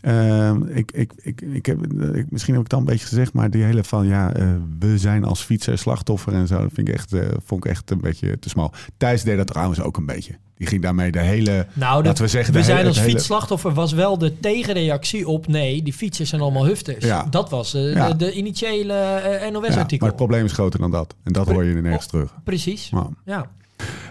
Ehm, 0.00 0.62
ik, 0.66 0.92
ik, 0.92 1.12
ik, 1.16 1.40
ik 1.40 1.66
heb, 1.66 1.78
eh, 2.00 2.24
misschien 2.28 2.54
heb 2.54 2.64
ik 2.64 2.72
al 2.72 2.78
een 2.78 2.84
beetje 2.84 3.06
gezegd, 3.06 3.32
maar 3.32 3.50
die 3.50 3.62
hele 3.62 3.84
van 3.84 4.06
ja, 4.06 4.32
eh, 4.32 4.46
we 4.78 4.98
zijn 4.98 5.24
als 5.24 5.40
fietser 5.42 5.78
slachtoffer 5.78 6.32
en 6.32 6.46
zo, 6.46 6.58
dat 6.60 6.70
vind 6.72 6.88
ik 6.88 6.94
echt, 6.94 7.14
vond 7.44 7.64
ik 7.64 7.70
echt 7.70 7.90
een 7.90 8.00
beetje 8.00 8.38
te 8.38 8.48
smal. 8.48 8.72
Thijs 8.96 9.22
deed 9.22 9.36
dat 9.36 9.46
trouwens 9.46 9.80
ook 9.80 9.96
een 9.96 10.06
beetje. 10.06 10.32
Die 10.60 10.68
ging 10.68 10.82
daarmee 10.82 11.10
de 11.12 11.20
hele, 11.20 11.66
Nou, 11.72 12.04
laten 12.04 12.24
we 12.24 12.30
zeggen, 12.30 12.54
we 12.54 12.62
zijn 12.62 12.76
hele- 12.76 12.88
als 12.88 12.98
hele- 13.00 13.10
fietsslachtoffer 13.10 13.72
was 13.74 13.92
wel 13.92 14.18
de 14.18 14.40
tegenreactie 14.40 15.28
op 15.28 15.46
nee, 15.46 15.82
die 15.82 15.92
fietsers 15.92 16.28
zijn 16.28 16.40
allemaal 16.40 16.64
hufters. 16.66 17.04
Ja. 17.04 17.26
Dat 17.30 17.50
was 17.50 17.74
eh, 17.74 17.92
Ja. 17.92 18.08
de, 18.08 18.16
de 18.16 18.32
initiële 18.32 18.92
eh, 18.94 19.42
Ja, 19.44 19.48
NOS-artikel. 19.50 19.98
maar 19.98 20.08
het 20.08 20.16
probleem 20.16 20.44
is 20.44 20.52
groter 20.52 20.80
dan 20.80 20.90
dat. 20.90 21.14
En 21.24 21.32
dat 21.32 21.46
hoor 21.48 21.64
je 21.64 21.74
nergens 21.74 22.06
terug. 22.06 22.34
Precies. 22.44 22.90
Ja. 23.24 23.46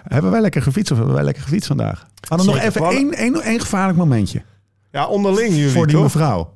hebben 0.04 0.30
wij 0.30 0.40
lekker 0.40 0.62
gefietst 0.62 0.90
of 0.92 0.96
hebben 0.96 1.14
wij 1.14 1.24
lekker 1.24 1.42
gefietst 1.42 1.66
vandaag? 1.66 2.06
Hadden 2.28 2.46
we 2.46 2.52
nog 2.52 2.62
even 2.62 2.84
één, 2.86 3.12
één, 3.14 3.42
één 3.42 3.60
gevaarlijk 3.60 3.98
momentje 3.98 4.42
Ja, 4.92 5.06
onderling 5.06 5.54
jullie, 5.54 5.70
voor 5.70 5.86
die 5.86 5.94
toch? 5.94 6.04
mevrouw. 6.04 6.52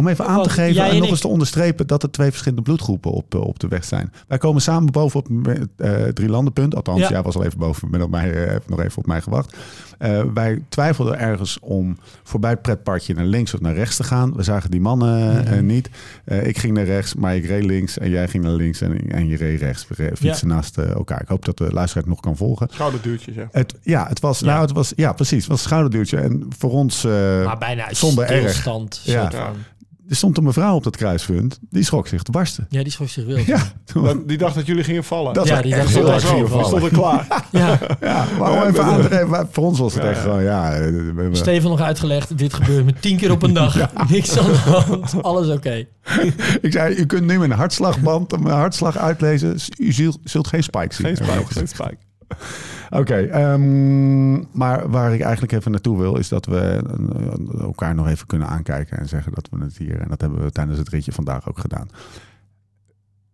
Om 0.00 0.08
even 0.08 0.26
aan 0.26 0.42
te 0.42 0.50
geven 0.50 0.84
en 0.84 0.94
nog 0.94 1.04
ik. 1.04 1.10
eens 1.10 1.20
te 1.20 1.28
onderstrepen 1.28 1.86
dat 1.86 2.02
er 2.02 2.10
twee 2.10 2.28
verschillende 2.30 2.62
bloedgroepen 2.62 3.10
op, 3.10 3.34
eh, 3.34 3.40
op 3.40 3.58
de 3.58 3.68
weg 3.68 3.84
zijn. 3.84 4.12
Wij 4.28 4.38
komen 4.38 4.62
samen 4.62 4.92
boven 4.92 5.20
op 5.20 5.28
het 5.42 5.68
eh 5.76 6.02
drielandenpunt. 6.04 6.74
Althans, 6.74 7.00
Ja. 7.00 7.08
jij 7.08 7.22
was 7.22 7.34
al 7.34 7.44
even 7.44 7.58
boven, 7.58 7.90
met 7.90 8.02
op 8.02 8.10
mij, 8.10 8.32
eh, 8.44 8.50
heeft 8.50 8.68
nog 8.68 8.80
even 8.80 8.98
op 8.98 9.06
mij 9.06 9.20
gewacht. 9.20 9.56
Eh, 9.98 10.22
wij 10.34 10.62
twijfelden 10.68 11.18
ergens 11.18 11.58
om 11.60 11.96
voorbij 12.22 12.50
het 12.50 12.62
pretparkje 12.62 13.14
naar 13.14 13.24
links 13.24 13.54
of 13.54 13.60
naar 13.60 13.74
rechts 13.74 13.96
te 13.96 14.04
gaan. 14.04 14.36
We 14.36 14.42
zagen 14.42 14.70
die 14.70 14.80
mannen 14.80 15.42
Mhm. 15.44 15.66
niet. 15.66 15.90
Eh, 16.24 16.46
ik 16.46 16.58
ging 16.58 16.74
naar 16.74 16.84
rechts, 16.84 17.14
maar 17.14 17.36
ik 17.36 17.46
reed 17.46 17.64
links 17.64 17.98
en 17.98 18.10
jij 18.10 18.28
ging 18.28 18.44
naar 18.44 18.52
links 18.52 18.80
en, 18.80 19.10
en 19.10 19.28
je 19.28 19.36
reed 19.36 19.60
rechts. 19.60 19.86
We 19.88 20.10
fietsen 20.16 20.48
naast 20.48 20.78
elkaar. 20.78 21.20
Ik 21.20 21.28
hoop 21.28 21.44
dat 21.44 21.58
de 21.58 21.72
luisteraar 21.72 22.02
het 22.04 22.12
nog 22.12 22.20
kan 22.20 22.36
volgen. 22.36 22.68
Schouderduwtje, 22.70 23.32
zeg. 23.32 23.46
Het, 23.50 23.74
ja, 23.82 24.06
het 24.08 24.20
was, 24.20 24.38
Ja. 24.38 24.46
Nou, 24.46 24.60
het 24.60 24.72
was, 24.72 24.92
ja, 24.96 25.12
precies. 25.12 25.38
Het 25.38 25.48
was 25.50 25.58
een 25.60 25.66
schouderduwtje. 25.68 26.16
En 26.16 26.46
voor 26.58 26.70
ons, 26.70 27.04
eh, 27.04 27.44
Maar 27.44 27.58
bijna 27.58 27.86
zonder 27.94 28.24
erg. 28.24 28.64
Ja. 28.64 28.70
soort 28.70 29.00
Ja. 29.04 29.30
van. 29.30 29.56
Er 30.10 30.16
stond 30.16 30.36
een 30.38 30.44
mevrouw 30.44 30.74
op 30.74 30.82
dat 30.84 30.96
kruispunt. 30.96 31.58
Die 31.70 31.84
schrok 31.84 32.06
zich 32.08 32.22
te 32.22 32.30
barsten. 32.30 32.66
Ja, 32.68 32.82
die 32.82 32.92
schrok 32.92 33.08
zich 33.08 33.24
wild. 33.24 33.46
Ja, 33.46 33.62
toen- 33.92 34.22
Die 34.26 34.38
dacht 34.38 34.54
dat 34.54 34.66
jullie 34.66 34.84
gingen 34.84 35.04
vallen. 35.04 35.34
dat 35.34 35.46
Ja, 35.48 35.62
die 35.62 35.74
dacht 35.74 35.94
dat 35.94 36.04
wij 36.04 36.20
gingen 36.20 36.48
vallen. 36.48 36.66
stonden 36.66 36.90
klaar. 36.90 37.26
Ja. 37.50 37.78
Ja, 38.00 38.26
maar 38.38 38.52
om 38.52 38.62
even 38.68 38.84
aan 38.84 39.02
te 39.02 39.08
geven, 39.08 39.28
maar 39.28 39.46
voor 39.50 39.64
ons 39.64 39.78
was 39.78 39.94
het 39.94 40.02
Ja, 40.02 40.08
echt 40.10 40.20
gewoon, 40.20 40.42
ja... 40.42 40.70
we- 40.80 41.28
Stefan 41.32 41.70
nog 41.70 41.80
uitgelegd, 41.80 42.38
dit 42.38 42.54
gebeurt 42.54 42.84
me 42.84 42.92
tien 43.00 43.16
keer 43.16 43.30
op 43.30 43.42
een 43.42 43.52
dag. 43.54 43.90
Niks 44.10 44.38
aan 44.38 44.46
de 44.46 44.56
hand, 44.56 45.22
alles 45.22 45.48
oké. 45.48 45.86
ik 46.60 46.72
zei, 46.72 46.94
u 46.94 47.06
kunt 47.06 47.26
nu 47.26 47.42
een 47.42 47.50
hartslagband 47.52 48.32
een 48.32 48.46
hartslag 48.46 48.96
uitlezen. 48.98 49.56
U 49.78 49.92
zult, 49.92 50.18
zult 50.24 50.46
geen 50.46 50.62
spike 50.62 50.94
zien. 50.94 51.06
Geen 51.06 51.16
spike, 51.16 51.44
geen 51.54 51.68
spike. 51.68 51.96
Oké, 52.90 53.14
ehm, 53.14 54.32
maar 54.58 54.90
waar 54.90 55.14
ik 55.14 55.20
eigenlijk 55.20 55.52
even 55.52 55.70
naartoe 55.70 55.98
wil... 55.98 56.16
is 56.16 56.28
dat 56.28 56.46
we 56.46 56.58
eh, 56.58 57.60
elkaar 57.60 57.94
nog 57.94 58.08
even 58.08 58.26
kunnen 58.26 58.48
aankijken 58.48 58.98
en 58.98 59.08
zeggen 59.08 59.32
dat 59.34 59.48
we 59.50 59.64
het 59.64 59.76
hier... 59.76 60.00
en 60.00 60.08
dat 60.08 60.20
hebben 60.20 60.42
we 60.42 60.50
tijdens 60.50 60.78
het 60.78 60.88
ritje 60.88 61.12
vandaag 61.12 61.48
ook 61.48 61.58
gedaan. 61.58 61.88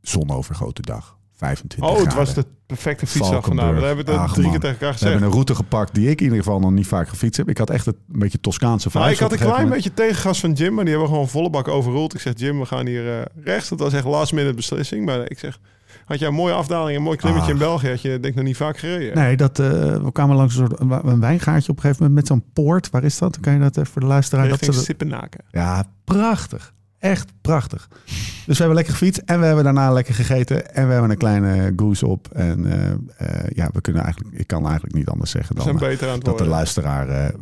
Zonovergoten 0.00 0.84
dag. 0.84 1.16
25 1.36 1.88
Oh, 1.88 1.94
het 1.94 2.00
graden. 2.00 2.24
was 2.24 2.34
de 2.34 2.46
perfecte 2.66 3.06
fietsdag 3.06 3.44
vandaag. 3.44 3.78
We 3.78 3.84
hebben 3.84 4.20
het 4.20 4.32
drie 4.32 4.50
keer 4.50 4.60
tegen 4.60 4.62
elkaar 4.62 4.78
We 4.78 4.84
hebben 4.84 4.98
gezegd. 4.98 5.22
een 5.22 5.30
route 5.30 5.54
gepakt 5.54 5.94
die 5.94 6.08
ik 6.10 6.18
in 6.18 6.24
ieder 6.24 6.38
geval 6.38 6.60
nog 6.60 6.70
niet 6.70 6.86
vaak 6.86 7.08
gefietst 7.08 7.36
heb. 7.36 7.48
Ik 7.48 7.58
had 7.58 7.70
echt 7.70 7.86
het 7.86 7.96
een 8.12 8.18
beetje 8.18 8.40
Toscaanse 8.40 8.88
Nou, 8.92 9.04
vibes 9.04 9.20
ik 9.20 9.30
had 9.30 9.40
een 9.40 9.52
klein 9.52 9.68
beetje 9.68 9.94
tegengas 9.94 10.40
van 10.40 10.52
Jim, 10.52 10.74
maar 10.74 10.84
die 10.84 10.92
hebben 10.92 11.10
we 11.10 11.14
gewoon 11.14 11.30
volle 11.30 11.50
bak 11.50 11.68
overroeld. 11.68 12.14
Ik 12.14 12.20
zeg, 12.20 12.32
Jim, 12.36 12.58
we 12.58 12.66
gaan 12.66 12.86
hier 12.86 13.18
eh, 13.18 13.24
rechts. 13.44 13.68
Dat 13.68 13.78
was 13.78 13.92
echt 13.92 14.04
last 14.04 14.32
minute 14.32 14.54
beslissing. 14.54 15.04
Maar 15.04 15.30
ik 15.30 15.38
zeg, 15.38 15.58
had 16.06 16.18
jij 16.18 16.28
een 16.28 16.34
mooie 16.34 16.54
afdaling, 16.54 16.96
een 16.96 17.02
mooi 17.02 17.16
klimmetje 17.16 17.48
in 17.52 17.56
Ah. 17.56 17.62
België, 17.62 17.88
had 17.88 18.02
je 18.02 18.08
denk 18.08 18.24
ik 18.24 18.34
nog 18.34 18.44
niet 18.44 18.56
vaak 18.56 18.78
gereden. 18.78 19.14
Nee, 19.14 19.36
dat, 19.36 19.58
eh, 19.58 19.66
we 19.96 20.12
kwamen 20.12 20.36
langs 20.36 20.56
een, 20.56 20.66
soort, 20.66 20.80
een, 20.80 20.92
op 20.92 21.04
een 21.20 21.40
gegeven 21.40 21.96
moment 21.98 22.12
met 22.14 22.26
zo'n 22.26 22.44
poort. 22.52 22.90
Waar 22.90 23.04
is 23.04 23.18
dat? 23.18 23.40
Kan 23.40 23.52
je 23.52 23.58
dat 23.58 23.76
even 23.76 23.92
voor 23.92 24.00
de 24.00 24.06
luisteraar? 24.06 24.42
Dat 24.48 24.52
Richting 24.52 24.74
ze- 24.74 24.84
Sippenaken. 24.84 25.44
Ja, 25.50 25.84
prachtig. 26.04 26.74
Echt 26.98 27.32
prachtig. 27.40 27.88
Dus 28.04 28.44
we 28.46 28.54
hebben 28.56 28.74
lekker 28.74 28.92
gefietst 28.92 29.22
en 29.24 29.40
we 29.40 29.46
hebben 29.46 29.64
daarna 29.64 29.92
lekker 29.92 30.14
gegeten. 30.14 30.74
En 30.74 30.86
we 30.86 30.92
hebben 30.92 31.10
een 31.10 31.16
kleine 31.16 31.72
goose 31.76 32.06
op. 32.06 32.28
En 32.32 32.66
eh, 32.72 32.90
eh, 33.16 33.50
ja, 33.54 33.70
we 33.72 33.80
kunnen 33.80 34.02
eigenlijk, 34.02 34.34
ik 34.38 34.46
kan 34.46 34.64
eigenlijk 34.64 34.94
niet 34.94 35.08
anders 35.08 35.30
zeggen 35.30 35.56
dan 35.56 35.78
dat 36.22 36.38
de 36.38 36.46
luisteraar, 36.46 37.32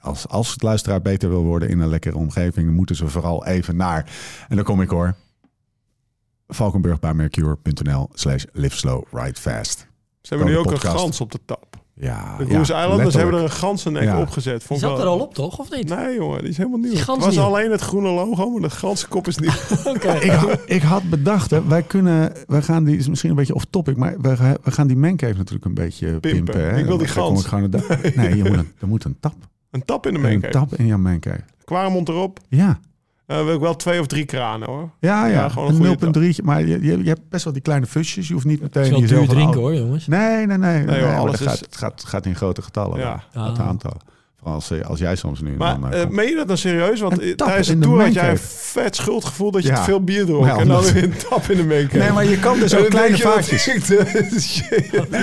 als, 0.00 0.28
als 0.28 0.52
het 0.52 0.62
luisteraar 0.62 1.02
beter 1.02 1.28
wil 1.28 1.42
worden 1.42 1.68
in 1.68 1.80
een 1.80 1.88
lekkere 1.88 2.16
omgeving, 2.16 2.66
dan 2.66 2.74
moeten 2.74 2.96
ze 2.96 3.08
vooral 3.08 3.46
even 3.46 3.76
naar. 3.76 4.06
En 4.48 4.56
dan 4.56 4.64
kom 4.64 4.80
ik 4.80 4.88
hoor. 4.90 5.14
Valkenburg.mercure.nl 6.54 8.08
slash 8.12 8.44
live 8.52 8.76
slow, 8.76 9.02
ride 9.12 9.40
fast. 9.40 9.86
Ze 10.20 10.34
hebben 10.34 10.52
nu 10.52 10.58
ook 10.58 10.70
een 10.70 10.80
gans 10.80 11.20
op 11.20 11.32
de 11.32 11.38
tap. 11.44 11.70
Ja, 11.94 12.34
De 12.38 12.44
ja, 12.46 12.54
Goose 12.56 12.74
Islanders 12.74 13.14
hebben 13.14 13.34
er 13.34 13.42
een 13.42 13.50
ganzennek 13.50 14.02
Ja. 14.02 14.20
opgezet. 14.20 14.58
Die 14.58 14.66
Vond 14.66 14.80
ik 14.82 14.86
zat 14.88 14.96
wel- 14.96 15.06
er 15.06 15.12
al 15.12 15.18
op, 15.20 15.34
toch? 15.34 15.58
Of 15.58 15.70
niet? 15.70 15.88
Nee, 15.88 16.14
jongen, 16.14 16.40
die 16.40 16.48
is 16.48 16.56
helemaal 16.56 16.78
nieuw. 16.78 16.90
Die 16.90 16.98
Het 16.98 17.06
was 17.06 17.34
nieuw. 17.34 17.42
alleen 17.44 17.70
het 17.70 17.80
groene 17.80 18.08
logo, 18.08 18.50
maar 18.50 18.60
de 18.68 18.70
gansenkop 18.70 19.26
is 19.28 19.36
nieuw. 19.38 19.50
Ik, 20.20 20.30
had- 20.30 20.58
ik 20.66 20.82
had 20.82 21.02
bedacht, 21.10 21.50
hè, 21.50 21.64
wij 21.66 21.82
kunnen, 21.82 22.32
wij 22.46 22.62
gaan 22.62 22.84
die, 22.84 22.96
is 22.96 23.08
misschien 23.08 23.30
een 23.30 23.36
beetje 23.36 23.54
off 23.54 23.64
topic, 23.70 23.96
maar 23.96 24.20
we 24.20 24.54
gaan 24.62 24.86
die 24.86 24.96
mancave 24.96 25.34
natuurlijk 25.36 25.64
een 25.64 25.74
beetje 25.74 26.20
pimpen. 26.20 26.60
hè. 26.70 26.78
Ik 26.78 26.84
wil 26.86 26.98
die 26.98 27.06
kom 27.12 27.22
gans. 27.22 27.40
ik 27.40 27.46
gewoon 27.46 27.70
de- 27.70 28.12
nee, 28.16 28.36
je 28.36 28.44
moet 28.44 28.58
een, 28.58 28.72
er 28.80 28.88
moet 28.88 29.04
een 29.04 29.16
tap. 29.20 29.34
Een 29.70 29.84
tap 29.84 30.06
in 30.06 30.12
de 30.12 30.18
Een 30.18 30.24
maincave. 30.24 30.52
tap 30.52 30.74
in 30.74 30.86
jouw 30.86 30.98
mancave. 30.98 31.44
Kwaremond 31.64 32.08
erop. 32.08 32.38
Ja, 32.48 32.80
Eh 33.38 33.44
wil 33.44 33.54
ik 33.54 33.60
wel 33.60 33.76
twee 33.76 34.00
of 34.00 34.06
drie 34.06 34.24
kranen, 34.24 34.68
hoor. 34.68 34.90
ja, 35.00 35.26
ja. 35.26 35.32
Ja, 35.32 35.48
gewoon 35.48 35.68
een 35.68 35.96
goede 35.96 36.20
een 36.20 36.34
0,3. 36.40 36.44
Maar 36.44 36.60
je, 36.60 36.80
je, 36.82 37.02
je 37.02 37.08
hebt 37.08 37.28
best 37.28 37.44
wel 37.44 37.52
die 37.52 37.62
kleine 37.62 37.86
fusjes. 37.86 38.26
Je 38.28 38.32
hoeft 38.34 38.46
niet 38.46 38.60
Het 38.60 38.74
meteen 38.74 38.82
is 38.82 38.90
wel 38.90 39.00
jezelf 39.00 39.20
duur 39.26 39.34
drinken 39.36 39.60
hoor, 39.60 39.74
jongens. 39.74 40.06
Nee, 40.06 40.46
nee, 40.46 40.58
nee. 40.58 40.84
nee, 40.84 40.98
joh, 41.00 41.08
maar 41.08 41.18
alles 41.18 41.40
is- 41.40 41.46
gaat, 41.46 41.58
het 41.58 41.76
gaat, 41.76 42.04
gaat 42.04 42.26
in 42.26 42.34
grote 42.34 42.62
getallen. 42.62 42.98
Ja. 42.98 43.22
wel. 43.32 43.42
Ah. 43.42 43.48
Het 43.48 43.58
aantal. 43.58 43.96
Vooral 44.42 44.60
als, 44.60 44.84
als 44.84 44.98
jij 44.98 45.16
soms 45.16 45.40
nu... 45.40 45.56
Maar 45.56 45.80
dan, 45.80 45.92
eh, 45.92 46.02
eh, 46.02 46.08
meen 46.08 46.28
je 46.28 46.34
dat 46.36 46.46
nou 46.46 46.58
serieus? 46.58 47.00
Want 47.00 47.18
eh, 47.20 47.34
tijdens 47.34 47.68
de 47.68 47.78
tour 47.78 48.02
had 48.02 48.12
jij 48.14 48.30
een 48.30 48.38
vet 48.38 48.96
schuldgevoel 48.96 49.50
dat 49.50 49.62
je 49.62 49.68
Ja. 49.68 49.74
te 49.74 49.82
veel 49.82 50.04
bier 50.04 50.24
dronk. 50.26 50.46
Ja, 50.46 50.56
en 50.58 50.68
dan 50.68 50.82
weer 50.84 51.02
een 51.02 51.14
tap 51.28 51.44
in 51.50 51.56
de 51.56 51.64
maincave. 51.64 51.98
Nee, 51.98 52.10
maar 52.12 52.24
je 52.24 52.38
kan 52.38 52.58
dus 52.58 52.74
ook 52.74 52.80
dan 52.80 52.90
kleine 52.90 53.16
vaatjes. 53.16 53.68
ik. 53.74 53.82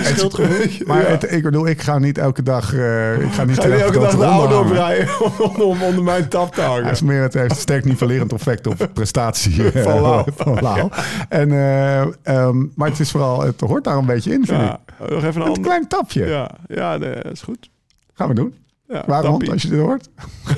Schuldgevoel. 0.03 0.85
Maar 0.85 1.01
Ja. 1.01 1.07
het, 1.07 1.31
ik 1.31 1.43
bedoel, 1.43 1.67
ik 1.67 1.81
ga 1.81 1.97
niet 1.99 2.17
elke 2.17 2.43
dag... 2.43 2.73
eh, 2.73 3.21
ik 3.21 3.31
ga 3.31 3.43
niet 3.43 3.59
Ga 3.59 3.67
je 3.67 3.73
elke 3.73 3.99
dag 3.99 4.15
de 4.15 4.23
auto 4.23 4.59
oprijden 4.59 5.09
om, 5.49 5.61
om 5.61 5.81
onder 5.83 6.03
mijn 6.03 6.27
tap 6.27 6.53
te 6.55 6.61
hangen? 6.61 6.91
is 6.91 7.01
meer, 7.01 7.21
het 7.21 7.33
heeft 7.33 7.51
een 7.51 7.55
sterk 7.57 7.85
nivellerend 7.85 8.33
effect 8.33 8.67
op 8.67 8.89
prestatie 8.93 9.71
eh, 9.71 9.83
Van 9.83 10.01
Lau. 10.01 10.31
van 10.35 10.57
Lau. 10.61 10.89
En, 11.29 11.51
eh, 11.51 12.01
ehm, 12.23 12.65
maar 12.75 12.89
het 12.89 12.99
is 12.99 13.11
vooral, 13.11 13.41
het 13.41 13.59
hoort 13.61 13.83
daar 13.83 13.97
een 13.97 14.05
beetje 14.05 14.31
in, 14.33 14.45
vind 14.45 14.61
ik. 14.61 15.09
Nog 15.09 15.23
even 15.23 15.27
een 15.27 15.41
Een 15.41 15.47
ander. 15.47 15.61
klein 15.63 15.87
tapje. 15.87 16.25
Ja, 16.25 16.51
ja 16.67 16.97
nee, 16.97 17.13
dat 17.21 17.31
is 17.31 17.41
goed. 17.41 17.69
Gaan 18.13 18.27
we 18.27 18.33
doen. 18.33 18.53
Ja, 18.89 19.03
Waarom, 19.07 19.41
als 19.49 19.61
je 19.61 19.69
dit 19.69 19.79
hoort? 19.79 20.09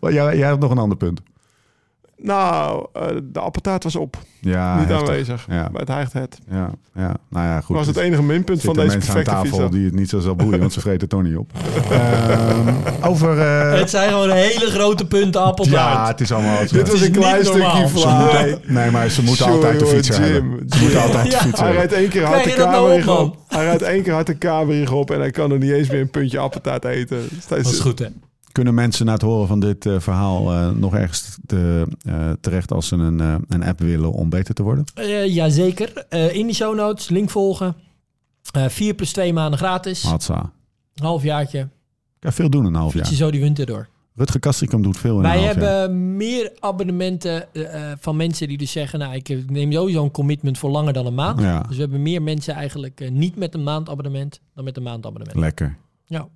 Jij, 0.00 0.36
jij 0.36 0.48
hebt 0.48 0.60
nog 0.60 0.70
een 0.70 0.78
ander 0.78 0.96
punt. 0.96 1.20
Nou, 2.22 2.86
eh, 2.92 3.02
de 3.24 3.38
appeltaart 3.40 3.84
was 3.84 3.96
op. 3.96 4.16
Ja, 4.40 4.78
niet 4.78 4.88
heftig. 4.88 5.08
aanwezig. 5.08 5.46
Ja. 5.48 5.70
Bij 5.70 6.06
het. 6.12 6.38
Ja, 6.50 6.70
ja, 6.94 7.16
nou 7.28 7.46
ja, 7.46 7.60
goed. 7.60 7.76
was 7.76 7.86
het 7.86 7.96
Er 7.96 8.02
enige 8.02 8.22
minpunt 8.22 8.60
van 8.60 8.74
deze 8.74 8.86
mensen 8.86 9.08
aan 9.08 9.22
perfecte 9.22 9.48
tafel 9.50 9.70
die 9.70 9.84
het 9.84 9.94
niet 9.94 10.08
zo 10.08 10.18
zal 10.20 10.34
boeien, 10.36 10.58
want 10.60 10.72
ze 10.72 10.80
vreten 10.80 11.00
het 11.00 11.10
toch 11.10 11.22
niet 11.22 11.36
op. 11.36 11.50
Ehm, 11.90 12.68
over... 13.02 13.38
eh, 13.40 13.72
Het 13.80 13.90
zijn 13.90 14.08
gewoon 14.08 14.30
hele 14.30 14.70
grote 14.70 15.06
punten 15.06 15.40
ja, 15.40 15.46
appeltaart. 15.46 16.08
het 16.08 16.20
is 16.20 16.32
allemaal... 16.32 16.58
Dit 16.58 16.90
was 16.90 17.00
is 17.00 17.06
een 17.06 17.12
klein 17.12 17.44
stukje 17.44 17.80
moeten- 17.80 18.60
nee, 18.74 18.90
maar 18.90 19.08
ze 19.08 19.22
moeten 19.22 19.46
altijd 19.46 19.78
de 19.78 19.84
jongen, 19.84 19.94
fiets 20.04 20.16
Jim, 20.16 20.32
hebben. 20.32 20.68
Ze 20.68 20.78
moeten 20.80 21.02
altijd 21.02 21.24
de 21.24 21.30
Ja. 21.30 21.38
fiets 21.38 21.60
Hij 21.60 21.72
rijdt 21.72 21.92
één 21.92 22.08
keer 22.08 22.24
hard 22.24 22.44
de 22.44 22.54
dat 22.56 22.70
nou 22.70 23.00
kamer 23.00 23.18
op, 23.20 23.26
op. 23.26 23.36
Hij 23.48 23.64
rijdt 23.64 23.82
één 23.82 24.02
keer 24.02 24.12
hard 24.12 24.26
de 24.26 24.34
kamer 24.38 24.92
op 24.92 25.10
en 25.10 25.18
hij 25.18 25.30
kan 25.30 25.50
er 25.50 25.58
niet 25.58 25.72
eens 25.72 25.88
meer 25.90 26.00
een 26.00 26.10
puntje 26.10 26.38
appeltaart 26.38 26.84
eten. 26.84 27.28
Dat 27.48 27.58
is 27.58 27.80
goed, 27.80 27.98
hè? 27.98 28.06
Kunnen 28.58 28.76
mensen 28.76 29.06
na 29.06 29.12
het 29.12 29.22
horen 29.22 29.46
van 29.46 29.60
dit 29.60 29.86
eh, 29.86 30.00
verhaal 30.00 30.52
eh, 30.52 30.70
nog 30.70 30.94
ergens 30.94 31.38
te, 31.46 31.86
eh, 32.02 32.30
terecht 32.40 32.72
als 32.72 32.88
ze 32.88 32.96
een, 32.96 33.18
een 33.48 33.62
app 33.62 33.80
willen 33.80 34.12
om 34.12 34.28
beter 34.28 34.54
te 34.54 34.62
worden? 34.62 34.84
Jazeker. 35.26 36.06
In 36.32 36.46
de 36.46 36.54
show 36.54 36.74
notes, 36.74 37.08
link 37.08 37.30
volgen. 37.30 37.76
4 38.68 38.94
plus 38.94 39.12
2 39.12 39.32
maanden 39.32 39.58
gratis. 39.58 40.02
Hatsa. 40.02 40.52
Halfjaartje. 40.94 41.68
Kan 42.18 42.32
veel 42.32 42.50
doen 42.50 42.64
een 42.64 42.74
half 42.74 42.92
Fiets 42.92 43.08
je 43.08 43.14
jaar. 43.16 43.24
zo 43.24 43.30
die 43.30 43.40
winter 43.40 43.66
door. 43.66 43.88
Rutger 44.14 44.40
Kastrikum 44.40 44.82
doet 44.82 44.98
veel 44.98 45.16
in 45.16 45.22
Wij 45.22 45.36
een 45.36 45.44
half 45.44 45.54
jaar. 45.54 45.64
hebben 45.64 46.16
meer 46.16 46.52
abonnementen 46.58 47.48
van 48.00 48.16
mensen 48.16 48.48
die 48.48 48.58
dus 48.58 48.72
zeggen... 48.72 48.98
nou, 48.98 49.14
ik 49.14 49.50
neem 49.50 49.72
sowieso 49.72 50.02
een 50.04 50.10
commitment 50.10 50.58
voor 50.58 50.70
langer 50.70 50.92
dan 50.92 51.06
een 51.06 51.14
maand. 51.14 51.40
Ja, 51.40 51.62
Dus 51.62 51.76
we 51.76 51.82
hebben 51.82 52.02
meer 52.02 52.22
mensen 52.22 52.54
eigenlijk 52.54 53.10
niet 53.10 53.36
met 53.36 53.54
een 53.54 53.62
maandabonnement... 53.62 54.40
dan 54.54 54.64
met 54.64 54.76
een 54.76 54.82
maandabonnement. 54.82 55.38
lekker. 55.38 55.76
Ja. 56.04 56.28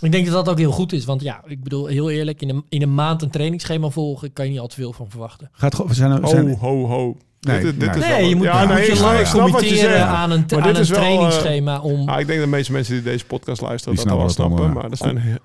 Ik 0.00 0.12
denk 0.12 0.24
dat 0.26 0.34
dat 0.34 0.48
ook 0.48 0.58
heel 0.58 0.70
goed 0.72 0.92
is. 0.92 1.04
Want 1.04 1.22
ja, 1.22 1.42
ik 1.46 1.62
bedoel, 1.62 1.86
heel 1.86 2.10
eerlijk... 2.10 2.40
in 2.42 2.48
een, 2.48 2.64
in 2.68 2.82
een 2.82 2.94
maand 2.94 3.22
een 3.22 3.30
trainingsschema 3.30 3.88
volgen... 3.88 4.32
kan 4.32 4.44
je 4.44 4.50
niet 4.50 4.60
al 4.60 4.66
te 4.66 4.74
veel 4.74 4.92
van 4.92 5.10
verwachten. 5.10 5.48
Gaat 5.52 5.74
gewoon, 5.74 5.90
we 5.90 5.96
zijn, 5.96 6.10
er- 6.10 6.28
zijn, 6.28 6.48
Ho, 6.48 6.56
ho, 6.56 6.86
ho. 6.86 7.16
Nee, 7.40 7.60
dit, 7.60 7.80
dit 7.80 7.88
nee. 7.88 7.98
is 7.98 8.06
Nee, 8.08 8.18
wel- 8.20 8.28
je 8.28 8.36
moet, 8.36 8.44
ja, 8.44 8.60
je 8.62 8.68
nee, 8.68 9.00
langer 9.00 9.64
je 9.64 9.94
aan 10.04 10.30
een, 10.30 10.44
Maar 10.48 10.58
aan 10.58 10.66
dit 10.66 10.74
een 10.76 10.80
is 10.80 10.88
wel, 10.88 10.98
eh, 10.98 11.04
trainingsschema 11.04 11.80
om... 11.80 12.08
Ah, 12.08 12.20
ik 12.20 12.26
denk 12.26 12.38
dat 12.38 12.48
de 12.50 12.56
meeste 12.56 12.72
mensen 12.72 12.94
die 12.94 13.02
deze 13.02 13.24
podcast 13.24 13.60
luisteren 13.60 13.96
Die 13.96 14.04
dat 14.04 14.12
al 14.14 14.18
wel 14.20 14.28
snappen 14.28 14.72
Maar 14.72 14.90
er 14.90 14.96
zijn 14.96 15.38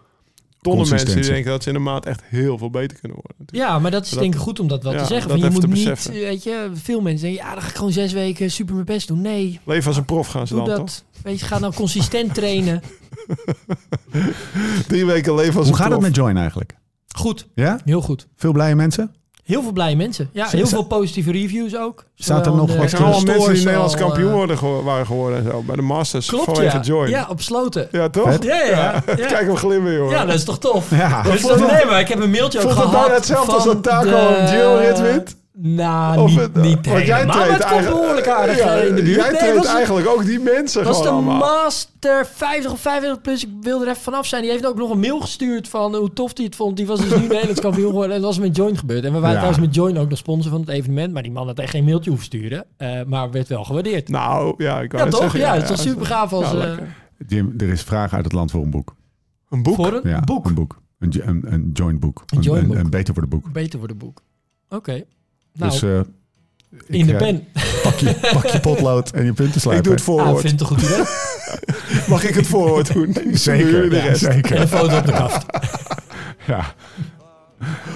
tonnen 0.69 0.89
mensen 0.89 1.15
die 1.21 1.25
denken 1.31 1.51
dat 1.51 1.63
ze 1.63 1.69
in 1.69 1.75
een 1.75 1.83
maand 1.83 2.05
echt 2.05 2.21
heel 2.25 2.57
veel 2.57 2.69
beter 2.69 2.97
kunnen 2.99 3.17
worden. 3.17 3.35
natuurlijk. 3.39 3.69
Ja, 3.69 3.79
maar 3.79 3.91
dat 3.91 4.03
is 4.05 4.09
Dat- 4.09 4.19
denk 4.19 4.33
ik 4.33 4.39
goed 4.39 4.59
om 4.59 4.67
dat 4.67 4.83
wel 4.83 4.93
ja, 4.93 4.99
te 4.99 5.05
zeggen. 5.05 5.29
dat 5.29 5.39
Want 5.39 5.53
je 5.53 5.59
moet 5.59 5.69
te 5.69 5.75
niet, 5.75 5.85
beseffen. 5.89 6.13
weet 6.13 6.43
je, 6.43 6.69
veel 6.73 7.01
mensen 7.01 7.27
denken, 7.27 7.45
ja, 7.45 7.53
dan 7.53 7.61
ga 7.61 7.69
ik 7.69 7.75
gewoon 7.75 7.91
zes 7.91 8.13
weken 8.13 8.51
super 8.51 8.73
mijn 8.73 8.85
best 8.85 9.07
doen. 9.07 9.21
Nee, 9.21 9.59
Leven 9.63 9.87
als 9.87 9.97
een 9.97 10.05
prof 10.05 10.27
gaan 10.27 10.47
ze 10.47 10.53
doe 10.55 10.65
dan, 10.65 10.77
dat. 10.77 11.03
Weet 11.23 11.39
je, 11.39 11.45
ga 11.45 11.59
nou 11.59 11.73
consistent 11.73 12.33
trainen. 12.39 12.81
toch? 14.11 14.83
Drie 14.87 15.05
weken 15.05 15.35
leven 15.35 15.55
als 15.57 15.67
Hoe 15.67 15.75
een 15.77 15.81
gaat 15.83 15.91
het 15.91 16.01
met 16.01 16.15
Join 16.15 16.37
eigenlijk? 16.37 16.75
Goed, 17.15 17.47
Ja? 17.55 17.79
heel 17.85 18.01
goed. 18.01 18.27
Veel 18.35 18.51
blije 18.51 18.75
mensen? 18.75 19.13
Heel 19.45 19.61
veel 19.61 19.71
blije 19.71 19.95
mensen. 19.95 20.29
Ja, 20.33 20.47
heel 20.47 20.67
veel 20.67 20.83
positieve 20.83 21.31
reviews 21.31 21.77
ook. 21.77 22.03
Staat 22.15 22.45
er 22.45 22.55
nog 22.55 22.71
de- 22.71 22.77
wat- 22.77 22.89
zijn 22.89 23.01
allemaal 23.01 23.19
de 23.19 23.25
mensen 23.25 23.53
die 23.53 23.63
Nederlands 23.63 23.93
al, 23.93 23.99
kampioen 23.99 24.27
eh, 24.29 24.35
worden 24.35 24.83
waren 24.83 25.05
geworden 25.05 25.39
en 25.45 25.51
zo. 25.51 25.61
Bij 25.65 25.75
de 25.75 25.81
Masters 25.81 26.27
Klopt, 26.27 26.45
vanwege 26.45 26.75
ja. 26.77 26.81
Join. 26.83 27.09
Ja, 27.09 27.27
op 27.29 27.41
sloten. 27.41 27.87
Ja, 27.91 28.09
toch? 28.09 28.31
Vet. 28.31 28.43
Ja, 28.43 28.61
ja, 28.63 29.03
ja. 29.05 29.15
Kijk 29.15 29.45
hem 29.47 29.55
glimmen, 29.55 29.93
joh. 29.93 30.11
Ja, 30.11 30.25
dat 30.25 30.35
is 30.35 30.43
toch 30.43 30.59
tof? 30.59 30.89
Ja. 30.89 31.21
Dus 31.21 31.41
dat, 31.41 31.59
nee, 31.71 31.85
maar 31.85 31.99
ik 31.99 32.07
heb 32.07 32.19
een 32.19 32.29
mailtje 32.31 32.59
ook 32.59 32.65
Voelt 32.65 32.77
het 32.77 32.85
gehad 32.87 33.01
bijna 33.01 33.15
hetzelfde 33.15 33.51
als 33.51 33.63
dat 33.63 33.83
Taco 33.83 34.09
de- 34.09 34.37
een 34.39 34.47
Giro-rit 34.47 34.99
wint? 35.01 35.35
Nou, 35.57 36.19
Of 36.19 36.29
niet, 36.29 36.39
het- 36.39 36.55
niet 36.55 36.85
want 36.87 37.05
jij 37.05 37.15
helemaal, 37.19 37.25
maar 37.25 37.35
treedt 37.45 37.51
het 37.51 37.61
komt 37.61 37.71
eigenlijk- 37.71 38.01
behoorlijk 38.01 38.27
aardig 38.27 38.57
Ja, 38.57 38.75
eh, 38.75 38.87
in 38.87 38.95
de 38.95 39.01
buurt. 39.03 39.15
Jij 39.15 39.29
Nee, 39.29 39.39
treedt 39.39 39.55
was- 39.57 39.65
eigenlijk 39.67 40.07
ook 40.07 40.25
die 40.25 40.39
mensen 40.39 40.83
Dat 40.83 40.91
was 40.93 41.01
de 41.01 41.07
gewoon 41.07 41.27
allemaal. 41.27 41.63
Master 41.63 42.25
50 42.25 42.71
of 42.71 42.79
55 42.79 43.21
plus. 43.21 43.43
Ik 43.45 43.49
wilde 43.61 43.85
er 43.85 43.91
even 43.91 44.03
vanaf 44.03 44.25
zijn. 44.25 44.41
Die 44.41 44.51
heeft 44.51 44.65
ook 44.65 44.77
nog 44.77 44.89
een 44.91 44.99
mail 44.99 45.19
gestuurd 45.19 45.67
van 45.67 45.95
hoe 45.95 46.13
tof 46.13 46.31
hij 46.35 46.45
het 46.45 46.55
vond. 46.55 46.77
Die 46.77 46.85
was 46.87 46.99
dus 46.99 47.15
nu 47.19 47.27
Nederlands 47.27 47.59
kampioen 47.61 47.87
geworden. 47.89 48.15
En 48.15 48.21
dat 48.21 48.35
was 48.35 48.39
met 48.45 48.55
Join 48.55 48.77
gebeurd. 48.77 49.03
En 49.03 49.13
we 49.13 49.19
waren 49.19 49.29
Ja. 49.29 49.35
trouwens 49.41 49.65
met 49.65 49.75
Join 49.75 49.97
ook 49.97 50.09
nog 50.09 50.17
sponsor 50.17 50.51
van 50.51 50.59
het 50.59 50.69
evenement. 50.69 51.13
Maar 51.13 51.23
die 51.23 51.31
man 51.31 51.47
had 51.47 51.59
echt 51.59 51.69
geen 51.69 51.83
mailtje 51.85 52.09
hoeven 52.09 52.27
sturen. 52.27 52.65
Eh, 52.77 53.03
maar 53.07 53.31
werd 53.31 53.47
wel 53.47 53.63
gewaardeerd. 53.63 54.09
Nou, 54.09 54.53
ja, 54.63 54.81
ik 54.81 54.91
wou 54.91 55.03
ja, 55.03 55.09
toch? 55.09 55.19
zeggen, 55.21 55.39
ja, 55.39 55.53
het 55.53 55.61
is 55.61 55.67
toch 55.69 55.79
super 55.79 56.05
gaaf 56.05 56.33
als... 56.33 56.51
Ja, 56.51 56.57
eh. 56.65 56.77
Jim, 57.27 57.53
er 57.57 57.69
is 57.69 57.81
vraag 57.81 58.13
uit 58.13 58.23
het 58.23 58.33
land 58.33 58.51
voor 58.51 58.61
een 58.63 58.69
boek. 58.69 58.95
Een 59.49 59.63
boek? 59.63 59.75
voor 59.75 59.93
een 60.03 60.09
Ja, 60.09 60.19
boek. 60.19 60.45
Een 60.45 60.53
boek. 60.53 60.81
Een, 60.99 61.09
jo- 61.09 61.21
een, 61.25 61.43
een 61.53 61.69
joint 61.73 61.99
boek. 61.99 62.23
Een 62.25 62.41
joint 62.41 62.61
een, 62.61 62.67
boek. 62.67 62.77
een 62.77 62.89
beter 62.89 63.13
voor 63.13 63.23
de 63.23 63.29
boek. 63.29 63.51
Beter 63.51 63.79
voor 63.79 63.87
de 63.87 63.95
boek. 63.95 64.21
Oké. 64.69 65.03
Nou, 65.55 65.71
dus 65.71 65.81
eh, 65.81 65.89
in 66.87 66.99
ik, 66.99 67.05
de 67.05 67.11
eh, 67.11 67.17
pen. 67.17 67.47
Pak 67.83 67.93
je, 67.93 68.15
pak 68.33 68.45
je 68.45 68.59
potlood 68.59 69.11
en 69.11 69.25
je 69.25 69.33
punten 69.33 69.55
Ik 69.55 69.61
slijpen. 69.61 69.83
doe 69.83 69.91
het 69.93 70.01
Ah, 70.01 70.07
voorwoord. 70.07 70.41
vind 70.41 70.59
het 70.59 70.61
een 70.61 70.67
goed 70.77 70.81
idee. 70.81 71.03
Mag 72.13 72.23
ik 72.23 72.35
het 72.35 72.47
voorwoord 72.47 72.93
doen? 72.93 73.15
Zeker, 73.31 73.89
de 73.89 73.95
ja, 73.95 74.03
rest. 74.03 74.23
En 74.23 74.61
een 74.61 74.67
foto 74.67 74.97
op 74.97 75.05
de 75.05 75.11
kaft. 75.11 75.45
Ja. 76.47 76.73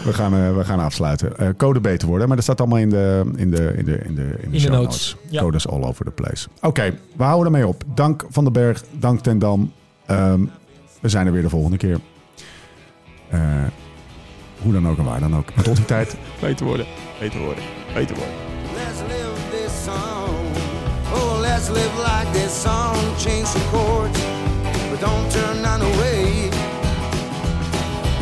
We 0.05 0.13
gaan, 0.13 0.33
eh, 0.33 0.55
we 0.57 0.63
gaan 0.63 0.79
afsluiten. 0.79 1.37
Eh, 1.37 1.47
code 1.57 1.79
beter 1.79 2.07
worden, 2.07 2.27
maar 2.27 2.35
dat 2.35 2.45
staat 2.45 2.59
allemaal 2.59 2.77
in 2.79 2.89
de, 2.89 3.31
in 3.35 3.51
de, 3.51 3.73
in 3.77 3.85
de, 3.85 3.97
in 3.97 4.15
de, 4.15 4.35
in 4.41 4.51
de, 4.51 4.57
notes. 4.69 4.69
notes. 4.69 5.15
Ja. 5.29 5.41
Codes 5.41 5.67
all 5.67 5.83
over 5.83 6.05
the 6.05 6.11
place. 6.11 6.47
Oké, 6.61 6.93
we 7.15 7.23
houden 7.23 7.45
ermee 7.45 7.67
op. 7.67 7.83
Dank 7.95 8.25
Van 8.29 8.43
den 8.43 8.53
Berg, 8.53 8.83
dank 8.91 9.19
Ten 9.19 9.39
Dam. 9.39 9.71
Ehm, 10.05 10.41
we 11.01 11.09
zijn 11.09 11.25
er 11.27 11.33
weer 11.33 11.41
de 11.41 11.49
volgende 11.49 11.77
keer. 11.77 11.99
Eh, 13.29 13.41
hoe 14.61 14.73
dan 14.73 14.87
ook 14.87 14.97
en 14.97 15.03
waar 15.03 15.19
dan 15.19 15.35
ook. 15.35 15.55
Maar 15.55 15.63
tot 15.63 15.75
die 15.75 15.85
tijd, 15.85 16.15
beter 16.39 16.65
worden, 16.65 16.85
beter 17.19 17.39
worden, 17.39 17.63
beter 17.93 18.15
worden. 18.15 18.35
Let's 18.75 18.99
live 19.07 19.39
this 19.51 19.83
song. 19.83 20.35
Oh, 21.13 21.39
let's 21.39 21.69
live 21.69 21.95
like 21.97 22.31
this 22.31 22.61
song. 22.61 22.95
Change 23.17 23.49
the 23.51 23.61
chords, 23.71 24.19
but 24.89 24.99
don't 24.99 25.31
turn 25.31 25.61
none 25.61 25.81
away. 25.81 26.49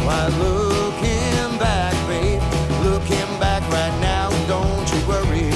Why 0.05 0.27
looking 0.39 1.57
back, 1.59 1.93
babe, 2.07 2.41
looking 2.83 3.39
back 3.39 3.61
right 3.69 3.95
now. 4.01 4.29
Don't 4.47 4.87
you 4.93 4.99
worry 5.07 5.49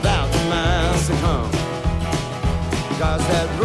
about 0.00 0.32
the 0.32 0.42
miles 0.48 1.06
to 1.06 1.14
come. 1.20 1.50
Cause 2.98 3.24
that 3.28 3.57